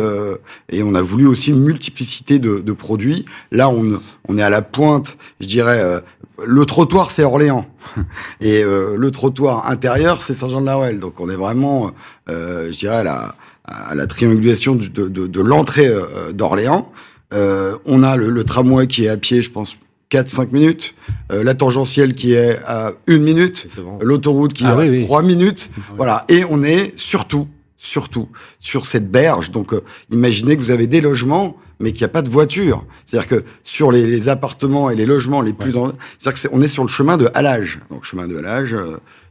et 0.69 0.83
on 0.83 0.95
a 0.95 1.01
voulu 1.01 1.27
aussi 1.27 1.51
une 1.51 1.63
multiplicité 1.63 2.37
de, 2.37 2.59
de, 2.59 2.71
produits. 2.73 3.25
Là, 3.51 3.69
on, 3.69 4.01
on 4.27 4.37
est 4.37 4.43
à 4.43 4.49
la 4.49 4.61
pointe, 4.61 5.17
je 5.39 5.47
dirais. 5.47 6.01
le 6.43 6.65
trottoir, 6.65 7.09
c'est 7.11 7.23
Orléans. 7.23 7.65
Et 8.41 8.63
le 8.63 9.09
trottoir 9.11 9.69
intérieur, 9.69 10.21
c'est 10.21 10.33
Saint-Jean-de-la-Ruelle. 10.33 10.99
Donc, 10.99 11.19
on 11.19 11.29
est 11.29 11.35
vraiment, 11.35 11.91
je 12.27 12.77
dirais, 12.77 12.97
à 12.97 13.03
la, 13.03 13.35
à 13.67 13.95
la 13.95 14.07
triangulation 14.07 14.75
de, 14.75 14.87
de, 14.87 15.27
de 15.27 15.41
l'entrée 15.41 15.87
euh, 15.87 16.31
d'Orléans. 16.31 16.91
Euh, 17.33 17.77
on 17.85 18.03
a 18.03 18.15
le, 18.15 18.29
le, 18.29 18.43
tramway 18.43 18.87
qui 18.87 19.05
est 19.05 19.09
à 19.09 19.17
pied, 19.17 19.41
je 19.41 19.49
pense, 19.49 19.77
4-5 20.11 20.51
minutes. 20.51 20.95
Euh, 21.31 21.43
la 21.43 21.55
tangentielle 21.55 22.13
qui 22.13 22.33
est 22.33 22.59
à 22.67 22.93
une 23.07 23.23
minute. 23.23 23.67
L'autoroute 24.01 24.53
qui 24.53 24.65
ah, 24.65 24.73
est 24.83 24.89
oui, 24.89 25.01
à 25.01 25.05
3 25.05 25.21
oui. 25.21 25.27
minutes. 25.27 25.69
Ah, 25.71 25.77
oui. 25.77 25.95
Voilà. 25.97 26.25
Et 26.29 26.43
on 26.49 26.61
est 26.63 26.97
surtout, 26.97 27.47
surtout, 27.77 28.29
sur 28.59 28.85
cette 28.85 29.09
berge. 29.09 29.51
Donc, 29.51 29.73
euh, 29.73 29.81
imaginez 30.11 30.55
que 30.55 30.61
vous 30.61 30.71
avez 30.71 30.87
des 30.87 31.01
logements, 31.01 31.57
mais 31.79 31.91
qu'il 31.91 32.01
n'y 32.01 32.05
a 32.05 32.09
pas 32.09 32.21
de 32.21 32.29
voiture. 32.29 32.85
C'est-à-dire 33.05 33.27
que 33.27 33.43
sur 33.63 33.91
les, 33.91 34.05
les, 34.05 34.29
appartements 34.29 34.89
et 34.89 34.95
les 34.95 35.05
logements 35.05 35.41
les 35.41 35.53
plus... 35.53 35.75
Ouais. 35.75 35.89
C'est-à-dire 36.19 36.49
qu'on 36.49 36.61
est, 36.61 36.65
est, 36.65 36.67
sur 36.67 36.83
le 36.83 36.89
chemin 36.89 37.17
de 37.17 37.29
halage. 37.33 37.79
Donc, 37.89 38.05
chemin 38.05 38.27
de 38.27 38.37
halage 38.37 38.75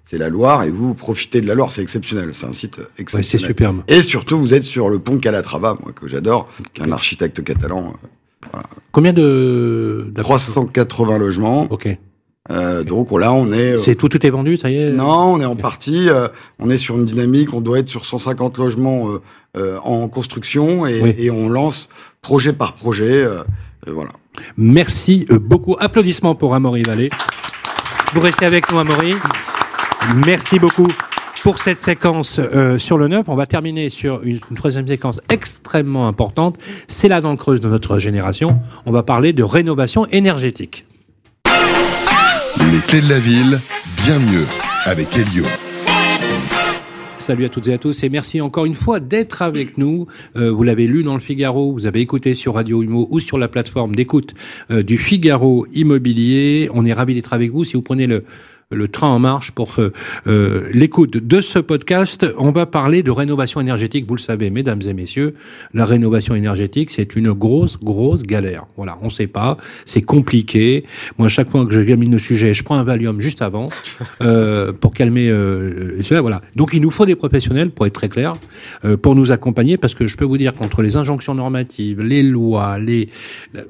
c'est 0.05 0.19
la 0.19 0.29
Loire 0.29 0.63
et 0.65 0.71
vous 0.71 0.95
profitez 0.95 1.41
de 1.41 1.47
la 1.47 1.55
Loire, 1.55 1.73
c'est 1.73 1.83
exceptionnel, 1.83 2.31
c'est 2.33 2.47
un 2.47 2.53
site 2.53 2.79
exceptionnel. 2.99 3.19
Ouais, 3.19 3.23
c'est 3.23 3.39
superbe. 3.39 3.83
Et 3.89 4.03
surtout, 4.03 4.39
vous 4.39 4.55
êtes 4.55 4.63
sur 4.63 4.89
le 4.89 4.99
pont 4.99 5.19
Calatrava, 5.19 5.77
moi 5.83 5.93
que 5.93 6.07
j'adore, 6.07 6.49
qui 6.73 6.83
est 6.83 6.85
un 6.85 6.93
architecte 6.93 7.43
catalan. 7.43 7.95
Euh, 7.95 8.09
voilà. 8.53 8.67
Combien 8.93 9.13
de 9.13 10.13
380 10.23 11.19
logements. 11.19 11.67
Ok. 11.71 11.89
Euh, 12.51 12.81
okay. 12.81 12.89
Donc 12.89 13.11
là, 13.19 13.33
on 13.33 13.51
est. 13.53 13.79
C'est 13.79 13.95
tout, 13.95 14.11
tout 14.11 14.25
est 14.27 14.31
vendu, 14.31 14.59
ça 14.59 14.71
y 14.71 14.77
est? 14.77 14.91
Non, 14.91 15.35
on 15.35 15.41
est 15.41 15.47
en 15.47 15.53
okay. 15.53 15.63
partie. 15.63 16.09
Euh, 16.11 16.29
on 16.59 16.69
est 16.69 16.77
sur 16.77 16.97
une 16.97 17.07
dynamique. 17.07 17.55
On 17.55 17.63
doit 17.63 17.79
être 17.79 17.89
sur 17.89 18.05
150 18.05 18.59
logements 18.59 19.09
euh, 19.57 19.79
en 19.83 20.09
construction 20.09 20.85
et, 20.85 21.01
oui. 21.01 21.15
et, 21.17 21.31
on 21.31 21.49
lance 21.49 21.89
projet 22.21 22.53
par 22.53 22.75
projet. 22.75 23.27
voilà. 23.87 24.11
Merci 24.59 25.27
beaucoup. 25.31 25.77
Applaudissements 25.79 26.35
pour 26.35 26.55
Amaury 26.55 26.83
Vallée. 26.83 27.09
Vous 28.13 28.21
restez 28.21 28.45
avec 28.45 28.71
nous, 28.71 28.79
Amaury. 28.79 29.15
Merci 30.27 30.59
beaucoup 30.59 30.87
pour 31.43 31.59
cette 31.59 31.79
séquence 31.79 32.39
euh, 32.39 32.79
sur 32.79 32.99
le 32.99 33.09
neuf. 33.09 33.29
On 33.29 33.37
va 33.37 33.47
terminer 33.47 33.89
sur 33.89 34.23
une, 34.23 34.39
une 34.51 34.57
troisième 34.57 34.87
séquence 34.87 35.21
extrêmement 35.29 36.07
importante. 36.09 36.59
C'est 36.89 37.09
dans 37.09 37.31
le 37.31 37.37
creux 37.37 37.59
de 37.59 37.69
notre 37.69 37.99
génération. 37.99 38.59
On 38.87 38.93
va 38.93 39.03
parler 39.03 39.33
de 39.33 39.43
rénovation 39.43 40.07
énergétique. 40.07 40.87
Les 42.71 42.79
clés 42.87 43.01
de 43.01 43.11
la 43.11 43.19
ville, 43.19 43.61
bien 44.05 44.19
mieux 44.19 44.47
avec 44.85 45.17
Elio. 45.17 45.45
Salut 47.19 47.47
à 47.47 47.49
toutes 47.49 47.69
et 47.69 47.73
à 47.73 47.79
tous 47.79 48.03
et 48.03 48.11
merci 48.11 48.43
encore 48.43 48.67
une 48.67 48.75
fois 48.75 49.01
d'être 49.01 49.41
avec 49.41 49.79
nous. 49.79 50.07
Euh, 50.37 50.51
vous 50.51 50.63
l'avez 50.63 50.87
lu 50.87 51.03
dans 51.03 51.15
le 51.15 51.21
Figaro, 51.21 51.73
vous 51.73 51.87
avez 51.87 52.01
écouté 52.01 52.35
sur 52.35 52.55
Radio 52.55 52.83
Imo 52.83 53.07
ou 53.11 53.19
sur 53.19 53.39
la 53.39 53.49
plateforme 53.49 53.95
d'écoute 53.95 54.35
euh, 54.71 54.83
du 54.83 54.99
Figaro 54.99 55.67
Immobilier. 55.73 56.69
On 56.75 56.85
est 56.85 56.93
ravis 56.93 57.15
d'être 57.15 57.33
avec 57.33 57.51
vous. 57.51 57.65
Si 57.65 57.77
vous 57.77 57.83
prenez 57.83 58.07
le 58.07 58.25
le 58.71 58.89
train 58.89 59.09
en 59.09 59.19
marche 59.19 59.51
pour 59.53 59.75
euh, 59.79 60.69
l'écoute 60.73 61.17
de 61.17 61.41
ce 61.41 61.59
podcast. 61.59 62.27
On 62.39 62.51
va 62.51 62.67
parler 62.67 63.03
de 63.03 63.11
rénovation 63.11 63.61
énergétique. 63.61 64.07
Vous 64.09 64.17
le 64.17 64.21
savez, 64.21 64.51
mesdames 64.51 64.81
et 64.87 64.93
messieurs, 64.93 65.35
la 65.73 65.85
rénovation 65.85 66.35
énergétique, 66.35 66.91
c'est 66.91 67.17
une 67.17 67.33
grosse, 67.33 67.79
grosse 67.79 68.23
galère. 68.23 68.67
Voilà, 68.77 68.99
on 69.03 69.07
ne 69.07 69.11
sait 69.11 69.27
pas, 69.27 69.57
c'est 69.85 70.03
compliqué. 70.03 70.85
Moi, 71.19 71.29
chaque 71.29 71.51
fois 71.51 71.65
que 71.67 71.73
je 71.73 71.81
gamine 71.81 72.13
le 72.13 72.19
sujet, 72.19 72.55
je 72.55 72.63
prends 72.63 72.77
un 72.77 72.85
Valium 72.85 73.21
juste 73.21 73.43
avant 73.43 73.69
euh, 74.23 74.73
pour 74.73 74.93
calmer 74.93 75.29
euh. 75.29 76.01
Voilà. 76.21 76.43
Donc, 76.57 76.71
il 76.75 76.81
nous 76.81 76.91
faut 76.91 77.07
des 77.07 77.17
professionnels, 77.17 77.71
pour 77.71 77.87
être 77.87 77.95
très 77.95 78.09
clair, 78.09 78.35
euh, 78.85 78.97
pour 78.97 79.15
nous 79.15 79.33
accompagner, 79.33 79.77
parce 79.77 79.95
que 79.95 80.07
je 80.07 80.17
peux 80.17 80.25
vous 80.25 80.39
dire 80.39 80.53
qu'entre 80.55 80.83
les 80.83 80.97
injonctions 80.97 81.35
normatives, 81.35 82.01
les 82.01 82.23
lois, 82.23 82.79
les 82.79 83.09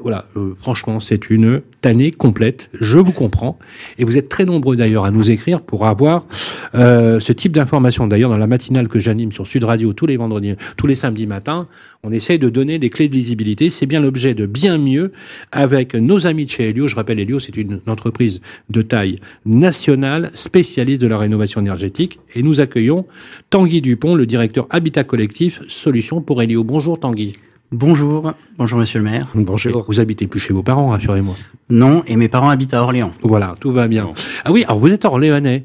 voilà, 0.00 0.26
euh, 0.36 0.54
franchement, 0.58 1.00
c'est 1.00 1.30
une 1.30 1.62
tannée 1.80 2.10
complète. 2.10 2.70
Je 2.80 2.98
vous 2.98 3.12
comprends, 3.12 3.58
et 3.98 4.04
vous 4.04 4.18
êtes 4.18 4.28
très 4.28 4.44
nombreux 4.44 4.76
d'ailleurs 4.84 5.06
à 5.06 5.10
nous 5.10 5.30
écrire 5.30 5.62
pour 5.62 5.86
avoir 5.86 6.26
euh, 6.74 7.18
ce 7.18 7.32
type 7.32 7.52
d'information. 7.52 8.06
D'ailleurs, 8.06 8.28
dans 8.28 8.36
la 8.36 8.46
matinale 8.46 8.86
que 8.86 8.98
j'anime 8.98 9.32
sur 9.32 9.46
Sud 9.46 9.64
Radio 9.64 9.94
tous 9.94 10.04
les 10.04 10.18
vendredis, 10.18 10.56
tous 10.76 10.86
les 10.86 10.94
samedis 10.94 11.26
matins, 11.26 11.68
on 12.02 12.12
essaye 12.12 12.38
de 12.38 12.50
donner 12.50 12.78
des 12.78 12.90
clés 12.90 13.08
de 13.08 13.14
lisibilité. 13.14 13.70
C'est 13.70 13.86
bien 13.86 14.00
l'objet 14.00 14.34
de 14.34 14.44
bien 14.44 14.76
mieux 14.76 15.12
avec 15.52 15.94
nos 15.94 16.26
amis 16.26 16.44
de 16.44 16.50
chez 16.50 16.68
Helio. 16.68 16.86
Je 16.86 16.96
rappelle, 16.96 17.18
Helio, 17.18 17.38
c'est 17.38 17.56
une 17.56 17.80
entreprise 17.86 18.42
de 18.68 18.82
taille 18.82 19.16
nationale 19.46 20.30
spécialiste 20.34 21.00
de 21.00 21.06
la 21.06 21.16
rénovation 21.16 21.62
énergétique. 21.62 22.18
Et 22.34 22.42
nous 22.42 22.60
accueillons 22.60 23.06
Tanguy 23.48 23.80
Dupont, 23.80 24.14
le 24.14 24.26
directeur 24.26 24.66
Habitat 24.68 25.04
Collectif 25.04 25.62
Solutions 25.66 26.20
pour 26.20 26.42
Helio. 26.42 26.62
Bonjour 26.62 27.00
Tanguy. 27.00 27.32
Bonjour, 27.74 28.34
bonjour 28.56 28.78
monsieur 28.78 29.00
le 29.00 29.04
maire. 29.04 29.26
Bonjour. 29.34 29.84
Vous 29.88 29.98
habitez 29.98 30.28
plus 30.28 30.38
chez 30.38 30.54
vos 30.54 30.62
parents, 30.62 30.90
rassurez-moi. 30.90 31.34
Non, 31.70 32.04
et 32.06 32.14
mes 32.14 32.28
parents 32.28 32.48
habitent 32.48 32.72
à 32.72 32.80
Orléans. 32.80 33.10
Voilà, 33.22 33.56
tout 33.58 33.72
va 33.72 33.88
bien. 33.88 34.12
Ah 34.44 34.52
oui, 34.52 34.62
alors 34.62 34.78
vous 34.78 34.92
êtes 34.92 35.04
orléanais. 35.04 35.64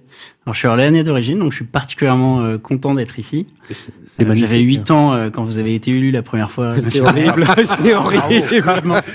Alors 0.49 0.55
je 0.55 0.59
suis 0.61 0.67
orléanais 0.67 1.03
d'origine, 1.03 1.37
donc 1.37 1.51
je 1.51 1.57
suis 1.57 1.65
particulièrement 1.65 2.41
euh, 2.41 2.57
content 2.57 2.95
d'être 2.95 3.19
ici. 3.19 3.45
Euh, 4.19 4.33
J'avais 4.33 4.61
8 4.61 4.89
ans 4.89 5.13
euh, 5.13 5.29
quand 5.29 5.43
vous 5.43 5.59
avez 5.59 5.75
été 5.75 5.91
élu 5.91 6.09
la 6.09 6.23
première 6.23 6.49
fois. 6.49 6.73
C'était 6.79 7.01
horrible. 7.01 7.45
C'était 7.63 7.93
horrible. 7.93 8.23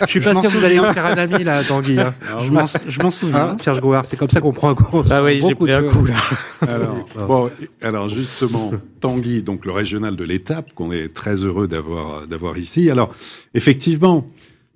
Je 0.03 0.07
suis 0.07 0.21
pas 0.21 0.33
sûr 0.33 0.43
que 0.43 0.57
vous 0.57 0.65
allez 0.65 0.79
en 0.79 0.93
faire 0.93 1.07
un 1.07 1.19
ami, 1.19 1.43
là, 1.43 1.65
Tanguy. 1.65 1.99
hein. 1.99 2.15
Je 2.45 2.51
m'en- 2.53 2.65
je 2.87 3.03
m'en 3.03 3.11
souviens. 3.11 3.49
Hein, 3.49 3.57
Serge 3.59 3.81
Gouard, 3.81 4.07
c'est 4.07 4.17
comme 4.17 4.29
ça 4.29 4.41
qu'on 4.41 4.53
prend 4.53 4.69
un 4.71 4.75
coup. 4.77 5.03
Ah 5.11 5.25
oui, 5.25 5.43
j'ai 5.45 5.57
pris 5.57 5.73
un 5.73 5.83
coup, 5.83 6.05
là. 6.05 6.15
Alors, 6.73 7.05
bon, 7.27 7.51
alors 7.83 8.09
justement, 8.09 8.71
Tanguy, 9.01 9.43
donc 9.43 9.65
le 9.65 9.73
régional 9.73 10.15
de 10.15 10.23
l'étape, 10.23 10.73
qu'on 10.77 10.93
est 10.93 11.13
très 11.13 11.43
heureux 11.43 11.67
d'avoir 11.67 12.29
d'avoir 12.29 12.59
ici. 12.59 12.91
Alors, 12.91 13.13
effectivement, 13.55 14.25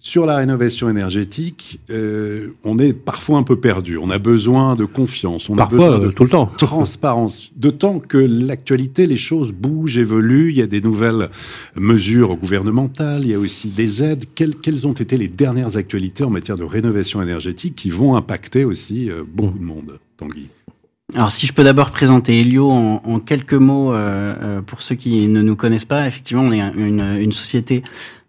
sur 0.00 0.26
la 0.26 0.36
rénovation 0.36 0.88
énergétique, 0.88 1.80
euh, 1.90 2.48
on 2.64 2.78
est 2.78 2.92
parfois 2.92 3.38
un 3.38 3.42
peu 3.42 3.56
perdu. 3.56 3.98
On 3.98 4.10
a 4.10 4.18
besoin 4.18 4.76
de 4.76 4.84
confiance, 4.84 5.50
on 5.50 5.56
Parfois, 5.56 5.86
a 5.86 5.90
besoin 5.90 5.98
de 6.04 6.06
euh, 6.10 6.12
tout 6.12 6.22
le 6.24 6.30
temps. 6.30 6.46
transparence. 6.56 7.50
D'autant 7.56 7.98
que 7.98 8.16
l'actualité, 8.16 9.06
les 9.06 9.16
choses 9.16 9.50
bougent, 9.52 9.98
évoluent. 9.98 10.50
Il 10.50 10.56
y 10.56 10.62
a 10.62 10.66
des 10.66 10.80
nouvelles 10.80 11.28
mesures 11.76 12.36
gouvernementales. 12.36 13.22
Il 13.22 13.30
y 13.30 13.34
a 13.34 13.38
aussi 13.38 13.68
des 13.68 14.02
aides. 14.02 14.24
Quelles, 14.34 14.54
quelles 14.54 14.86
ont 14.86 14.92
été 14.92 15.16
les 15.16 15.28
dernières 15.28 15.76
actualités 15.76 16.22
en 16.24 16.30
matière 16.30 16.56
de 16.56 16.64
rénovation 16.64 17.20
énergétique 17.20 17.74
qui 17.74 17.90
vont 17.90 18.14
impacter 18.16 18.64
aussi 18.64 19.10
euh, 19.10 19.24
beaucoup 19.26 19.58
de 19.58 19.64
monde, 19.64 19.98
Tanguy? 20.16 20.48
Alors 21.14 21.32
si 21.32 21.46
je 21.46 21.54
peux 21.54 21.64
d'abord 21.64 21.90
présenter 21.90 22.38
Helio 22.38 22.70
en, 22.70 23.00
en 23.02 23.18
quelques 23.18 23.54
mots 23.54 23.94
euh, 23.94 24.60
pour 24.60 24.82
ceux 24.82 24.94
qui 24.94 25.26
ne 25.26 25.40
nous 25.40 25.56
connaissent 25.56 25.86
pas, 25.86 26.06
effectivement 26.06 26.42
on 26.42 26.52
est 26.52 26.60
un- 26.60 26.74
une, 26.74 27.00
une 27.00 27.32
société 27.32 27.80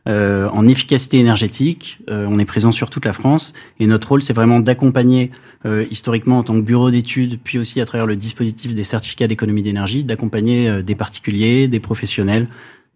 euh, 0.10 0.50
en 0.50 0.66
efficacité 0.68 1.20
énergétique, 1.20 2.00
Euh, 2.10 2.26
on 2.30 2.40
est 2.40 2.46
présent 2.46 2.72
sur 2.72 2.90
toute 2.90 3.06
la 3.06 3.14
France 3.14 3.54
et 3.80 3.88
notre 3.88 4.10
rôle 4.10 4.22
c'est 4.22 4.34
vraiment 4.34 4.60
d'accompagner 4.60 5.32
euh, 5.66 5.86
historiquement 5.92 6.40
en 6.40 6.44
tant 6.44 6.56
que 6.56 6.62
bureau 6.62 6.90
d'études, 6.92 7.40
puis 7.44 7.58
aussi 7.60 7.82
à 7.82 7.86
travers 7.86 8.08
le 8.08 8.16
dispositif 8.16 8.74
des 8.74 8.84
certificats 8.84 9.28
d'économie 9.28 9.62
d'énergie, 9.62 10.04
d'accompagner 10.04 10.70
euh, 10.70 10.82
des 10.82 10.96
particuliers, 10.96 11.68
des 11.68 11.80
professionnels, 11.80 12.48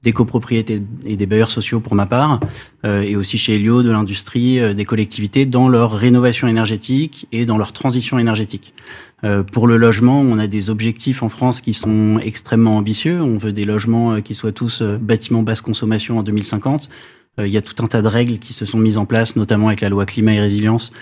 des 0.01 0.13
copropriétés 0.13 0.81
et 1.05 1.15
des 1.15 1.25
bailleurs 1.25 1.51
sociaux 1.51 1.79
pour 1.79 1.95
ma 1.95 2.05
part, 2.05 2.39
euh, 2.85 3.01
et 3.01 3.15
aussi 3.15 3.37
chez 3.37 3.55
Helio, 3.55 3.83
de 3.83 3.91
l'industrie, 3.91 4.73
des 4.73 4.85
collectivités 4.85 5.45
dans 5.45 5.69
leur 5.69 5.91
rénovation 5.91 6.47
énergétique 6.47 7.27
et 7.31 7.45
dans 7.45 7.57
leur 7.57 7.71
transition 7.71 8.19
énergétique. 8.19 8.73
Euh, 9.23 9.43
pour 9.43 9.67
le 9.67 9.77
logement, 9.77 10.19
on 10.21 10.37
a 10.37 10.47
des 10.47 10.69
objectifs 10.69 11.23
en 11.23 11.29
France 11.29 11.61
qui 11.61 11.73
sont 11.73 12.19
extrêmement 12.21 12.77
ambitieux. 12.77 13.21
On 13.21 13.37
veut 13.37 13.53
des 13.53 13.65
logements 13.65 14.13
euh, 14.13 14.21
qui 14.21 14.35
soient 14.35 14.51
tous 14.51 14.81
euh, 14.81 14.97
bâtiments 14.97 15.43
basse 15.43 15.61
consommation 15.61 16.17
en 16.19 16.23
2050. 16.23 16.89
Euh, 17.39 17.47
il 17.47 17.53
y 17.53 17.57
a 17.57 17.61
tout 17.61 17.83
un 17.83 17.87
tas 17.87 18.03
de 18.03 18.07
règles 18.07 18.37
qui 18.37 18.53
se 18.53 18.63
sont 18.63 18.77
mises 18.77 18.97
en 18.97 19.05
place, 19.05 19.35
notamment 19.35 19.67
avec 19.67 19.81
la 19.81 19.89
loi 19.89 20.05
climat 20.05 20.33
et 20.33 20.39
résilience, 20.39 20.93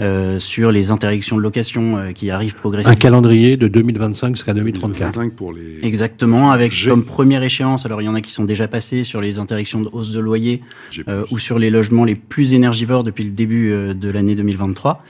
euh, 0.00 0.38
sur 0.38 0.70
les 0.70 0.92
interdictions 0.92 1.36
de 1.36 1.42
location 1.42 1.96
euh, 1.96 2.12
qui 2.12 2.30
arrivent 2.30 2.54
Un 2.56 2.60
progressivement. 2.60 2.94
calendrier 2.94 3.56
de 3.56 3.66
2025 3.66 4.36
jusqu'à 4.36 4.54
2034. 4.54 5.14
2025 5.14 5.32
pour 5.34 5.52
les... 5.52 5.80
Exactement, 5.82 6.52
avec 6.52 6.70
G. 6.70 6.90
comme 6.90 7.04
première 7.04 7.42
échéance, 7.42 7.86
alors 7.86 8.00
il 8.02 8.04
y 8.04 8.08
en 8.08 8.14
a 8.14 8.20
qui 8.20 8.30
sont 8.30 8.44
déjà 8.44 8.68
passés 8.68 9.02
sur 9.02 9.20
les 9.20 9.40
interdictions 9.40 9.80
de 9.80 9.88
hausse 9.92 10.12
de 10.12 10.20
loyer 10.20 10.60
euh, 11.08 11.24
ou 11.32 11.40
sur 11.40 11.58
les 11.58 11.70
logements 11.70 12.04
les 12.04 12.14
plus 12.14 12.52
énergivores 12.52 13.02
depuis 13.02 13.24
le 13.24 13.32
début 13.32 13.72
euh, 13.72 13.92
de 13.92 14.10
l'année 14.12 14.36
2023. 14.36 15.02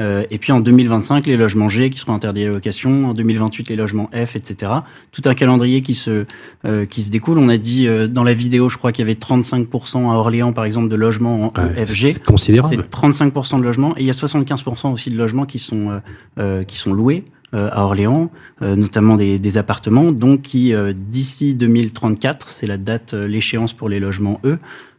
Euh, 0.00 0.24
et 0.30 0.38
puis 0.38 0.52
en 0.52 0.60
2025, 0.60 1.26
les 1.26 1.36
logements 1.36 1.68
G 1.68 1.90
qui 1.90 1.98
seront 1.98 2.14
interdits 2.14 2.44
à 2.44 2.46
la 2.46 2.52
location, 2.54 3.06
en 3.10 3.14
2028 3.14 3.68
les 3.68 3.76
logements 3.76 4.08
F, 4.14 4.36
etc. 4.36 4.72
Tout 5.10 5.22
un 5.24 5.34
calendrier 5.34 5.82
qui 5.82 5.94
se 5.94 6.24
euh, 6.64 6.86
qui 6.86 7.02
se 7.02 7.10
découle. 7.10 7.38
On 7.38 7.48
a 7.48 7.56
dit 7.56 7.88
euh, 7.88 8.06
dans 8.06 8.22
la 8.22 8.32
vidéo, 8.34 8.68
je 8.68 8.78
crois 8.78 8.92
qu'il 8.92 9.04
y 9.04 9.08
avait 9.10 9.18
35% 9.18 10.10
à 10.10 10.14
Orléans, 10.14 10.52
par 10.52 10.64
exemple, 10.64 10.88
de 10.88 10.96
logements 10.96 11.46
en 11.56 11.60
Ouais, 11.60 11.82
EFG. 11.82 12.12
c'est 12.14 12.24
considérable. 12.24 12.74
C'est 12.76 12.96
35% 12.96 13.58
de 13.58 13.64
logements 13.64 13.96
et 13.96 14.02
il 14.02 14.06
y 14.06 14.10
a 14.10 14.12
75% 14.12 14.92
aussi 14.92 15.10
de 15.10 15.16
logements 15.16 15.46
qui 15.46 15.58
sont 15.58 15.90
euh, 15.90 15.98
euh, 16.38 16.62
qui 16.62 16.76
sont 16.76 16.92
loués 16.92 17.24
euh, 17.54 17.68
à 17.72 17.82
Orléans, 17.82 18.30
euh, 18.62 18.76
notamment 18.76 19.16
des, 19.16 19.38
des 19.38 19.58
appartements, 19.58 20.12
donc 20.12 20.42
qui 20.42 20.74
euh, 20.74 20.92
d'ici 20.94 21.54
2034, 21.54 22.48
c'est 22.48 22.66
la 22.66 22.76
date, 22.76 23.14
euh, 23.14 23.26
l'échéance 23.26 23.72
pour 23.72 23.88
les 23.88 23.98
logements 24.00 24.38
E, 24.44 24.58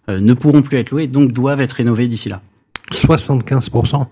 euh, 0.10 0.20
ne 0.20 0.34
pourront 0.34 0.62
plus 0.64 0.78
être 0.78 0.90
loués, 0.92 1.08
donc 1.08 1.32
doivent 1.32 1.62
être 1.62 1.74
rénovés 1.74 2.08
d'ici 2.08 2.28
là. 2.28 2.42
75%. 2.92 4.08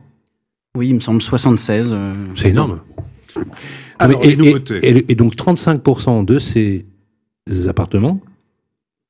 Oui, 0.78 0.90
il 0.90 0.96
me 0.96 1.00
semble 1.00 1.22
76. 1.22 1.92
euh, 1.94 2.14
C'est 2.36 2.50
énorme. 2.50 2.80
Alors, 4.00 4.24
et, 4.24 4.36
nouveautés. 4.36 4.78
et- 4.84 4.98
et- 4.98 5.12
et 5.12 5.16
donc 5.16 5.36
35% 5.36 6.24
de 6.24 6.38
ces 6.40 6.86
appartements 7.68 8.22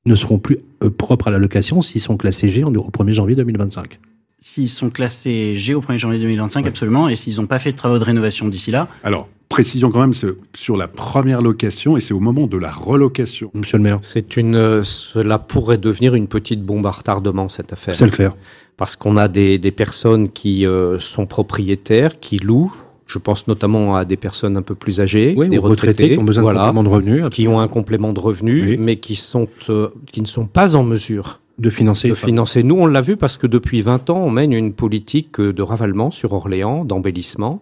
ne 0.06 0.14
seront 0.14 0.38
plus 0.38 0.58
euh, 0.82 0.90
propres 0.90 1.28
à 1.28 1.30
la 1.30 1.38
location 1.38 1.82
s'ils 1.82 2.00
sont 2.00 2.16
classés 2.16 2.48
G 2.48 2.64
au 2.64 2.70
1er 2.70 3.12
janvier 3.12 3.36
2025. 3.36 4.00
S'ils 4.40 4.68
sont 4.70 4.88
classés 4.90 5.56
G 5.56 5.74
au 5.74 5.80
1er 5.80 5.98
janvier 5.98 6.20
2025, 6.20 6.66
absolument, 6.66 7.08
et 7.08 7.16
s'ils 7.16 7.36
n'ont 7.40 7.46
pas 7.48 7.58
fait 7.58 7.72
de 7.72 7.76
travaux 7.76 7.98
de 7.98 8.04
rénovation 8.04 8.46
d'ici 8.46 8.70
là, 8.70 8.86
Alors, 9.02 9.28
précision 9.48 9.90
quand 9.90 9.98
même, 9.98 10.12
c'est 10.12 10.28
sur 10.54 10.76
la 10.76 10.86
première 10.86 11.42
location 11.42 11.96
et 11.96 12.00
c'est 12.00 12.14
au 12.14 12.20
moment 12.20 12.46
de 12.46 12.56
la 12.56 12.70
relocation. 12.70 13.50
Monsieur 13.54 13.78
le 13.78 13.82
maire, 13.82 13.98
C'est 14.02 14.36
une, 14.36 14.54
euh, 14.54 14.84
cela 14.84 15.38
pourrait 15.40 15.78
devenir 15.78 16.14
une 16.14 16.28
petite 16.28 16.62
bombe 16.62 16.86
à 16.86 16.90
retardement 16.90 17.48
cette 17.48 17.72
affaire. 17.72 17.96
c'est 17.96 18.04
le 18.04 18.12
clair. 18.12 18.32
Parce 18.76 18.94
qu'on 18.94 19.16
a 19.16 19.26
des, 19.26 19.58
des 19.58 19.72
personnes 19.72 20.28
qui 20.30 20.64
euh, 20.66 21.00
sont 21.00 21.26
propriétaires, 21.26 22.20
qui 22.20 22.38
louent. 22.38 22.72
Je 23.08 23.18
pense 23.18 23.48
notamment 23.48 23.96
à 23.96 24.04
des 24.04 24.16
personnes 24.16 24.56
un 24.56 24.62
peu 24.62 24.76
plus 24.76 25.00
âgées, 25.00 25.34
Oui, 25.36 25.48
des 25.48 25.58
retraités 25.58 26.10
qui 26.10 26.18
ont 26.18 26.22
besoin 26.24 26.42
voilà, 26.42 26.60
de 26.60 26.64
complément 26.66 26.84
de 26.84 26.88
revenus, 26.90 27.24
qui 27.30 27.48
ont 27.48 27.58
un 27.58 27.66
complément 27.66 28.12
de 28.12 28.20
revenus, 28.20 28.64
Oui. 28.68 28.76
mais 28.78 28.96
qui 28.96 29.16
sont 29.16 29.48
euh, 29.70 29.88
qui 30.12 30.20
ne 30.20 30.26
sont 30.26 30.46
pas 30.46 30.76
en 30.76 30.84
mesure 30.84 31.40
de 31.58 31.70
financer. 31.70 32.08
de 32.08 32.14
financer. 32.14 32.62
Nous, 32.62 32.76
on 32.76 32.86
l'a 32.86 33.00
vu 33.00 33.16
parce 33.16 33.36
que 33.36 33.46
depuis 33.46 33.82
20 33.82 34.10
ans, 34.10 34.18
on 34.18 34.30
mène 34.30 34.52
une 34.52 34.72
politique 34.72 35.40
euh, 35.40 35.52
de 35.52 35.62
ravalement 35.62 36.10
sur 36.10 36.32
Orléans, 36.32 36.84
d'embellissement, 36.84 37.60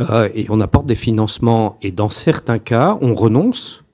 euh, 0.00 0.28
et 0.34 0.46
on 0.48 0.60
apporte 0.60 0.86
des 0.86 0.94
financements. 0.94 1.78
Et 1.82 1.92
dans 1.92 2.10
certains 2.10 2.58
cas, 2.58 2.98
on 3.00 3.14
renonce 3.14 3.84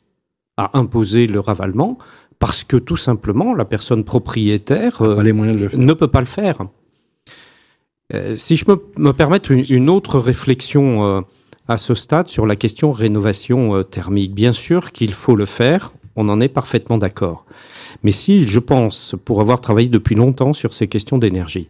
à 0.57 0.79
imposer 0.79 1.27
le 1.27 1.41
ravalement 1.41 1.99
parce 2.39 2.65
que 2.65 2.77
tout 2.77 2.97
simplement, 2.97 3.55
la 3.55 3.65
personne 3.65 4.05
propriétaire 4.05 5.03
euh, 5.03 5.17
pas 5.17 5.23
les 5.23 5.33
moyens 5.33 5.57
de 5.57 5.63
le 5.65 5.69
faire. 5.71 5.79
ne 5.79 5.93
peut 5.93 6.09
pas 6.09 6.21
le 6.21 6.27
faire. 6.27 6.59
Euh, 8.13 8.37
si 8.37 8.57
je 8.57 8.65
me, 8.69 8.83
me 8.99 9.13
permettre 9.13 9.51
une, 9.51 9.65
une 9.71 9.89
autre 9.89 10.19
réflexion 10.19 11.05
euh, 11.05 11.21
à 11.69 11.79
ce 11.79 11.95
stade 11.95 12.29
sur 12.29 12.47
la 12.47 12.57
question 12.57 12.91
rénovation 12.91 13.83
thermique, 13.85 14.35
bien 14.35 14.53
sûr 14.53 14.93
qu'il 14.93 15.15
faut 15.15 15.37
le 15.37 15.47
faire, 15.47 15.93
on 16.17 16.29
en 16.29 16.41
est 16.41 16.49
parfaitement 16.49 16.99
d'accord. 16.99 17.45
Mais 18.03 18.11
si 18.11 18.43
je 18.43 18.61
pense, 18.61 19.15
pour 19.25 19.41
avoir 19.41 19.61
travaillé 19.61 19.89
depuis 19.89 20.15
longtemps 20.15 20.53
sur 20.53 20.73
ces 20.73 20.89
questions 20.89 21.19
d'énergie, 21.19 21.69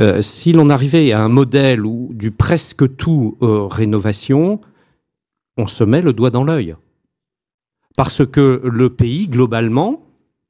euh, 0.00 0.22
si 0.22 0.52
l'on 0.52 0.68
arrivait 0.68 1.12
à 1.12 1.22
un 1.22 1.28
modèle 1.28 1.84
où 1.84 2.10
du 2.12 2.30
presque 2.30 2.96
tout 2.96 3.36
euh, 3.42 3.66
rénovation, 3.66 4.60
on 5.56 5.66
se 5.66 5.84
met 5.84 6.02
le 6.02 6.12
doigt 6.12 6.30
dans 6.30 6.44
l'œil. 6.44 6.76
Parce 7.96 8.26
que 8.26 8.60
le 8.64 8.90
pays, 8.90 9.26
globalement, 9.26 10.02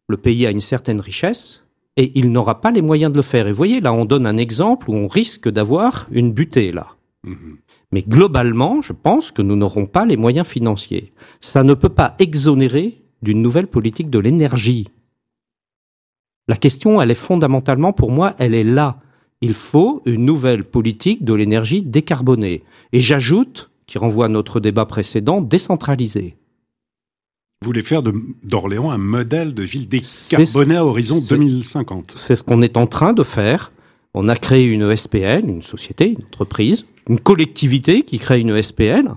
le 0.09 0.17
pays 0.17 0.47
a 0.47 0.51
une 0.51 0.61
certaine 0.61 1.01
richesse, 1.01 1.63
et 1.97 2.13
il 2.15 2.31
n'aura 2.31 2.61
pas 2.61 2.71
les 2.71 2.83
moyens 2.83 3.11
de 3.11 3.17
le 3.17 3.23
faire. 3.23 3.47
Et 3.47 3.53
vous 3.53 3.57
voyez, 3.57 3.81
là, 3.81 3.93
on 3.93 4.05
donne 4.05 4.27
un 4.27 4.37
exemple 4.37 4.91
où 4.91 4.95
on 4.95 5.07
risque 5.07 5.49
d'avoir 5.49 6.07
une 6.11 6.33
butée, 6.33 6.73
là. 6.73 6.89
Mhm. 7.25 7.59
Mais 7.93 8.03
globalement, 8.03 8.83
je 8.83 8.93
pense 8.93 9.31
que 9.31 9.43
nous 9.43 9.57
n'aurons 9.57 9.87
pas 9.87 10.05
les 10.05 10.17
moyens 10.17 10.47
financiers. 10.47 11.13
Ça 11.41 11.63
ne 11.63 11.75
peut 11.75 11.89
pas 11.89 12.15
exonérer 12.19 13.03
d'une 13.27 13.43
nouvelle 13.43 13.66
politique 13.66 14.09
de 14.09 14.20
l'énergie. 14.20 14.86
La 16.47 16.55
question, 16.57 17.03
elle 17.03 17.11
est 17.11 17.15
fondamentalement, 17.16 17.93
pour 17.93 18.12
moi, 18.12 18.36
elle 18.39 18.55
est 18.55 18.62
là. 18.65 19.01
Il 19.40 19.53
faut 19.53 20.01
une 20.07 20.24
nouvelle 20.24 20.62
politique 20.62 21.24
de 21.24 21.35
l'énergie 21.35 21.82
décarbonée. 21.82 22.62
Et 22.93 23.01
j'ajoute, 23.01 23.70
qui 23.86 23.98
renvoie 23.98 24.27
à 24.27 24.28
notre 24.28 24.61
débat 24.61 24.86
précédent, 24.86 25.40
décentralisée. 25.40 26.36
Vous 27.62 27.66
voulez 27.66 27.82
faire 27.82 28.03
d'Orléans 28.44 28.90
un 28.93 28.98
modèle 28.98 29.55
de 29.55 29.62
ville 29.65 29.89
décarbonée 29.89 30.77
à 30.77 30.86
horizon 30.86 31.20
c'est- 31.20 31.35
2050. 31.35 32.12
C'est 32.15 32.36
ce 32.36 32.44
qu'on 32.44 32.62
est 32.62 32.77
en 32.77 32.86
train 32.86 33.12
de 33.12 33.24
faire. 33.24 33.73
On 34.15 34.28
a 34.28 34.36
créé 34.36 34.66
une 34.66 34.94
SPL, 34.94 35.48
une 35.48 35.62
société, 35.62 36.11
une 36.16 36.24
entreprise, 36.27 36.86
une 37.09 37.19
collectivité 37.19 38.03
qui 38.03 38.20
crée 38.20 38.40
une 38.40 38.57
SPL 38.62 39.11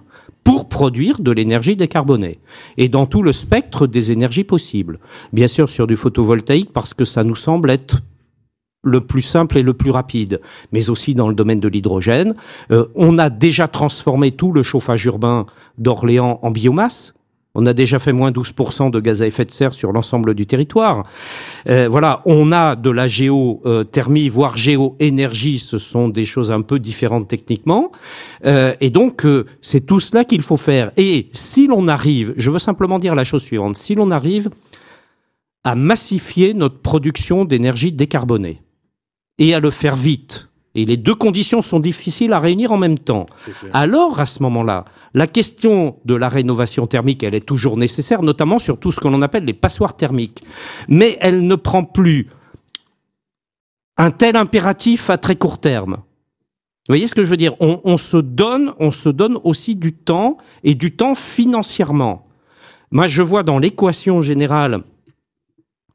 pour 0.50 0.68
produire 0.68 1.20
de 1.20 1.30
l'énergie 1.30 1.76
décarbonée. 1.76 2.40
Et 2.76 2.90
dans 2.90 3.06
tout 3.06 3.22
le 3.22 3.32
spectre 3.32 3.86
des 3.86 4.12
énergies 4.12 4.44
possibles. 4.44 4.98
Bien 5.32 5.48
sûr 5.48 5.70
sur 5.70 5.86
du 5.86 5.96
photovoltaïque 5.96 6.74
parce 6.74 6.96
que 6.96 7.06
ça 7.06 7.24
nous 7.24 7.36
semble 7.36 7.70
être 7.70 8.00
le 8.82 9.00
plus 9.00 9.22
simple 9.22 9.60
et 9.60 9.62
le 9.62 9.76
plus 9.76 9.92
rapide, 9.92 10.42
mais 10.72 10.90
aussi 10.90 11.14
dans 11.14 11.28
le 11.28 11.36
domaine 11.36 11.60
de 11.60 11.68
l'hydrogène. 11.68 12.34
Euh, 12.72 12.88
on 12.96 13.20
a 13.20 13.30
déjà 13.30 13.68
transformé 13.68 14.32
tout 14.32 14.52
le 14.52 14.64
chauffage 14.64 15.06
urbain 15.06 15.46
d'Orléans 15.78 16.40
en 16.42 16.50
biomasse. 16.50 17.14
On 17.56 17.66
a 17.66 17.74
déjà 17.74 17.98
fait 17.98 18.14
moins 18.14 18.32
12% 18.32 18.92
de 18.92 19.00
gaz 19.00 19.24
à 19.24 19.28
effet 19.28 19.44
de 19.44 19.52
serre 19.52 19.74
sur 19.74 19.92
l'ensemble 19.92 20.36
du 20.36 20.46
territoire. 20.46 21.06
Euh, 21.68 21.88
voilà, 21.90 22.22
on 22.26 22.52
a 22.52 22.76
de 22.76 22.92
la 22.92 23.08
géothermie, 23.08 24.30
voire 24.30 24.56
géoénergie. 24.56 25.58
Ce 25.58 25.80
sont 25.80 26.10
des 26.10 26.26
choses 26.26 26.52
un 26.52 26.62
peu 26.62 26.78
différentes 26.78 27.28
techniquement. 27.28 27.92
Euh, 28.46 28.76
et 28.82 28.92
donc, 28.92 29.26
euh, 29.26 29.46
c'est 29.62 29.82
tout 29.82 30.00
cela 30.00 30.26
qu'il 30.26 30.44
faut 30.44 30.58
faire. 30.58 30.92
Et 30.96 31.30
si 31.32 31.66
l'on 31.66 31.88
arrive, 31.88 32.34
je 32.38 32.52
veux 32.52 32.60
simplement 32.60 33.00
dire 33.00 33.16
la 33.16 33.24
chose 33.24 33.42
suivante, 33.42 33.76
si 33.76 33.96
l'on 33.96 34.12
arrive 34.12 34.50
à 35.64 35.74
massifier 35.74 36.54
notre 36.54 36.80
production 36.80 37.46
d'énergie 37.46 37.92
décarbonée 37.92 38.62
et 39.40 39.56
à 39.56 39.60
le 39.60 39.72
faire 39.72 39.96
vite, 39.96 40.49
et 40.76 40.86
les 40.86 40.98
deux 40.98 41.16
conditions 41.16 41.62
sont 41.62 41.80
difficiles 41.80 42.34
à 42.34 42.40
réunir 42.40 42.72
en 42.72 42.78
même 42.78 43.00
temps. 43.00 43.26
Alors, 43.74 44.20
à 44.20 44.26
ce 44.26 44.44
moment-là, 44.44 44.86
la 45.14 45.26
question 45.26 45.98
de 46.06 46.14
la 46.14 46.30
rénovation 46.30 46.86
thermique, 46.86 47.24
elle 47.24 47.34
est 47.34 47.46
toujours 47.46 47.78
nécessaire, 47.78 48.22
notamment 48.22 48.60
sur 48.60 48.80
tout 48.80 48.92
ce 48.92 49.00
que 49.00 49.08
l'on 49.08 49.22
appelle 49.22 49.46
les 49.46 49.54
passoires 49.54 49.98
thermiques. 49.98 50.44
Mais 50.88 51.18
elle 51.22 51.48
ne 51.48 51.56
prend 51.56 51.84
plus 51.84 52.28
un 53.98 54.12
tel 54.12 54.36
impératif 54.36 55.10
à 55.10 55.18
très 55.18 55.36
court 55.36 55.60
terme. 55.60 55.94
Vous 55.94 56.94
voyez 56.94 57.08
ce 57.08 57.16
que 57.16 57.24
je 57.24 57.30
veux 57.30 57.38
dire? 57.38 57.56
On, 57.60 57.82
on, 57.84 57.98
se 57.98 58.18
donne, 58.18 58.74
on 58.80 58.92
se 58.92 59.10
donne 59.10 59.38
aussi 59.44 59.76
du 59.76 59.94
temps 59.94 60.38
et 60.64 60.76
du 60.76 60.96
temps 60.96 61.16
financièrement. 61.16 62.28
Moi, 62.92 63.08
je 63.08 63.22
vois 63.22 63.44
dans 63.44 63.60
l'équation 63.60 64.22
générale, 64.22 64.84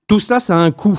tout 0.06 0.20
ça, 0.20 0.38
ça 0.38 0.54
a 0.54 0.58
un 0.58 0.70
coût. 0.70 0.98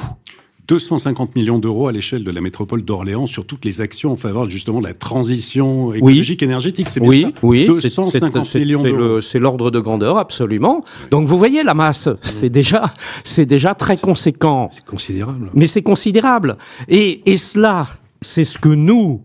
250 0.67 1.35
millions 1.35 1.59
d'euros 1.59 1.87
à 1.87 1.91
l'échelle 1.91 2.23
de 2.23 2.31
la 2.31 2.41
métropole 2.41 2.83
d'Orléans 2.83 3.27
sur 3.27 3.45
toutes 3.45 3.65
les 3.65 3.81
actions 3.81 4.11
en 4.11 4.15
faveur 4.15 4.49
justement 4.49 4.79
de 4.79 4.87
la 4.87 4.93
transition 4.93 5.93
écologique 5.93 6.39
oui. 6.41 6.45
énergétique. 6.45 6.89
C'est 6.89 7.01
oui, 7.01 7.23
ça 7.23 7.29
oui, 7.43 7.65
250 7.65 8.55
millions 8.55 8.81
d'euros. 8.81 9.21
C'est 9.21 9.39
l'ordre 9.39 9.69
de 9.69 9.79
grandeur, 9.79 10.17
absolument. 10.17 10.83
Donc 11.11 11.27
vous 11.27 11.37
voyez 11.37 11.63
la 11.63 11.73
masse, 11.73 12.09
c'est 12.23 12.49
déjà, 12.49 12.93
c'est 13.23 13.45
déjà 13.45 13.75
très 13.75 13.97
conséquent. 13.97 14.71
C'est 14.73 14.85
considérable. 14.85 15.49
Mais 15.53 15.67
c'est 15.67 15.83
considérable. 15.83 16.57
Et, 16.87 17.31
et 17.31 17.37
cela, 17.37 17.87
c'est 18.21 18.43
ce 18.45 18.57
que 18.57 18.69
nous, 18.69 19.23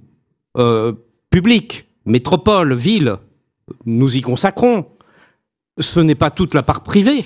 euh, 0.57 0.93
public, 1.31 1.87
métropole, 2.05 2.75
ville, 2.75 3.17
nous 3.87 4.17
y 4.17 4.21
consacrons. 4.21 4.87
Ce 5.79 6.01
n'est 6.01 6.15
pas 6.15 6.31
toute 6.31 6.53
la 6.55 6.62
part 6.62 6.83
privée. 6.83 7.25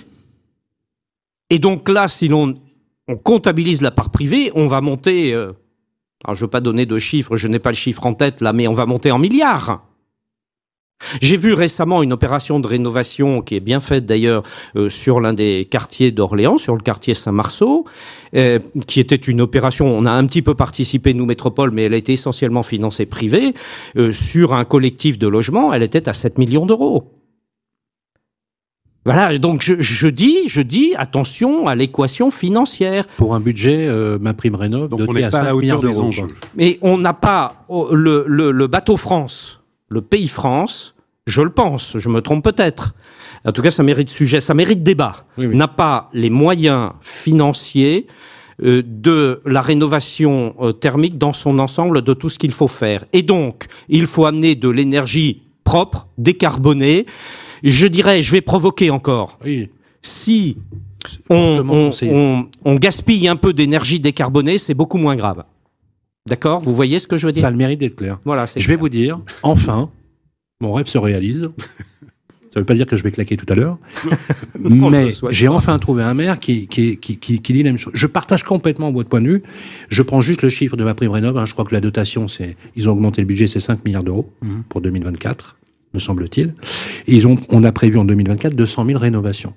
Et 1.51 1.59
donc 1.59 1.89
là, 1.89 2.09
si 2.09 2.29
l'on 2.29 2.55
on 3.09 3.17
comptabilise 3.17 3.83
la 3.83 3.91
part 3.91 4.11
privée, 4.11 4.51
on 4.55 4.67
va 4.67 4.81
monter. 4.81 5.35
Euh, 5.35 5.53
alors 6.25 6.35
je 6.35 6.41
ne 6.41 6.47
veux 6.47 6.51
pas 6.51 6.61
donner 6.61 6.87
de 6.87 6.99
chiffres, 6.99 7.37
je 7.37 7.49
n'ai 7.49 7.59
pas 7.59 7.71
le 7.71 7.77
chiffre 7.77 8.07
en 8.07 8.15
tête 8.15 8.41
là, 8.41 8.53
mais 8.53 8.67
on 8.67 8.73
va 8.73 8.87
monter 8.87 9.11
en 9.11 9.19
milliards. 9.19 9.83
J'ai 11.21 11.37
vu 11.37 11.53
récemment 11.53 12.03
une 12.03 12.13
opération 12.13 12.61
de 12.61 12.67
rénovation 12.67 13.43
qui 13.43 13.57
est 13.57 13.61
bien 13.61 13.81
faite 13.81 14.05
d'ailleurs 14.05 14.43
euh, 14.77 14.89
sur 14.89 15.21
l'un 15.21 15.33
des 15.33 15.67
quartiers 15.71 16.13
d'Orléans, 16.13 16.59
sur 16.59 16.75
le 16.75 16.81
quartier 16.81 17.15
Saint-Marceau, 17.15 17.85
euh, 18.35 18.59
qui 18.87 19.01
était 19.01 19.17
une 19.17 19.41
opération, 19.41 19.87
on 19.87 20.05
a 20.07 20.11
un 20.11 20.27
petit 20.27 20.43
peu 20.43 20.55
participé 20.55 21.15
nous 21.15 21.27
métropole, 21.27 21.71
mais 21.73 21.85
elle 21.85 21.95
a 21.95 21.99
été 21.99 22.13
essentiellement 22.13 22.63
financée 22.63 23.07
privée, 23.07 23.55
euh, 23.97 24.13
sur 24.13 24.55
un 24.55 24.65
collectif 24.65 25.19
de 25.19 25.29
logements, 25.29 25.73
elle 25.73 25.83
était 25.83 26.09
à 26.09 26.13
7 26.13 26.39
millions 26.39 26.67
d'euros. 26.67 27.11
Voilà, 29.05 29.37
donc 29.39 29.63
je, 29.63 29.75
je, 29.81 30.09
dis, 30.09 30.49
je 30.49 30.63
dis 30.63 30.95
attention 30.97 31.67
à 31.67 31.75
l'équation 31.75 32.31
financière. 32.31 33.07
Pour 33.19 33.35
un 33.35 33.41
budget, 33.41 33.87
euh, 33.87 34.19
ma 34.19 34.33
prime 34.33 34.55
rénov, 34.55 34.89
donc 34.89 35.03
on 35.07 35.13
n'est 35.13 35.29
pas 35.29 35.41
à 35.41 35.45
la 35.45 35.57
hauteur 35.57 35.81
des 35.81 36.01
enjeux. 36.01 36.29
Mais 36.57 36.79
on 36.81 36.97
n'a 36.97 37.13
pas 37.13 37.65
oh, 37.69 37.95
le, 37.95 38.25
le, 38.27 38.51
le, 38.51 38.67
bateau 38.67 38.97
France, 38.97 39.61
le 39.89 40.01
pays 40.01 40.29
France, 40.29 40.95
je 41.27 41.43
le 41.43 41.51
pense, 41.51 41.99
je 41.99 42.09
me 42.09 42.23
trompe 42.23 42.45
peut-être. 42.45 42.95
En 43.47 43.53
tout 43.53 43.61
cas, 43.61 43.71
ça 43.71 43.83
mérite 43.83 44.09
sujet, 44.09 44.41
ça 44.41 44.55
mérite 44.55 44.83
débat. 44.83 45.27
Oui, 45.37 45.47
oui. 45.47 45.57
N'a 45.57 45.69
pas 45.69 46.09
les 46.15 46.31
moyens 46.31 46.93
financiers 47.03 48.07
euh, 48.63 48.83
de 48.87 49.43
la 49.45 49.61
rénovation 49.61 50.55
euh, 50.61 50.73
thermique 50.73 51.19
dans 51.19 51.35
son 51.35 51.59
ensemble 51.59 52.01
de 52.01 52.15
tout 52.15 52.31
ce 52.31 52.39
qu'il 52.39 52.53
faut 52.53 52.69
faire. 52.69 53.05
Et 53.13 53.23
donc, 53.23 53.65
il 53.89 54.07
faut 54.07 54.25
amener 54.25 54.55
de 54.55 54.71
l'énergie 54.71 55.43
propre, 55.65 56.07
décarbonée 56.17 57.05
je 57.71 57.87
dirais, 57.87 58.23
je 58.23 58.33
vais 58.33 58.41
provoquer 58.41 58.91
encore. 58.91 59.39
Oui. 59.45 59.71
Si 60.03 60.57
on, 61.31 61.65
on, 61.69 61.91
on, 62.03 62.47
on, 62.65 62.75
gaspille 62.77 63.27
un 63.29 63.37
peu 63.37 63.53
d'énergie 63.53 64.01
décarbonée, 64.01 64.59
c'est 64.59 64.75
beaucoup 64.75 64.99
moins 64.99 65.17
grave. 65.17 65.45
D'accord 66.29 66.61
Vous 66.61 66.75
voyez 66.75 66.99
ce 66.99 67.07
que 67.07 67.17
je 67.17 67.27
veux 67.27 67.33
dire 67.33 67.43
Ça 67.43 67.49
a 67.49 67.51
le 67.51 67.57
mérite 67.57 67.81
d'être 67.81 67.97
clair. 67.97 68.19
Voilà, 68.25 68.47
je 68.47 68.53
clair. 68.53 68.67
vais 68.69 68.77
vous 68.77 68.89
dire, 68.89 69.21
enfin, 69.43 69.91
mon 70.61 70.73
rêve 70.73 70.87
se 70.87 70.99
réalise. 70.99 71.51
Ça 72.53 72.61
ne 72.61 72.63
veut 72.63 72.67
pas 72.67 72.75
dire 72.75 72.87
que 72.87 72.97
je 72.97 73.03
vais 73.03 73.11
claquer 73.11 73.37
tout 73.37 73.47
à 73.49 73.57
l'heure. 73.57 73.79
mais 74.61 75.11
j'ai 75.31 75.49
enfin 75.49 75.77
trouvé 75.81 76.05
un 76.05 76.15
maire 76.15 76.39
qui, 76.39 76.69
qui, 76.69 76.99
qui, 76.99 77.17
qui, 77.19 77.43
qui 77.43 77.53
dit 77.53 77.65
la 77.65 77.71
même 77.71 77.79
chose. 77.79 77.93
Je 77.97 78.07
partage 78.07 78.45
complètement 78.45 78.93
votre 78.93 79.09
point 79.09 79.21
de 79.21 79.27
vue. 79.29 79.43
Je 79.89 80.03
prends 80.03 80.21
juste 80.21 80.43
le 80.43 80.49
chiffre 80.49 80.77
de 80.77 80.85
ma 80.85 80.95
prime 80.95 81.11
rénov. 81.11 81.37
Hein. 81.37 81.47
Je 81.47 81.53
crois 81.53 81.65
que 81.65 81.75
la 81.75 81.81
dotation, 81.81 82.29
c'est, 82.29 82.57
ils 82.77 82.89
ont 82.89 82.93
augmenté 82.93 83.21
le 83.23 83.27
budget, 83.27 83.49
c'est 83.49 83.59
5 83.59 83.85
milliards 83.85 84.05
d'euros 84.05 84.31
Mhm. 84.41 84.51
mmh. 84.51 84.63
pour 84.69 84.81
2024 84.83 85.57
me 85.95 85.99
semble-t-il. 86.01 86.55
Et 87.07 87.15
ils 87.15 87.27
ont, 87.27 87.39
on 87.49 87.65
a 87.65 87.73
prévu 87.73 87.99
en 87.99 88.05
2024 88.05 88.55
200 88.55 88.87
000 88.87 88.99
rénovations 88.99 89.55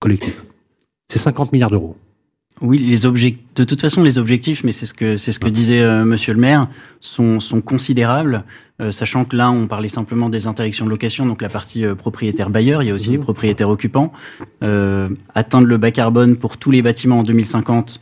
collectives. 0.00 0.42
C'est 1.08 1.18
50 1.18 1.52
milliards 1.52 1.70
d'euros. 1.70 1.96
Oui, 2.60 2.78
les 2.78 3.06
objectifs. 3.06 3.44
De 3.54 3.64
toute 3.64 3.80
façon, 3.80 4.02
les 4.02 4.18
objectifs, 4.18 4.64
mais 4.64 4.72
c'est 4.72 4.86
ce 4.86 4.94
que 4.94 5.16
c'est 5.16 5.32
ce 5.32 5.38
que 5.38 5.48
disait 5.48 5.80
euh, 5.80 6.04
Monsieur 6.04 6.32
le 6.32 6.40
Maire, 6.40 6.68
sont 7.00 7.40
sont 7.40 7.60
considérables. 7.60 8.44
Euh, 8.80 8.90
sachant 8.90 9.24
que 9.24 9.36
là, 9.36 9.50
on 9.50 9.66
parlait 9.66 9.88
simplement 9.88 10.28
des 10.28 10.46
interactions 10.46 10.84
de 10.84 10.90
location, 10.90 11.26
donc 11.26 11.42
la 11.42 11.48
partie 11.48 11.84
euh, 11.84 11.94
propriétaire 11.94 12.50
bailleur. 12.50 12.82
Il 12.82 12.86
y 12.86 12.90
a 12.90 12.94
aussi 12.94 13.10
mmh. 13.10 13.12
les 13.12 13.18
propriétaires 13.18 13.68
occupants. 13.68 14.12
Atteindre 15.34 15.66
le 15.66 15.76
bas 15.78 15.90
carbone 15.90 16.36
pour 16.36 16.56
tous 16.56 16.70
les 16.70 16.82
bâtiments 16.82 17.20
en 17.20 17.22
2050. 17.22 18.00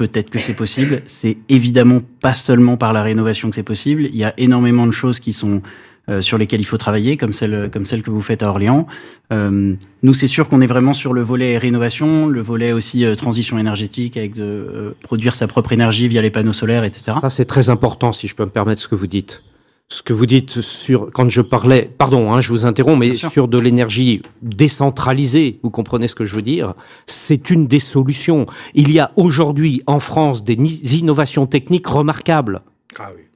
Peut-être 0.00 0.30
que 0.30 0.38
c'est 0.38 0.54
possible. 0.54 1.02
C'est 1.04 1.36
évidemment 1.50 2.00
pas 2.22 2.32
seulement 2.32 2.78
par 2.78 2.94
la 2.94 3.02
rénovation 3.02 3.50
que 3.50 3.54
c'est 3.54 3.62
possible. 3.62 4.06
Il 4.06 4.16
y 4.16 4.24
a 4.24 4.32
énormément 4.38 4.86
de 4.86 4.92
choses 4.92 5.20
qui 5.20 5.34
sont 5.34 5.60
euh, 6.08 6.22
sur 6.22 6.38
lesquelles 6.38 6.60
il 6.60 6.64
faut 6.64 6.78
travailler, 6.78 7.18
comme 7.18 7.34
celle, 7.34 7.68
que 7.70 8.10
vous 8.10 8.22
faites 8.22 8.42
à 8.42 8.48
Orléans. 8.48 8.86
Euh, 9.30 9.74
nous, 10.02 10.14
c'est 10.14 10.26
sûr 10.26 10.48
qu'on 10.48 10.62
est 10.62 10.66
vraiment 10.66 10.94
sur 10.94 11.12
le 11.12 11.20
volet 11.20 11.58
rénovation, 11.58 12.28
le 12.28 12.40
volet 12.40 12.72
aussi 12.72 13.04
euh, 13.04 13.14
transition 13.14 13.58
énergétique, 13.58 14.16
avec 14.16 14.32
de 14.36 14.96
produire 15.02 15.36
sa 15.36 15.46
propre 15.46 15.74
énergie 15.74 16.08
via 16.08 16.22
les 16.22 16.30
panneaux 16.30 16.54
solaires, 16.54 16.84
etc. 16.84 17.18
Ça, 17.20 17.28
c'est 17.28 17.44
très 17.44 17.68
important, 17.68 18.14
si 18.14 18.26
je 18.26 18.34
peux 18.34 18.46
me 18.46 18.50
permettre 18.50 18.80
ce 18.80 18.88
que 18.88 18.94
vous 18.94 19.06
dites. 19.06 19.42
Ce 19.92 20.02
que 20.02 20.12
vous 20.12 20.26
dites 20.26 20.60
sur 20.60 21.10
quand 21.12 21.28
je 21.28 21.40
parlais, 21.40 21.90
pardon, 21.98 22.32
hein, 22.32 22.40
je 22.40 22.50
vous 22.50 22.64
interromps, 22.64 22.98
mais 22.98 23.16
sur 23.16 23.48
de 23.48 23.58
l'énergie 23.58 24.22
décentralisée, 24.40 25.58
vous 25.64 25.70
comprenez 25.70 26.06
ce 26.06 26.14
que 26.14 26.24
je 26.24 26.36
veux 26.36 26.42
dire 26.42 26.74
C'est 27.06 27.50
une 27.50 27.66
des 27.66 27.80
solutions. 27.80 28.46
Il 28.74 28.92
y 28.92 29.00
a 29.00 29.10
aujourd'hui 29.16 29.82
en 29.86 29.98
France 29.98 30.44
des 30.44 30.54
innovations 30.98 31.46
techniques 31.46 31.88
remarquables. 31.88 32.62
Ah 32.98 33.10
oui. 33.16 33.29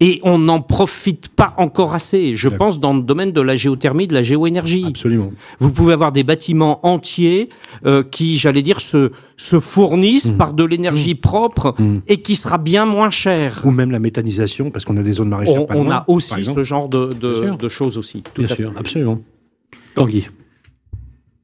Et 0.00 0.20
on 0.24 0.38
n'en 0.38 0.60
profite 0.60 1.28
pas 1.28 1.54
encore 1.56 1.94
assez. 1.94 2.34
Je 2.34 2.48
pense 2.48 2.80
dans 2.80 2.94
le 2.94 3.00
domaine 3.00 3.30
de 3.30 3.40
la 3.40 3.54
géothermie, 3.54 4.08
de 4.08 4.14
la 4.14 4.24
géoénergie. 4.24 4.84
Absolument. 4.88 5.30
Vous 5.60 5.70
pouvez 5.70 5.92
avoir 5.92 6.10
des 6.10 6.24
bâtiments 6.24 6.84
entiers 6.84 7.48
euh, 7.86 8.02
qui, 8.02 8.36
j'allais 8.36 8.62
dire, 8.62 8.80
se, 8.80 9.12
se 9.36 9.60
fournissent 9.60 10.32
mmh. 10.32 10.36
par 10.36 10.52
de 10.52 10.64
l'énergie 10.64 11.14
mmh. 11.14 11.18
propre 11.18 11.74
mmh. 11.78 11.98
et 12.08 12.22
qui 12.22 12.34
sera 12.34 12.58
bien 12.58 12.86
moins 12.86 13.10
cher. 13.10 13.62
Ou 13.64 13.70
même 13.70 13.92
la 13.92 14.00
méthanisation, 14.00 14.72
parce 14.72 14.84
qu'on 14.84 14.96
a 14.96 15.02
des 15.02 15.12
zones 15.12 15.28
maraîchères. 15.28 15.62
On, 15.62 15.66
pas 15.66 15.76
on 15.76 15.84
loin, 15.84 15.94
a 15.94 16.04
aussi 16.08 16.44
ce 16.44 16.62
genre 16.64 16.88
de, 16.88 17.12
de, 17.12 17.56
de 17.56 17.68
choses 17.68 17.96
aussi. 17.96 18.24
Tout 18.34 18.42
bien 18.42 18.54
sûr, 18.54 18.72
fait. 18.72 18.78
absolument. 18.78 19.20
Tanguy. 19.94 20.26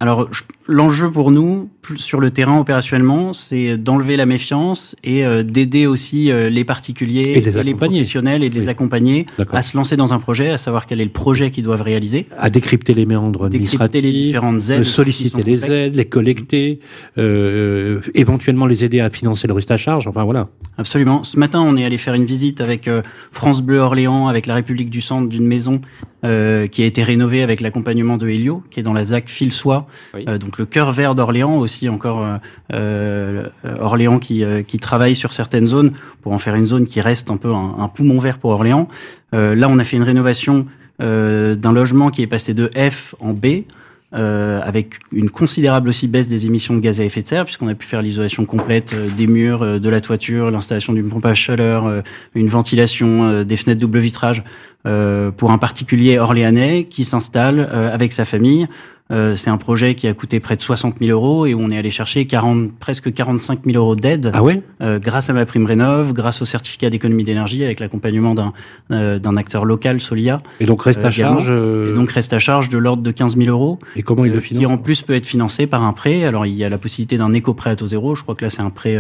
Alors, 0.03 0.31
l'enjeu 0.67 1.11
pour 1.11 1.31
nous, 1.31 1.69
sur 1.97 2.21
le 2.21 2.31
terrain 2.31 2.59
opérationnellement, 2.59 3.35
c'est 3.35 3.77
d'enlever 3.77 4.17
la 4.17 4.25
méfiance 4.25 4.97
et 5.05 5.27
euh, 5.27 5.43
d'aider 5.43 5.87
aussi 5.87 6.31
euh, 6.31 6.49
les 6.49 6.65
particuliers 6.65 7.35
et, 7.37 7.41
les, 7.43 7.59
et 7.59 7.63
les, 7.63 7.75
professionnels 7.75 8.43
et 8.43 8.49
de 8.49 8.55
oui. 8.55 8.61
les 8.61 8.69
accompagner 8.69 9.27
à 9.53 9.61
se 9.61 9.77
lancer 9.77 9.97
dans 9.97 10.15
un 10.15 10.19
projet, 10.19 10.49
à 10.49 10.57
savoir 10.57 10.87
quel 10.87 11.03
est 11.03 11.05
le 11.05 11.11
projet 11.11 11.51
qu'ils 11.51 11.65
doivent 11.65 11.83
réaliser. 11.83 12.27
À 12.39 12.49
décrypter 12.49 12.95
les 12.95 13.05
méandres 13.05 13.51
décrypter 13.51 14.01
les 14.01 14.13
différentes 14.13 14.71
aides. 14.71 14.85
solliciter 14.85 15.43
les 15.43 15.57
complexes. 15.57 15.69
aides, 15.69 15.97
les 15.97 16.07
collecter, 16.07 16.81
euh, 17.19 18.01
éventuellement 18.15 18.65
les 18.65 18.87
aider 18.87 19.01
à 19.01 19.11
financer 19.11 19.49
le 19.49 19.53
reste 19.53 19.71
à 19.71 19.77
charge, 19.77 20.07
enfin 20.07 20.25
voilà. 20.25 20.49
Absolument. 20.79 21.25
Ce 21.25 21.39
matin, 21.39 21.61
on 21.61 21.77
est 21.77 21.85
allé 21.85 21.99
faire 21.99 22.15
une 22.15 22.25
visite 22.25 22.63
avec 22.63 22.89
euh, 22.89 23.03
France 23.33 23.61
Bleu 23.61 23.81
Orléans, 23.81 24.29
avec 24.29 24.47
la 24.47 24.55
République 24.55 24.89
du 24.89 25.03
Centre, 25.03 25.29
d'une 25.29 25.47
maison 25.47 25.83
euh, 26.23 26.67
qui 26.67 26.83
a 26.83 26.87
été 26.87 27.03
rénovée 27.03 27.43
avec 27.43 27.63
l'accompagnement 27.63 28.19
de 28.19 28.29
Helio, 28.29 28.63
qui 28.71 28.81
est 28.81 28.83
dans 28.83 28.93
la 28.93 29.05
ZAC 29.05 29.31
Filsois, 29.31 29.87
oui. 30.13 30.25
euh, 30.29 30.37
donc 30.37 30.59
le 30.59 30.67
cœur 30.67 30.93
vert 30.93 31.15
d'Orléans, 31.15 31.57
aussi 31.57 31.89
encore 31.89 32.27
euh, 32.75 33.47
Orléans 33.81 34.19
qui, 34.19 34.45
qui 34.67 34.79
travaille 34.79 35.17
sur 35.17 35.33
certaines 35.33 35.67
zones 35.67 35.93
pour 36.21 36.33
en 36.33 36.39
faire 36.39 36.55
une 36.57 36.67
zone 36.67 36.87
qui 36.87 37.01
reste 37.01 37.31
un 37.31 37.39
peu 37.39 37.55
un, 37.55 37.77
un 37.79 37.89
poumon 37.89 38.19
vert 38.19 38.39
pour 38.39 38.51
Orléans. 38.51 38.89
là, 39.33 39.67
on 39.71 39.79
a 39.79 39.85
fait 39.85 39.97
une 39.97 40.03
rénovation 40.03 40.67
d'un 40.99 41.73
logement 41.73 42.11
qui 42.11 42.21
est 42.21 42.27
passé 42.27 42.53
de 42.53 42.71
F 42.77 43.15
en 43.21 43.33
B. 43.33 43.65
euh, 44.13 44.61
avec 44.65 44.95
une 45.13 45.31
considérable 45.31 45.89
aussi 45.89 46.09
baisse 46.09 46.27
des 46.27 46.45
émissions 46.45 46.75
de 46.75 46.81
gaz 46.81 47.01
à 47.01 47.05
effet 47.05 47.23
de 47.23 47.29
serre, 47.29 47.45
puisqu'on 47.45 47.69
a 47.69 47.77
pu 47.77 47.87
faire 47.87 48.03
l'isolation 48.03 48.45
complète 48.45 48.93
euh, 48.93 49.09
des 49.09 49.29
murs, 49.29 49.63
euh, 49.63 49.79
de 49.79 49.89
la 49.89 50.01
toiture, 50.01 50.51
l'installation 50.51 50.93
d'une 50.93 51.09
pompe 51.09 51.27
à 51.27 51.35
chaleur, 51.35 52.03
une 52.35 52.49
ventilation, 52.49 53.45
des 53.45 53.57
fenêtres 53.57 53.81
double 53.81 54.01
vitrage 54.01 54.43
pour 54.83 55.53
un 55.53 55.59
particulier 55.59 56.19
orléanais 56.19 56.85
qui 56.85 57.05
s'installe 57.05 57.61
avec 57.61 58.13
sa 58.13 58.25
famille. 58.25 58.67
Euh, 59.11 59.35
c'est 59.35 59.51
un 59.51 59.57
projet 59.57 59.95
qui 59.97 60.07
a 60.07 60.15
coûté 60.15 60.39
près 60.39 60.55
de 60.57 60.61
60 60.61 60.97
000 61.01 61.11
euros 61.11 61.47
et 61.47 61.55
où 61.55 61.61
on 61.61 61.71
est 61.71 61.77
allé 61.77 61.91
chercher 61.91 62.27
40, 62.27 62.73
presque 62.79 63.13
45 63.13 63.61
000 63.65 63.77
euros 63.77 63.97
d'aide 63.97 64.31
Ah 64.33 64.43
ouais? 64.43 64.63
euh, 64.83 64.99
grâce 65.01 65.29
à 65.31 65.33
ma 65.33 65.45
prime 65.47 65.67
rénov, 65.67 66.13
grâce 66.13 66.41
au 66.43 66.45
certificat 66.45 66.91
d'économie 66.91 67.25
d'énergie 67.25 67.65
avec 67.65 67.81
l'accompagnement 67.81 68.35
d'un 68.35 68.53
euh, 68.93 69.19
d'un 69.19 69.37
acteur 69.37 69.65
local, 69.65 70.01
Solia. 70.01 70.39
Et 70.61 70.67
donc 70.67 70.83
reste 70.83 71.05
à 71.05 71.09
Euh, 71.09 71.11
également. 71.11 71.39
charge. 71.39 71.49
euh, 71.51 71.91
Et 71.93 71.95
donc 71.95 72.11
reste 72.11 72.33
à 72.33 72.39
charge 72.39 72.69
de 72.69 72.79
l'ordre 72.79 73.03
de 73.03 73.11
15 73.11 73.37
000 73.37 73.49
euros. 73.49 73.79
Et 73.97 74.03
comment 74.03 74.25
il 74.25 74.33
le 74.33 74.41
finance 74.41 74.61
Qui 74.65 74.67
en 74.67 74.79
plus 74.79 75.03
peut 75.03 75.15
être 75.15 75.27
financé 75.27 75.67
par 75.67 75.83
un 75.83 75.93
prêt. 75.93 76.25
Alors 76.25 76.47
il 76.47 76.55
y 76.55 76.65
a 76.65 76.69
la 76.69 76.79
possibilité 76.79 77.17
d'un 77.17 77.33
éco-prêt 77.33 77.71
à 77.71 77.77
taux 77.77 77.87
zéro. 77.89 78.15
Je 78.15 78.23
crois 78.23 78.35
que 78.37 78.45
là 78.45 78.51
c'est 78.51 78.63
un 78.63 78.71
prêt 78.71 78.97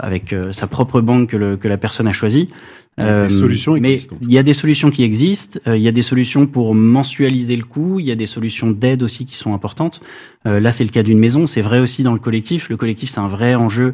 avec 0.00 0.34
sa 0.50 0.66
propre 0.66 1.00
banque 1.00 1.28
que, 1.30 1.36
le- 1.36 1.56
que 1.56 1.68
la 1.68 1.76
personne 1.76 2.08
a 2.08 2.12
choisi. 2.12 2.48
Donc, 2.96 3.22
des 3.24 3.28
solutions 3.30 3.76
mais 3.80 3.98
il 4.22 4.32
y 4.32 4.38
a 4.38 4.42
des 4.44 4.54
solutions 4.54 4.90
qui 4.90 5.02
existent. 5.02 5.58
euh, 5.66 5.76
il 5.76 5.82
y 5.82 5.88
a 5.88 5.92
des 5.92 6.02
solutions 6.02 6.46
pour 6.46 6.74
mensualiser 6.74 7.56
le 7.56 7.64
coût. 7.64 7.98
Il 7.98 8.06
y 8.06 8.12
a 8.12 8.14
des 8.14 8.26
solutions 8.26 8.70
d'aide 8.70 9.02
aussi 9.02 9.24
qui 9.24 9.34
sont 9.34 9.52
importantes. 9.52 10.00
Euh, 10.46 10.60
là 10.60 10.70
c'est 10.70 10.84
le 10.84 10.90
cas 10.90 11.02
d'une 11.02 11.18
maison. 11.18 11.46
C'est 11.46 11.62
vrai 11.62 11.80
aussi 11.80 12.02
dans 12.04 12.12
le 12.12 12.20
collectif. 12.20 12.68
Le 12.68 12.76
collectif 12.76 13.10
c'est 13.10 13.20
un 13.20 13.28
vrai 13.28 13.54
enjeu 13.56 13.92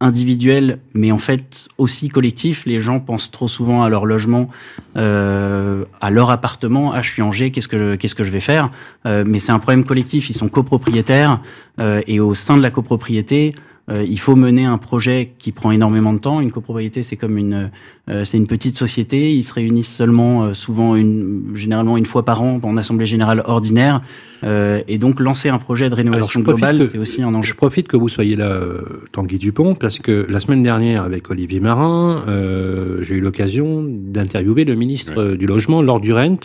individuel, 0.00 0.78
mais 0.94 1.10
en 1.10 1.18
fait 1.18 1.66
aussi 1.76 2.08
collectif. 2.08 2.64
Les 2.66 2.80
gens 2.80 3.00
pensent 3.00 3.30
trop 3.30 3.48
souvent 3.48 3.82
à 3.82 3.88
leur 3.88 4.06
logement, 4.06 4.48
euh, 4.96 5.84
à 6.00 6.10
leur 6.10 6.30
appartement. 6.30 6.92
Ah, 6.92 7.02
je 7.02 7.10
suis 7.10 7.22
en 7.22 7.32
G, 7.32 7.50
qu'est-ce 7.50 7.68
que 7.68 7.78
je, 7.78 7.96
qu'est-ce 7.96 8.14
que 8.14 8.24
je 8.24 8.30
vais 8.30 8.40
faire? 8.40 8.70
Euh, 9.06 9.24
Mais 9.26 9.40
c'est 9.40 9.52
un 9.52 9.58
problème 9.58 9.84
collectif. 9.84 10.30
Ils 10.30 10.34
sont 10.34 10.48
copropriétaires 10.48 11.40
euh, 11.80 12.00
et 12.06 12.20
au 12.20 12.34
sein 12.34 12.56
de 12.56 12.62
la 12.62 12.70
copropriété. 12.70 13.52
Euh, 13.90 14.04
il 14.06 14.18
faut 14.18 14.36
mener 14.36 14.66
un 14.66 14.78
projet 14.78 15.32
qui 15.38 15.52
prend 15.52 15.70
énormément 15.70 16.12
de 16.12 16.18
temps. 16.18 16.40
Une 16.40 16.52
copropriété, 16.52 17.02
c'est 17.02 17.16
comme 17.16 17.38
une, 17.38 17.70
euh, 18.10 18.24
c'est 18.24 18.36
une 18.36 18.46
petite 18.46 18.76
société. 18.76 19.32
Ils 19.34 19.42
se 19.42 19.54
réunissent 19.54 19.94
seulement, 19.94 20.44
euh, 20.44 20.54
souvent, 20.54 20.94
une, 20.94 21.52
généralement 21.54 21.96
une 21.96 22.06
fois 22.06 22.24
par 22.24 22.42
an 22.42 22.60
en 22.62 22.76
assemblée 22.76 23.06
générale 23.06 23.42
ordinaire. 23.46 24.02
Euh, 24.44 24.82
et 24.86 24.98
donc 24.98 25.20
lancer 25.20 25.48
un 25.48 25.58
projet 25.58 25.90
de 25.90 25.94
rénovation 25.94 26.40
globale, 26.40 26.88
c'est 26.88 26.98
aussi 26.98 27.22
un 27.22 27.34
enjeu. 27.34 27.52
Je 27.52 27.56
profite 27.56 27.88
que 27.88 27.96
vous 27.96 28.08
soyez 28.08 28.36
là, 28.36 28.50
euh, 28.50 28.82
Tanguy 29.12 29.38
Dupont, 29.38 29.74
parce 29.74 29.98
que 29.98 30.26
la 30.28 30.40
semaine 30.40 30.62
dernière, 30.62 31.02
avec 31.02 31.30
Olivier 31.30 31.60
Marin, 31.60 32.24
euh, 32.28 33.02
j'ai 33.02 33.16
eu 33.16 33.20
l'occasion 33.20 33.84
d'interviewer 33.84 34.64
le 34.64 34.74
ministre 34.74 35.32
du 35.34 35.46
Logement, 35.46 35.82
Lord 35.82 36.00
Durent, 36.00 36.38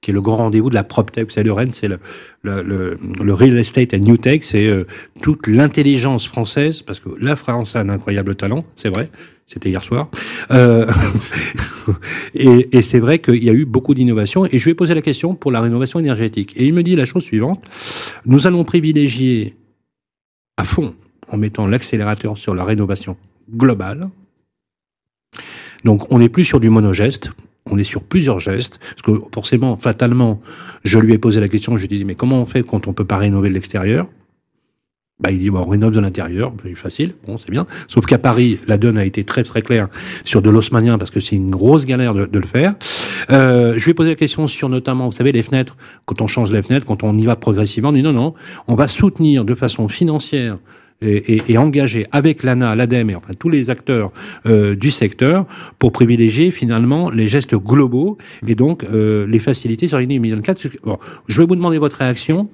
qui 0.00 0.10
est 0.10 0.14
le 0.14 0.20
grand 0.20 0.36
rendez-vous 0.36 0.70
de 0.70 0.74
la 0.74 0.84
PropTech. 0.84 1.26
Vous 1.26 1.34
savez, 1.34 1.46
le 1.46 1.52
RENT, 1.52 1.72
c'est 1.72 1.88
le, 1.88 1.98
le, 2.42 2.62
le, 2.62 2.98
le 3.22 3.34
Real 3.34 3.58
Estate 3.58 3.94
and 3.94 3.98
New 3.98 4.16
Tech, 4.16 4.40
c'est 4.42 4.66
euh, 4.66 4.84
toute 5.20 5.46
l'intelligence 5.46 6.26
française, 6.26 6.82
parce 6.82 7.00
que 7.00 7.10
la 7.20 7.36
France 7.36 7.76
a 7.76 7.80
un 7.80 7.88
incroyable 7.88 8.34
talent, 8.36 8.64
c'est 8.76 8.88
vrai. 8.88 9.10
C'était 9.52 9.68
hier 9.68 9.82
soir. 9.82 10.08
Euh, 10.52 10.86
et 12.34 12.82
c'est 12.82 13.00
vrai 13.00 13.18
qu'il 13.18 13.42
y 13.42 13.50
a 13.50 13.52
eu 13.52 13.64
beaucoup 13.64 13.94
d'innovations. 13.94 14.46
Et 14.46 14.58
je 14.58 14.64
lui 14.64 14.70
ai 14.70 14.74
posé 14.74 14.94
la 14.94 15.02
question 15.02 15.34
pour 15.34 15.50
la 15.50 15.60
rénovation 15.60 15.98
énergétique. 15.98 16.52
Et 16.54 16.66
il 16.66 16.72
me 16.72 16.84
dit 16.84 16.94
la 16.94 17.04
chose 17.04 17.24
suivante. 17.24 17.64
Nous 18.26 18.46
allons 18.46 18.62
privilégier 18.62 19.56
à 20.56 20.62
fond 20.62 20.94
en 21.28 21.36
mettant 21.36 21.66
l'accélérateur 21.66 22.38
sur 22.38 22.54
la 22.54 22.64
rénovation 22.64 23.16
globale. 23.52 24.08
Donc 25.84 26.12
on 26.12 26.20
n'est 26.20 26.28
plus 26.28 26.44
sur 26.44 26.60
du 26.60 26.70
monogeste, 26.70 27.32
on 27.66 27.76
est 27.76 27.84
sur 27.84 28.04
plusieurs 28.04 28.38
gestes, 28.38 28.78
parce 28.78 29.02
que 29.02 29.24
forcément, 29.34 29.76
fatalement, 29.78 30.40
je 30.84 30.98
lui 30.98 31.14
ai 31.14 31.18
posé 31.18 31.40
la 31.40 31.48
question, 31.48 31.76
je 31.76 31.86
lui 31.86 31.94
ai 31.96 31.98
dit, 31.98 32.04
mais 32.04 32.14
comment 32.14 32.40
on 32.40 32.46
fait 32.46 32.62
quand 32.62 32.86
on 32.86 32.92
peut 32.92 33.04
pas 33.04 33.16
rénover 33.16 33.50
l'extérieur? 33.50 34.06
Bah, 35.20 35.30
il 35.30 35.38
dit, 35.38 35.50
bon, 35.50 35.60
on 35.60 35.68
rénove 35.68 35.92
de 35.92 36.00
l'intérieur, 36.00 36.52
c'est 36.62 36.74
facile, 36.74 37.14
bon, 37.26 37.38
c'est 37.38 37.50
bien. 37.50 37.66
Sauf 37.88 38.06
qu'à 38.06 38.18
Paris, 38.18 38.58
la 38.66 38.78
donne 38.78 38.98
a 38.98 39.04
été 39.04 39.24
très 39.24 39.42
très 39.42 39.62
claire 39.62 39.88
sur 40.24 40.42
de 40.42 40.50
l'osmanien, 40.50 40.98
parce 40.98 41.10
que 41.10 41.20
c'est 41.20 41.36
une 41.36 41.50
grosse 41.50 41.86
galère 41.86 42.14
de, 42.14 42.26
de 42.26 42.38
le 42.38 42.46
faire. 42.46 42.74
Euh, 43.30 43.74
je 43.76 43.84
lui 43.84 43.90
ai 43.90 43.94
posé 43.94 44.10
la 44.10 44.16
question 44.16 44.46
sur 44.46 44.68
notamment, 44.68 45.06
vous 45.06 45.12
savez, 45.12 45.32
les 45.32 45.42
fenêtres, 45.42 45.76
quand 46.06 46.20
on 46.20 46.26
change 46.26 46.52
les 46.52 46.62
fenêtres, 46.62 46.86
quand 46.86 47.02
on 47.04 47.16
y 47.18 47.26
va 47.26 47.36
progressivement, 47.36 47.90
on 47.90 47.92
dit 47.92 48.02
non, 48.02 48.12
non, 48.12 48.34
on 48.66 48.74
va 48.74 48.88
soutenir 48.88 49.44
de 49.44 49.54
façon 49.54 49.88
financière 49.88 50.58
et, 51.02 51.36
et, 51.36 51.42
et 51.48 51.58
engager 51.58 52.06
avec 52.12 52.42
l'ANA, 52.42 52.74
l'ADEME 52.74 53.10
et 53.10 53.14
enfin 53.14 53.32
tous 53.38 53.48
les 53.48 53.70
acteurs 53.70 54.12
euh, 54.46 54.74
du 54.74 54.90
secteur 54.90 55.46
pour 55.78 55.92
privilégier 55.92 56.50
finalement 56.50 57.10
les 57.10 57.28
gestes 57.28 57.54
globaux 57.54 58.18
et 58.46 58.54
donc 58.54 58.84
euh, 58.84 59.26
les 59.26 59.38
facilités 59.38 59.88
sur 59.88 59.98
l'année 59.98 60.16
2024. 60.16 60.68
Bon, 60.84 60.98
je 61.28 61.40
vais 61.40 61.46
vous 61.46 61.56
demander 61.56 61.78
votre 61.78 61.96
réaction. 61.96 62.48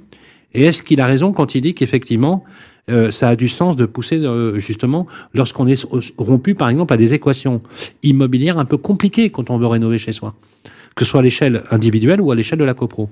Et 0.56 0.64
est-ce 0.64 0.82
qu'il 0.82 1.00
a 1.00 1.06
raison 1.06 1.32
quand 1.32 1.54
il 1.54 1.60
dit 1.60 1.74
qu'effectivement, 1.74 2.44
euh, 2.90 3.10
ça 3.10 3.28
a 3.28 3.36
du 3.36 3.48
sens 3.48 3.76
de 3.76 3.86
pousser 3.86 4.16
euh, 4.16 4.58
justement 4.58 5.06
lorsqu'on 5.34 5.66
est 5.66 5.86
rompu, 6.18 6.54
par 6.54 6.68
exemple, 6.68 6.92
à 6.92 6.96
des 6.96 7.14
équations 7.14 7.60
immobilières 8.02 8.58
un 8.58 8.64
peu 8.64 8.76
compliquées 8.76 9.30
quand 9.30 9.50
on 9.50 9.58
veut 9.58 9.66
rénover 9.66 9.98
chez 9.98 10.12
soi, 10.12 10.34
que 10.94 11.04
ce 11.04 11.10
soit 11.10 11.20
à 11.20 11.22
l'échelle 11.22 11.64
individuelle 11.70 12.20
ou 12.20 12.30
à 12.30 12.34
l'échelle 12.34 12.58
de 12.58 12.64
la 12.64 12.74
copro? 12.74 13.10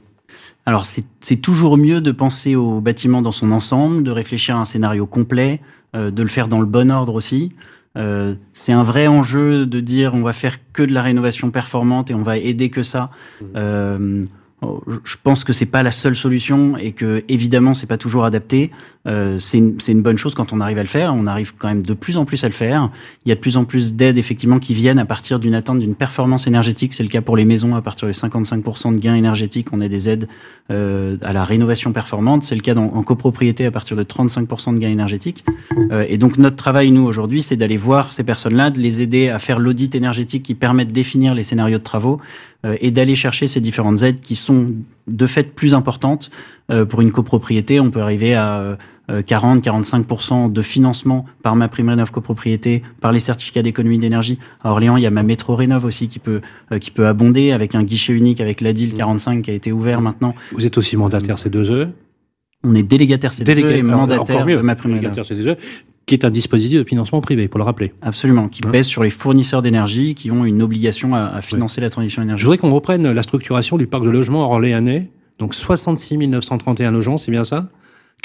Alors 0.67 0.87
c'est 0.87 1.37
toujours 1.37 1.77
mieux 1.77 2.01
de 2.01 2.11
penser 2.11 2.57
au 2.57 2.81
bâtiment 2.81 3.21
dans 3.21 3.33
son 3.33 3.53
ensemble, 3.53 4.03
de 4.03 4.11
réfléchir 4.11 4.57
à 4.57 4.61
un 4.61 4.65
scénario 4.65 5.07
complet, 5.07 5.61
euh, 5.95 6.11
de 6.11 6.23
le 6.23 6.29
faire 6.29 6.49
dans 6.49 6.61
le 6.61 6.67
bon 6.67 6.91
ordre 6.91 7.15
aussi. 7.15 7.53
Euh, 7.97 8.35
c'est 8.55 8.73
un 8.73 8.83
vrai 8.83 9.07
enjeu 9.07 9.67
de 9.67 9.81
dire 9.81 10.15
on 10.15 10.23
va 10.23 10.33
faire 10.33 10.59
que 10.73 10.83
de 10.83 10.93
la 10.93 11.03
rénovation 11.03 11.51
performante 11.51 12.11
et 12.11 12.15
on 12.15 12.23
va 12.23 12.39
aider 12.39 12.71
que 12.71 12.83
ça. 12.83 13.11
Euh, 13.57 14.25
oh, 14.25 14.29
je- 14.87 14.99
je 15.05 15.17
pense 15.23 15.45
que 15.45 15.53
c'est 15.53 15.67
pas 15.67 15.83
la 15.83 15.91
seule 15.91 16.17
solution 16.17 16.77
et 16.77 16.93
que 16.93 17.25
évidemment 17.29 17.75
c'est 17.75 17.87
pas 17.87 17.99
toujours 17.99 18.25
adapté. 18.25 18.71
Euh, 19.07 19.39
c'est 19.39 19.59
une, 19.59 19.77
une 19.87 20.01
bonne 20.03 20.17
chose 20.17 20.35
quand 20.35 20.53
on 20.53 20.61
arrive 20.61 20.79
à 20.79 20.83
le 20.83 20.89
faire. 20.89 21.13
On 21.15 21.27
arrive 21.27 21.55
quand 21.59 21.69
même 21.69 21.83
de 21.83 21.93
plus 21.95 22.17
en 22.17 22.25
plus 22.25 22.43
à 22.45 22.49
le 22.49 22.55
faire. 22.55 22.91
Il 23.25 23.29
y 23.29 23.33
a 23.33 23.35
de 23.35 23.41
plus 23.41 23.57
en 23.59 23.65
plus 23.65 23.95
d'aides 23.95 24.17
effectivement 24.17 24.59
qui 24.59 24.73
viennent 24.73 24.99
à 24.99 25.05
partir 25.05 25.39
d'une 25.39 25.55
atteinte 25.55 25.79
d'une 25.79 25.95
performance 25.95 26.47
énergétique. 26.47 26.95
C'est 26.95 27.03
le 27.03 27.09
cas 27.11 27.21
pour 27.21 27.37
les 27.37 27.45
maisons 27.45 27.77
à 27.77 27.83
partir 27.83 28.09
de 28.09 28.13
55% 28.13 28.95
de 28.95 28.99
gains 28.99 29.15
énergétiques. 29.15 29.69
On 29.73 29.81
a 29.81 29.89
des 29.89 30.09
aides 30.09 30.27
euh, 30.71 31.19
à 31.23 31.33
la 31.35 31.45
rénovation 31.45 31.93
performante. 31.93 32.45
C'est 32.45 32.55
le 32.55 32.63
cas 32.63 32.73
dans- 32.75 32.85
en 32.95 33.03
copropriété 33.03 33.67
à 33.67 33.71
partir 33.71 33.97
de 33.97 34.03
35% 34.05 34.73
de 34.75 34.79
gains 34.79 34.89
énergétiques. 34.91 35.45
Euh, 35.91 36.07
et 36.09 36.17
donc 36.17 36.39
notre 36.39 36.57
travail 36.57 36.91
nous 36.91 37.03
aujourd'hui, 37.05 37.43
c'est 37.43 37.57
d'aller 37.57 37.77
voir 37.77 38.13
ces 38.15 38.25
personnes-là, 38.25 38.71
de 38.71 38.81
les 38.81 39.03
aider 39.03 39.29
à 39.29 39.39
faire 39.39 39.59
l'audit 39.59 39.95
énergétique 39.95 40.43
qui 40.45 40.55
permet 40.55 40.87
de 40.87 40.93
définir 40.93 41.35
les 41.35 41.43
scénarios 41.43 41.79
de 41.79 41.83
travaux 41.83 42.21
euh, 42.65 42.77
et 42.81 42.91
d'aller 42.91 43.17
chercher 43.17 43.47
ces 43.49 43.61
différentes 43.61 44.01
aides 44.03 44.21
qui 44.21 44.35
sont 44.35 44.69
de 45.07 45.27
fait 45.27 45.43
plus 45.55 45.75
importantes. 45.75 46.31
Euh, 46.71 46.87
pour 46.87 47.03
une 47.03 47.13
copropriété, 47.13 47.79
on 47.81 47.91
peut 47.91 48.01
arriver 48.01 48.35
à 48.35 48.79
40-45% 49.11 50.53
de 50.53 50.63
financement 50.63 51.25
par 51.43 51.57
ma 51.57 51.69
prime 51.69 51.89
rénov 51.91 52.11
copropriété, 52.11 52.83
par 53.03 53.13
les 53.13 53.21
certificats 53.21 53.63
d'économie 53.63 53.99
d'énergie. 53.99 54.39
À 54.63 54.71
Orléans, 54.71 54.97
il 54.97 55.03
y 55.03 55.07
a 55.07 55.11
ma 55.11 55.23
métro 55.23 55.55
rénov 55.57 55.85
aussi 55.85 56.09
qui 56.09 56.19
peut 56.19 56.41
euh, 56.73 56.79
qui 56.79 56.91
peut 56.91 57.07
abonder 57.07 57.53
avec 57.53 57.75
un 57.75 57.83
guichet 57.83 58.13
unique 58.13 58.41
avec 58.41 58.61
l'ADIL 58.61 58.95
45 58.95 59.43
qui 59.43 59.51
a 59.51 59.55
été 59.55 59.73
ouvert 59.73 60.01
maintenant. 60.01 60.35
Vous 60.53 60.67
êtes 60.67 60.79
aussi 60.79 60.97
mandataire 60.97 61.37
C2E 61.37 61.89
On 62.65 62.75
est 62.75 62.83
délégataire 62.83 63.33
C2E 63.33 63.45
Délégué- 63.45 63.77
et 63.79 63.83
mandataire 63.83 64.47
mieux, 64.47 64.57
de 64.57 64.63
ma 64.63 64.75
prime 64.75 64.95
rénov. 64.95 65.13
délégataire 65.13 65.37
C2E, 65.37 65.59
qui 66.07 66.15
est 66.15 66.25
un 66.25 66.31
dispositif 66.31 66.79
de 66.81 66.89
financement 66.89 67.21
privé, 67.21 67.49
pour 67.49 67.59
le 67.59 67.65
rappeler. 67.65 67.93
Absolument, 68.03 68.49
qui 68.49 68.61
Hein 68.67 68.71
pèse 68.71 68.87
sur 68.87 69.03
les 69.03 69.11
fournisseurs 69.11 69.63
d'énergie 69.63 70.15
qui 70.15 70.31
ont 70.31 70.45
une 70.45 70.63
obligation 70.63 71.15
à, 71.15 71.25
à 71.27 71.41
financer 71.41 71.81
la 71.81 71.91
transition 71.91 72.23
Je 72.23 72.27
énergétique. 72.27 72.45
voudrais 72.47 72.59
qu'on 72.59 72.75
reprenne 72.75 73.11
la 73.11 73.23
structuration 73.23 73.77
du 73.79 73.87
parc 73.87 74.05
de 74.05 74.11
logement 74.11 74.51
orléanais. 74.51 75.11
Donc 75.39 75.55
66 75.55 76.17
931 76.29 76.91
logements, 76.93 77.19
c'est 77.19 77.31
bien 77.33 77.43
ça? 77.45 77.69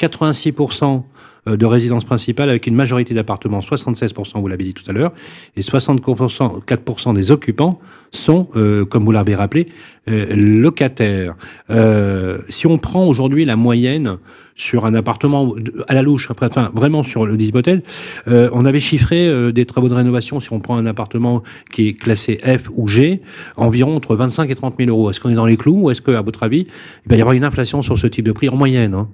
86% 0.00 1.02
de 1.46 1.66
résidences 1.66 2.04
principales 2.04 2.50
avec 2.50 2.66
une 2.66 2.74
majorité 2.74 3.14
d'appartements, 3.14 3.60
76%, 3.60 4.40
vous 4.40 4.48
l'avez 4.48 4.64
dit 4.64 4.74
tout 4.74 4.84
à 4.88 4.92
l'heure, 4.92 5.12
et 5.56 5.62
64% 5.62 6.62
4% 6.64 7.14
des 7.14 7.32
occupants 7.32 7.80
sont, 8.10 8.48
euh, 8.56 8.84
comme 8.84 9.04
vous 9.04 9.12
l'avez 9.12 9.34
rappelé, 9.34 9.66
euh, 10.08 10.34
locataires. 10.34 11.34
Euh, 11.70 12.38
si 12.48 12.66
on 12.66 12.78
prend 12.78 13.06
aujourd'hui 13.06 13.44
la 13.44 13.56
moyenne 13.56 14.18
sur 14.54 14.84
un 14.84 14.94
appartement 14.94 15.54
à 15.88 15.94
la 15.94 16.02
louche, 16.02 16.30
après, 16.30 16.50
vraiment 16.74 17.02
sur 17.02 17.24
le 17.24 17.40
hypothèse, 17.40 17.80
euh, 18.28 18.50
on 18.52 18.64
avait 18.64 18.80
chiffré 18.80 19.26
euh, 19.26 19.52
des 19.52 19.64
travaux 19.64 19.88
de 19.88 19.94
rénovation, 19.94 20.40
si 20.40 20.52
on 20.52 20.60
prend 20.60 20.76
un 20.76 20.86
appartement 20.86 21.42
qui 21.72 21.88
est 21.88 21.92
classé 21.94 22.40
F 22.44 22.68
ou 22.74 22.86
G, 22.86 23.22
environ 23.56 23.96
entre 23.96 24.16
25 24.16 24.50
et 24.50 24.54
30 24.54 24.74
000 24.78 24.90
euros. 24.90 25.10
Est-ce 25.10 25.20
qu'on 25.20 25.30
est 25.30 25.34
dans 25.34 25.46
les 25.46 25.56
clous 25.56 25.82
ou 25.82 25.90
est-ce 25.90 26.02
qu'à 26.02 26.20
votre 26.20 26.42
avis, 26.42 26.66
il 27.06 27.10
va 27.10 27.16
y 27.16 27.20
avoir 27.20 27.34
une 27.34 27.44
inflation 27.44 27.82
sur 27.82 27.98
ce 27.98 28.06
type 28.06 28.26
de 28.26 28.32
prix 28.32 28.48
en 28.48 28.56
moyenne 28.56 28.94
hein? 28.94 29.08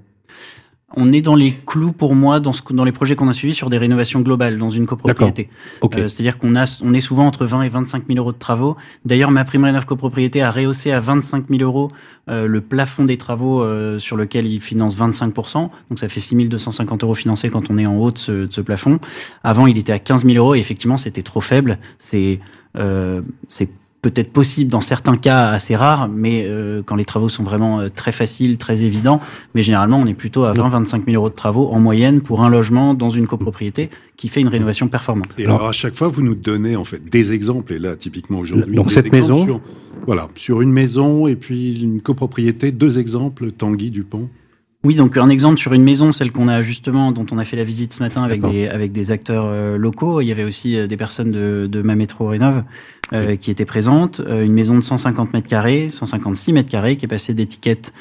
On 0.95 1.13
est 1.13 1.21
dans 1.21 1.35
les 1.35 1.51
clous 1.51 1.91
pour 1.91 2.15
moi 2.15 2.39
dans, 2.39 2.53
ce, 2.53 2.63
dans 2.71 2.85
les 2.85 2.93
projets 2.93 3.17
qu'on 3.17 3.29
a 3.29 3.35
suivis 3.35 3.55
sur 3.55 3.71
des 3.71 3.77
rénovations 3.77 4.21
globales 4.21 4.57
dans 4.57 4.71
une 4.71 4.87
copropriété. 4.87 5.49
Euh, 5.83 6.09
C'est-à-dire 6.09 6.39
qu'on 6.39 6.55
a, 6.55 6.79
on 6.81 6.95
est 6.95 7.01
souvent 7.01 7.27
entre 7.27 7.45
20 7.45 7.63
et 7.63 7.69
25 7.69 8.05
000 8.07 8.19
euros 8.21 8.33
de 8.33 8.39
travaux. 8.39 8.77
D'ailleurs, 9.05 9.33
ma 9.33 9.45
prime 9.45 9.65
rénov 9.65 9.85
copropriété 9.85 10.43
a 10.43 10.51
rehaussé 10.53 10.93
à 10.93 11.01
25 11.01 11.47
000 11.51 11.63
euros 11.63 11.89
euh, 12.29 12.47
le 12.47 12.61
plafond 12.61 13.05
des 13.05 13.17
travaux 13.17 13.63
euh, 13.63 13.99
sur 13.99 14.17
lequel 14.17 14.47
il 14.47 14.61
finance 14.61 14.97
25% 14.97 15.71
Donc 15.91 15.99
ça 15.99 16.09
fait 16.09 16.21
6 16.21 16.49
250 16.49 17.03
euros 17.03 17.15
financés 17.15 17.49
quand 17.51 17.69
on 17.69 17.79
est 17.79 17.87
en 17.87 17.97
haut 17.97 18.13
de 18.13 18.19
ce, 18.19 18.33
de 18.47 18.53
ce 18.53 18.61
plafond. 18.61 19.01
Avant, 19.43 19.67
il 19.67 19.79
était 19.79 19.93
à 19.93 19.99
15 19.99 20.25
000 20.25 20.39
euros 20.39 20.55
et 20.55 20.61
effectivement, 20.61 20.99
c'était 20.99 21.23
trop 21.23 21.41
faible. 21.41 21.79
C'est 21.99 22.39
euh, 22.77 23.23
c'est 23.49 23.69
peut-être 24.11 24.33
possible 24.33 24.71
dans 24.71 24.81
certains 24.81 25.17
cas 25.17 25.49
assez 25.49 25.75
rares, 25.75 26.09
mais 26.09 26.45
euh, 26.47 26.83
quand 26.85 26.95
les 26.97 27.05
travaux 27.05 27.29
sont 27.29 27.43
vraiment 27.43 27.81
euh, 27.81 27.89
très 27.89 28.13
faciles, 28.13 28.57
très 28.59 28.85
évidents. 28.85 29.21
Mais 29.55 29.63
généralement, 29.63 29.99
on 29.99 30.07
est 30.07 30.15
plutôt 30.15 30.45
à 30.45 30.53
20-25 30.53 31.05
000 31.07 31.17
euros 31.17 31.29
de 31.31 31.35
travaux 31.35 31.69
en 31.73 31.81
moyenne 31.81 32.21
pour 32.21 32.45
un 32.45 32.49
logement 32.51 32.95
dans 32.95 33.11
une 33.11 33.27
copropriété 33.27 33.91
qui 34.17 34.29
fait 34.29 34.41
une 34.41 34.49
rénovation 34.49 34.89
performante. 34.89 35.29
Et 35.39 35.45
alors, 35.45 35.67
à 35.67 35.73
chaque 35.73 35.97
fois, 35.97 36.09
vous 36.09 36.23
nous 36.23 36.35
donnez 36.35 36.77
en 36.77 36.85
fait 36.85 37.05
des 37.05 37.33
exemples. 37.33 37.73
Et 37.73 37.79
là, 37.79 37.97
typiquement 37.97 38.39
aujourd'hui, 38.39 38.77
donc 38.77 38.89
des 38.89 38.95
cette 38.95 39.11
maison 39.13 39.45
sur- 39.45 39.61
voilà, 40.07 40.29
sur 40.37 40.61
une 40.63 40.73
maison 40.73 41.27
et 41.27 41.37
puis 41.37 41.81
une 41.83 42.01
copropriété, 42.01 42.71
deux 42.73 42.99
exemples, 42.99 43.51
Tanguy 43.51 43.91
Dupont. 43.91 44.29
Oui, 44.87 44.95
donc 44.95 45.17
un 45.17 45.29
exemple 45.31 45.59
sur 45.59 45.73
une 45.73 45.83
maison, 45.83 46.13
celle 46.13 46.31
qu'on 46.31 46.47
a 46.47 46.63
justement, 46.63 47.11
dont 47.11 47.27
on 47.33 47.39
a 47.39 47.45
fait 47.45 47.57
la 47.57 47.65
visite 47.65 47.93
ce 47.93 48.01
matin 48.01 48.23
avec 48.23 48.41
des, 48.41 48.69
avec 48.69 48.93
des 48.93 49.11
acteurs 49.11 49.47
euh, 49.47 49.77
locaux. 49.77 50.21
Il 50.21 50.27
y 50.27 50.31
avait 50.31 50.45
aussi 50.45 50.79
euh, 50.79 50.87
des 50.87 50.97
personnes 50.97 51.33
de, 51.33 51.67
de 51.69 51.83
ma 51.83 51.97
métro 51.97 52.29
Rénov 52.29 52.63
euh, 53.13 53.35
qui 53.35 53.51
étaient 53.51 53.65
présentes. 53.65 54.21
Euh, 54.21 54.45
une 54.45 54.53
maison 54.53 54.77
de 54.77 54.83
150 54.83 55.33
mètres 55.33 55.49
carrés, 55.49 55.89
156 55.89 56.53
mètres 56.53 56.71
carrés, 56.71 56.97
qui 56.97 57.05
est 57.05 57.09
passée 57.09 57.35
d'étiquette 57.35 57.93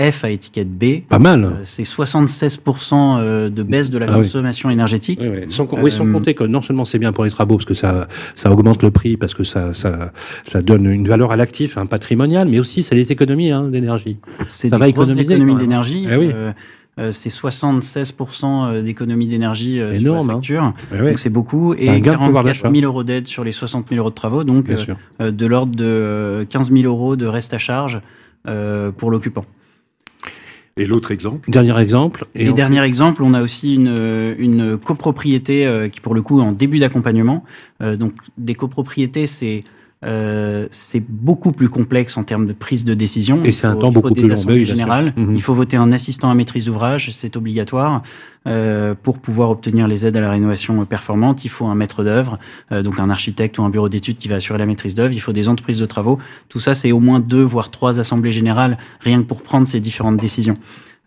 F 0.00 0.24
à 0.24 0.30
étiquette 0.30 0.70
B. 0.76 1.02
Pas 1.08 1.18
mal. 1.18 1.44
Euh, 1.44 1.50
C'est 1.64 1.84
76% 1.84 3.18
euh, 3.20 3.48
de 3.48 3.62
baisse 3.62 3.90
de 3.90 3.98
la 3.98 4.06
Ah 4.08 4.12
oui. 4.12 4.16
consommation 4.24 4.70
énergétique. 4.70 5.20
Oui, 5.22 5.28
oui. 5.28 5.40
Sans, 5.48 5.66
com- 5.66 5.78
oui, 5.82 5.90
sans 5.90 6.06
Euh, 6.06 6.12
compter 6.12 6.34
que 6.34 6.44
non 6.44 6.62
seulement 6.62 6.84
c'est 6.84 6.98
bien 6.98 7.12
pour 7.12 7.24
les 7.24 7.30
travaux 7.30 7.56
parce 7.56 7.64
que 7.64 7.74
ça, 7.74 8.08
ça 8.34 8.50
augmente 8.50 8.82
le 8.82 8.90
prix, 8.90 9.16
parce 9.16 9.34
que 9.34 9.44
ça, 9.44 9.74
ça, 9.74 10.12
ça 10.44 10.62
donne 10.62 10.86
une 10.86 11.06
valeur 11.06 11.32
à 11.32 11.36
l'actif, 11.36 11.78
un 11.78 11.86
patrimonial, 11.86 12.48
mais 12.48 12.58
aussi 12.58 12.82
c'est 12.82 12.94
des 12.94 13.12
économies 13.12 13.50
hein, 13.50 13.68
d'énergie. 13.68 14.18
C'est 14.48 14.68
des 14.68 14.76
va 14.76 14.90
grosses 14.90 15.10
économiser, 15.10 15.34
économies 15.34 15.56
d'énergie. 15.56 16.06
Eh 16.10 16.16
oui. 16.16 16.30
Euh, 16.34 16.52
euh, 16.98 17.12
c'est 17.12 17.30
76% 17.30 18.82
d'économies 18.82 19.28
d'énergie 19.28 19.80
euh, 19.80 19.96
sur 19.98 20.14
la 20.14 20.20
hein. 20.20 20.26
facture. 20.26 20.72
Eh. 20.94 20.98
Donc 20.98 21.18
c'est 21.18 21.30
beaucoup. 21.30 21.74
Et 21.74 21.86
gain 22.00 22.14
de 22.14 22.18
pouvoir 22.18 22.42
44 22.42 22.44
d'achat. 22.44 22.70
000 22.72 22.84
euros 22.84 23.04
d'aide 23.04 23.26
sur 23.28 23.44
les 23.44 23.52
60 23.52 23.86
000 23.88 24.00
euros 24.00 24.10
de 24.10 24.14
travaux. 24.14 24.42
Donc 24.44 24.68
euh, 24.70 24.76
euh, 25.20 25.30
de 25.30 25.46
l'ordre 25.46 25.76
de 25.76 25.84
euh, 25.84 26.44
15 26.44 26.72
000 26.72 26.86
euros 26.92 27.14
de 27.16 27.26
reste 27.26 27.54
à 27.54 27.58
charge 27.58 28.00
euh, 28.48 28.90
pour 28.90 29.10
l'occupant. 29.10 29.44
Et 30.78 30.86
l'autre 30.86 31.10
exemple 31.10 31.50
Dernier 31.50 31.78
exemple. 31.80 32.24
Et, 32.34 32.48
on- 32.48 32.54
dernier 32.54 32.82
exemple, 32.82 33.22
on 33.22 33.34
a 33.34 33.42
aussi 33.42 33.74
une, 33.74 33.94
une 34.38 34.78
copropriété 34.78 35.66
euh, 35.66 35.88
qui, 35.88 36.00
pour 36.00 36.14
le 36.14 36.22
coup, 36.22 36.40
est 36.40 36.44
en 36.44 36.52
début 36.52 36.78
d'accompagnement. 36.78 37.44
Euh, 37.82 37.96
donc, 37.96 38.12
des 38.38 38.54
copropriétés, 38.54 39.26
c'est 39.26 39.60
euh, 40.04 40.68
c'est 40.70 41.02
beaucoup 41.08 41.50
plus 41.50 41.68
complexe 41.68 42.16
en 42.16 42.22
termes 42.22 42.46
de 42.46 42.52
prise 42.52 42.84
de 42.84 42.94
décision. 42.94 43.42
Et 43.44 43.50
c'est 43.50 43.66
un 43.66 43.74
temps 43.74 43.90
beaucoup 43.90 44.10
des 44.10 44.22
plus 44.22 44.28
long. 44.28 44.42
Oui. 44.46 45.12
Mhm. 45.16 45.34
Il 45.34 45.42
faut 45.42 45.54
voter 45.54 45.76
un 45.76 45.90
assistant 45.90 46.30
à 46.30 46.34
maîtrise 46.34 46.66
d'ouvrage, 46.66 47.10
c'est 47.12 47.36
obligatoire. 47.36 48.02
Euh, 48.46 48.94
pour 49.02 49.18
pouvoir 49.18 49.50
obtenir 49.50 49.88
les 49.88 50.06
aides 50.06 50.16
à 50.16 50.20
la 50.20 50.30
rénovation 50.30 50.84
performante, 50.86 51.44
il 51.44 51.48
faut 51.48 51.66
un 51.66 51.74
maître 51.74 52.04
d'œuvre, 52.04 52.38
euh, 52.70 52.82
donc 52.82 53.00
un 53.00 53.10
architecte 53.10 53.58
ou 53.58 53.64
un 53.64 53.70
bureau 53.70 53.88
d'études 53.88 54.16
qui 54.16 54.28
va 54.28 54.36
assurer 54.36 54.58
la 54.58 54.66
maîtrise 54.66 54.94
d'œuvre. 54.94 55.12
Il 55.12 55.20
faut 55.20 55.32
des 55.32 55.48
entreprises 55.48 55.80
de 55.80 55.86
travaux. 55.86 56.18
Tout 56.48 56.60
ça, 56.60 56.74
c'est 56.74 56.92
au 56.92 57.00
moins 57.00 57.18
deux 57.18 57.42
voire 57.42 57.70
trois 57.70 57.98
assemblées 57.98 58.32
générales, 58.32 58.78
rien 59.00 59.20
que 59.20 59.26
pour 59.26 59.42
prendre 59.42 59.66
ces 59.66 59.80
différentes 59.80 60.16
décisions. 60.16 60.54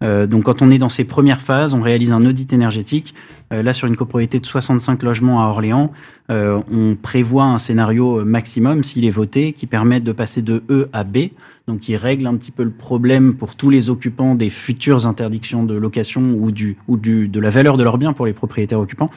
Euh, 0.01 0.27
donc 0.27 0.43
quand 0.43 0.61
on 0.61 0.71
est 0.71 0.77
dans 0.77 0.89
ces 0.89 1.03
premières 1.03 1.41
phases, 1.41 1.73
on 1.73 1.81
réalise 1.81 2.11
un 2.11 2.25
audit 2.25 2.51
énergétique. 2.53 3.13
Euh, 3.53 3.61
là, 3.61 3.73
sur 3.73 3.87
une 3.87 3.95
copropriété 3.95 4.39
de 4.39 4.45
65 4.45 5.03
logements 5.03 5.43
à 5.43 5.47
Orléans, 5.47 5.91
euh, 6.29 6.59
on 6.71 6.95
prévoit 6.95 7.45
un 7.45 7.57
scénario 7.57 8.19
euh, 8.19 8.23
maximum, 8.23 8.83
s'il 8.83 9.05
est 9.05 9.11
voté, 9.11 9.53
qui 9.53 9.67
permet 9.67 9.99
de 9.99 10.11
passer 10.11 10.41
de 10.41 10.63
E 10.69 10.89
à 10.93 11.03
B, 11.03 11.29
donc 11.67 11.81
qui 11.81 11.95
règle 11.95 12.27
un 12.27 12.35
petit 12.35 12.51
peu 12.51 12.63
le 12.63 12.71
problème 12.71 13.35
pour 13.35 13.55
tous 13.55 13.69
les 13.69 13.89
occupants 13.89 14.35
des 14.35 14.49
futures 14.49 15.05
interdictions 15.05 15.63
de 15.63 15.75
location 15.75 16.21
ou, 16.39 16.51
du, 16.51 16.77
ou 16.87 16.97
du, 16.97 17.27
de 17.27 17.39
la 17.39 17.49
valeur 17.49 17.77
de 17.77 17.83
leurs 17.83 17.97
biens 17.97 18.13
pour 18.13 18.25
les 18.25 18.33
propriétaires 18.33 18.79
occupants. 18.79 19.09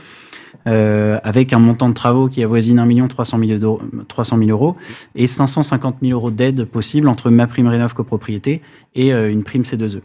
Euh, 0.67 1.19
avec 1.23 1.53
un 1.53 1.59
montant 1.59 1.91
de 1.91 1.95
travaux 1.95 2.29
qui 2.29 2.43
avoisine 2.43 2.79
1 2.79 3.09
300 3.09 3.39
000 3.39 3.61
euros, 3.61 3.83
300 4.09 4.39
000 4.39 4.51
euros 4.51 4.77
et 5.15 5.27
550 5.27 5.97
000 6.01 6.13
euros 6.13 6.31
d'aide 6.31 6.65
possible 6.65 7.09
entre 7.09 7.29
ma 7.29 7.47
prime 7.47 7.67
rénov 7.67 7.93
copropriété 7.93 8.63
et 8.95 9.13
euh, 9.13 9.31
une 9.31 9.43
prime 9.45 9.63
C2E. 9.63 10.01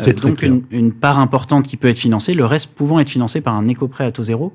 C'est 0.00 0.14
très 0.14 0.28
donc 0.28 0.42
une, 0.42 0.62
une 0.70 0.92
part 0.92 1.18
importante 1.18 1.66
qui 1.66 1.76
peut 1.76 1.88
être 1.88 1.98
financée, 1.98 2.34
le 2.34 2.44
reste 2.44 2.68
pouvant 2.74 3.00
être 3.00 3.08
financé 3.08 3.40
par 3.40 3.54
un 3.54 3.66
éco-prêt 3.66 4.04
à 4.04 4.12
taux 4.12 4.24
zéro, 4.24 4.52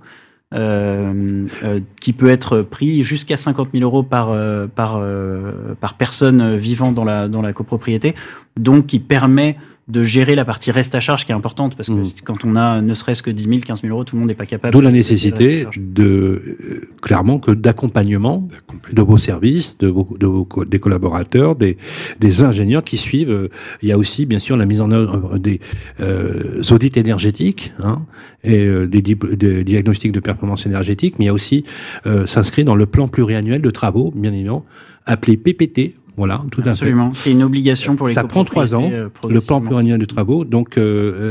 euh, 0.53 1.47
euh, 1.63 1.79
qui 2.01 2.11
peut 2.11 2.29
être 2.29 2.61
pris 2.61 3.03
jusqu'à 3.03 3.37
50 3.37 3.69
000 3.73 3.83
euros 3.83 4.03
par, 4.03 4.31
euh, 4.31 4.67
par, 4.67 4.97
euh, 4.97 5.75
par 5.79 5.93
personne 5.93 6.57
vivant 6.57 6.91
dans 6.91 7.05
la, 7.05 7.29
dans 7.29 7.41
la 7.41 7.53
copropriété, 7.53 8.15
donc 8.57 8.87
qui 8.87 8.99
permet 8.99 9.57
de 9.91 10.03
gérer 10.03 10.35
la 10.35 10.45
partie 10.45 10.71
reste 10.71 10.95
à 10.95 10.99
charge 10.99 11.25
qui 11.25 11.31
est 11.31 11.35
importante, 11.35 11.75
parce 11.75 11.89
que 11.89 11.93
Mmh. 11.93 12.21
quand 12.23 12.45
on 12.45 12.55
a 12.55 12.81
ne 12.81 12.93
serait-ce 12.93 13.21
que 13.21 13.29
10 13.31 13.43
000, 13.43 13.59
15 13.65 13.81
000 13.81 13.93
euros, 13.93 14.03
tout 14.03 14.15
le 14.15 14.21
monde 14.21 14.29
n'est 14.29 14.35
pas 14.35 14.45
capable. 14.45 14.71
D'où 14.73 14.81
la 14.81 14.91
nécessité 14.91 15.65
de 15.77 16.03
euh, 16.03 16.89
clairement 17.01 17.37
que 17.39 17.51
d'accompagnement 17.51 18.47
de 18.91 19.01
vos 19.01 19.17
services, 19.17 19.77
de 19.77 19.87
vos, 19.87 20.07
de 20.19 20.25
vos 20.27 20.45
co- 20.45 20.65
des 20.65 20.79
collaborateurs, 20.79 21.55
des, 21.55 21.77
des 22.19 22.43
ingénieurs 22.43 22.83
qui 22.83 22.97
suivent. 22.97 23.29
Euh, 23.31 23.49
Il 23.81 23.89
y 23.89 23.91
a 23.91 23.97
aussi 23.97 24.25
bien 24.25 24.39
sûr 24.39 24.55
la 24.57 24.65
mise 24.65 24.81
en 24.81 24.91
œuvre 24.91 25.37
des 25.37 25.59
euh, 25.99 26.61
audits 26.71 26.91
énergétiques 26.95 27.73
hein, 27.83 28.01
et 28.43 28.65
euh, 28.65 28.87
des, 28.87 29.01
des 29.01 29.63
diagnostics 29.63 30.11
de 30.11 30.19
performance 30.19 30.65
énergétique, 30.65 31.15
mais 31.19 31.25
il 31.25 31.27
y 31.27 31.29
a 31.29 31.33
aussi 31.33 31.63
euh, 32.05 32.25
s'inscrit 32.25 32.63
dans 32.63 32.75
le 32.75 32.85
plan 32.85 33.07
pluriannuel 33.07 33.61
de 33.61 33.69
travaux, 33.71 34.11
bien 34.15 34.31
évidemment, 34.33 34.65
appelé 35.05 35.35
PPT. 35.37 35.95
Voilà, 36.17 36.41
tout 36.51 36.61
à 36.61 36.63
fait. 36.65 36.69
Absolument. 36.71 37.11
C'est 37.13 37.31
une 37.31 37.41
obligation 37.43 37.95
pour 37.95 38.07
les 38.07 38.13
Ça 38.13 38.23
prend 38.23 38.43
trois 38.43 38.75
ans, 38.75 38.89
euh, 38.91 39.09
le 39.29 39.39
plan 39.41 39.61
pluriannuel 39.61 39.97
de 39.99 40.05
travaux. 40.05 40.43
Donc, 40.45 40.77
euh, 40.77 40.81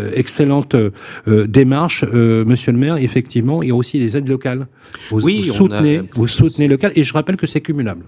euh, 0.08 0.10
excellente 0.14 0.74
euh, 0.74 0.90
démarche, 1.46 2.04
euh, 2.12 2.44
Monsieur 2.44 2.72
le 2.72 2.78
Maire. 2.78 2.96
Effectivement, 2.96 3.62
il 3.62 3.68
y 3.68 3.72
a 3.72 3.74
aussi 3.74 3.98
les 3.98 4.16
aides 4.16 4.28
locales. 4.28 4.66
Vous, 5.10 5.20
Oui, 5.22 5.48
vous 5.48 5.54
soutenez, 5.54 5.98
a- 5.98 6.02
vous 6.14 6.26
soutenez 6.26 6.66
local. 6.68 6.92
Et 6.96 7.04
je 7.04 7.12
rappelle 7.12 7.36
que 7.36 7.46
c'est 7.46 7.60
cumulable. 7.60 8.04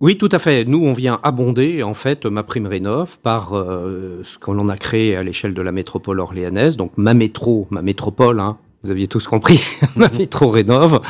Oui, 0.00 0.16
tout 0.18 0.28
à 0.32 0.38
fait. 0.38 0.64
Nous, 0.64 0.82
on 0.84 0.92
vient 0.92 1.20
abonder 1.22 1.82
en 1.82 1.94
fait 1.94 2.26
ma 2.26 2.42
prime 2.42 2.66
rénov 2.66 3.18
par 3.22 3.54
euh, 3.54 4.20
ce 4.24 4.38
que 4.38 4.50
l'on 4.50 4.68
a 4.68 4.76
créé 4.76 5.16
à 5.16 5.22
l'échelle 5.22 5.54
de 5.54 5.62
la 5.62 5.72
métropole 5.72 6.20
orléanaise, 6.20 6.76
donc 6.76 6.92
ma 6.96 7.14
métro, 7.14 7.68
ma 7.70 7.80
métropole. 7.80 8.40
Hein, 8.40 8.56
vous 8.82 8.90
aviez 8.90 9.06
tous 9.08 9.26
compris, 9.28 9.62
ma 9.96 10.08
métro 10.10 10.48
rénov. 10.48 11.00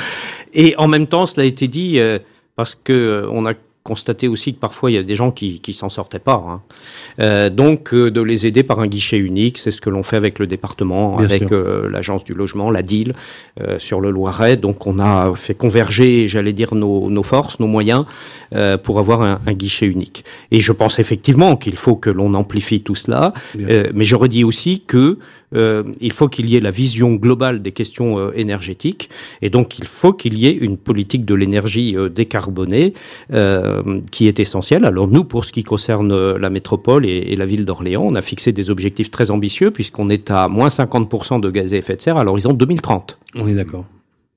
Et 0.52 0.74
en 0.76 0.86
même 0.86 1.06
temps, 1.06 1.26
cela 1.26 1.44
a 1.44 1.46
été 1.46 1.66
dit 1.66 1.98
euh, 1.98 2.18
parce 2.56 2.74
que 2.74 2.92
euh, 2.92 3.28
on 3.32 3.46
a 3.46 3.54
constaté 3.84 4.28
aussi 4.28 4.54
que 4.54 4.58
parfois 4.58 4.90
il 4.90 4.94
y 4.94 4.98
a 4.98 5.02
des 5.02 5.14
gens 5.14 5.30
qui 5.30 5.60
qui 5.60 5.74
s'en 5.74 5.90
sortaient 5.90 6.18
pas. 6.18 6.42
Hein. 6.48 6.62
Euh, 7.20 7.50
donc 7.50 7.92
euh, 7.92 8.10
de 8.10 8.22
les 8.22 8.46
aider 8.46 8.62
par 8.62 8.80
un 8.80 8.86
guichet 8.86 9.18
unique, 9.18 9.58
c'est 9.58 9.70
ce 9.70 9.82
que 9.82 9.90
l'on 9.90 10.02
fait 10.02 10.16
avec 10.16 10.38
le 10.38 10.46
département, 10.46 11.16
Bien 11.16 11.26
avec 11.26 11.52
euh, 11.52 11.90
l'agence 11.90 12.24
du 12.24 12.32
logement, 12.32 12.70
la 12.70 12.80
DIL, 12.80 13.14
euh, 13.60 13.78
sur 13.78 14.00
le 14.00 14.10
Loiret. 14.10 14.56
Donc 14.56 14.86
on 14.86 14.98
a 14.98 15.34
fait 15.34 15.54
converger, 15.54 16.28
j'allais 16.28 16.54
dire, 16.54 16.74
nos, 16.74 17.10
nos 17.10 17.22
forces, 17.22 17.60
nos 17.60 17.66
moyens 17.66 18.04
euh, 18.54 18.78
pour 18.78 18.98
avoir 18.98 19.20
un, 19.20 19.38
un 19.46 19.52
guichet 19.52 19.86
unique. 19.86 20.24
Et 20.50 20.60
je 20.60 20.72
pense 20.72 20.98
effectivement 20.98 21.56
qu'il 21.56 21.76
faut 21.76 21.96
que 21.96 22.08
l'on 22.08 22.32
amplifie 22.32 22.80
tout 22.80 22.94
cela. 22.94 23.34
Euh, 23.58 23.90
mais 23.94 24.04
je 24.04 24.16
redis 24.16 24.44
aussi 24.44 24.82
que 24.86 25.18
il 25.54 26.12
faut 26.12 26.28
qu'il 26.28 26.48
y 26.48 26.56
ait 26.56 26.60
la 26.60 26.70
vision 26.70 27.14
globale 27.14 27.62
des 27.62 27.72
questions 27.72 28.18
euh, 28.18 28.32
énergétiques, 28.34 29.10
et 29.42 29.50
donc 29.50 29.78
il 29.78 29.86
faut 29.86 30.12
qu'il 30.12 30.38
y 30.38 30.46
ait 30.46 30.52
une 30.52 30.76
politique 30.76 31.24
de 31.24 31.34
l'énergie 31.34 31.96
euh, 31.96 32.08
décarbonée 32.08 32.94
euh, 33.32 34.00
qui 34.10 34.28
est 34.28 34.40
essentielle. 34.40 34.84
Alors 34.84 35.08
nous, 35.08 35.24
pour 35.24 35.44
ce 35.44 35.52
qui 35.52 35.64
concerne 35.64 36.12
euh, 36.12 36.38
la 36.38 36.50
métropole 36.50 37.06
et, 37.06 37.16
et 37.28 37.36
la 37.36 37.46
ville 37.46 37.64
d'Orléans, 37.64 38.04
on 38.04 38.14
a 38.14 38.22
fixé 38.22 38.52
des 38.52 38.70
objectifs 38.70 39.10
très 39.10 39.30
ambitieux 39.30 39.70
puisqu'on 39.70 40.08
est 40.08 40.30
à 40.30 40.48
moins 40.48 40.68
50% 40.68 41.40
de 41.40 41.50
gaz 41.50 41.74
à 41.74 41.76
effet 41.76 41.96
de 41.96 42.00
serre 42.00 42.16
à 42.16 42.24
l'horizon 42.24 42.52
2030. 42.52 43.18
On 43.34 43.48
est 43.48 43.54
d'accord. 43.54 43.84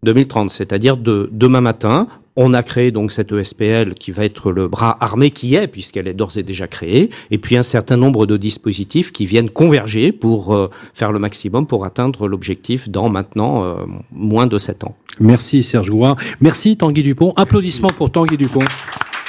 2030, 0.03 0.51
c'est-à-dire 0.51 0.97
de 0.97 1.29
demain 1.31 1.61
matin. 1.61 2.07
On 2.39 2.53
a 2.53 2.61
créé 2.61 2.91
donc 2.91 3.11
cette 3.11 3.31
ESPL 3.31 3.95
qui 3.95 4.11
va 4.11 4.23
être 4.23 4.51
le 4.51 4.67
bras 4.67 4.95
armé 4.99 5.31
qui 5.31 5.55
est, 5.55 5.67
puisqu'elle 5.67 6.07
est 6.07 6.13
d'ores 6.13 6.37
et 6.37 6.43
déjà 6.43 6.67
créée, 6.67 7.09
et 7.31 7.39
puis 7.39 7.57
un 7.57 7.63
certain 7.63 7.97
nombre 7.97 8.27
de 8.27 8.37
dispositifs 8.37 9.11
qui 9.11 9.25
viennent 9.25 9.49
converger 9.49 10.11
pour 10.11 10.55
euh, 10.55 10.69
faire 10.93 11.11
le 11.11 11.17
maximum 11.17 11.65
pour 11.65 11.83
atteindre 11.83 12.27
l'objectif 12.27 12.89
dans 12.89 13.09
maintenant 13.09 13.63
euh, 13.63 13.75
moins 14.11 14.45
de 14.45 14.59
7 14.59 14.83
ans. 14.83 14.95
Merci 15.19 15.63
Serge 15.63 15.89
Gouin. 15.89 16.15
Merci 16.39 16.77
Tanguy 16.77 17.01
Dupont. 17.01 17.33
Applaudissements 17.35 17.89
pour 17.89 18.11
Tanguy 18.11 18.37
Dupont. 18.37 18.65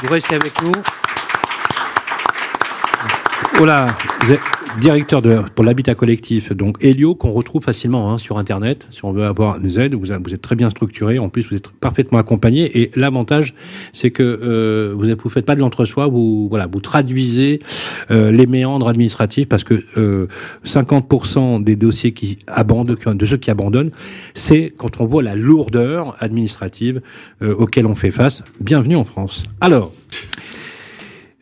Vous 0.02 0.12
restez 0.12 0.34
avec 0.34 0.52
nous. 0.62 0.72
Voilà, 3.56 3.86
vous 4.20 4.32
êtes 4.32 4.57
directeur 4.80 5.22
de, 5.22 5.42
pour 5.54 5.64
l'habitat 5.64 5.94
collectif, 5.94 6.52
donc 6.52 6.76
Helio, 6.82 7.14
qu'on 7.14 7.30
retrouve 7.30 7.62
facilement 7.62 8.12
hein, 8.12 8.18
sur 8.18 8.38
Internet, 8.38 8.86
si 8.90 9.04
on 9.04 9.12
veut 9.12 9.24
avoir 9.24 9.58
des 9.58 9.80
aides. 9.80 9.94
Vous, 9.94 10.12
êtes 10.12 10.42
très 10.42 10.56
bien 10.56 10.70
structuré, 10.70 11.18
en 11.18 11.28
plus 11.28 11.48
vous 11.48 11.56
êtes 11.56 11.70
parfaitement 11.70 12.18
accompagné. 12.18 12.80
Et 12.80 12.90
l'avantage, 12.94 13.54
c'est 13.92 14.10
que 14.10 14.22
euh, 14.22 14.94
vous 14.96 15.06
ne 15.06 15.16
faites 15.30 15.46
pas 15.46 15.54
de 15.54 15.60
l'entre-soi, 15.60 16.06
vous, 16.06 16.48
voilà, 16.48 16.66
vous 16.70 16.80
traduisez 16.80 17.60
euh, 18.10 18.30
les 18.30 18.46
méandres 18.46 18.88
administratifs, 18.88 19.48
parce 19.48 19.64
que 19.64 19.82
euh, 19.96 20.26
50% 20.64 21.62
des 21.62 21.76
dossiers 21.76 22.12
qui 22.12 22.38
abandonnent, 22.46 22.96
de 23.16 23.26
ceux 23.26 23.36
qui 23.36 23.50
abandonnent, 23.50 23.90
c'est 24.34 24.72
quand 24.76 25.00
on 25.00 25.06
voit 25.06 25.22
la 25.22 25.34
lourdeur 25.34 26.16
administrative 26.20 27.00
euh, 27.42 27.54
auquel 27.54 27.86
on 27.86 27.94
fait 27.94 28.10
face. 28.10 28.42
Bienvenue 28.60 28.96
en 28.96 29.04
France. 29.04 29.44
Alors, 29.60 29.92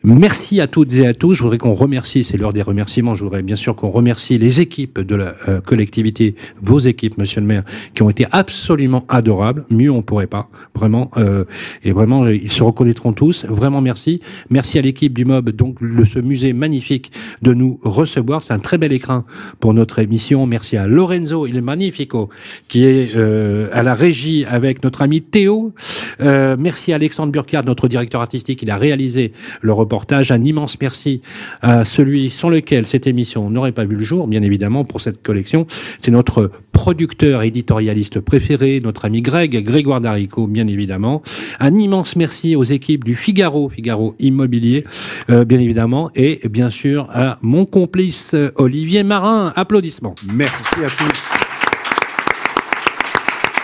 Merci 0.09 0.61
à 0.61 0.67
toutes 0.67 0.93
et 0.93 1.05
à 1.05 1.13
tous. 1.13 1.33
Je 1.33 1.43
voudrais 1.43 1.57
qu'on 1.57 1.73
remercie, 1.73 2.23
c'est 2.23 2.37
l'heure 2.37 2.53
des 2.53 2.61
remerciements, 2.61 3.13
je 3.13 3.25
voudrais 3.25 3.41
bien 3.41 3.57
sûr 3.57 3.75
qu'on 3.75 3.89
remercie 3.89 4.37
les 4.37 4.61
équipes 4.61 5.01
de 5.01 5.15
la 5.15 5.35
euh, 5.49 5.59
collectivité, 5.59 6.33
vos 6.61 6.79
équipes, 6.79 7.17
monsieur 7.17 7.41
le 7.41 7.47
maire, 7.47 7.63
qui 7.93 8.03
ont 8.03 8.09
été 8.09 8.25
absolument 8.31 9.03
adorables. 9.09 9.65
Mieux 9.69 9.91
on 9.91 10.01
pourrait 10.01 10.27
pas, 10.27 10.47
vraiment. 10.73 11.11
Euh, 11.17 11.43
et 11.83 11.91
vraiment, 11.91 12.25
ils 12.25 12.49
se 12.49 12.63
reconnaîtront 12.63 13.11
tous. 13.11 13.43
Vraiment 13.49 13.81
merci. 13.81 14.21
Merci 14.49 14.79
à 14.79 14.81
l'équipe 14.81 15.11
du 15.11 15.25
MOB, 15.25 15.49
donc 15.49 15.83
de 15.83 16.05
ce 16.05 16.19
musée 16.19 16.53
magnifique, 16.53 17.11
de 17.41 17.53
nous 17.53 17.77
recevoir. 17.83 18.43
C'est 18.43 18.53
un 18.53 18.59
très 18.59 18.77
bel 18.77 18.93
écran 18.93 19.25
pour 19.59 19.73
notre 19.73 19.99
émission. 19.99 20.45
Merci 20.47 20.77
à 20.77 20.87
Lorenzo, 20.87 21.47
il 21.47 21.57
est 21.57 21.61
magnifico, 21.61 22.29
qui 22.69 22.85
est 22.85 23.17
euh, 23.17 23.67
à 23.73 23.83
la 23.83 23.93
régie 23.93 24.45
avec 24.45 24.85
notre 24.85 25.01
ami 25.01 25.21
Théo. 25.21 25.73
Euh, 26.21 26.55
merci 26.57 26.93
à 26.93 26.95
Alexandre 26.95 27.33
Burkhardt, 27.33 27.67
notre 27.67 27.89
directeur 27.89 28.21
artistique. 28.21 28.61
Il 28.61 28.71
a 28.71 28.77
réalisé 28.77 29.33
le 29.61 29.73
reportage. 29.73 29.96
Un 30.29 30.43
immense 30.43 30.77
merci 30.79 31.21
à 31.61 31.85
celui 31.85 32.29
sans 32.29 32.49
lequel 32.49 32.85
cette 32.85 33.07
émission 33.07 33.49
n'aurait 33.49 33.71
pas 33.71 33.85
vu 33.85 33.95
le 33.95 34.03
jour, 34.03 34.27
bien 34.27 34.41
évidemment, 34.41 34.83
pour 34.83 35.01
cette 35.01 35.21
collection. 35.21 35.67
C'est 35.99 36.11
notre 36.11 36.51
producteur 36.71 37.41
éditorialiste 37.41 38.19
préféré, 38.19 38.79
notre 38.83 39.05
ami 39.05 39.21
Greg, 39.21 39.63
Grégoire 39.63 40.01
Darico, 40.01 40.47
bien 40.47 40.67
évidemment. 40.67 41.23
Un 41.59 41.75
immense 41.75 42.15
merci 42.15 42.55
aux 42.55 42.63
équipes 42.63 43.03
du 43.03 43.15
Figaro, 43.15 43.69
Figaro 43.69 44.15
Immobilier, 44.19 44.83
euh, 45.29 45.43
bien 45.43 45.59
évidemment, 45.59 46.11
et 46.15 46.41
bien 46.49 46.69
sûr 46.69 47.07
à 47.11 47.39
mon 47.41 47.65
complice 47.65 48.35
Olivier 48.55 49.03
Marin. 49.03 49.53
Applaudissements. 49.55 50.15
Merci 50.33 50.83
à 50.85 50.89
tous. 50.89 51.37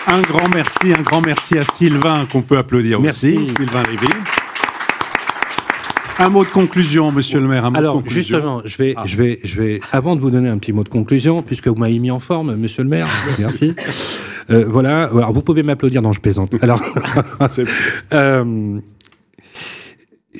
Un 0.06 0.20
grand 0.20 0.48
merci, 0.54 0.92
un 0.96 1.02
grand 1.02 1.22
merci 1.22 1.56
à 1.56 1.64
Sylvain 1.76 2.26
qu'on 2.30 2.42
peut 2.42 2.58
applaudir 2.58 3.00
Merci. 3.00 3.36
aussi, 3.38 3.54
Sylvain 3.54 3.82
Lévy. 3.90 4.06
Un 6.18 6.28
mot 6.28 6.44
de 6.44 6.48
conclusion, 6.48 7.10
monsieur 7.10 7.40
le 7.40 7.48
maire. 7.48 7.64
Un 7.64 7.70
mot 7.70 7.74
de 7.74 7.78
Alors 7.78 7.94
conclusion. 7.96 8.36
justement, 8.36 8.62
je 8.64 8.76
vais, 8.78 8.94
Ah. 8.96 9.02
je 9.04 9.16
vais, 9.16 9.40
je 9.42 9.60
vais, 9.60 9.80
avant 9.92 10.14
de 10.16 10.20
vous 10.20 10.30
donner 10.30 10.48
un 10.48 10.58
petit 10.58 10.72
mot 10.72 10.84
de 10.84 10.88
conclusion, 10.88 11.42
puisque 11.42 11.66
vous 11.68 11.74
m'avez 11.74 11.98
mis 11.98 12.10
en 12.10 12.20
forme, 12.20 12.54
Monsieur 12.56 12.82
le 12.84 12.88
Maire, 12.88 13.08
merci. 13.38 13.74
Euh, 14.50 14.64
voilà. 14.68 15.04
Alors 15.04 15.32
vous 15.32 15.42
pouvez 15.42 15.62
m'applaudir, 15.62 16.02
non, 16.02 16.12
je 16.12 16.20
plaisante. 16.20 16.54
Alors, 16.62 16.80
euh, 18.12 18.78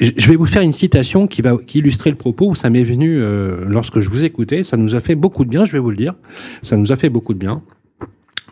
je 0.00 0.28
vais 0.28 0.36
vous 0.36 0.46
faire 0.46 0.62
une 0.62 0.72
citation 0.72 1.26
qui 1.26 1.42
va 1.42 1.56
qui 1.66 1.78
illustrer 1.78 2.10
le 2.10 2.16
propos 2.16 2.50
où 2.50 2.54
ça 2.54 2.70
m'est 2.70 2.84
venu 2.84 3.16
euh, 3.18 3.64
lorsque 3.66 4.00
je 4.00 4.10
vous 4.10 4.24
écoutais. 4.24 4.62
Ça 4.62 4.76
nous 4.76 4.94
a 4.94 5.00
fait 5.00 5.14
beaucoup 5.16 5.44
de 5.44 5.50
bien, 5.50 5.64
je 5.64 5.72
vais 5.72 5.78
vous 5.80 5.90
le 5.90 5.96
dire. 5.96 6.14
Ça 6.62 6.76
nous 6.76 6.92
a 6.92 6.96
fait 6.96 7.08
beaucoup 7.10 7.34
de 7.34 7.38
bien. 7.38 7.62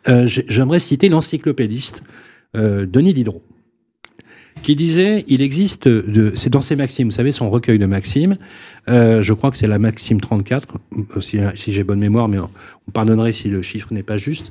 Euh, 0.08 0.26
j'ai- 0.26 0.44
J'aimerais 0.48 0.80
citer 0.80 1.08
l'encyclopédiste 1.08 2.02
euh, 2.56 2.84
Denis 2.86 3.14
Diderot 3.14 3.42
qui 4.62 4.76
disait 4.76 5.24
il 5.28 5.42
existe 5.42 5.88
de 5.88 6.32
c'est 6.34 6.50
dans 6.50 6.60
ses 6.60 6.76
maximes 6.76 7.08
vous 7.08 7.14
savez 7.14 7.32
son 7.32 7.50
recueil 7.50 7.78
de 7.78 7.86
maximes. 7.86 8.36
Euh, 8.88 9.22
je 9.22 9.32
crois 9.32 9.50
que 9.50 9.56
c'est 9.56 9.66
la 9.66 9.78
maxime 9.78 10.20
34 10.20 10.76
euh, 11.16 11.20
si, 11.20 11.38
si 11.54 11.72
j'ai 11.72 11.84
bonne 11.84 12.00
mémoire 12.00 12.28
mais 12.28 12.38
on, 12.38 12.50
on 12.88 12.90
pardonnerait 12.90 13.32
si 13.32 13.48
le 13.48 13.62
chiffre 13.62 13.92
n'est 13.92 14.02
pas 14.02 14.16
juste. 14.16 14.50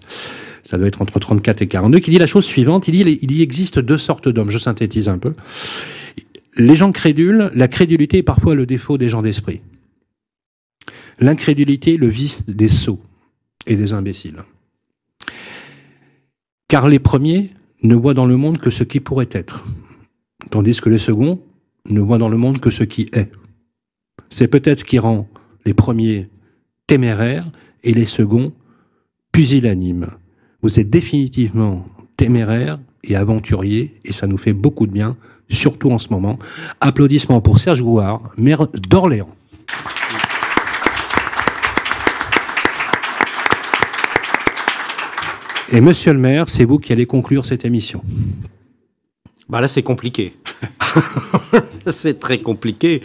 Ça 0.64 0.78
doit 0.78 0.88
être 0.88 1.02
entre 1.02 1.20
34 1.20 1.62
et 1.62 1.68
42 1.68 2.00
qui 2.00 2.12
dit 2.12 2.18
la 2.18 2.28
chose 2.28 2.46
suivante. 2.46 2.88
Il 2.88 2.92
dit 2.92 3.20
il 3.22 3.32
y 3.32 3.42
existe 3.42 3.80
deux 3.80 3.98
sortes 3.98 4.30
d'hommes. 4.30 4.52
Je 4.52 4.58
synthétise 4.58 5.10
un 5.10 5.18
peu. 5.18 5.34
Les 6.56 6.76
gens 6.76 6.92
crédules 6.92 7.50
la 7.54 7.68
crédulité 7.68 8.18
est 8.20 8.24
parfois 8.24 8.56
le 8.56 8.66
défaut 8.66 8.98
des 8.98 9.10
gens 9.10 9.22
d'esprit. 9.22 9.62
L'incrédulité 11.20 11.98
le 11.98 12.08
vice 12.08 12.46
des 12.48 12.68
sots 12.68 13.00
et 13.68 13.76
des 13.76 13.94
imbéciles. 13.94 14.44
Car 16.68 16.88
les 16.88 17.00
premiers 17.00 17.52
ne 17.84 17.96
voient 17.96 18.14
dans 18.14 18.26
le 18.26 18.38
monde 18.38 18.60
que 18.60 18.70
ce 18.70 18.84
qui 18.84 19.00
pourrait 19.00 19.30
être 19.32 19.64
tandis 20.50 20.82
que 20.82 20.90
les 20.90 20.98
seconds 20.98 21.40
ne 21.90 22.00
voient 22.00 22.18
dans 22.18 22.30
le 22.30 22.38
monde 22.38 22.60
que 22.60 22.72
ce 22.72 22.84
qui 22.84 23.10
est. 23.14 23.32
C'est 24.30 24.48
peut-être 24.48 24.80
ce 24.80 24.84
qui 24.86 25.00
rend 25.00 25.28
les 25.66 25.74
premiers 25.74 26.30
téméraires 26.88 27.52
et 27.84 27.94
les 27.94 28.06
seconds 28.06 28.54
pusillanimes. 29.32 30.08
Vous 30.62 30.80
êtes 30.80 30.90
définitivement 30.90 31.86
téméraire 32.18 32.80
et 33.04 33.16
aventurier 33.16 33.96
et 34.06 34.12
ça 34.12 34.28
nous 34.28 34.38
fait 34.38 34.54
beaucoup 34.54 34.88
de 34.88 34.92
bien, 34.92 35.18
surtout 35.50 35.92
en 35.92 35.98
ce 35.98 36.10
moment. 36.10 36.38
Applaudissements 36.80 37.42
pour 37.42 37.60
Serge 37.60 37.82
Gouard, 37.82 38.32
maire 38.38 38.68
d'Orléans. 38.68 39.30
Et 45.74 45.80
monsieur 45.80 46.12
le 46.12 46.20
maire, 46.20 46.50
c'est 46.50 46.66
vous 46.66 46.80
qui 46.80 46.92
allez 46.92 47.06
conclure 47.06 47.46
cette 47.46 47.64
émission. 47.64 48.02
Bah 49.52 49.60
là, 49.60 49.68
c'est 49.68 49.84
compliqué. 49.84 50.34
c'est 51.86 52.20
très 52.20 52.40
compliqué. 52.40 53.02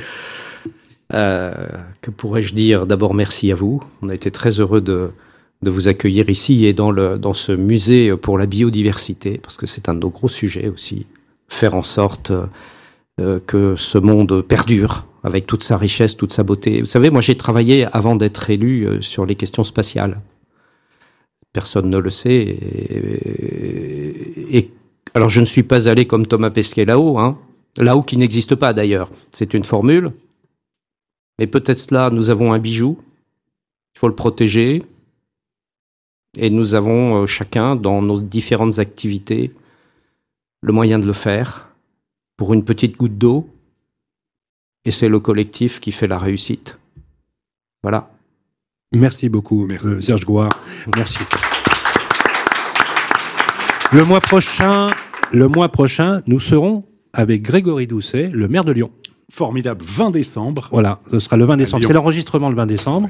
Euh, 1.12 1.66
que 2.01 2.12
pourrais-je 2.12 2.55
dire? 2.55 2.86
D'abord, 2.86 3.14
merci 3.14 3.51
à 3.51 3.56
vous. 3.56 3.82
On 4.01 4.09
a 4.10 4.14
été 4.14 4.31
très 4.31 4.60
heureux 4.60 4.81
de, 4.81 5.10
de 5.62 5.70
vous 5.70 5.89
accueillir 5.89 6.31
ici 6.31 6.64
et 6.66 6.73
dans, 6.73 6.93
le, 6.93 7.18
dans 7.18 7.35
ce 7.35 7.51
musée 7.51 8.16
pour 8.16 8.39
la 8.39 8.47
biodiversité, 8.47 9.39
parce 9.39 9.56
que 9.56 9.66
c'est 9.66 9.89
un 9.89 9.94
de 9.94 9.98
nos 9.98 10.10
gros 10.10 10.28
sujets 10.28 10.68
aussi. 10.68 11.06
Faire 11.48 11.74
en 11.74 11.82
sorte 11.82 12.31
euh, 13.20 13.40
que 13.44 13.74
ce 13.74 13.98
monde 13.98 14.40
perdure 14.43 15.05
avec 15.24 15.47
toute 15.47 15.64
sa 15.64 15.77
richesse, 15.77 16.16
toute 16.16 16.32
sa 16.32 16.44
beauté. 16.44 16.78
Vous 16.78 16.86
savez, 16.86 17.10
moi, 17.10 17.23
j'ai 17.23 17.36
travaillé 17.36 17.89
avant 17.93 18.14
d'être 18.14 18.51
élu 18.51 18.86
euh, 18.86 19.01
sur 19.01 19.27
les 19.27 19.35
questions 19.35 19.64
spatiales. 19.64 20.20
Personne 21.52 21.90
ne 21.90 21.98
le 21.98 22.10
sait. 22.10 22.56
Et, 24.48 24.59
et 24.59 24.70
alors, 25.17 25.31
je 25.31 25.41
ne 25.41 25.47
suis 25.47 25.63
pas 25.63 25.89
allé 25.89 26.07
comme 26.07 26.27
Thomas 26.27 26.51
Pesquet 26.51 26.85
là-haut, 26.85 27.19
hein, 27.19 27.39
là-haut 27.79 28.03
qui 28.03 28.19
n'existe 28.19 28.55
pas 28.55 28.75
d'ailleurs. 28.75 29.11
C'est 29.31 29.55
une 29.55 29.65
formule. 29.65 30.13
Mais 31.39 31.47
peut-être 31.47 31.91
là, 31.91 32.11
nous 32.11 32.29
avons 32.29 32.53
un 32.53 32.59
bijou. 32.59 32.99
Il 33.95 33.99
faut 33.99 34.09
le 34.09 34.15
protéger. 34.15 34.83
Et 36.37 36.51
nous 36.51 36.75
avons 36.75 37.23
euh, 37.23 37.27
chacun, 37.27 37.77
dans 37.77 38.03
nos 38.03 38.21
différentes 38.21 38.79
activités, 38.79 39.55
le 40.61 40.75
moyen 40.75 40.99
de 40.99 41.07
le 41.07 41.15
faire 41.15 41.71
pour 42.37 42.53
une 42.53 42.63
petite 42.63 42.99
goutte 42.99 43.17
d'eau. 43.17 43.49
Et 44.85 44.91
c'est 44.91 45.09
le 45.09 45.19
collectif 45.19 45.81
qui 45.81 45.93
fait 45.93 46.09
la 46.09 46.19
réussite. 46.19 46.79
Voilà. 47.83 48.11
Merci 48.93 49.31
beaucoup, 49.31 49.67
euh, 49.67 50.03
Serge 50.03 50.27
Gouard. 50.27 50.53
Merci. 50.95 51.17
Le 53.93 54.05
mois 54.05 54.21
prochain, 54.21 54.91
le 55.32 55.48
mois 55.48 55.69
prochain, 55.69 56.23
nous 56.27 56.40
serons 56.40 56.85
avec 57.12 57.43
Grégory 57.43 57.86
Doucet, 57.86 58.31
le 58.32 58.48
maire 58.48 58.65
de 58.65 58.73
Lyon. 58.73 58.90
Formidable, 59.28 59.85
20 59.85 60.12
décembre. 60.12 60.69
Voilà, 60.70 61.01
ce 61.11 61.19
sera 61.19 61.36
le 61.36 61.44
20 61.44 61.57
décembre. 61.57 61.85
C'est 61.85 61.93
l'enregistrement 61.93 62.48
le 62.48 62.55
20 62.55 62.66
décembre. 62.66 63.09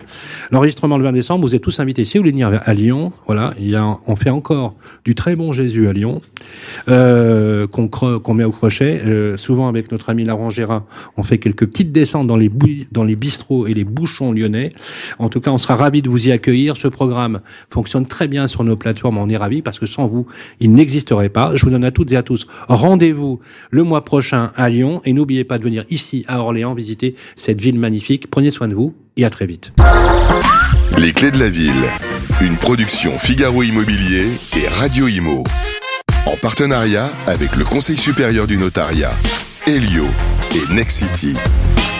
L'enregistrement 0.50 0.96
le 0.96 1.04
20 1.04 1.12
décembre, 1.12 1.46
vous 1.46 1.54
êtes 1.54 1.60
tous 1.60 1.78
invités. 1.78 2.06
Si 2.06 2.16
vous 2.16 2.22
voulez 2.22 2.30
venir 2.30 2.58
à 2.64 2.72
Lyon, 2.72 3.12
voilà, 3.26 3.52
il 3.60 3.68
y 3.68 3.76
a, 3.76 3.98
on 4.06 4.16
fait 4.16 4.30
encore 4.30 4.76
du 5.04 5.14
très 5.14 5.36
bon 5.36 5.52
Jésus 5.52 5.88
à 5.88 5.92
Lyon, 5.92 6.22
euh, 6.88 7.66
qu'on 7.66 7.88
qu'on 7.88 8.34
met 8.34 8.44
au 8.44 8.50
crochet. 8.50 9.02
Euh, 9.04 9.36
souvent 9.36 9.68
avec 9.68 9.92
notre 9.92 10.08
ami 10.08 10.24
Laurent 10.24 10.48
Gérard, 10.48 10.84
on 11.18 11.22
fait 11.22 11.36
quelques 11.36 11.66
petites 11.66 11.92
descentes 11.92 12.26
dans 12.26 12.38
les, 12.38 12.50
dans 12.92 13.04
les 13.04 13.14
bistrots 13.14 13.66
et 13.66 13.74
les 13.74 13.84
bouchons 13.84 14.32
lyonnais. 14.32 14.72
En 15.18 15.28
tout 15.28 15.42
cas, 15.42 15.50
on 15.50 15.58
sera 15.58 15.76
ravis 15.76 16.00
de 16.00 16.08
vous 16.08 16.28
y 16.28 16.32
accueillir. 16.32 16.78
Ce 16.78 16.88
programme 16.88 17.40
fonctionne 17.68 18.06
très 18.06 18.26
bien 18.26 18.46
sur 18.46 18.64
nos 18.64 18.76
plateformes. 18.76 19.18
On 19.18 19.28
est 19.28 19.36
ravis 19.36 19.60
parce 19.60 19.78
que 19.78 19.86
sans 19.86 20.06
vous, 20.06 20.26
il 20.60 20.72
n'existerait 20.72 21.28
pas. 21.28 21.54
Je 21.56 21.62
vous 21.66 21.70
donne 21.70 21.84
à 21.84 21.90
toutes 21.90 22.10
et 22.12 22.16
à 22.16 22.22
tous 22.22 22.46
rendez-vous 22.68 23.38
le 23.70 23.82
mois 23.82 24.02
prochain 24.06 24.50
à 24.56 24.70
Lyon 24.70 25.02
et 25.04 25.12
n'oubliez 25.12 25.44
pas 25.44 25.58
de 25.58 25.64
venir 25.64 25.84
à 26.28 26.40
Orléans 26.40 26.74
visiter 26.74 27.14
cette 27.36 27.60
ville 27.60 27.78
magnifique. 27.78 28.30
Prenez 28.30 28.50
soin 28.50 28.68
de 28.68 28.74
vous 28.74 28.94
et 29.16 29.24
à 29.24 29.30
très 29.30 29.46
vite. 29.46 29.72
Les 30.98 31.12
clés 31.12 31.30
de 31.30 31.38
la 31.38 31.48
ville. 31.48 31.84
Une 32.40 32.56
production 32.56 33.18
Figaro 33.18 33.62
Immobilier 33.62 34.28
et 34.56 34.68
Radio 34.68 35.08
Imo. 35.08 35.44
En 36.26 36.36
partenariat 36.36 37.10
avec 37.26 37.56
le 37.56 37.64
Conseil 37.64 37.96
supérieur 37.96 38.46
du 38.46 38.56
notariat, 38.56 39.12
Helio 39.66 40.06
et 40.54 40.74
Nexity. 40.74 41.34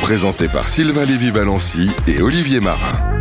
Présenté 0.02 0.48
par 0.48 0.68
Sylvain 0.68 1.04
Lévy-Valency 1.04 1.90
et 2.06 2.20
Olivier 2.20 2.60
Marin. 2.60 3.15